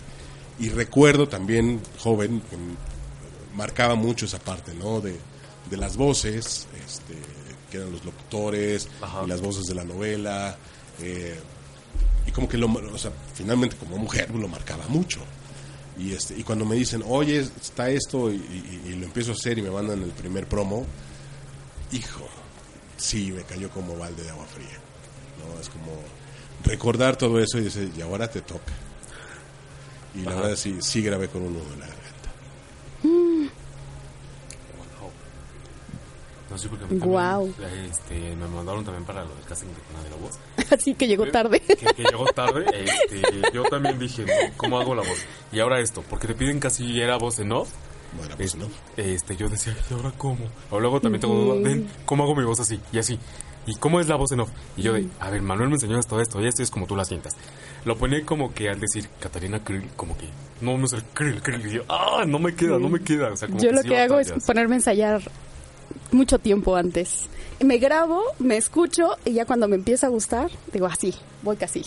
y 0.60 0.68
recuerdo 0.68 1.28
también, 1.28 1.80
joven, 1.98 2.40
que 2.48 2.56
marcaba 3.56 3.96
mucho 3.96 4.26
esa 4.26 4.38
parte, 4.38 4.74
¿no? 4.74 5.00
De, 5.00 5.16
de 5.70 5.76
las 5.76 5.96
voces, 5.96 6.68
este, 6.86 7.14
que 7.70 7.78
eran 7.78 7.90
los 7.90 8.04
locutores, 8.04 8.88
y 9.24 9.28
las 9.28 9.40
voces 9.40 9.64
de 9.64 9.74
la 9.74 9.84
novela, 9.84 10.56
eh, 11.00 11.38
y 12.26 12.30
como 12.30 12.48
que 12.48 12.56
lo, 12.58 12.66
o 12.72 12.98
sea, 12.98 13.12
finalmente 13.34 13.76
como 13.76 13.96
mujer 13.98 14.30
lo 14.34 14.48
marcaba 14.48 14.86
mucho. 14.88 15.20
Y 15.98 16.12
este 16.12 16.38
y 16.38 16.42
cuando 16.42 16.64
me 16.66 16.76
dicen, 16.76 17.02
oye, 17.06 17.38
está 17.40 17.88
esto, 17.88 18.30
y, 18.30 18.34
y- 18.36 18.82
y 18.90 18.94
lo 18.96 19.06
empiezo 19.06 19.30
a 19.30 19.34
hacer 19.34 19.58
y 19.58 19.62
me 19.62 19.70
mandan 19.70 20.02
el 20.02 20.10
primer 20.10 20.46
promo, 20.46 20.84
hijo, 21.92 22.28
sí, 22.96 23.32
me 23.32 23.42
cayó 23.44 23.70
como 23.70 23.96
balde 23.96 24.22
de 24.22 24.30
agua 24.30 24.44
fría. 24.46 24.78
¿no? 25.38 25.60
Es 25.60 25.68
como 25.70 25.92
recordar 26.64 27.16
todo 27.16 27.38
eso 27.40 27.58
y 27.58 27.62
decir, 27.64 27.90
y 27.96 28.00
ahora 28.02 28.28
te 28.30 28.42
toca. 28.42 28.72
Y 30.14 30.20
la 30.22 30.34
verdad 30.34 30.56
sí, 30.56 30.76
sí 30.80 31.02
grabé 31.02 31.28
con 31.28 31.42
un 31.42 31.52
nudo 31.54 31.72
en 31.74 31.80
la 31.80 31.86
garganta. 31.86 32.30
No 36.50 36.56
sé 36.58 36.68
por 36.68 36.78
qué 36.78 36.94
me 36.94 37.00
Guau. 37.00 37.52
Este, 37.90 38.36
me 38.36 38.46
mandaron 38.46 38.84
también 38.84 39.04
para 39.04 39.24
lo 39.24 39.34
del 39.34 39.44
casting 39.44 39.66
de 39.68 39.80
Cuna 39.82 40.02
de 40.04 40.10
Lobos. 40.10 40.38
Así 40.70 40.94
que 40.94 41.08
llegó 41.08 41.26
tarde. 41.30 41.60
Que, 41.60 41.74
que 41.76 42.04
llegó 42.04 42.24
tarde. 42.26 42.64
Este, 42.72 43.22
yo 43.52 43.64
también 43.64 43.98
dije, 43.98 44.22
no, 44.24 44.32
¿cómo 44.56 44.78
hago 44.78 44.94
la 44.94 45.02
voz? 45.02 45.18
Y 45.52 45.58
ahora 45.60 45.80
esto, 45.80 46.02
porque 46.08 46.28
te 46.28 46.34
piden 46.34 46.60
casi 46.60 47.00
era 47.00 47.16
voz 47.16 47.38
en 47.40 47.52
off. 47.52 47.70
Bueno, 48.16 48.36
pues 48.36 48.54
Este, 48.54 48.58
no. 48.58 48.68
este, 48.96 49.36
yo 49.36 49.48
decía, 49.48 49.76
¿y 49.90 49.94
ahora 49.94 50.12
cómo? 50.16 50.38
O 50.70 50.78
luego 50.78 51.00
también 51.00 51.20
tengo 51.20 51.34
duda, 51.34 51.60
ven, 51.68 51.88
¿cómo 52.04 52.22
hago 52.22 52.36
mi 52.36 52.44
voz 52.44 52.60
así? 52.60 52.80
Y 52.92 52.98
así. 52.98 53.18
¿Y 53.66 53.74
cómo 53.74 53.98
es 54.00 54.06
la 54.06 54.14
voz 54.14 54.30
en 54.30 54.38
off? 54.40 54.50
Y 54.76 54.82
yo 54.82 54.92
de, 54.92 55.08
a 55.18 55.28
ver, 55.28 55.42
Manuel 55.42 55.68
me 55.68 55.74
enseñó 55.74 55.98
esto, 55.98 56.20
esto, 56.20 56.40
y 56.40 56.46
esto 56.46 56.62
es 56.62 56.70
como 56.70 56.86
tú 56.86 56.94
la 56.94 57.04
sientas. 57.04 57.34
Lo 57.84 57.96
ponía 57.98 58.24
como 58.24 58.54
que 58.54 58.68
al 58.70 58.78
decir 58.78 59.08
Catalina 59.18 59.64
Krill, 59.64 59.88
como 59.96 60.16
que, 60.16 60.28
no, 60.60 60.78
no 60.78 60.86
es 60.86 60.92
el 60.92 61.02
Krill, 61.02 61.42
Krill. 61.42 61.66
Y 61.66 61.70
yo, 61.72 61.82
ah, 61.88 62.22
no 62.24 62.38
me 62.38 62.54
queda, 62.54 62.78
no 62.78 62.88
me 62.88 63.00
queda. 63.00 63.32
O 63.32 63.36
sea, 63.36 63.48
como 63.48 63.60
Yo 63.60 63.72
lo 63.72 63.82
sí 63.82 63.88
que 63.88 63.98
hago 63.98 64.20
es 64.20 64.32
ponerme 64.46 64.76
a 64.76 64.78
ensayar 64.78 65.20
mucho 66.12 66.38
tiempo 66.38 66.76
antes. 66.76 67.26
Me 67.64 67.78
grabo, 67.78 68.22
me 68.38 68.56
escucho 68.56 69.16
y 69.24 69.32
ya 69.32 69.44
cuando 69.44 69.68
me 69.68 69.76
empieza 69.76 70.06
a 70.06 70.10
gustar, 70.10 70.50
digo 70.72 70.86
así, 70.86 71.14
voy 71.42 71.56
casi. 71.56 71.82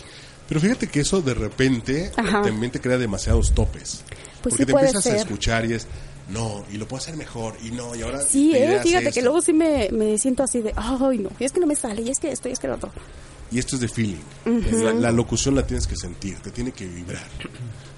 Pero 0.48 0.60
fíjate 0.60 0.88
que 0.88 1.02
eso 1.02 1.22
de 1.22 1.36
repente 1.36 2.12
Ajá. 2.16 2.42
también 2.42 2.72
te 2.72 2.82
crea 2.82 2.98
demasiados 2.98 3.54
topes. 3.54 4.04
Pues 4.42 4.56
porque 4.56 4.58
sí 4.58 4.66
te 4.66 4.72
puede 4.72 4.88
empiezas 4.88 5.14
a 5.14 5.16
escuchar 5.18 5.66
y 5.66 5.74
es, 5.74 5.88
no, 6.30 6.66
y 6.72 6.78
lo 6.78 6.88
puedo 6.88 7.02
hacer 7.02 7.16
mejor, 7.18 7.56
y 7.64 7.72
no, 7.72 7.96
y 7.96 8.02
ahora... 8.02 8.22
Sí, 8.22 8.56
eh, 8.56 8.80
fíjate 8.82 9.12
que 9.12 9.22
luego 9.22 9.42
sí 9.42 9.54
me, 9.54 9.90
me 9.92 10.18
siento 10.18 10.44
así 10.44 10.62
de, 10.62 10.74
ay 10.76 11.18
no, 11.20 11.30
y 11.40 11.44
es 11.44 11.52
que 11.52 11.60
no 11.60 11.68
me 11.68 11.76
sale, 11.76 12.02
y 12.02 12.10
es 12.10 12.20
que 12.20 12.32
esto, 12.32 12.50
y 12.50 12.54
es 12.54 12.60
que 12.60 12.68
lo 12.68 12.76
otro. 12.76 12.92
Y 13.52 13.60
esto 13.60 13.76
es 13.76 13.82
de 13.82 13.88
feeling. 13.88 14.22
la, 14.46 14.94
la 14.94 15.12
locución 15.12 15.56
la 15.56 15.66
tienes 15.66 15.88
que 15.88 15.96
sentir, 15.96 16.38
te 16.40 16.52
tiene 16.52 16.72
que 16.72 16.86
vibrar. 16.86 17.28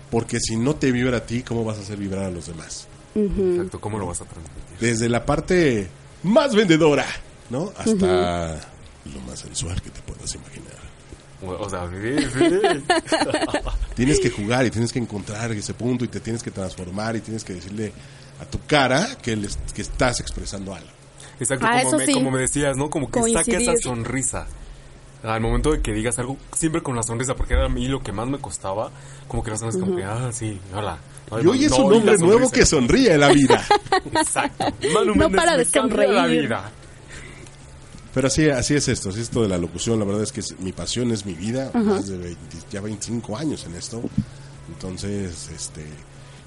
Porque 0.10 0.40
si 0.40 0.58
no 0.58 0.76
te 0.76 0.92
vibra 0.92 1.18
a 1.18 1.26
ti, 1.26 1.42
¿cómo 1.44 1.64
vas 1.64 1.78
a 1.78 1.82
hacer 1.82 1.98
vibrar 1.98 2.26
a 2.26 2.32
los 2.32 2.48
demás? 2.48 2.88
Exacto, 3.16 3.80
¿cómo 3.80 3.98
lo 4.00 4.08
vas 4.08 4.22
a 4.22 4.26
transmitir? 4.26 4.78
Desde 4.80 5.10
la 5.10 5.26
parte 5.26 5.90
más 6.24 6.56
vendedora, 6.56 7.06
¿no? 7.50 7.72
Hasta 7.78 8.60
lo 9.06 9.22
más 9.28 9.40
sensual 9.40 9.82
que 9.82 9.90
te 9.90 10.02
puedas 10.02 10.34
imaginar. 10.36 10.72
O, 11.44 11.68
sea, 11.70 11.90
sí, 11.90 12.30
sí. 12.38 12.84
Tienes 13.96 14.20
que 14.20 14.30
jugar 14.30 14.66
y 14.66 14.70
tienes 14.72 14.92
que 14.94 15.00
encontrar 15.00 15.52
ese 15.52 15.74
punto 15.74 16.06
y 16.06 16.08
te 16.08 16.20
tienes 16.20 16.44
que 16.44 16.52
transformar 16.52 17.16
y 17.16 17.22
tienes 17.22 17.44
que 17.44 17.54
decirle 17.54 17.92
a 18.40 18.46
tu 18.46 18.60
cara 18.68 19.08
que, 19.22 19.36
les- 19.36 19.58
que 19.74 19.82
estás 19.82 20.20
expresando 20.20 20.74
algo. 20.76 20.88
Exacto, 21.40 21.66
Ah, 21.68 21.82
como, 21.84 21.98
me, 21.98 22.06
sí. 22.06 22.14
como 22.14 22.30
me 22.32 22.40
decías, 22.42 22.78
¿no? 22.78 22.90
Como 22.92 23.10
que 23.10 23.22
saque 23.34 23.58
esa 23.58 23.76
sonrisa. 23.78 24.46
Al 25.24 25.42
momento 25.42 25.72
de 25.72 25.82
que 25.82 25.94
digas 25.94 26.18
algo, 26.20 26.38
siempre 26.54 26.82
con 26.84 26.96
la 26.96 27.04
sonrisa, 27.04 27.36
porque 27.36 27.54
era 27.54 27.66
a 27.66 27.70
mí 27.70 27.88
lo 27.88 28.02
que 28.02 28.12
más 28.12 28.28
me 28.28 28.40
costaba, 28.40 28.92
como 29.28 29.44
que 29.44 29.52
la 29.52 29.58
sonrisa, 29.58 29.80
como 29.80 29.96
que, 29.96 30.04
ah, 30.04 30.30
sí, 30.32 30.60
hola. 30.76 30.98
Y 31.42 31.48
hoy 31.48 31.66
es 31.66 31.72
un 31.72 31.94
hombre 31.94 32.18
nuevo 32.18 32.50
que 32.52 32.66
sonríe 32.66 33.18
la 33.18 33.30
vida. 33.30 33.66
Exacto. 34.14 34.66
Manu 34.94 35.16
No 35.16 35.30
para 35.30 35.56
de 35.58 35.66
cambia 35.66 36.08
la 36.08 36.22
sonreír. 36.24 36.42
vida. 36.44 36.72
Pero 38.14 38.28
así, 38.28 38.50
así 38.50 38.76
es 38.76 38.88
esto, 38.90 39.10
así 39.10 39.20
es 39.20 39.24
esto 39.28 39.42
de 39.42 39.48
la 39.48 39.58
locución. 39.58 39.98
La 40.00 40.04
verdad 40.06 40.24
es 40.24 40.32
que 40.34 40.42
es- 40.42 40.60
mi 40.60 40.74
pasión 40.74 41.12
es 41.12 41.26
mi 41.26 41.34
vida, 41.34 41.72
más 41.74 42.08
de 42.08 42.18
20 42.18 42.40
ya 42.70 42.82
25 42.82 43.38
años 43.38 43.64
en 43.66 43.76
esto. 43.76 44.02
Entonces, 44.68 45.50
este, 45.56 45.86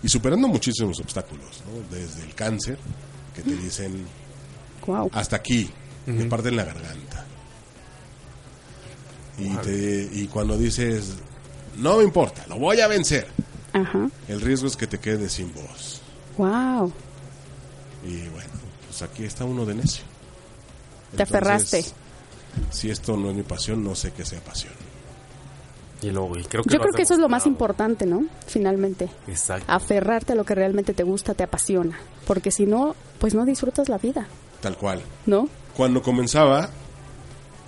y 0.03 0.09
superando 0.09 0.47
muchísimos 0.49 1.01
obstáculos, 1.01 1.63
¿no? 1.67 1.97
Desde 1.97 2.23
el 2.23 2.35
cáncer, 2.35 2.77
que 3.35 3.43
te 3.43 3.57
dicen 3.57 4.05
Wow. 4.87 5.11
hasta 5.15 5.37
aquí, 5.37 5.71
te 6.05 6.25
parten 6.27 6.57
la 6.57 6.65
garganta. 6.65 7.25
Y, 9.39 9.49
te- 9.57 10.09
y 10.13 10.27
cuando 10.29 10.57
dices, 10.59 11.15
no 11.79 11.97
me 11.97 12.05
importa, 12.05 12.45
lo 12.49 12.57
voy 12.59 12.81
a 12.81 12.87
vencer, 12.87 13.27
Ajá. 13.75 14.09
el 14.29 14.41
riesgo 14.41 14.67
es 14.69 14.77
que 14.77 14.87
te 14.87 14.99
quedes 14.99 15.33
sin 15.33 15.53
voz. 15.53 16.01
Wow. 16.39 16.93
Y 18.07 18.29
bueno, 18.29 18.51
pues 18.87 19.03
aquí 19.03 19.25
está 19.25 19.45
uno 19.45 19.67
de 19.67 19.75
necio. 19.75 20.05
Te 21.17 21.25
aferraste. 21.25 21.85
Si 22.71 22.91
esto 22.91 23.17
no 23.17 23.31
es 23.31 23.37
mi 23.37 23.43
pasión, 23.43 23.83
no 23.83 23.95
sé 23.95 24.13
qué 24.13 24.25
sea 24.25 24.41
pasión. 24.41 24.73
Y 26.03 26.11
luego, 26.11 26.37
y 26.37 26.45
creo 26.45 26.63
que 26.63 26.71
Yo 26.71 26.79
lo 26.79 26.83
creo 26.83 26.95
que 26.95 27.03
eso 27.03 27.15
es 27.15 27.21
lo 27.21 27.29
más 27.29 27.47
importante, 27.47 28.05
¿no? 28.05 28.25
Finalmente. 28.47 29.09
Exacto. 29.27 29.65
Aferrarte 29.73 30.33
a 30.35 30.37
lo 30.37 30.45
que 30.45 30.55
realmente 30.55 30.93
te 30.93 31.03
gusta, 31.03 31.35
te 31.35 31.43
apasiona. 31.43 31.99
Porque 32.27 32.51
si 32.51 32.67
no, 32.67 32.95
pues 33.19 33.35
no 33.35 33.45
disfrutas 33.45 33.89
la 33.89 33.99
vida, 33.99 34.27
Tal 34.61 34.77
cual. 34.77 35.03
¿no? 35.27 35.49
Cuando 35.77 36.03
comenzaba, 36.03 36.71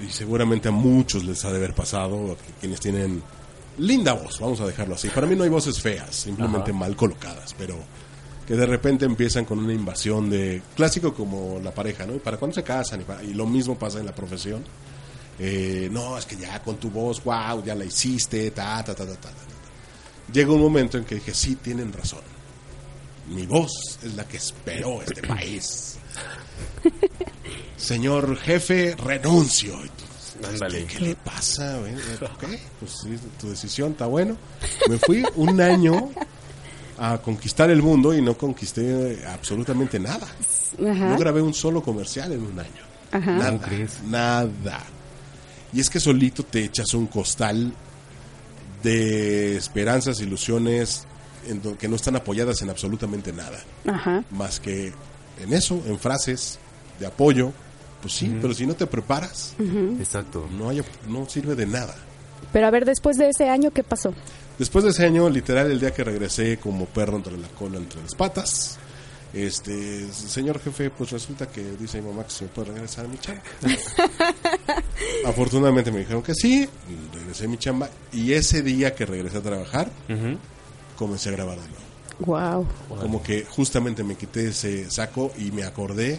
y 0.01 0.11
seguramente 0.11 0.69
a 0.69 0.71
muchos 0.71 1.25
les 1.25 1.45
ha 1.45 1.51
de 1.51 1.57
haber 1.57 1.75
pasado, 1.75 2.33
a 2.33 2.61
quienes 2.61 2.81
tienen 2.81 3.23
linda 3.79 4.13
voz, 4.15 4.39
vamos 4.41 4.61
a 4.61 4.67
dejarlo 4.67 4.95
así. 4.95 5.09
Para 5.09 5.27
mí 5.27 5.35
no 5.37 5.45
hay 5.45 5.51
voces 5.51 5.81
feas, 5.81 6.15
simplemente 6.15 6.73
mal 6.73 6.95
colocadas, 6.97 7.55
pero 7.57 7.77
que 8.47 8.55
de 8.55 8.67
repente 8.67 9.05
empiezan 9.05 9.45
con 9.45 9.59
una 9.59 9.73
invasión 9.73 10.31
de 10.31 10.63
clásico 10.77 11.13
como 11.13 11.59
la 11.63 11.73
pareja, 11.73 12.07
¿no? 12.07 12.15
¿Y 12.15 12.19
para 12.21 12.37
cuándo 12.37 12.55
se 12.55 12.63
casan? 12.63 13.01
Y, 13.01 13.05
para- 13.05 13.23
y 13.23 13.35
lo 13.35 13.47
mismo 13.47 13.77
pasa 13.79 13.99
en 13.99 14.07
la 14.07 14.15
profesión. 14.15 14.65
Eh, 15.39 15.89
no, 15.91 16.17
es 16.17 16.25
que 16.27 16.37
ya 16.37 16.63
con 16.63 16.77
tu 16.77 16.89
voz, 16.91 17.23
wow, 17.25 17.63
ya 17.65 17.75
la 17.75 17.85
hiciste, 17.85 18.51
ta, 18.53 18.83
ta, 18.85 18.95
ta, 18.95 19.05
ta, 19.07 19.15
ta, 19.15 19.21
ta, 19.21 19.31
ta. 19.31 20.33
Llega 20.33 20.53
un 20.53 20.61
momento 20.61 20.97
en 20.97 21.05
que 21.05 21.17
dije, 21.17 21.35
sí, 21.35 21.57
tienen 21.57 21.93
razón. 21.93 22.21
Mi 23.29 23.45
voz 23.47 23.99
es 24.03 24.15
la 24.15 24.25
que 24.27 24.37
esperó 24.37 25.03
este 25.03 25.23
país. 25.23 25.99
Señor 27.77 28.37
jefe, 28.39 28.95
renuncio. 28.97 29.79
Ándale. 30.49 30.85
¿Qué, 30.87 30.97
qué 30.99 31.05
le 31.05 31.15
pasa? 31.17 31.79
güey? 31.79 31.95
Ok, 31.95 32.45
pues 32.81 32.93
sí, 33.03 33.17
tu 33.41 33.51
decisión 33.51 33.93
está 33.93 34.07
bueno. 34.07 34.37
Me 34.89 34.99
fui 34.99 35.25
un 35.37 35.61
año 35.61 36.11
a 36.99 37.19
conquistar 37.19 37.71
el 37.71 37.83
mundo 37.83 38.15
y 38.15 38.23
no 38.23 38.37
conquisté 38.37 39.25
absolutamente 39.27 39.99
nada. 39.99 40.27
Ajá. 40.79 41.09
No 41.09 41.19
grabé 41.19 41.43
un 41.43 41.55
solo 41.55 41.83
comercial 41.83 42.33
en 42.33 42.43
un 42.43 42.59
año. 42.59 42.87
Ajá. 43.13 43.33
Nada, 43.33 43.51
¿Cómo 43.53 43.63
crees? 43.63 44.03
nada. 44.05 44.83
Y 45.73 45.81
es 45.81 45.91
que 45.91 46.01
solito 46.01 46.43
te 46.45 46.65
echas 46.65 46.95
un 46.95 47.07
costal 47.07 47.73
de 48.83 49.57
esperanzas, 49.57 50.21
ilusiones 50.21 51.05
en 51.49 51.61
que 51.77 51.89
no 51.89 51.97
están 51.97 52.17
apoyadas 52.17 52.63
en 52.63 52.71
absolutamente 52.71 53.33
nada. 53.33 53.59
Ajá. 53.87 54.25
Más 54.31 54.59
que 54.61 54.93
en 55.41 55.53
eso, 55.53 55.81
en 55.87 55.99
frases 55.99 56.59
de 56.99 57.07
apoyo. 57.07 57.53
Pues 58.03 58.15
sí, 58.15 58.37
pero 58.41 58.55
si 58.55 58.67
no 58.67 58.75
te 58.75 58.87
preparas, 58.87 59.55
Exacto. 59.99 60.47
no, 60.57 60.69
hay, 60.71 60.83
no 61.09 61.29
sirve 61.29 61.55
de 61.55 61.67
nada. 61.67 61.95
Pero 62.53 62.67
a 62.67 62.71
ver, 62.71 62.85
después 62.85 63.17
de 63.17 63.29
ese 63.31 63.49
año, 63.49 63.71
¿qué 63.73 63.83
pasó? 63.83 64.15
Después 64.59 64.85
de 64.85 64.91
ese 64.91 65.05
año, 65.05 65.29
literal, 65.29 65.71
el 65.71 65.81
día 65.81 65.93
que 65.93 66.05
regresé 66.05 66.59
como 66.59 66.87
perro 66.87 67.17
entre 67.17 67.37
la 67.37 67.49
cola, 67.49 67.79
entre 67.79 68.01
las 68.01 68.15
patas, 68.15 68.79
este, 69.35 70.11
señor 70.13 70.61
jefe, 70.61 70.89
pues 70.91 71.11
resulta 71.11 71.47
que 71.49 71.63
dice 71.79 72.01
mi 72.01 72.09
mamá 72.09 72.25
que 72.25 72.31
se 72.31 72.45
me 72.45 72.51
puede 72.51 72.73
regresar 72.73 73.05
a 73.07 73.09
mi 73.09 73.19
chamba. 73.19 73.43
Afortunadamente 75.27 75.91
me 75.91 75.99
dijeron 76.01 76.23
que 76.23 76.35
sí, 76.35 76.69
regresé 77.13 77.45
a 77.45 77.49
mi 77.49 77.59
chamba, 77.59 77.89
y 78.13 78.33
ese 78.33 78.63
día 78.63 78.95
que 78.95 79.05
regresé 79.07 79.39
a 79.39 79.43
trabajar, 79.43 79.91
comencé 80.97 81.29
a 81.31 81.33
grabar 81.33 81.59
de 81.59 81.67
Wow. 82.21 82.67
nuevo. 82.89 83.03
Como 83.03 83.23
que 83.23 83.45
justamente 83.45 84.03
me 84.03 84.15
quité 84.17 84.49
ese 84.49 84.91
saco 84.91 85.33
y 85.39 85.51
me 85.51 85.65
acordé 85.65 86.19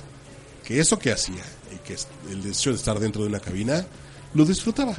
que 0.64 0.80
eso 0.80 1.00
que 1.00 1.12
hacía, 1.12 1.42
que 1.88 1.94
es 1.94 2.08
el 2.30 2.46
hecho 2.46 2.72
de 2.72 2.76
estar 2.76 3.00
dentro 3.00 3.22
de 3.24 3.30
una 3.30 3.40
cabina, 3.40 3.86
lo 4.34 4.46
disfrutaba 4.46 4.96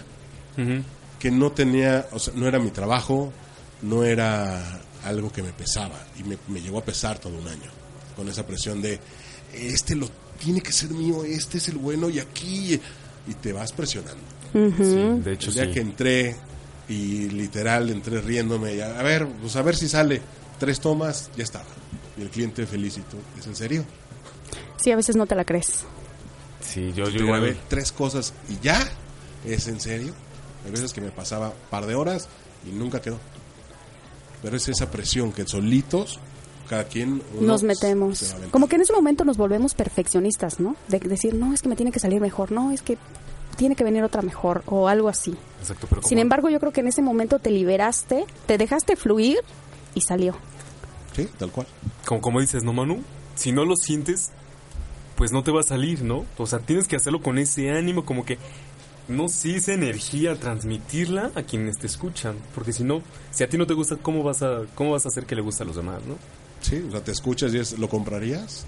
que 1.20 1.30
no 1.30 1.52
tenía, 1.52 2.08
o 2.10 2.18
sea, 2.18 2.34
no 2.34 2.48
era 2.48 2.58
mi 2.58 2.70
trabajo, 2.70 3.32
no 3.82 4.02
era 4.02 4.80
algo 5.04 5.30
que 5.30 5.42
me 5.42 5.52
pesaba 5.52 6.04
y 6.18 6.24
me, 6.24 6.36
me 6.48 6.60
llegó 6.60 6.78
a 6.78 6.84
pesar 6.84 7.20
todo 7.20 7.38
un 7.38 7.46
año 7.46 7.70
con 8.16 8.28
esa 8.28 8.44
presión 8.44 8.82
de 8.82 8.98
este 9.52 9.94
lo 9.94 10.08
tiene 10.42 10.60
que 10.60 10.72
ser 10.72 10.90
mío, 10.90 11.22
este 11.24 11.58
es 11.58 11.68
el 11.68 11.78
bueno 11.78 12.08
y 12.10 12.18
aquí 12.18 12.80
y 13.26 13.34
te 13.34 13.52
vas 13.52 13.72
presionando. 13.72 14.22
Sí, 14.52 15.22
de 15.22 15.32
hecho, 15.34 15.50
el 15.50 15.54
día 15.54 15.64
sí. 15.66 15.72
que 15.72 15.80
entré 15.80 16.36
y 16.88 17.28
literal 17.28 17.90
entré 17.90 18.20
riéndome, 18.20 18.74
y 18.74 18.80
a, 18.80 18.98
a 18.98 19.02
ver, 19.02 19.28
pues 19.40 19.54
a 19.56 19.62
ver 19.62 19.76
si 19.76 19.88
sale 19.88 20.22
tres 20.58 20.80
tomas, 20.80 21.30
ya 21.36 21.44
estaba. 21.44 21.66
Y 22.16 22.22
el 22.22 22.30
cliente 22.30 22.66
felicito, 22.66 23.16
¿es 23.38 23.46
en 23.46 23.54
serio? 23.54 23.84
Sí, 24.76 24.90
a 24.90 24.96
veces 24.96 25.16
no 25.16 25.26
te 25.26 25.34
la 25.34 25.44
crees. 25.44 25.84
Sí, 26.60 26.92
yo, 26.94 27.08
yo 27.08 27.26
grabé 27.26 27.50
igual. 27.50 27.64
tres 27.68 27.92
cosas 27.92 28.32
y 28.48 28.58
ya, 28.62 28.80
¿es 29.44 29.68
en 29.68 29.80
serio? 29.80 30.12
Hay 30.64 30.70
veces 30.70 30.92
que 30.92 31.00
me 31.00 31.10
pasaba 31.10 31.48
un 31.48 31.54
par 31.70 31.86
de 31.86 31.94
horas 31.94 32.28
y 32.66 32.70
nunca 32.70 33.00
quedó. 33.00 33.18
Pero 34.42 34.56
es 34.56 34.68
esa 34.68 34.90
presión 34.90 35.32
que 35.32 35.46
solitos, 35.46 36.20
cada 36.68 36.84
quien... 36.84 37.22
Nos 37.40 37.62
metemos. 37.62 38.34
Como 38.50 38.68
que 38.68 38.76
en 38.76 38.82
ese 38.82 38.92
momento 38.92 39.24
nos 39.24 39.36
volvemos 39.36 39.74
perfeccionistas, 39.74 40.60
¿no? 40.60 40.76
De 40.88 40.98
decir, 41.00 41.34
no, 41.34 41.54
es 41.54 41.62
que 41.62 41.68
me 41.68 41.76
tiene 41.76 41.92
que 41.92 42.00
salir 42.00 42.20
mejor, 42.20 42.52
no, 42.52 42.70
es 42.70 42.82
que 42.82 42.98
tiene 43.56 43.74
que 43.74 43.84
venir 43.84 44.04
otra 44.04 44.22
mejor 44.22 44.62
o 44.66 44.88
algo 44.88 45.08
así. 45.08 45.34
Exacto, 45.60 45.86
pero 45.90 46.02
Sin 46.02 46.18
embargo, 46.18 46.48
yo 46.48 46.60
creo 46.60 46.72
que 46.72 46.80
en 46.80 46.88
ese 46.88 47.02
momento 47.02 47.40
te 47.40 47.50
liberaste, 47.50 48.24
te 48.46 48.58
dejaste 48.58 48.94
fluir 48.94 49.38
y 49.94 50.02
salió. 50.02 50.36
Sí, 51.16 51.28
tal 51.38 51.50
cual. 51.50 51.66
como, 52.06 52.20
como 52.20 52.40
dices, 52.40 52.62
¿no, 52.62 52.72
Manu? 52.72 53.02
Si 53.34 53.50
no 53.50 53.64
lo 53.64 53.74
sientes, 53.74 54.30
pues 55.18 55.32
no 55.32 55.42
te 55.42 55.50
va 55.50 55.60
a 55.60 55.64
salir, 55.64 56.02
¿no? 56.02 56.24
O 56.38 56.46
sea, 56.46 56.60
tienes 56.60 56.86
que 56.86 56.94
hacerlo 56.94 57.20
con 57.20 57.38
ese 57.38 57.72
ánimo, 57.72 58.04
como 58.04 58.24
que, 58.24 58.38
no 59.08 59.28
sé, 59.28 59.56
esa 59.56 59.72
energía, 59.72 60.36
transmitirla 60.36 61.32
a 61.34 61.42
quienes 61.42 61.76
te 61.76 61.88
escuchan. 61.88 62.36
Porque 62.54 62.72
si 62.72 62.84
no, 62.84 63.02
si 63.32 63.42
a 63.42 63.48
ti 63.48 63.58
no 63.58 63.66
te 63.66 63.74
gusta, 63.74 63.96
¿cómo 63.96 64.22
vas 64.22 64.42
a, 64.42 64.60
cómo 64.76 64.92
vas 64.92 65.06
a 65.06 65.08
hacer 65.08 65.26
que 65.26 65.34
le 65.34 65.42
guste 65.42 65.64
a 65.64 65.66
los 65.66 65.74
demás, 65.74 66.02
no? 66.06 66.14
Sí, 66.60 66.84
o 66.86 66.92
sea, 66.92 67.02
te 67.02 67.10
escuchas 67.10 67.52
y 67.52 67.58
es, 67.58 67.76
¿lo 67.80 67.88
comprarías? 67.88 68.64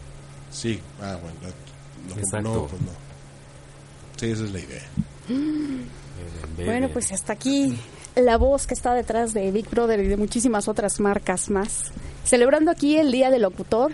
Sí. 0.51 0.81
Ah, 1.01 1.18
bueno, 1.22 1.36
lo 2.09 2.20
Exacto. 2.20 2.52
no, 2.52 2.66
pues 2.66 2.82
no. 2.82 2.90
Sí, 4.16 4.27
esa 4.27 4.44
es 4.44 4.51
la 4.51 4.59
idea. 4.59 4.82
Bueno, 6.64 6.89
pues 6.89 7.12
hasta 7.12 7.32
aquí 7.32 7.78
la 8.16 8.36
voz 8.39 8.66
que 8.66 8.74
está 8.74 8.93
detrás 8.93 9.32
de 9.35 9.52
Big 9.52 9.70
Brother 9.70 10.01
y 10.01 10.09
de 10.09 10.16
muchísimas 10.16 10.66
otras 10.66 10.98
marcas 10.98 11.48
más. 11.48 11.93
Celebrando 12.24 12.72
aquí 12.72 12.97
el 12.97 13.12
Día 13.12 13.31
del 13.31 13.43
Locutor, 13.43 13.93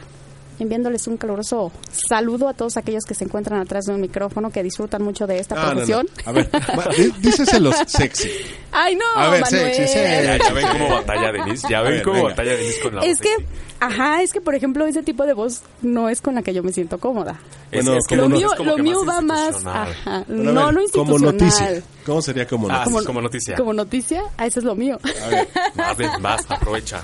enviándoles 0.58 1.06
un 1.06 1.16
caluroso 1.16 1.70
saludo 2.08 2.48
a 2.48 2.54
todos 2.54 2.76
aquellos 2.76 3.04
que 3.04 3.14
se 3.14 3.24
encuentran 3.24 3.60
atrás 3.60 3.84
de 3.86 3.94
un 3.94 4.00
micrófono, 4.00 4.50
que 4.50 4.62
disfrutan 4.62 5.02
mucho 5.02 5.26
de 5.26 5.38
esta 5.38 5.54
Ah, 5.54 5.58
no, 5.58 5.64
no. 5.66 5.70
profesión. 5.72 6.08
A 6.24 6.32
ver, 6.32 6.48
díceselos 7.20 7.76
sexy. 7.86 8.30
Ay, 8.72 8.96
no, 8.96 9.04
A 9.16 9.30
ver, 9.30 9.40
Manuel. 9.42 9.74
sexy, 9.74 9.92
sexy. 9.92 10.26
Ya, 10.26 10.38
ya 10.38 10.52
ven 10.52 10.66
cómo 10.72 10.88
batalla 10.96 11.32
Denise, 11.32 11.66
ya 11.70 11.80
ven 11.82 11.92
ver, 11.92 12.02
cómo 12.02 12.16
venga. 12.16 12.28
batalla 12.30 12.52
Denise 12.56 12.80
con 12.80 12.94
la 12.96 13.02
Es 13.02 13.08
voz 13.08 13.20
que, 13.20 13.28
sexy. 13.36 13.44
ajá, 13.80 14.22
es 14.22 14.32
que 14.32 14.40
por 14.40 14.54
ejemplo 14.54 14.86
ese 14.86 15.02
tipo 15.02 15.24
de 15.26 15.32
voz 15.34 15.62
no 15.82 16.08
es 16.08 16.20
con 16.20 16.34
la 16.34 16.42
que 16.42 16.52
yo 16.54 16.62
me 16.62 16.72
siento 16.72 16.98
cómoda. 16.98 17.38
Es- 17.70 17.84
Bueno, 17.84 17.98
es 17.98 18.06
que 18.06 18.16
como 18.16 18.22
Lo 18.22 18.28
no- 18.28 18.36
mío, 18.36 18.48
es 18.52 18.56
como 18.58 18.70
lo 18.70 18.76
que 18.76 18.82
mío 18.82 19.04
va 19.04 19.20
más, 19.20 19.38
institucional. 19.48 19.88
ajá, 19.90 20.24
Bueno, 20.28 20.52
no, 20.52 20.66
ver, 20.66 20.74
no 20.74 20.80
Como 20.92 21.12
institucional. 21.16 21.34
noticia. 21.38 21.82
¿Cómo 22.06 22.22
sería 22.22 22.46
como 22.46 22.68
Ah, 22.68 22.72
noticia? 22.84 23.00
sí, 23.00 23.06
como 23.06 23.20
noticia. 23.22 23.56
Como 23.56 23.72
noticia, 23.72 24.22
ah, 24.36 24.46
eso 24.46 24.60
es 24.60 24.64
lo 24.64 24.74
mío. 24.74 24.98
A 25.22 25.28
ver, 25.28 25.48
ven, 25.98 26.22
vas, 26.22 26.44
aprovecha. 26.48 27.02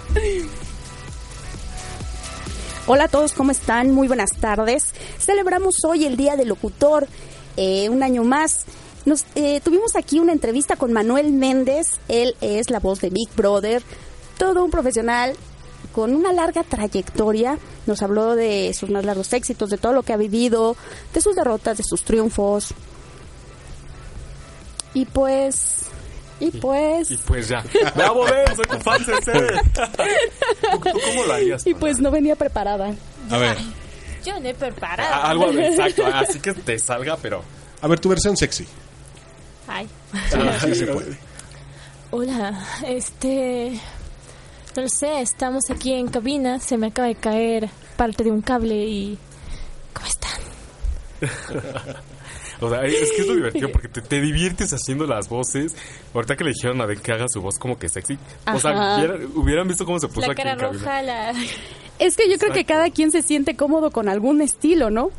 Hola 2.89 3.05
a 3.05 3.09
todos, 3.09 3.33
¿cómo 3.33 3.53
están? 3.53 3.93
Muy 3.93 4.09
buenas 4.09 4.33
tardes. 4.33 4.87
Celebramos 5.21 5.85
hoy 5.85 6.05
el 6.05 6.17
Día 6.17 6.35
del 6.35 6.49
Locutor, 6.49 7.07
eh, 7.57 7.89
un 7.89 8.03
año 8.03 8.25
más. 8.25 8.65
Nos, 9.05 9.25
eh, 9.37 9.61
tuvimos 9.61 9.95
aquí 9.95 10.19
una 10.19 10.33
entrevista 10.33 10.75
con 10.75 10.93
Manuel 10.93 11.33
Méndez, 11.33 12.01
él 12.09 12.35
es 12.41 12.71
la 12.71 12.81
voz 12.81 13.01
de 13.01 13.11
Big 13.11 13.29
Brother, 13.37 13.85
todo 14.37 14.65
un 14.65 14.73
profesional 14.73 15.35
con 15.93 16.13
una 16.13 16.33
larga 16.33 16.65
trayectoria. 16.65 17.57
Nos 17.87 18.03
habló 18.03 18.35
de 18.35 18.75
sus 18.75 18.91
más 18.91 19.05
largos 19.05 19.33
éxitos, 19.33 19.71
de 19.71 19.79
todo 19.79 19.93
lo 19.93 20.03
que 20.03 20.13
ha 20.13 20.17
vivido, 20.17 20.75
de 21.15 21.21
sus 21.21 21.37
derrotas, 21.37 21.77
de 21.77 21.85
sus 21.85 22.03
triunfos. 22.03 22.75
Y 24.93 25.05
pues, 25.05 25.87
y 26.43 26.51
pues, 26.51 27.11
Y 27.11 27.17
pues 27.19 27.49
ya. 27.49 27.65
¡Bravo, 27.95 28.25
ven! 28.25 28.57
¡Soy 28.57 28.65
tu 28.65 28.79
fan! 28.81 29.05
¿Tú, 29.05 29.13
tú 30.81 31.01
cómo 31.01 31.25
lo 31.25 31.33
harías? 31.35 31.65
y 31.67 31.75
pues 31.75 32.01
no 32.01 32.11
venía 32.11 32.35
preparada. 32.35 32.93
a 33.31 33.39
ver, 33.39 33.57
Yo 34.25 34.39
no 34.41 34.49
he 34.49 34.55
preparado. 34.55 35.09
Ah, 35.13 35.31
Algo 35.31 35.51
exacto, 35.53 36.05
así 36.07 36.41
que 36.41 36.53
te 36.53 36.79
salga, 36.79 37.17
pero... 37.17 37.43
a 37.81 37.87
ver 37.89 38.01
tu 38.01 38.09
versión 38.09 38.37
sexy. 38.37 38.67
Ay. 39.69 39.89
Sí 40.65 40.75
se 40.75 40.87
puede. 40.87 41.17
Hola, 42.11 42.67
este... 42.87 43.81
No 44.75 44.83
lo 44.83 44.89
sé, 44.89 45.21
estamos 45.21 45.71
aquí 45.71 45.93
en 45.93 46.09
cabina, 46.09 46.59
se 46.59 46.77
me 46.77 46.89
acaba 46.89 47.09
de 47.09 47.15
caer 47.15 47.71
parte 47.97 48.25
de 48.25 48.31
un 48.31 48.43
cable 48.43 48.75
y... 48.75 49.19
¿Cómo 49.93 50.07
están? 50.09 50.41
O 52.63 52.71
sea, 52.71 52.85
es 52.85 53.11
que 53.13 53.23
es 53.23 53.27
lo 53.27 53.35
divertido 53.35 53.69
porque 53.73 53.89
te, 53.89 54.01
te 54.03 54.21
diviertes 54.21 54.73
haciendo 54.73 55.07
las 55.07 55.29
voces. 55.29 55.75
Ahorita 56.15 56.37
que 56.37 56.45
le 56.45 56.51
dijeron 56.53 56.81
a 56.81 56.87
Den 56.87 57.01
que 57.01 57.13
haga 57.13 57.27
su 57.29 57.41
voz 57.41 57.59
como 57.59 57.79
que 57.79 57.89
sexy. 57.89 58.19
O 58.53 58.59
sea, 58.59 58.99
hubieran, 59.35 59.69
visto 59.69 59.85
cómo 59.85 59.99
se 59.99 60.09
puso 60.09 60.21
La 60.23 60.27
aquí 60.33 60.43
cara 60.43 60.53
en 60.53 60.61
roja, 60.61 61.03
la... 61.03 61.33
Es 61.99 62.17
que 62.17 62.29
yo 62.31 62.39
creo 62.39 62.53
que 62.53 62.65
cada 62.65 62.91
quien 62.91 63.13
se 63.13 63.23
siente 63.23 63.55
cómodo 63.57 63.91
con 63.91 64.09
algún 64.09 64.41
estilo, 64.43 64.91
¿no? 64.91 65.11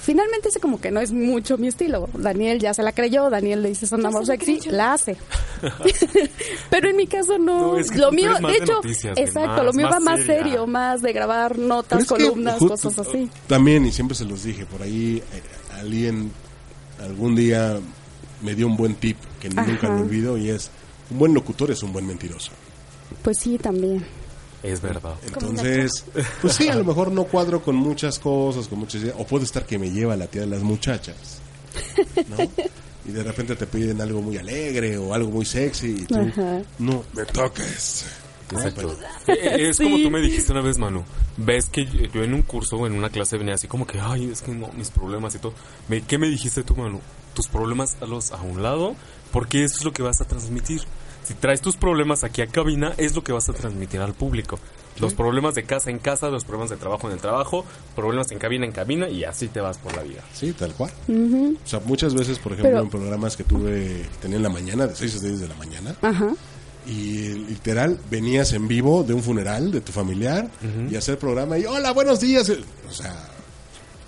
Finalmente 0.00 0.48
ese 0.48 0.60
como 0.60 0.80
que 0.80 0.90
no 0.92 1.00
es 1.00 1.10
mucho 1.12 1.58
mi 1.58 1.66
estilo. 1.66 2.08
Daniel 2.14 2.60
ya 2.60 2.72
se 2.72 2.82
la 2.82 2.92
creyó, 2.92 3.28
Daniel 3.28 3.62
le 3.62 3.70
dice 3.70 3.86
son 3.86 4.06
amor 4.06 4.24
sexy, 4.24 4.60
la 4.70 4.92
hace. 4.94 5.16
Pero 6.70 6.88
en 6.90 6.96
mi 6.96 7.06
caso 7.06 7.38
no. 7.38 7.72
No, 7.72 7.76
es 7.76 7.90
que 7.90 7.98
lo 7.98 8.12
mío, 8.12 8.32
de 8.34 8.46
de 8.48 8.56
hecho, 8.56 8.74
noticias, 8.74 9.16
de 9.16 9.22
exacto, 9.22 9.48
más- 9.56 9.64
lo 9.64 9.72
mío 9.72 9.86
más 9.88 9.96
va 9.96 10.00
más 10.00 10.20
seria. 10.20 10.42
serio, 10.44 10.66
más 10.66 11.02
de 11.02 11.12
grabar 11.12 11.58
notas, 11.58 12.00
que 12.00 12.06
columnas, 12.06 12.58
justo- 12.58 12.88
cosas 12.88 13.06
así. 13.08 13.28
También, 13.46 13.84
y 13.84 13.92
siempre 13.92 14.16
se 14.16 14.24
los 14.24 14.44
dije, 14.44 14.64
por 14.64 14.80
ahí 14.82 15.22
eh, 15.34 15.42
alguien 15.80 16.30
algún 17.00 17.34
día 17.34 17.78
me 18.42 18.54
dio 18.54 18.66
un 18.66 18.76
buen 18.76 18.94
tip 18.94 19.16
que 19.40 19.48
nunca 19.48 19.88
me 19.90 20.02
olvido 20.02 20.38
y 20.38 20.50
es 20.50 20.70
un 21.10 21.18
buen 21.18 21.34
locutor 21.34 21.70
es 21.70 21.82
un 21.82 21.92
buen 21.92 22.06
mentiroso. 22.06 22.52
Pues 23.22 23.38
sí, 23.38 23.58
también. 23.58 24.04
Es 24.62 24.80
verdad. 24.80 25.14
Entonces, 25.26 26.04
pues 26.42 26.54
sí, 26.54 26.68
a 26.68 26.74
lo 26.74 26.84
mejor 26.84 27.10
no 27.10 27.24
cuadro 27.24 27.62
con 27.62 27.76
muchas 27.76 28.18
cosas, 28.18 28.68
con 28.68 28.78
muchas 28.78 29.02
ideas, 29.02 29.16
o 29.18 29.26
puede 29.26 29.44
estar 29.44 29.64
que 29.64 29.78
me 29.78 29.90
lleva 29.90 30.16
la 30.16 30.26
tía 30.26 30.42
de 30.42 30.48
las 30.48 30.62
muchachas, 30.62 31.40
¿no? 32.28 32.36
Y 33.02 33.12
de 33.12 33.22
repente 33.22 33.56
te 33.56 33.66
piden 33.66 33.98
algo 34.02 34.20
muy 34.20 34.36
alegre 34.36 34.98
o 34.98 35.14
algo 35.14 35.30
muy 35.30 35.46
sexy 35.46 36.00
y 36.02 36.04
tú, 36.04 36.16
Ajá. 36.16 36.60
no, 36.78 37.02
me 37.14 37.24
toques. 37.24 38.04
Exacto. 38.52 38.96
Eh, 39.26 39.32
eh, 39.42 39.68
Es 39.68 39.78
como 39.78 39.96
tú 39.98 40.10
me 40.10 40.20
dijiste 40.20 40.52
una 40.52 40.60
vez, 40.62 40.78
Manu. 40.78 41.04
Ves 41.36 41.66
que 41.70 41.86
yo 41.86 42.22
en 42.22 42.34
un 42.34 42.42
curso 42.42 42.76
o 42.76 42.86
en 42.86 42.92
una 42.94 43.10
clase 43.10 43.38
venía 43.38 43.54
así 43.54 43.66
como 43.68 43.86
que, 43.86 44.00
ay, 44.00 44.30
es 44.30 44.42
que 44.42 44.52
no, 44.52 44.68
mis 44.76 44.90
problemas 44.90 45.34
y 45.34 45.38
todo. 45.38 45.54
Me- 45.88 46.02
¿Qué 46.02 46.18
me 46.18 46.28
dijiste 46.28 46.62
tú, 46.62 46.74
Manu? 46.76 47.00
Tus 47.34 47.46
problemas 47.48 47.96
los 48.06 48.32
a 48.32 48.40
un 48.42 48.62
lado, 48.62 48.94
porque 49.32 49.64
eso 49.64 49.76
es 49.78 49.84
lo 49.84 49.92
que 49.92 50.02
vas 50.02 50.20
a 50.20 50.24
transmitir. 50.24 50.82
Si 51.22 51.34
traes 51.34 51.60
tus 51.60 51.76
problemas 51.76 52.24
aquí 52.24 52.42
a 52.42 52.46
cabina, 52.48 52.92
es 52.96 53.14
lo 53.14 53.22
que 53.22 53.32
vas 53.32 53.48
a 53.48 53.52
transmitir 53.52 54.00
al 54.00 54.14
público. 54.14 54.58
Los 54.98 55.14
problemas 55.14 55.54
de 55.54 55.62
casa 55.64 55.88
en 55.88 55.98
casa, 55.98 56.28
los 56.28 56.44
problemas 56.44 56.68
de 56.68 56.76
trabajo 56.76 57.06
en 57.06 57.14
el 57.14 57.20
trabajo, 57.20 57.64
problemas 57.96 58.30
en 58.32 58.38
cabina 58.38 58.66
en 58.66 58.72
cabina 58.72 59.08
y 59.08 59.24
así 59.24 59.48
te 59.48 59.60
vas 59.60 59.78
por 59.78 59.96
la 59.96 60.02
vida. 60.02 60.22
Sí, 60.34 60.52
tal 60.52 60.74
cual. 60.74 60.90
O 61.08 61.66
sea, 61.68 61.80
muchas 61.86 62.14
veces, 62.14 62.38
por 62.38 62.52
ejemplo, 62.52 62.70
Pero- 62.72 62.82
en 62.82 62.90
programas 62.90 63.34
que 63.36 63.44
tuve, 63.44 64.04
tenía 64.20 64.36
en 64.36 64.42
la 64.42 64.50
mañana, 64.50 64.86
de 64.88 64.94
6 64.94 65.16
a 65.16 65.20
10 65.20 65.40
de 65.40 65.48
la 65.48 65.54
mañana, 65.54 65.94
Ajá. 66.02 66.34
Y 66.86 67.28
literal 67.34 67.98
venías 68.10 68.52
en 68.52 68.66
vivo 68.68 69.02
de 69.02 69.14
un 69.14 69.22
funeral 69.22 69.70
de 69.72 69.80
tu 69.80 69.92
familiar 69.92 70.50
y 70.90 70.96
hacer 70.96 71.18
programa 71.18 71.58
y 71.58 71.64
hola, 71.66 71.92
buenos 71.92 72.20
días. 72.20 72.50
O 72.88 72.92
sea, 72.92 73.14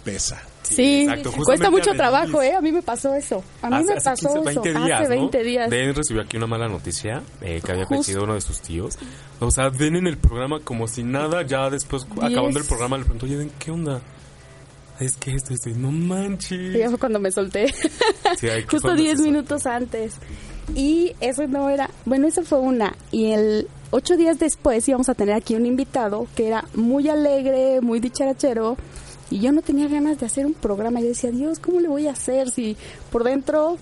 pesa. 0.04 0.42
Sí, 0.62 1.02
exacto. 1.02 1.32
cuesta 1.44 1.70
mucho 1.70 1.92
trabajo. 1.92 2.40
¿eh? 2.40 2.54
A 2.54 2.60
mí 2.60 2.72
me 2.72 2.82
pasó 2.82 3.14
eso. 3.14 3.42
A 3.60 3.68
mí 3.68 3.76
Hace- 3.76 3.84
me 3.86 3.92
hace 3.94 4.04
pasó 4.10 4.28
15, 4.42 4.50
eso 4.50 4.62
20 4.62 4.84
días, 4.86 5.00
hace 5.00 5.14
¿no? 5.14 5.20
20 5.20 5.42
días. 5.42 5.70
Den 5.70 5.94
recibió 5.94 6.22
aquí 6.22 6.36
una 6.38 6.46
mala 6.46 6.68
noticia 6.68 7.22
eh, 7.42 7.60
que 7.64 7.72
había 7.72 7.86
fallecido 7.86 8.22
uno 8.24 8.34
de 8.34 8.40
sus 8.40 8.60
tíos. 8.60 8.96
O 9.40 9.50
sea, 9.50 9.70
Den 9.70 9.96
en 9.96 10.06
el 10.06 10.16
programa 10.18 10.60
como 10.60 10.88
si 10.88 11.02
nada, 11.02 11.42
ya 11.42 11.68
después, 11.68 12.06
acabando 12.20 12.58
el 12.58 12.64
programa, 12.64 12.96
le 12.96 13.02
preguntó, 13.04 13.26
oye, 13.26 13.36
Den, 13.38 13.50
¿qué 13.58 13.70
onda? 13.70 14.00
Es 15.00 15.16
que 15.16 15.32
esto, 15.34 15.52
esto, 15.52 15.68
y 15.68 15.74
no 15.74 15.90
manches. 15.90 16.74
Y 16.76 16.78
ya 16.78 16.88
fue 16.88 16.98
cuando 16.98 17.18
me 17.18 17.32
solté. 17.32 17.66
Sí, 18.38 18.48
hay 18.48 18.62
que 18.64 18.68
Justo 18.70 18.88
cuando 18.88 19.02
10 19.02 19.18
se 19.18 19.24
minutos 19.24 19.66
antes. 19.66 20.14
Y 20.74 21.14
eso 21.20 21.46
no 21.46 21.68
era, 21.68 21.90
bueno, 22.04 22.26
esa 22.26 22.42
fue 22.42 22.58
una. 22.58 22.96
Y 23.10 23.32
el 23.32 23.68
ocho 23.90 24.16
días 24.16 24.38
después 24.38 24.88
íbamos 24.88 25.08
a 25.08 25.14
tener 25.14 25.34
aquí 25.34 25.54
un 25.54 25.66
invitado 25.66 26.26
que 26.34 26.48
era 26.48 26.64
muy 26.74 27.08
alegre, 27.08 27.80
muy 27.80 28.00
dicharachero. 28.00 28.76
Y 29.30 29.40
yo 29.40 29.52
no 29.52 29.62
tenía 29.62 29.88
ganas 29.88 30.18
de 30.18 30.26
hacer 30.26 30.46
un 30.46 30.54
programa. 30.54 31.00
Yo 31.00 31.08
decía, 31.08 31.30
Dios, 31.30 31.58
¿cómo 31.58 31.80
le 31.80 31.88
voy 31.88 32.06
a 32.06 32.12
hacer 32.12 32.50
si 32.50 32.76
por 33.10 33.24
dentro, 33.24 33.78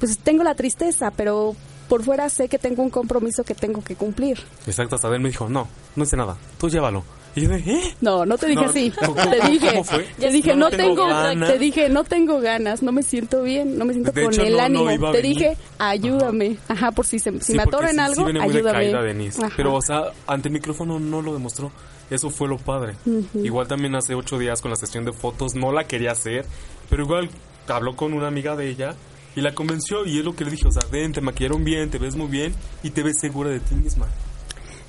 pues 0.00 0.18
tengo 0.18 0.44
la 0.44 0.54
tristeza, 0.54 1.10
pero 1.10 1.56
por 1.88 2.04
fuera 2.04 2.28
sé 2.28 2.48
que 2.48 2.58
tengo 2.58 2.82
un 2.82 2.90
compromiso 2.90 3.44
que 3.44 3.54
tengo 3.54 3.82
que 3.82 3.96
cumplir? 3.96 4.38
Exacto, 4.66 4.96
hasta 4.96 5.10
Den 5.10 5.22
me 5.22 5.28
dijo, 5.30 5.48
no, 5.48 5.68
no 5.96 6.04
hice 6.04 6.16
nada, 6.16 6.36
tú 6.58 6.68
llévalo. 6.68 7.04
Y 7.34 7.40
yo 7.42 7.48
de, 7.48 7.56
¿eh? 7.58 7.94
No, 8.02 8.26
no 8.26 8.36
te 8.36 8.46
dije 8.46 8.60
No, 8.62 8.68
así. 8.68 8.90
¿cómo- 8.90 9.14
te 9.14 9.40
dije, 9.50 9.82
te 10.18 10.30
dije, 10.30 10.54
No, 10.54 10.68
tengo 10.70 10.94
tengo, 10.94 11.06
ganas. 11.06 11.50
te 11.50 11.58
dije, 11.58 11.88
no 11.88 12.04
tengo 12.04 12.40
ganas, 12.40 12.82
no 12.82 12.92
me 12.92 13.02
siento 13.02 13.42
bien, 13.42 13.78
no 13.78 13.84
me 13.86 13.94
siento 13.94 14.12
De 14.12 14.24
con 14.24 14.32
hecho, 14.34 14.42
el 14.42 14.52
no, 14.56 14.60
ánimo. 14.62 15.12
te 15.12 15.22
dije, 15.22 15.56
ayúdame. 15.78 16.58
Ajá, 16.68 16.92
por 16.92 17.06
si, 17.06 17.18
se, 17.18 17.32
si 17.40 17.40
Sí, 17.40 17.54
me 17.54 17.62
atoro 17.62 17.86
en 17.88 17.94
sí- 17.94 18.00
algo, 18.00 18.26
sí 18.28 18.38
ayúdame. 18.38 18.52
decaída 18.62 19.02
Denise. 19.02 19.44
Ajá. 19.44 19.54
Pero, 19.56 19.74
o 19.74 19.80
sea, 19.82 20.04
ante 20.26 20.48
el 20.48 20.52
micrófono 20.54 21.00
no 21.00 21.22
lo 21.22 21.32
demostró. 21.32 21.72
Eso 22.10 22.28
fue 22.28 22.46
lo 22.48 22.58
padre. 22.58 22.94
Igual 23.42 23.66
también 23.68 23.94
hace 23.94 24.14
ocho 24.14 24.38
días 24.38 24.60
con 24.60 24.70
la 24.70 24.76
sesión 24.76 25.04
de 25.06 25.12
fotos 25.14 25.54
no 25.54 25.72
la 25.72 25.84
quería 25.84 26.10
hacer, 26.12 26.44
pero 26.90 27.04
igual 27.04 27.30
habló 27.68 27.96
con 27.96 28.12
una 28.12 28.26
amiga 28.28 28.54
de 28.56 28.68
ella 28.68 28.94
y 29.34 29.40
la 29.40 29.54
convenció 29.54 30.04
y 30.04 30.18
es 30.18 30.24
lo 30.24 30.36
que 30.36 30.44
le 30.44 30.50
dije, 30.50 30.68
o 30.68 30.72
sea, 30.72 30.82
ven, 30.92 31.12
te 31.12 31.22
maquillaron 31.22 31.64
bien, 31.64 31.88
te 31.88 31.96
ves 31.96 32.14
muy 32.14 32.26
bien 32.26 32.54
y 32.82 32.90
te 32.90 33.02
ves 33.02 33.18
segura 33.18 33.48
de 33.48 33.60
ti 33.60 33.74
misma. 33.74 34.06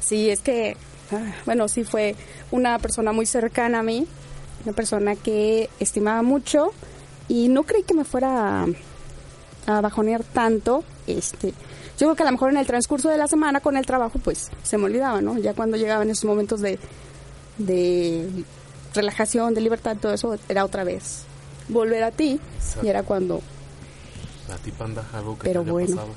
Sí, 0.02 0.30
es 0.30 0.42
que, 0.42 0.76
bueno, 1.46 1.68
sí 1.68 1.84
fue 1.84 2.16
una 2.52 2.80
persona 2.80 3.12
muy 3.12 3.26
cercana 3.26 3.80
a 3.80 3.84
mí, 3.84 4.08
una 4.66 4.74
persona 4.74 5.16
que 5.16 5.70
estimaba 5.80 6.22
mucho 6.22 6.72
y 7.28 7.48
no 7.50 7.64
creí 7.64 7.84
que 7.84 7.94
me 7.94 8.04
fuera 8.06 8.64
a, 8.64 8.68
a 9.68 9.82
bajonear 9.82 10.24
tanto. 10.24 10.84
Este, 11.08 11.50
yo 11.50 12.08
creo 12.08 12.16
que 12.16 12.24
a 12.24 12.26
lo 12.28 12.32
mejor 12.32 12.50
en 12.52 12.58
el 12.58 12.66
transcurso 12.66 13.10
de 13.10 13.18
la 13.18 13.28
semana 13.28 13.60
con 13.60 13.78
el 13.78 13.86
trabajo, 13.86 14.20
pues 14.20 14.50
se 14.64 14.78
me 14.78 14.86
olvidaba, 14.86 15.22
¿no? 15.22 15.38
Ya 15.38 15.54
cuando 15.54 15.78
llegaban 15.78 16.10
esos 16.10 16.26
momentos 16.26 16.62
de, 16.62 16.80
de 17.58 18.28
relajación, 18.94 19.54
de 19.54 19.62
libertad, 19.62 19.98
todo 20.00 20.14
eso, 20.14 20.38
era 20.50 20.66
otra 20.66 20.84
vez 20.84 21.24
volver 21.70 22.04
a 22.04 22.12
ti 22.12 22.40
y 22.82 22.88
era 22.88 23.04
cuando 23.04 23.42
A 24.52 24.58
ti, 24.58 24.72
panda, 24.72 25.06
algo 25.14 25.38
que 25.38 25.44
Pero 25.46 25.62
te 25.62 25.66
haya 25.66 25.72
bueno. 25.72 25.96
pasado. 25.96 26.14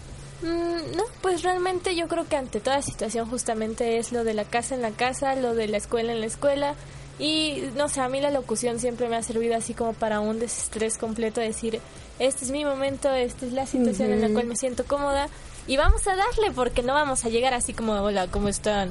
Mm, 0.47 0.97
no, 0.97 1.03
pues 1.23 1.43
realmente 1.43 1.97
yo 1.97 2.07
creo 2.07 2.29
que 2.29 2.37
ante 2.37 2.61
toda 2.61 2.81
situación 2.81 3.29
justamente 3.29 3.99
es 3.99 4.13
lo 4.13 4.23
de 4.23 4.33
la 4.33 4.45
casa 4.45 4.77
en 4.77 4.83
la 4.83 4.93
casa, 4.93 5.35
lo 5.35 5.57
de 5.57 5.67
la 5.67 5.77
escuela 5.77 6.13
en 6.13 6.21
la 6.21 6.27
escuela 6.27 6.75
y 7.19 7.65
no 7.75 7.89
sé, 7.89 8.01
a 8.01 8.09
mí 8.09 8.21
la 8.21 8.31
locución 8.31 8.79
siempre 8.79 9.09
me 9.09 9.17
ha 9.17 9.23
servido 9.25 9.57
así 9.57 9.75
como 9.75 9.93
para 9.93 10.21
un 10.21 10.39
desestrés 10.39 10.99
completo, 10.99 11.41
decir, 11.41 11.81
este 12.21 12.45
es 12.45 12.53
mi 12.53 12.65
momento, 12.65 13.13
esta 13.13 13.45
es 13.45 13.53
la 13.53 13.67
situación 13.67 14.13
en 14.13 14.21
la 14.21 14.29
cual 14.29 14.47
me 14.47 14.55
siento 14.55 14.85
cómoda 14.85 15.29
y 15.67 15.79
vamos 15.79 16.07
a 16.07 16.15
darle 16.15 16.53
porque 16.55 16.85
no 16.85 16.95
vamos 16.95 17.25
a 17.25 17.29
llegar 17.29 17.53
así 17.53 17.73
como, 17.73 17.95
hola, 17.95 18.29
¿cómo 18.29 18.49
están? 18.49 18.91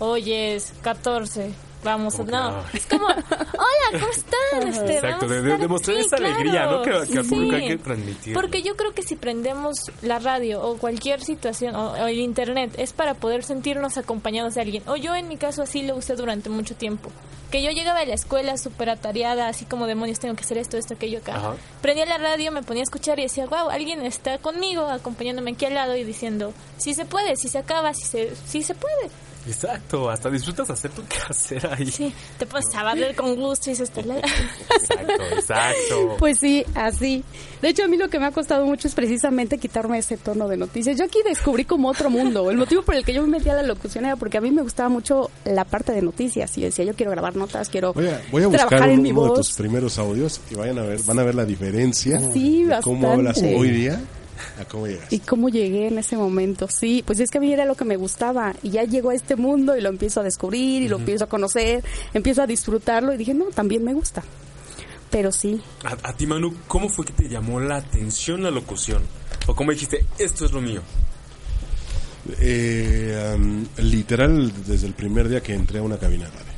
Hoy 0.00 0.32
es 0.32 0.72
14. 0.82 1.52
Vamos, 1.82 2.18
no, 2.18 2.62
es 2.74 2.84
como, 2.84 3.06
hola, 3.06 3.20
¿cómo 3.92 4.08
están? 4.10 4.68
Este, 4.68 4.94
Exacto, 4.96 5.26
de, 5.26 5.40
demostrar 5.40 5.96
esa 5.96 6.16
alegría, 6.16 6.66
¿no? 6.66 6.82
Que, 6.82 6.90
que 7.10 7.18
al 7.18 7.24
público 7.24 7.56
hay 7.56 7.62
sí. 7.62 7.68
que 7.68 7.78
transmitir. 7.78 8.34
Porque 8.34 8.62
yo 8.62 8.76
creo 8.76 8.92
que 8.92 9.02
si 9.02 9.16
prendemos 9.16 9.78
la 10.02 10.18
radio 10.18 10.62
o 10.62 10.76
cualquier 10.76 11.22
situación 11.22 11.74
o, 11.74 11.92
o 11.92 12.06
el 12.06 12.18
internet 12.18 12.74
es 12.76 12.92
para 12.92 13.14
poder 13.14 13.44
sentirnos 13.44 13.96
acompañados 13.96 14.54
de 14.56 14.60
alguien. 14.60 14.82
O 14.86 14.96
yo 14.96 15.14
en 15.14 15.28
mi 15.28 15.38
caso 15.38 15.62
así 15.62 15.82
lo 15.82 15.96
usé 15.96 16.16
durante 16.16 16.50
mucho 16.50 16.74
tiempo. 16.74 17.10
Que 17.50 17.62
yo 17.62 17.70
llegaba 17.70 18.00
a 18.00 18.04
la 18.04 18.14
escuela 18.14 18.56
súper 18.58 18.90
atareada, 18.90 19.48
así 19.48 19.64
como 19.64 19.86
demonios, 19.86 20.20
tengo 20.20 20.36
que 20.36 20.42
hacer 20.42 20.58
esto, 20.58 20.76
esto, 20.76 20.94
aquello 20.94 21.18
acá. 21.18 21.36
Ajá. 21.36 21.54
Prendía 21.80 22.06
la 22.06 22.18
radio, 22.18 22.52
me 22.52 22.62
ponía 22.62 22.82
a 22.82 22.84
escuchar 22.84 23.18
y 23.18 23.22
decía, 23.22 23.46
wow, 23.46 23.70
alguien 23.70 24.02
está 24.02 24.38
conmigo, 24.38 24.82
acompañándome 24.82 25.52
aquí 25.52 25.64
al 25.64 25.74
lado 25.74 25.96
y 25.96 26.04
diciendo, 26.04 26.52
si 26.76 26.94
se 26.94 27.06
puede, 27.06 27.36
si 27.36 27.48
se 27.48 27.58
acaba, 27.58 27.92
si 27.94 28.04
se, 28.04 28.36
si 28.46 28.62
se 28.62 28.74
puede. 28.74 29.10
Exacto, 29.46 30.10
hasta 30.10 30.30
disfrutas 30.30 30.68
hacer 30.70 30.90
tu 30.90 31.02
quehacer 31.08 31.66
ahí. 31.72 31.86
Sí, 31.86 32.12
te 32.38 32.46
pones 32.46 32.74
a 32.74 32.82
barrer 32.82 33.14
con 33.14 33.34
gusto 33.36 33.70
y 33.70 33.72
dices, 33.72 33.90
"Te 33.90 34.02
la-". 34.02 34.18
Exacto, 34.18 35.12
exacto. 35.34 36.16
Pues 36.18 36.38
sí, 36.38 36.64
así. 36.74 37.24
De 37.62 37.68
hecho, 37.70 37.84
a 37.84 37.88
mí 37.88 37.96
lo 37.96 38.08
que 38.08 38.18
me 38.18 38.26
ha 38.26 38.30
costado 38.30 38.64
mucho 38.66 38.88
es 38.88 38.94
precisamente 38.94 39.58
quitarme 39.58 39.98
ese 39.98 40.16
tono 40.16 40.48
de 40.48 40.56
noticias. 40.56 40.98
Yo 40.98 41.04
aquí 41.04 41.18
descubrí 41.24 41.64
como 41.64 41.88
otro 41.88 42.10
mundo. 42.10 42.50
El 42.50 42.56
motivo 42.56 42.82
por 42.82 42.94
el 42.94 43.04
que 43.04 43.12
yo 43.12 43.22
me 43.22 43.28
metí 43.38 43.48
a 43.48 43.54
la 43.54 43.62
locución 43.62 44.04
era 44.04 44.16
porque 44.16 44.38
a 44.38 44.40
mí 44.40 44.50
me 44.50 44.62
gustaba 44.62 44.88
mucho 44.88 45.30
la 45.44 45.64
parte 45.64 45.92
de 45.92 46.02
noticias. 46.02 46.56
Y 46.56 46.62
yo 46.62 46.66
decía, 46.66 46.84
yo 46.84 46.94
quiero 46.94 47.10
grabar 47.12 47.36
notas, 47.36 47.68
quiero 47.68 47.92
Voy 47.92 48.06
a, 48.08 48.20
voy 48.30 48.42
a 48.42 48.46
buscar 48.48 48.68
trabajar 48.68 48.90
en 48.90 49.00
uno, 49.00 49.02
mi 49.02 49.12
uno 49.12 49.28
de 49.30 49.36
tus 49.36 49.52
primeros 49.52 49.98
audios 49.98 50.40
y 50.50 50.54
vayan 50.54 50.78
a 50.78 50.82
ver, 50.82 51.00
van 51.02 51.18
a 51.18 51.22
ver 51.24 51.34
la 51.34 51.44
diferencia 51.44 52.20
Sí, 52.32 52.64
de 52.64 52.80
cómo 52.82 53.10
hablas 53.10 53.34
bastante. 53.36 53.56
hoy 53.56 53.70
día 53.70 54.00
a 54.60 54.64
cómo 54.64 54.86
llegas. 54.86 55.12
Y 55.12 55.20
cómo 55.20 55.48
llegué 55.48 55.88
en 55.88 55.98
ese 55.98 56.16
momento. 56.16 56.68
Sí, 56.68 57.02
pues 57.06 57.20
es 57.20 57.30
que 57.30 57.38
a 57.38 57.40
mí 57.40 57.52
era 57.52 57.64
lo 57.64 57.74
que 57.74 57.84
me 57.84 57.96
gustaba. 57.96 58.54
Y 58.62 58.70
ya 58.70 58.84
llego 58.84 59.10
a 59.10 59.14
este 59.14 59.36
mundo 59.36 59.76
y 59.76 59.80
lo 59.80 59.88
empiezo 59.88 60.20
a 60.20 60.22
descubrir 60.22 60.82
y 60.82 60.88
lo 60.88 60.96
empiezo 60.96 61.24
a 61.24 61.28
conocer, 61.28 61.84
empiezo 62.14 62.42
a 62.42 62.46
disfrutarlo 62.46 63.12
y 63.12 63.16
dije, 63.16 63.34
no, 63.34 63.46
también 63.46 63.84
me 63.84 63.94
gusta. 63.94 64.22
Pero 65.10 65.32
sí, 65.32 65.60
A, 65.82 66.08
a 66.08 66.12
ti, 66.12 66.26
Manu, 66.26 66.54
¿cómo 66.68 66.88
fue 66.88 67.04
que 67.04 67.12
te 67.12 67.28
llamó 67.28 67.58
la 67.58 67.76
atención 67.76 68.42
la 68.44 68.50
locución? 68.50 69.02
O 69.46 69.56
cómo 69.56 69.72
dijiste, 69.72 70.04
esto 70.18 70.44
es 70.44 70.52
lo 70.52 70.60
mío. 70.60 70.82
Eh, 72.38 73.34
um, 73.36 73.64
literal, 73.78 74.52
desde 74.66 74.86
el 74.86 74.92
primer 74.92 75.28
día 75.28 75.42
que 75.42 75.54
entré 75.54 75.78
a 75.78 75.82
una 75.82 75.98
cabina 75.98 76.26
de 76.26 76.30
radio. 76.30 76.50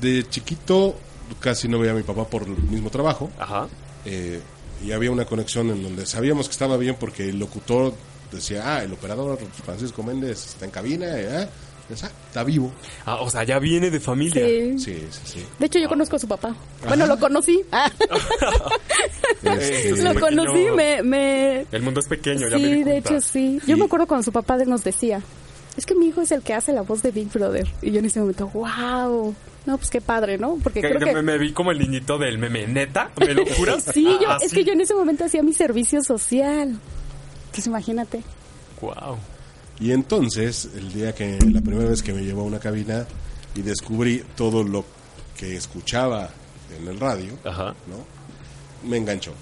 De 0.00 0.28
chiquito 0.28 0.96
casi 1.40 1.68
no 1.68 1.78
veía 1.78 1.92
a 1.92 1.96
mi 1.96 2.02
papá 2.02 2.24
por 2.26 2.42
el 2.42 2.56
mismo 2.56 2.90
trabajo. 2.90 3.30
Ajá. 3.38 3.68
eh, 4.04 4.40
y 4.84 4.92
había 4.92 5.10
una 5.10 5.24
conexión 5.24 5.70
en 5.70 5.82
donde 5.82 6.06
sabíamos 6.06 6.46
que 6.48 6.52
estaba 6.52 6.76
bien 6.76 6.96
porque 6.98 7.28
el 7.28 7.38
locutor 7.38 7.92
decía, 8.32 8.62
ah, 8.76 8.82
el 8.84 8.92
operador 8.92 9.38
Francisco 9.64 10.02
Méndez 10.02 10.46
está 10.46 10.64
en 10.66 10.70
cabina, 10.70 11.06
eh, 11.18 11.28
ah, 11.44 11.48
está 12.26 12.44
vivo. 12.44 12.70
Ah, 13.06 13.16
o 13.22 13.30
sea, 13.30 13.44
ya 13.44 13.58
viene 13.58 13.90
de 13.90 13.98
familia. 14.00 14.44
sí. 14.46 14.78
Sí, 14.78 15.06
sí, 15.10 15.20
sí. 15.24 15.44
De 15.58 15.66
hecho, 15.66 15.78
yo 15.78 15.88
conozco 15.88 16.16
a 16.16 16.18
su 16.18 16.28
papá. 16.28 16.54
Bueno, 16.86 17.06
lo 17.06 17.18
conocí. 17.18 17.62
Ah, 17.72 17.90
Este, 19.42 19.90
lo 20.02 20.12
pequeño- 20.14 20.20
conocí, 20.20 20.64
me, 20.74 21.02
me, 21.02 21.66
El 21.72 21.82
mundo 21.82 22.00
es 22.00 22.06
pequeño, 22.08 22.48
ya 22.48 22.58
me 22.58 22.64
Sí, 22.64 22.74
di 22.74 22.78
de 22.78 22.90
cuenta. 22.90 23.10
hecho 23.14 23.20
sí. 23.20 23.60
Yo 23.66 23.76
me 23.76 23.84
acuerdo 23.84 24.06
cuando 24.06 24.24
su 24.24 24.32
papá 24.32 24.56
nos 24.58 24.84
decía, 24.84 25.22
es 25.76 25.86
que 25.86 25.94
mi 25.94 26.08
hijo 26.08 26.20
es 26.22 26.32
el 26.32 26.42
que 26.42 26.54
hace 26.54 26.72
la 26.72 26.82
voz 26.82 27.02
de 27.02 27.10
Big 27.10 27.30
Brother. 27.32 27.66
Y 27.82 27.90
yo 27.92 28.00
en 28.00 28.06
ese 28.06 28.20
momento, 28.20 28.48
wow. 28.48 29.34
No, 29.68 29.76
pues 29.76 29.90
qué 29.90 30.00
padre, 30.00 30.38
¿no? 30.38 30.56
Porque 30.62 30.80
Que- 30.80 30.88
creo 30.88 30.98
que 31.00 31.12
me, 31.12 31.20
me 31.22 31.36
vi 31.36 31.52
como 31.52 31.70
el 31.72 31.78
niñito 31.78 32.16
del 32.16 32.38
meme, 32.38 32.66
¿neta? 32.66 33.10
¿Me 33.20 33.34
lo 33.34 33.44
juras? 33.44 33.84
Sí, 33.92 34.04
yo, 34.18 34.30
Ah, 34.30 34.38
es 34.40 34.50
que 34.54 34.64
yo 34.64 34.72
en 34.72 34.80
ese 34.80 34.94
momento 34.94 35.26
hacía 35.26 35.42
mi 35.42 35.52
servicio 35.52 36.02
social. 36.02 36.78
Pues 37.52 37.66
imagínate. 37.66 38.22
Wow. 38.80 39.18
Y 39.78 39.92
entonces, 39.92 40.70
el 40.74 40.90
día 40.92 41.14
que, 41.14 41.38
la 41.52 41.60
primera 41.60 41.90
vez 41.90 42.02
que 42.02 42.14
me 42.14 42.22
llevó 42.24 42.40
a 42.40 42.44
una 42.44 42.58
cabina 42.58 43.06
y 43.54 43.60
descubrí 43.60 44.24
todo 44.36 44.64
lo 44.64 44.86
que 45.36 45.54
escuchaba 45.54 46.30
en 46.80 46.88
el 46.88 46.98
radio, 46.98 47.38
Ajá. 47.44 47.74
¿no? 47.88 48.88
Me 48.88 48.96
enganchó. 48.96 49.34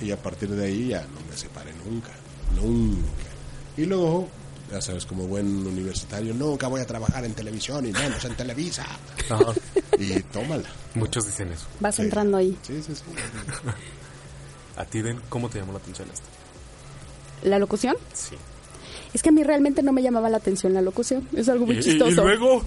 Y 0.00 0.10
a 0.12 0.16
partir 0.16 0.48
de 0.48 0.64
ahí 0.66 0.88
ya 0.88 1.02
no 1.02 1.20
me 1.30 1.36
separé 1.36 1.72
nunca. 1.84 2.10
nunca. 2.56 3.28
Y 3.76 3.84
luego, 3.84 4.28
ya 4.74 4.80
sabes, 4.80 5.06
como 5.06 5.26
buen 5.26 5.66
universitario, 5.66 6.34
nunca 6.34 6.66
voy 6.68 6.80
a 6.80 6.86
trabajar 6.86 7.24
en 7.24 7.32
televisión 7.34 7.86
y 7.86 7.92
menos 7.92 8.24
en 8.24 8.34
Televisa. 8.36 8.84
Ajá. 9.30 9.52
Y 9.98 10.20
tómala. 10.24 10.68
Muchos 10.94 11.26
dicen 11.26 11.52
eso. 11.52 11.66
Vas 11.80 11.94
Sí. 11.96 12.02
entrando 12.02 12.36
ahí. 12.36 12.56
Sí, 12.62 12.82
sí, 12.84 12.94
sí. 12.94 13.02
A 14.76 14.84
ti, 14.84 15.02
Den, 15.02 15.20
¿cómo 15.28 15.48
te 15.48 15.58
llamó 15.60 15.72
la 15.72 15.78
atención 15.78 16.08
esto? 16.12 16.26
¿La 17.44 17.58
locución? 17.58 17.96
Sí. 18.12 18.34
Es 19.12 19.22
que 19.22 19.28
a 19.28 19.32
mí 19.32 19.44
realmente 19.44 19.82
no 19.84 19.92
me 19.92 20.02
llamaba 20.02 20.28
la 20.28 20.38
atención 20.38 20.74
la 20.74 20.82
locución. 20.82 21.28
Es 21.36 21.48
algo 21.48 21.66
muy 21.66 21.76
Y- 21.76 21.78
y- 21.78 21.82
chistoso. 21.82 22.10
y 22.10 22.14
luego, 22.14 22.64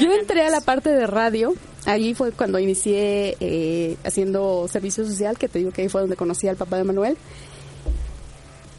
Yo 0.00 0.10
entré 0.14 0.46
a 0.46 0.50
la 0.50 0.62
parte 0.62 0.88
de 0.90 1.06
radio. 1.06 1.52
Ahí 1.84 2.14
fue 2.14 2.32
cuando 2.32 2.58
inicié 2.58 3.36
eh, 3.40 3.96
haciendo 4.04 4.66
servicio 4.68 5.04
social, 5.04 5.36
que 5.36 5.48
te 5.48 5.58
digo 5.58 5.72
que 5.72 5.82
ahí 5.82 5.88
fue 5.90 6.00
donde 6.00 6.16
conocí 6.16 6.48
al 6.48 6.56
papá 6.56 6.78
de 6.78 6.84
Manuel. 6.84 7.18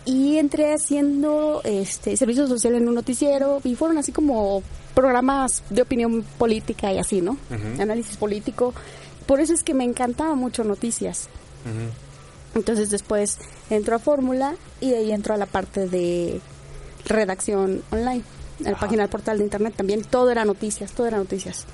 Y 0.05 0.37
entré 0.37 0.73
haciendo 0.73 1.61
este 1.63 2.17
servicio 2.17 2.47
social 2.47 2.75
en 2.75 2.87
un 2.87 2.95
noticiero 2.95 3.61
y 3.63 3.75
fueron 3.75 3.97
así 3.97 4.11
como 4.11 4.63
programas 4.95 5.63
de 5.69 5.83
opinión 5.83 6.23
política 6.37 6.91
y 6.91 6.97
así, 6.97 7.21
¿no? 7.21 7.37
Análisis 7.79 8.17
político. 8.17 8.73
Por 9.27 9.39
eso 9.39 9.53
es 9.53 9.63
que 9.63 9.73
me 9.73 9.83
encantaba 9.83 10.33
mucho 10.35 10.63
noticias. 10.63 11.29
Entonces 12.55 12.89
después 12.89 13.37
entro 13.69 13.95
a 13.95 13.99
Fórmula 13.99 14.55
y 14.79 14.89
de 14.89 14.97
ahí 14.97 15.11
entro 15.11 15.33
a 15.33 15.37
la 15.37 15.45
parte 15.45 15.87
de 15.87 16.41
redacción 17.05 17.83
online, 17.91 18.23
a 18.65 18.71
la 18.71 18.79
página 18.79 19.03
del 19.03 19.09
portal 19.09 19.37
de 19.37 19.43
internet 19.43 19.75
también. 19.77 20.03
Todo 20.03 20.31
era 20.31 20.45
noticias, 20.45 20.91
todo 20.91 21.07
era 21.07 21.17
noticias. 21.17 21.65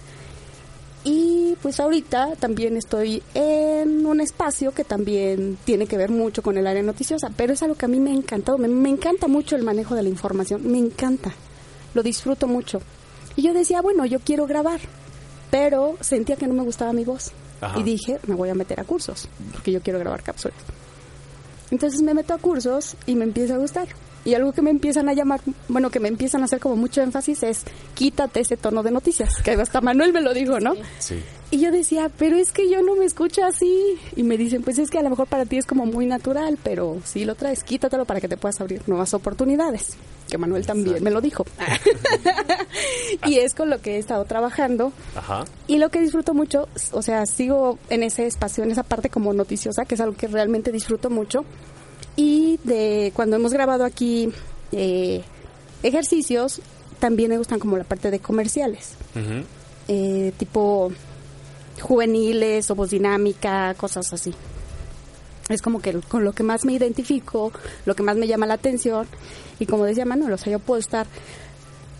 Y 1.10 1.56
pues 1.62 1.80
ahorita 1.80 2.36
también 2.36 2.76
estoy 2.76 3.24
en 3.34 4.06
un 4.06 4.20
espacio 4.20 4.74
que 4.74 4.84
también 4.84 5.58
tiene 5.64 5.88
que 5.88 5.96
ver 5.96 6.12
mucho 6.12 6.42
con 6.42 6.58
el 6.58 6.68
área 6.68 6.84
noticiosa, 6.84 7.32
pero 7.34 7.54
es 7.54 7.64
algo 7.64 7.76
que 7.76 7.86
a 7.86 7.88
mí 7.88 7.98
me 7.98 8.12
ha 8.12 8.14
encantado, 8.14 8.58
me, 8.58 8.68
me 8.68 8.90
encanta 8.90 9.30
mucho 9.30 9.56
el 9.56 9.64
manejo 9.64 9.96
de 9.96 10.04
la 10.04 10.10
información, 10.10 10.70
me 10.70 10.78
encanta, 10.78 11.32
lo 11.94 12.04
disfruto 12.04 12.46
mucho. 12.48 12.82
Y 13.38 13.42
yo 13.42 13.54
decía, 13.54 13.82
bueno, 13.82 14.06
yo 14.06 14.20
quiero 14.20 14.48
grabar, 14.48 14.82
pero 15.50 15.96
sentía 16.02 16.36
que 16.36 16.46
no 16.46 16.54
me 16.54 16.64
gustaba 16.64 16.92
mi 16.92 17.06
voz. 17.06 17.32
Ajá. 17.62 17.80
Y 17.80 17.84
dije, 17.84 18.20
me 18.28 18.36
voy 18.36 18.50
a 18.50 18.54
meter 18.54 18.78
a 18.82 18.84
cursos, 18.84 19.30
porque 19.54 19.72
yo 19.72 19.82
quiero 19.82 20.00
grabar 20.00 20.24
cápsulas. 20.24 20.58
Entonces 21.72 22.02
me 22.02 22.14
meto 22.16 22.34
a 22.34 22.38
cursos 22.38 22.98
y 23.06 23.16
me 23.16 23.24
empieza 23.24 23.56
a 23.56 23.60
gustar. 23.60 23.88
Y 24.28 24.36
algo 24.36 24.52
que 24.52 24.62
me 24.62 24.72
empiezan 24.72 25.08
a 25.08 25.14
llamar, 25.14 25.40
bueno, 25.70 25.90
que 25.90 26.02
me 26.02 26.10
empiezan 26.10 26.41
a 26.41 26.45
hacer 26.45 26.60
como 26.60 26.76
mucho 26.76 27.02
énfasis 27.02 27.44
es 27.44 27.64
quítate 27.95 28.41
ese 28.41 28.58
tono 28.58 28.84
de 28.84 28.91
noticias, 28.91 29.38
que 29.41 29.52
hasta 29.52 29.80
Manuel 29.80 30.12
me 30.12 30.20
lo 30.20 30.34
dijo, 30.34 30.60
¿no? 30.60 30.74
sí. 30.99 31.24
Y 31.49 31.60
yo 31.60 31.72
decía, 31.72 32.12
pero 32.18 32.36
es 32.36 32.52
que 32.52 32.70
yo 32.70 32.82
no 32.82 32.98
me 32.98 33.06
escucho 33.06 33.45
así. 33.45 33.98
Y 34.18 34.24
me 34.24 34.38
dicen, 34.38 34.64
pues 34.64 34.80
es 34.80 34.90
que 34.90 34.99
a 34.99 35.02
lo 35.02 35.10
mejor 35.10 35.28
para 35.28 35.45
ti 35.45 35.58
es 35.58 35.66
como 35.66 35.86
muy 35.86 36.06
natural, 36.06 36.58
pero 36.62 36.98
si 37.06 37.24
lo 37.24 37.36
traes, 37.36 37.64
quítatelo 37.64 38.04
para 38.04 38.20
que 38.20 38.28
te 38.28 38.36
puedas 38.36 38.60
abrir 38.60 38.82
nuevas 38.86 39.14
oportunidades. 39.14 39.95
Que 40.30 40.38
Manuel 40.38 40.66
también 40.66 41.02
me 41.02 41.10
lo 41.10 41.22
dijo. 41.22 41.45
y 43.26 43.36
es 43.36 43.54
con 43.54 43.70
lo 43.70 43.80
que 43.80 43.95
he 43.95 43.98
estado 43.98 44.26
trabajando. 44.26 44.91
Ajá. 45.16 45.45
Y 45.68 45.78
lo 45.78 45.88
que 45.88 46.02
disfruto 46.02 46.34
mucho, 46.34 46.68
o 46.91 47.02
sea, 47.02 47.26
sigo 47.26 47.80
en 47.90 48.04
ese 48.04 48.28
espacio, 48.28 48.66
en 48.66 48.72
esa 48.72 48.84
parte 48.84 49.10
como 49.10 49.32
noticiosa, 49.32 49.86
que 49.86 49.95
es 49.95 50.02
algo 50.02 50.18
que 50.18 50.28
realmente 50.28 50.74
disfruto 50.74 51.10
mucho. 51.10 51.45
Y 52.18 52.60
de 52.64 53.14
cuando 53.15 53.38
hemos 53.38 53.53
grabado 53.53 53.85
aquí 53.85 54.30
eh, 54.73 55.23
ejercicios, 55.84 56.61
también 56.99 57.30
me 57.30 57.38
gustan 57.38 57.60
como 57.60 57.77
la 57.77 57.85
parte 57.85 58.11
de 58.11 58.19
comerciales, 58.19 58.95
eh, 59.88 60.34
tipo 60.38 60.91
juveniles 61.80 62.69
o 62.72 62.76
voz 62.76 62.89
dinámica, 62.89 63.73
cosas 63.76 64.11
así. 64.11 64.34
Es 65.48 65.61
como 65.61 65.80
que 65.80 65.94
con 65.94 66.26
lo 66.26 66.34
que 66.34 66.44
más 66.44 66.65
me 66.65 66.73
identifico, 66.73 67.53
lo 67.85 67.95
que 67.95 68.03
más 68.03 68.18
me 68.18 68.27
llama 68.27 68.45
la 68.48 68.56
atención. 68.56 69.07
Y 69.60 69.65
como 69.65 69.85
decía 69.85 70.03
Manuel, 70.03 70.34
o 70.34 70.38
sea, 70.38 70.52
yo 70.52 70.60
puedo 70.60 70.80
estar 70.80 71.07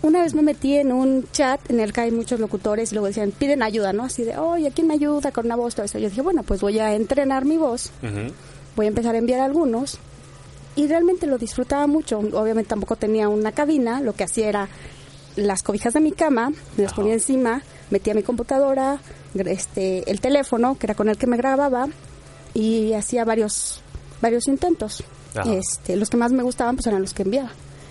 una 0.00 0.22
vez 0.22 0.34
me 0.34 0.42
metí 0.42 0.76
en 0.76 0.92
un 0.92 1.26
chat 1.32 1.60
en 1.70 1.80
el 1.80 1.92
que 1.92 2.02
hay 2.02 2.10
muchos 2.12 2.38
locutores 2.38 2.92
y 2.92 2.94
luego 2.94 3.08
decían, 3.08 3.32
piden 3.32 3.62
ayuda, 3.62 3.92
¿no? 3.92 4.04
Así 4.04 4.22
de, 4.22 4.36
oye, 4.38 4.70
¿quién 4.70 4.86
me 4.86 4.94
ayuda 4.94 5.32
con 5.32 5.46
una 5.46 5.56
voz? 5.56 5.74
Todo 5.74 5.86
eso. 5.86 5.98
Yo 5.98 6.08
dije, 6.08 6.22
bueno, 6.22 6.44
pues 6.44 6.60
voy 6.60 6.78
a 6.78 6.94
entrenar 6.94 7.44
mi 7.44 7.56
voz, 7.56 7.90
voy 8.76 8.86
a 8.86 8.88
empezar 8.88 9.14
a 9.14 9.18
enviar 9.18 9.40
algunos. 9.40 9.98
Y 10.78 10.86
realmente 10.86 11.26
lo 11.26 11.38
disfrutaba 11.38 11.86
mucho. 11.86 12.18
Obviamente 12.18 12.68
tampoco 12.70 12.94
tenía 12.96 13.28
una 13.28 13.52
cabina, 13.52 14.00
lo 14.00 14.12
que 14.14 14.24
hacía 14.24 14.48
era 14.48 14.68
las 15.36 15.62
cobijas 15.62 15.92
de 15.94 16.00
mi 16.00 16.12
cama, 16.12 16.52
me 16.76 16.84
las 16.84 16.92
ponía 16.94 17.14
encima, 17.14 17.62
metía 17.90 18.14
mi 18.14 18.22
computadora, 18.22 19.00
este, 19.34 20.08
el 20.10 20.20
teléfono, 20.20 20.76
que 20.78 20.86
era 20.86 20.94
con 20.94 21.08
el 21.08 21.16
que 21.16 21.26
me 21.26 21.36
grababa, 21.36 21.88
y 22.54 22.92
hacía 22.92 23.24
varios, 23.24 23.80
varios 24.22 24.46
intentos. 24.48 25.02
Ajá. 25.34 25.52
Este, 25.52 25.96
los 25.96 26.10
que 26.10 26.16
más 26.16 26.32
me 26.32 26.42
gustaban 26.42 26.76
pues 26.76 26.86
eran 26.86 27.02
los 27.02 27.12
que 27.12 27.22
enviaba. 27.22 27.50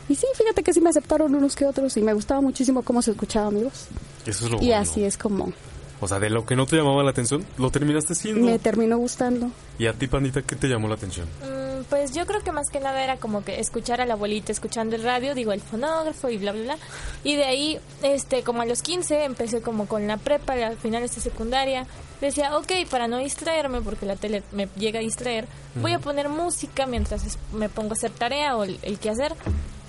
Y 0.10 0.16
sí, 0.16 0.26
fíjate 0.36 0.64
que 0.64 0.74
sí 0.74 0.80
me 0.80 0.90
aceptaron 0.90 1.36
unos 1.36 1.56
que 1.56 1.66
otros 1.66 1.98
y 1.98 2.02
me 2.02 2.14
gustaba 2.14 2.40
muchísimo 2.40 2.82
cómo 2.84 3.02
se 3.02 3.12
escuchaba 3.12 3.52
mi 3.52 3.64
voz. 3.64 3.88
Eso 4.26 4.46
es 4.46 4.52
lo 4.52 4.58
Y 4.58 4.68
bueno. 4.68 4.78
así 4.82 5.04
es 5.04 5.18
como 5.18 5.52
O 6.00 6.08
sea, 6.08 6.20
de 6.20 6.30
lo 6.30 6.46
que 6.46 6.56
no 6.56 6.66
te 6.66 6.78
llamaba 6.78 7.04
la 7.04 7.12
atención, 7.12 7.46
lo 7.58 7.70
terminaste 7.70 8.16
siendo. 8.16 8.46
me 8.46 8.60
terminó 8.60 8.98
gustando. 8.98 9.52
Y 9.78 9.88
a 9.88 9.94
ti, 9.94 10.08
Pandita, 10.08 10.42
¿qué 10.42 10.56
te 10.56 10.68
llamó 10.68 10.88
la 10.88 10.96
atención? 10.96 11.28
Mm, 11.44 11.67
Pues 11.90 12.14
yo 12.14 12.26
creo 12.26 12.42
que 12.44 12.52
más 12.52 12.70
que 12.70 12.80
nada 12.80 13.02
era 13.04 13.18
como 13.18 13.46
que 13.46 13.60
escuchar 13.60 14.02
a 14.02 14.06
la 14.06 14.16
abuelita 14.16 14.52
escuchando 14.52 14.96
el 14.96 15.04
radio, 15.04 15.34
digo 15.34 15.54
el 15.54 15.62
fonógrafo 15.62 16.30
y 16.30 16.38
bla, 16.38 16.52
bla, 16.52 16.64
bla. 16.64 16.78
Y 17.24 17.36
de 17.36 17.46
ahí, 17.46 17.80
este, 18.04 18.44
como 18.44 18.62
a 18.62 18.66
los 18.66 18.82
15, 18.82 19.24
empecé 19.24 19.62
como 19.62 19.88
con 19.88 20.06
la 20.06 20.18
prepa, 20.18 20.54
al 20.54 20.78
final 20.78 21.02
de 21.02 21.08
secundaria. 21.08 21.88
Decía, 22.20 22.58
ok, 22.58 22.72
para 22.90 23.08
no 23.08 23.18
distraerme, 23.18 23.82
porque 23.82 24.06
la 24.06 24.16
tele 24.16 24.44
me 24.52 24.68
llega 24.76 25.00
a 25.00 25.04
distraer, 25.04 25.48
voy 25.76 25.94
a 25.94 26.00
poner 26.00 26.30
música 26.30 26.88
mientras 26.88 27.38
me 27.54 27.70
pongo 27.70 27.92
a 27.92 27.94
hacer 27.94 28.12
tarea 28.12 28.58
o 28.58 28.64
el, 28.64 28.80
el 28.82 29.00
que 29.00 29.10
hacer. 29.10 29.36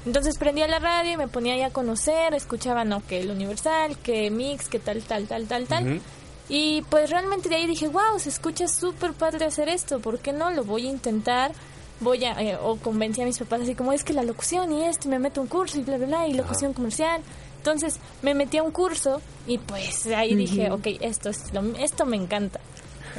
Entonces 0.07 0.39
prendía 0.39 0.69
la 0.69 0.79
radio 0.79 1.13
y 1.13 1.17
me 1.17 1.29
ponía 1.29 1.55
ahí 1.55 1.63
a 1.63 1.71
conocer, 1.71 2.33
escuchaba, 2.35 2.85
no, 2.85 3.05
que 3.07 3.21
el 3.21 3.31
Universal, 3.31 3.99
que 3.99 4.31
Mix, 4.31 4.69
que 4.69 4.79
tal, 4.79 5.03
tal, 5.03 5.27
tal, 5.27 5.47
tal, 5.47 5.67
tal. 5.67 6.01
Y 6.49 6.83
pues 6.89 7.11
realmente 7.11 7.49
de 7.49 7.57
ahí 7.57 7.67
dije, 7.67 7.89
wow, 7.89 8.19
se 8.19 8.31
escucha 8.31 8.69
súper 8.69 9.13
padre 9.13 9.45
hacer 9.45 9.69
esto, 9.69 10.01
¿por 10.01 10.19
qué 10.19 10.33
no? 10.33 10.51
Lo 10.51 10.65
voy 10.65 10.87
a 10.87 10.91
intentar. 10.91 11.53
Voy 12.01 12.25
a, 12.25 12.41
eh, 12.41 12.57
o 12.63 12.77
convencí 12.77 13.21
a 13.23 13.25
mis 13.25 13.39
papás 13.39 13.63
así 13.63 13.75
como, 13.75 13.93
es 13.93 14.05
que 14.05 14.13
la 14.13 14.23
locución 14.23 14.73
y 14.73 14.85
esto, 14.85 15.09
y 15.09 15.11
me 15.11 15.19
meto 15.19 15.41
un 15.41 15.49
curso 15.49 15.79
y 15.79 15.83
bla, 15.83 15.97
bla, 15.99 16.07
bla, 16.07 16.29
y 16.29 16.35
locución 16.35 16.73
comercial. 16.73 17.21
Entonces 17.57 17.99
me 18.23 18.35
metí 18.35 18.57
a 18.59 18.63
un 18.63 18.71
curso 18.71 19.21
y 19.47 19.59
pues 19.59 20.07
ahí 20.07 20.35
dije, 20.37 20.71
ok, 20.71 20.87
esto, 21.01 21.29
es 21.31 21.53
lo- 21.53 21.75
esto 21.77 22.07
me 22.07 22.17
encanta. 22.17 22.61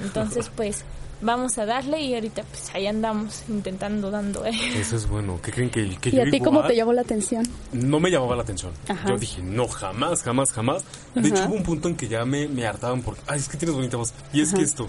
Entonces 0.02 0.50
pues 0.56 0.86
vamos 1.22 1.58
a 1.58 1.66
darle 1.66 2.00
y 2.02 2.14
ahorita 2.16 2.44
pues 2.44 2.74
ahí 2.74 2.88
andamos 2.88 3.44
intentando, 3.50 4.10
dando. 4.10 4.46
eh. 4.46 4.52
Eso 4.76 4.96
es 4.96 5.10
bueno. 5.10 5.38
¿Qué 5.44 5.52
creen 5.52 5.70
que, 5.70 5.98
que 5.98 6.10
¿Y 6.10 6.12
yo 6.14 6.22
a 6.22 6.26
ti 6.32 6.40
cómo 6.40 6.60
igual 6.60 6.68
te 6.70 6.76
llamó 6.78 6.94
la 6.94 7.02
atención? 7.02 7.46
No 7.74 8.00
me 8.00 8.10
llamaba 8.10 8.38
la 8.38 8.44
atención. 8.44 8.72
Ajá. 8.88 9.10
Yo 9.10 9.18
dije, 9.18 9.42
no, 9.44 9.68
jamás, 9.68 10.24
jamás, 10.24 10.54
jamás. 10.54 10.86
De 11.16 11.28
hecho, 11.28 11.44
hubo 11.50 11.56
un 11.56 11.64
punto 11.64 11.90
en 11.90 11.98
que 11.98 12.08
ya 12.08 12.24
me, 12.24 12.48
me 12.48 12.66
hartaban 12.66 13.02
porque, 13.02 13.22
ay, 13.28 13.40
es 13.40 13.50
que 13.50 13.58
tienes 13.58 13.76
bonita 13.76 13.98
voz. 13.98 14.14
Y 14.32 14.40
es 14.40 14.54
que 14.54 14.62
esto. 14.62 14.88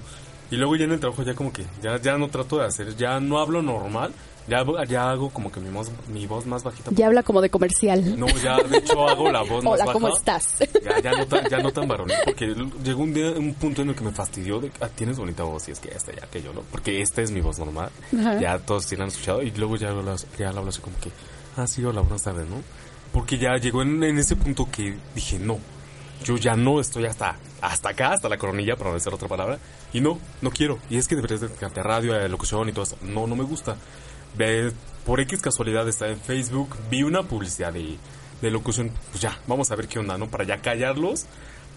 Y 0.50 0.56
luego 0.56 0.76
ya 0.76 0.84
en 0.84 0.92
el 0.92 1.00
trabajo 1.00 1.22
ya 1.22 1.34
como 1.34 1.52
que, 1.52 1.64
ya, 1.82 2.00
ya 2.00 2.18
no 2.18 2.28
trato 2.28 2.58
de 2.58 2.66
hacer, 2.66 2.96
ya 2.96 3.20
no 3.20 3.38
hablo 3.38 3.62
normal. 3.62 4.12
Ya, 4.48 4.64
ya 4.88 5.10
hago 5.10 5.30
como 5.30 5.52
que 5.52 5.60
mi 5.60 5.68
voz, 5.70 5.90
mi 6.08 6.26
voz 6.26 6.44
más 6.44 6.64
bajita. 6.64 6.90
Ya 6.92 7.06
habla 7.06 7.22
como 7.22 7.40
de 7.40 7.50
comercial. 7.50 8.18
No, 8.18 8.26
ya 8.42 8.56
de 8.56 8.78
hecho 8.78 9.06
hago 9.08 9.30
la 9.30 9.42
voz 9.42 9.62
más 9.64 9.74
Hola, 9.74 9.84
baja. 9.84 9.92
¿cómo 9.92 10.08
estás? 10.08 10.56
Ya, 10.82 10.98
ya 11.00 11.12
no 11.12 11.26
tan, 11.26 11.48
ya 11.48 11.58
no 11.58 11.70
tan 11.70 11.86
varonil, 11.86 12.16
porque 12.24 12.52
llegó 12.82 13.02
un 13.02 13.14
día, 13.14 13.30
un 13.30 13.54
punto 13.54 13.82
en 13.82 13.90
el 13.90 13.94
que 13.94 14.02
me 14.02 14.10
fastidió 14.10 14.58
de, 14.58 14.72
ah, 14.80 14.88
tienes 14.88 15.18
bonita 15.18 15.44
voz, 15.44 15.68
y 15.68 15.72
es 15.72 15.78
que 15.78 15.90
esta 15.90 16.12
ya 16.12 16.26
que 16.26 16.42
yo 16.42 16.52
no, 16.52 16.62
porque 16.62 17.00
esta 17.00 17.22
es 17.22 17.30
mi 17.30 17.40
voz 17.42 17.60
normal, 17.60 17.90
Ajá. 18.18 18.40
ya 18.40 18.58
todos 18.58 18.86
sí 18.86 18.96
la 18.96 19.04
han 19.04 19.10
escuchado, 19.10 19.40
y 19.42 19.52
luego 19.52 19.76
ya, 19.76 19.94
ya 20.36 20.50
la 20.52 20.58
hablo 20.58 20.70
así 20.70 20.80
como 20.80 20.98
que, 20.98 21.10
ah, 21.56 21.66
sí, 21.68 21.84
hola, 21.84 22.00
buenas 22.00 22.22
tardes, 22.22 22.48
¿no? 22.48 22.56
Porque 23.12 23.38
ya 23.38 23.56
llegó 23.56 23.82
en, 23.82 24.02
en 24.02 24.18
ese 24.18 24.34
punto 24.34 24.66
que 24.72 24.96
dije, 25.14 25.38
no, 25.38 25.58
yo 26.24 26.36
ya 26.36 26.54
no 26.56 26.80
estoy 26.80 27.06
hasta, 27.06 27.36
hasta 27.60 27.90
acá, 27.90 28.12
hasta 28.12 28.28
la 28.28 28.38
coronilla, 28.38 28.76
para 28.76 28.90
no 28.90 28.94
decir 28.94 29.12
otra 29.12 29.28
palabra, 29.28 29.58
y 29.92 30.00
no, 30.00 30.18
no 30.42 30.50
quiero, 30.50 30.78
y 30.90 30.96
es 30.98 31.08
que 31.08 31.16
deberías 31.16 31.40
dedicarte 31.40 31.80
a 31.80 31.82
radio, 31.82 32.14
a 32.14 32.28
locución 32.28 32.68
y 32.68 32.72
todo 32.72 32.84
eso, 32.84 32.96
no, 33.02 33.26
no 33.26 33.36
me 33.36 33.44
gusta. 33.44 33.76
Por 35.04 35.20
X 35.20 35.40
casualidad 35.40 35.88
está 35.88 36.08
en 36.08 36.20
Facebook, 36.20 36.76
vi 36.90 37.02
una 37.02 37.22
publicidad 37.22 37.72
de, 37.72 37.96
de 38.40 38.50
locución, 38.50 38.90
pues 39.10 39.22
ya, 39.22 39.38
vamos 39.46 39.70
a 39.70 39.76
ver 39.76 39.88
qué 39.88 39.98
onda, 39.98 40.16
¿no? 40.18 40.28
Para 40.28 40.44
ya 40.44 40.58
callarlos, 40.60 41.26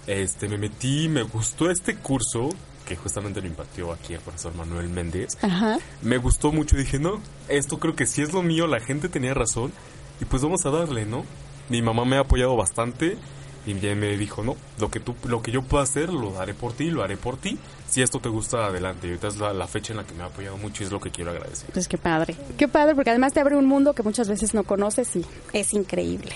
este, 0.07 0.47
me 0.49 0.57
metí, 0.57 1.07
me 1.07 1.23
gustó 1.23 1.71
este 1.71 1.95
curso, 1.95 2.49
que 2.85 2.95
justamente 2.97 3.41
lo 3.41 3.47
impartió 3.47 3.93
aquí 3.93 4.13
el 4.13 4.19
profesor 4.19 4.53
Manuel 4.55 4.89
Méndez, 4.89 5.37
Ajá. 5.41 5.77
me 6.01 6.17
gustó 6.17 6.51
mucho 6.51 6.75
y 6.75 6.79
dije, 6.79 6.99
no, 6.99 7.21
esto 7.47 7.79
creo 7.79 7.95
que 7.95 8.05
sí 8.05 8.21
es 8.21 8.33
lo 8.33 8.43
mío, 8.43 8.67
la 8.67 8.81
gente 8.81 9.07
tenía 9.07 9.33
razón 9.33 9.71
y 10.19 10.25
pues 10.25 10.41
vamos 10.43 10.65
a 10.65 10.69
darle, 10.69 11.05
¿no? 11.05 11.25
Mi 11.69 11.81
mamá 11.81 12.03
me 12.03 12.17
ha 12.17 12.21
apoyado 12.21 12.55
bastante 12.57 13.17
y 13.65 13.73
me 13.73 14.17
dijo, 14.17 14.43
no, 14.43 14.55
lo 14.79 14.89
que 14.89 14.99
tú, 14.99 15.15
lo 15.27 15.41
que 15.41 15.51
yo 15.51 15.61
pueda 15.61 15.83
hacer 15.83 16.11
lo 16.11 16.39
haré 16.39 16.53
por 16.53 16.73
ti, 16.73 16.89
lo 16.89 17.03
haré 17.03 17.17
por 17.17 17.37
ti. 17.37 17.57
Si 17.87 18.01
esto 18.01 18.19
te 18.19 18.29
gusta, 18.29 18.65
adelante. 18.65 19.07
Y 19.07 19.11
ahorita 19.11 19.27
es 19.27 19.37
la, 19.37 19.53
la 19.53 19.67
fecha 19.67 19.93
en 19.93 19.97
la 19.97 20.05
que 20.05 20.13
me 20.13 20.23
ha 20.23 20.27
apoyado 20.27 20.57
mucho 20.57 20.83
y 20.83 20.87
es 20.87 20.91
lo 20.91 20.99
que 20.99 21.11
quiero 21.11 21.31
agradecer. 21.31 21.69
Pues 21.71 21.87
qué 21.87 21.97
padre. 21.97 22.35
Qué 22.57 22.67
padre, 22.67 22.95
porque 22.95 23.11
además 23.11 23.33
te 23.33 23.39
abre 23.39 23.55
un 23.55 23.65
mundo 23.65 23.93
que 23.93 24.03
muchas 24.03 24.27
veces 24.27 24.53
no 24.53 24.63
conoces 24.63 25.15
y 25.15 25.25
es 25.53 25.73
increíble. 25.73 26.33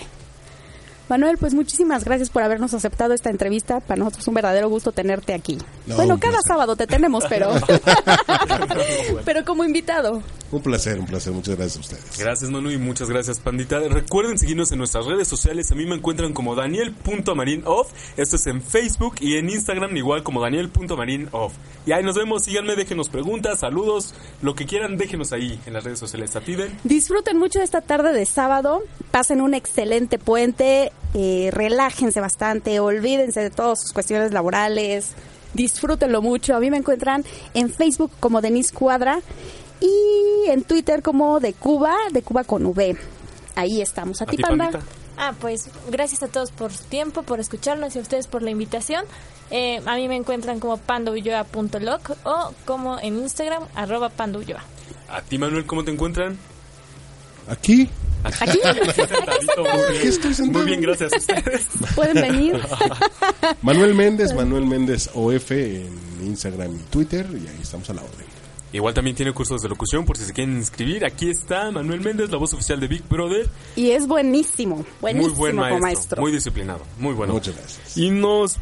Manuel, 1.08 1.38
pues 1.38 1.54
muchísimas 1.54 2.04
gracias 2.04 2.30
por 2.30 2.42
habernos 2.42 2.74
aceptado 2.74 3.14
esta 3.14 3.30
entrevista. 3.30 3.80
Para 3.80 3.98
nosotros 3.98 4.22
es 4.22 4.28
un 4.28 4.34
verdadero 4.34 4.68
gusto 4.68 4.92
tenerte 4.92 5.34
aquí. 5.34 5.58
No, 5.86 5.96
bueno, 5.96 6.18
cada 6.18 6.34
placer. 6.34 6.48
sábado 6.48 6.76
te 6.76 6.86
tenemos, 6.86 7.24
pero 7.28 7.50
pero 9.24 9.44
como 9.44 9.64
invitado. 9.64 10.22
Un 10.50 10.62
placer, 10.62 10.98
un 10.98 11.06
placer. 11.06 11.32
Muchas 11.32 11.56
gracias 11.56 11.76
a 11.76 11.80
ustedes. 11.80 12.18
Gracias 12.18 12.50
Manu 12.50 12.70
y 12.70 12.78
muchas 12.78 13.10
gracias 13.10 13.38
Pandita. 13.40 13.80
Recuerden 13.80 14.38
seguirnos 14.38 14.72
en 14.72 14.78
nuestras 14.78 15.06
redes 15.06 15.28
sociales. 15.28 15.70
A 15.72 15.74
mí 15.74 15.84
me 15.86 15.94
encuentran 15.94 16.32
como 16.32 16.54
Daniel.marinoff. 16.54 17.92
Esto 18.16 18.36
es 18.36 18.46
en 18.46 18.62
Facebook 18.62 19.16
y 19.20 19.36
en 19.36 19.50
Instagram 19.50 19.96
igual 19.96 20.22
como 20.22 20.40
Daniel.marinoff. 20.40 21.52
Y 21.86 21.92
ahí 21.92 22.02
nos 22.02 22.16
vemos. 22.16 22.44
Síganme, 22.44 22.76
déjenos 22.76 23.08
preguntas, 23.08 23.60
saludos, 23.60 24.14
lo 24.42 24.54
que 24.54 24.66
quieran, 24.66 24.96
déjenos 24.96 25.32
ahí 25.32 25.60
en 25.66 25.72
las 25.72 25.84
redes 25.84 25.98
sociales. 25.98 26.34
A 26.36 26.40
ti, 26.40 26.54
Ben. 26.54 26.78
Disfruten 26.84 27.38
mucho 27.38 27.60
esta 27.60 27.80
tarde 27.80 28.12
de 28.12 28.26
sábado, 28.26 28.82
pasen 29.10 29.40
un 29.40 29.54
excelente 29.54 30.18
puente, 30.18 30.92
eh, 31.14 31.50
relájense 31.52 32.20
bastante, 32.20 32.80
olvídense 32.80 33.40
de 33.40 33.50
todas 33.50 33.80
sus 33.80 33.92
cuestiones 33.92 34.32
laborales, 34.32 35.12
disfrútenlo 35.54 36.22
mucho. 36.22 36.54
A 36.54 36.60
mí 36.60 36.70
me 36.70 36.76
encuentran 36.76 37.24
en 37.54 37.70
Facebook 37.70 38.12
como 38.20 38.40
Denise 38.40 38.74
Cuadra 38.74 39.20
y 39.80 40.48
en 40.50 40.62
Twitter 40.62 41.02
como 41.02 41.40
de 41.40 41.52
Cuba, 41.52 41.94
de 42.12 42.22
Cuba 42.22 42.44
con 42.44 42.66
V. 42.66 42.96
Ahí 43.54 43.80
estamos. 43.80 44.20
A, 44.20 44.24
A 44.24 44.26
ti, 44.26 44.36
Panda. 44.36 44.70
Pandita. 44.70 44.98
Ah, 45.20 45.34
pues 45.40 45.68
gracias 45.90 46.22
a 46.22 46.28
todos 46.28 46.52
por 46.52 46.72
su 46.72 46.84
tiempo, 46.84 47.24
por 47.24 47.40
escucharnos 47.40 47.96
y 47.96 47.98
a 47.98 48.02
ustedes 48.02 48.28
por 48.28 48.42
la 48.42 48.50
invitación. 48.50 49.04
Eh, 49.50 49.82
a 49.84 49.96
mí 49.96 50.06
me 50.06 50.14
encuentran 50.14 50.60
como 50.60 50.76
pandoulloa.log 50.76 52.00
o 52.22 52.52
como 52.64 53.00
en 53.00 53.18
Instagram, 53.18 53.64
arroba 53.74 54.10
pandoulloa. 54.10 54.62
A 55.08 55.22
ti, 55.22 55.38
Manuel, 55.38 55.66
¿cómo 55.66 55.84
te 55.84 55.90
encuentran? 55.90 56.38
Aquí, 57.48 57.88
Aquí 58.24 58.58
Sentadito, 58.94 59.64
muy 59.64 59.82
bien. 59.90 59.98
Aquí 59.98 60.08
estoy 60.08 60.34
sentado. 60.34 60.64
Muy 60.64 60.70
bien, 60.70 60.82
gracias 60.82 61.12
a 61.12 61.16
ustedes. 61.16 61.66
pueden 61.94 62.14
venir. 62.14 62.60
Manuel 63.62 63.94
Méndez, 63.94 64.34
Manuel 64.34 64.66
Méndez 64.66 65.10
OF 65.14 65.50
en 65.52 65.88
Instagram 66.24 66.74
y 66.74 66.82
Twitter. 66.90 67.26
Y 67.32 67.46
ahí 67.46 67.58
estamos 67.62 67.88
a 67.90 67.94
la 67.94 68.02
orden. 68.02 68.26
Igual 68.72 68.92
también 68.92 69.16
tiene 69.16 69.32
cursos 69.32 69.62
de 69.62 69.68
locución 69.68 70.04
por 70.04 70.18
si 70.18 70.24
se 70.24 70.32
quieren 70.32 70.56
inscribir. 70.56 71.04
Aquí 71.04 71.30
está 71.30 71.70
Manuel 71.70 72.00
Méndez, 72.02 72.30
la 72.30 72.36
voz 72.36 72.52
oficial 72.52 72.78
de 72.78 72.88
Big 72.88 73.02
Brother. 73.08 73.48
Y 73.76 73.90
es 73.90 74.06
buenísimo, 74.06 74.84
buenísimo 75.00 75.34
muy 75.34 75.52
buen 75.52 75.80
maestro. 75.80 76.20
Muy 76.20 76.32
disciplinado, 76.32 76.80
muy 76.98 77.14
bueno. 77.14 77.32
Muchas 77.32 77.56
gracias. 77.56 77.96
Y 77.96 78.10
nos... 78.10 78.58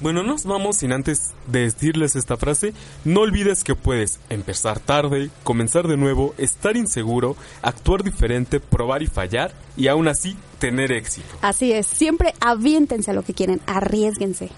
Bueno, 0.00 0.22
nos 0.22 0.44
vamos 0.44 0.76
sin 0.76 0.92
antes 0.92 1.32
de 1.46 1.60
decirles 1.60 2.16
esta 2.16 2.36
frase. 2.36 2.72
No 3.04 3.20
olvides 3.20 3.64
que 3.64 3.74
puedes 3.74 4.20
empezar 4.28 4.80
tarde, 4.80 5.30
comenzar 5.42 5.88
de 5.88 5.96
nuevo, 5.96 6.34
estar 6.38 6.76
inseguro, 6.76 7.36
actuar 7.62 8.02
diferente, 8.02 8.60
probar 8.60 9.02
y 9.02 9.06
fallar 9.06 9.52
y 9.76 9.88
aún 9.88 10.08
así 10.08 10.36
tener 10.58 10.92
éxito. 10.92 11.26
Así 11.42 11.72
es, 11.72 11.86
siempre 11.86 12.34
aviéntense 12.40 13.10
a 13.10 13.14
lo 13.14 13.22
que 13.22 13.34
quieren, 13.34 13.60
arriesguense. 13.66 14.50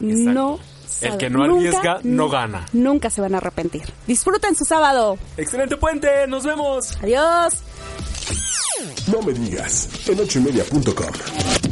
Exacto. 0.00 0.32
No 0.32 0.58
El 1.00 1.16
que 1.18 1.30
no 1.30 1.46
Nunca, 1.46 1.68
arriesga, 1.68 2.00
no 2.04 2.28
gana. 2.28 2.66
Nunca 2.72 3.10
se 3.10 3.20
van 3.20 3.34
a 3.34 3.38
arrepentir. 3.38 3.82
Disfruten 4.06 4.54
su 4.54 4.64
sábado. 4.64 5.18
¡Excelente 5.36 5.76
puente! 5.76 6.26
¡Nos 6.28 6.44
vemos! 6.44 6.96
Adiós. 7.02 7.54
No 9.10 9.22
me 9.22 9.32
digas, 9.32 9.88
en 10.08 10.20
ochoymedia.com. 10.20 11.63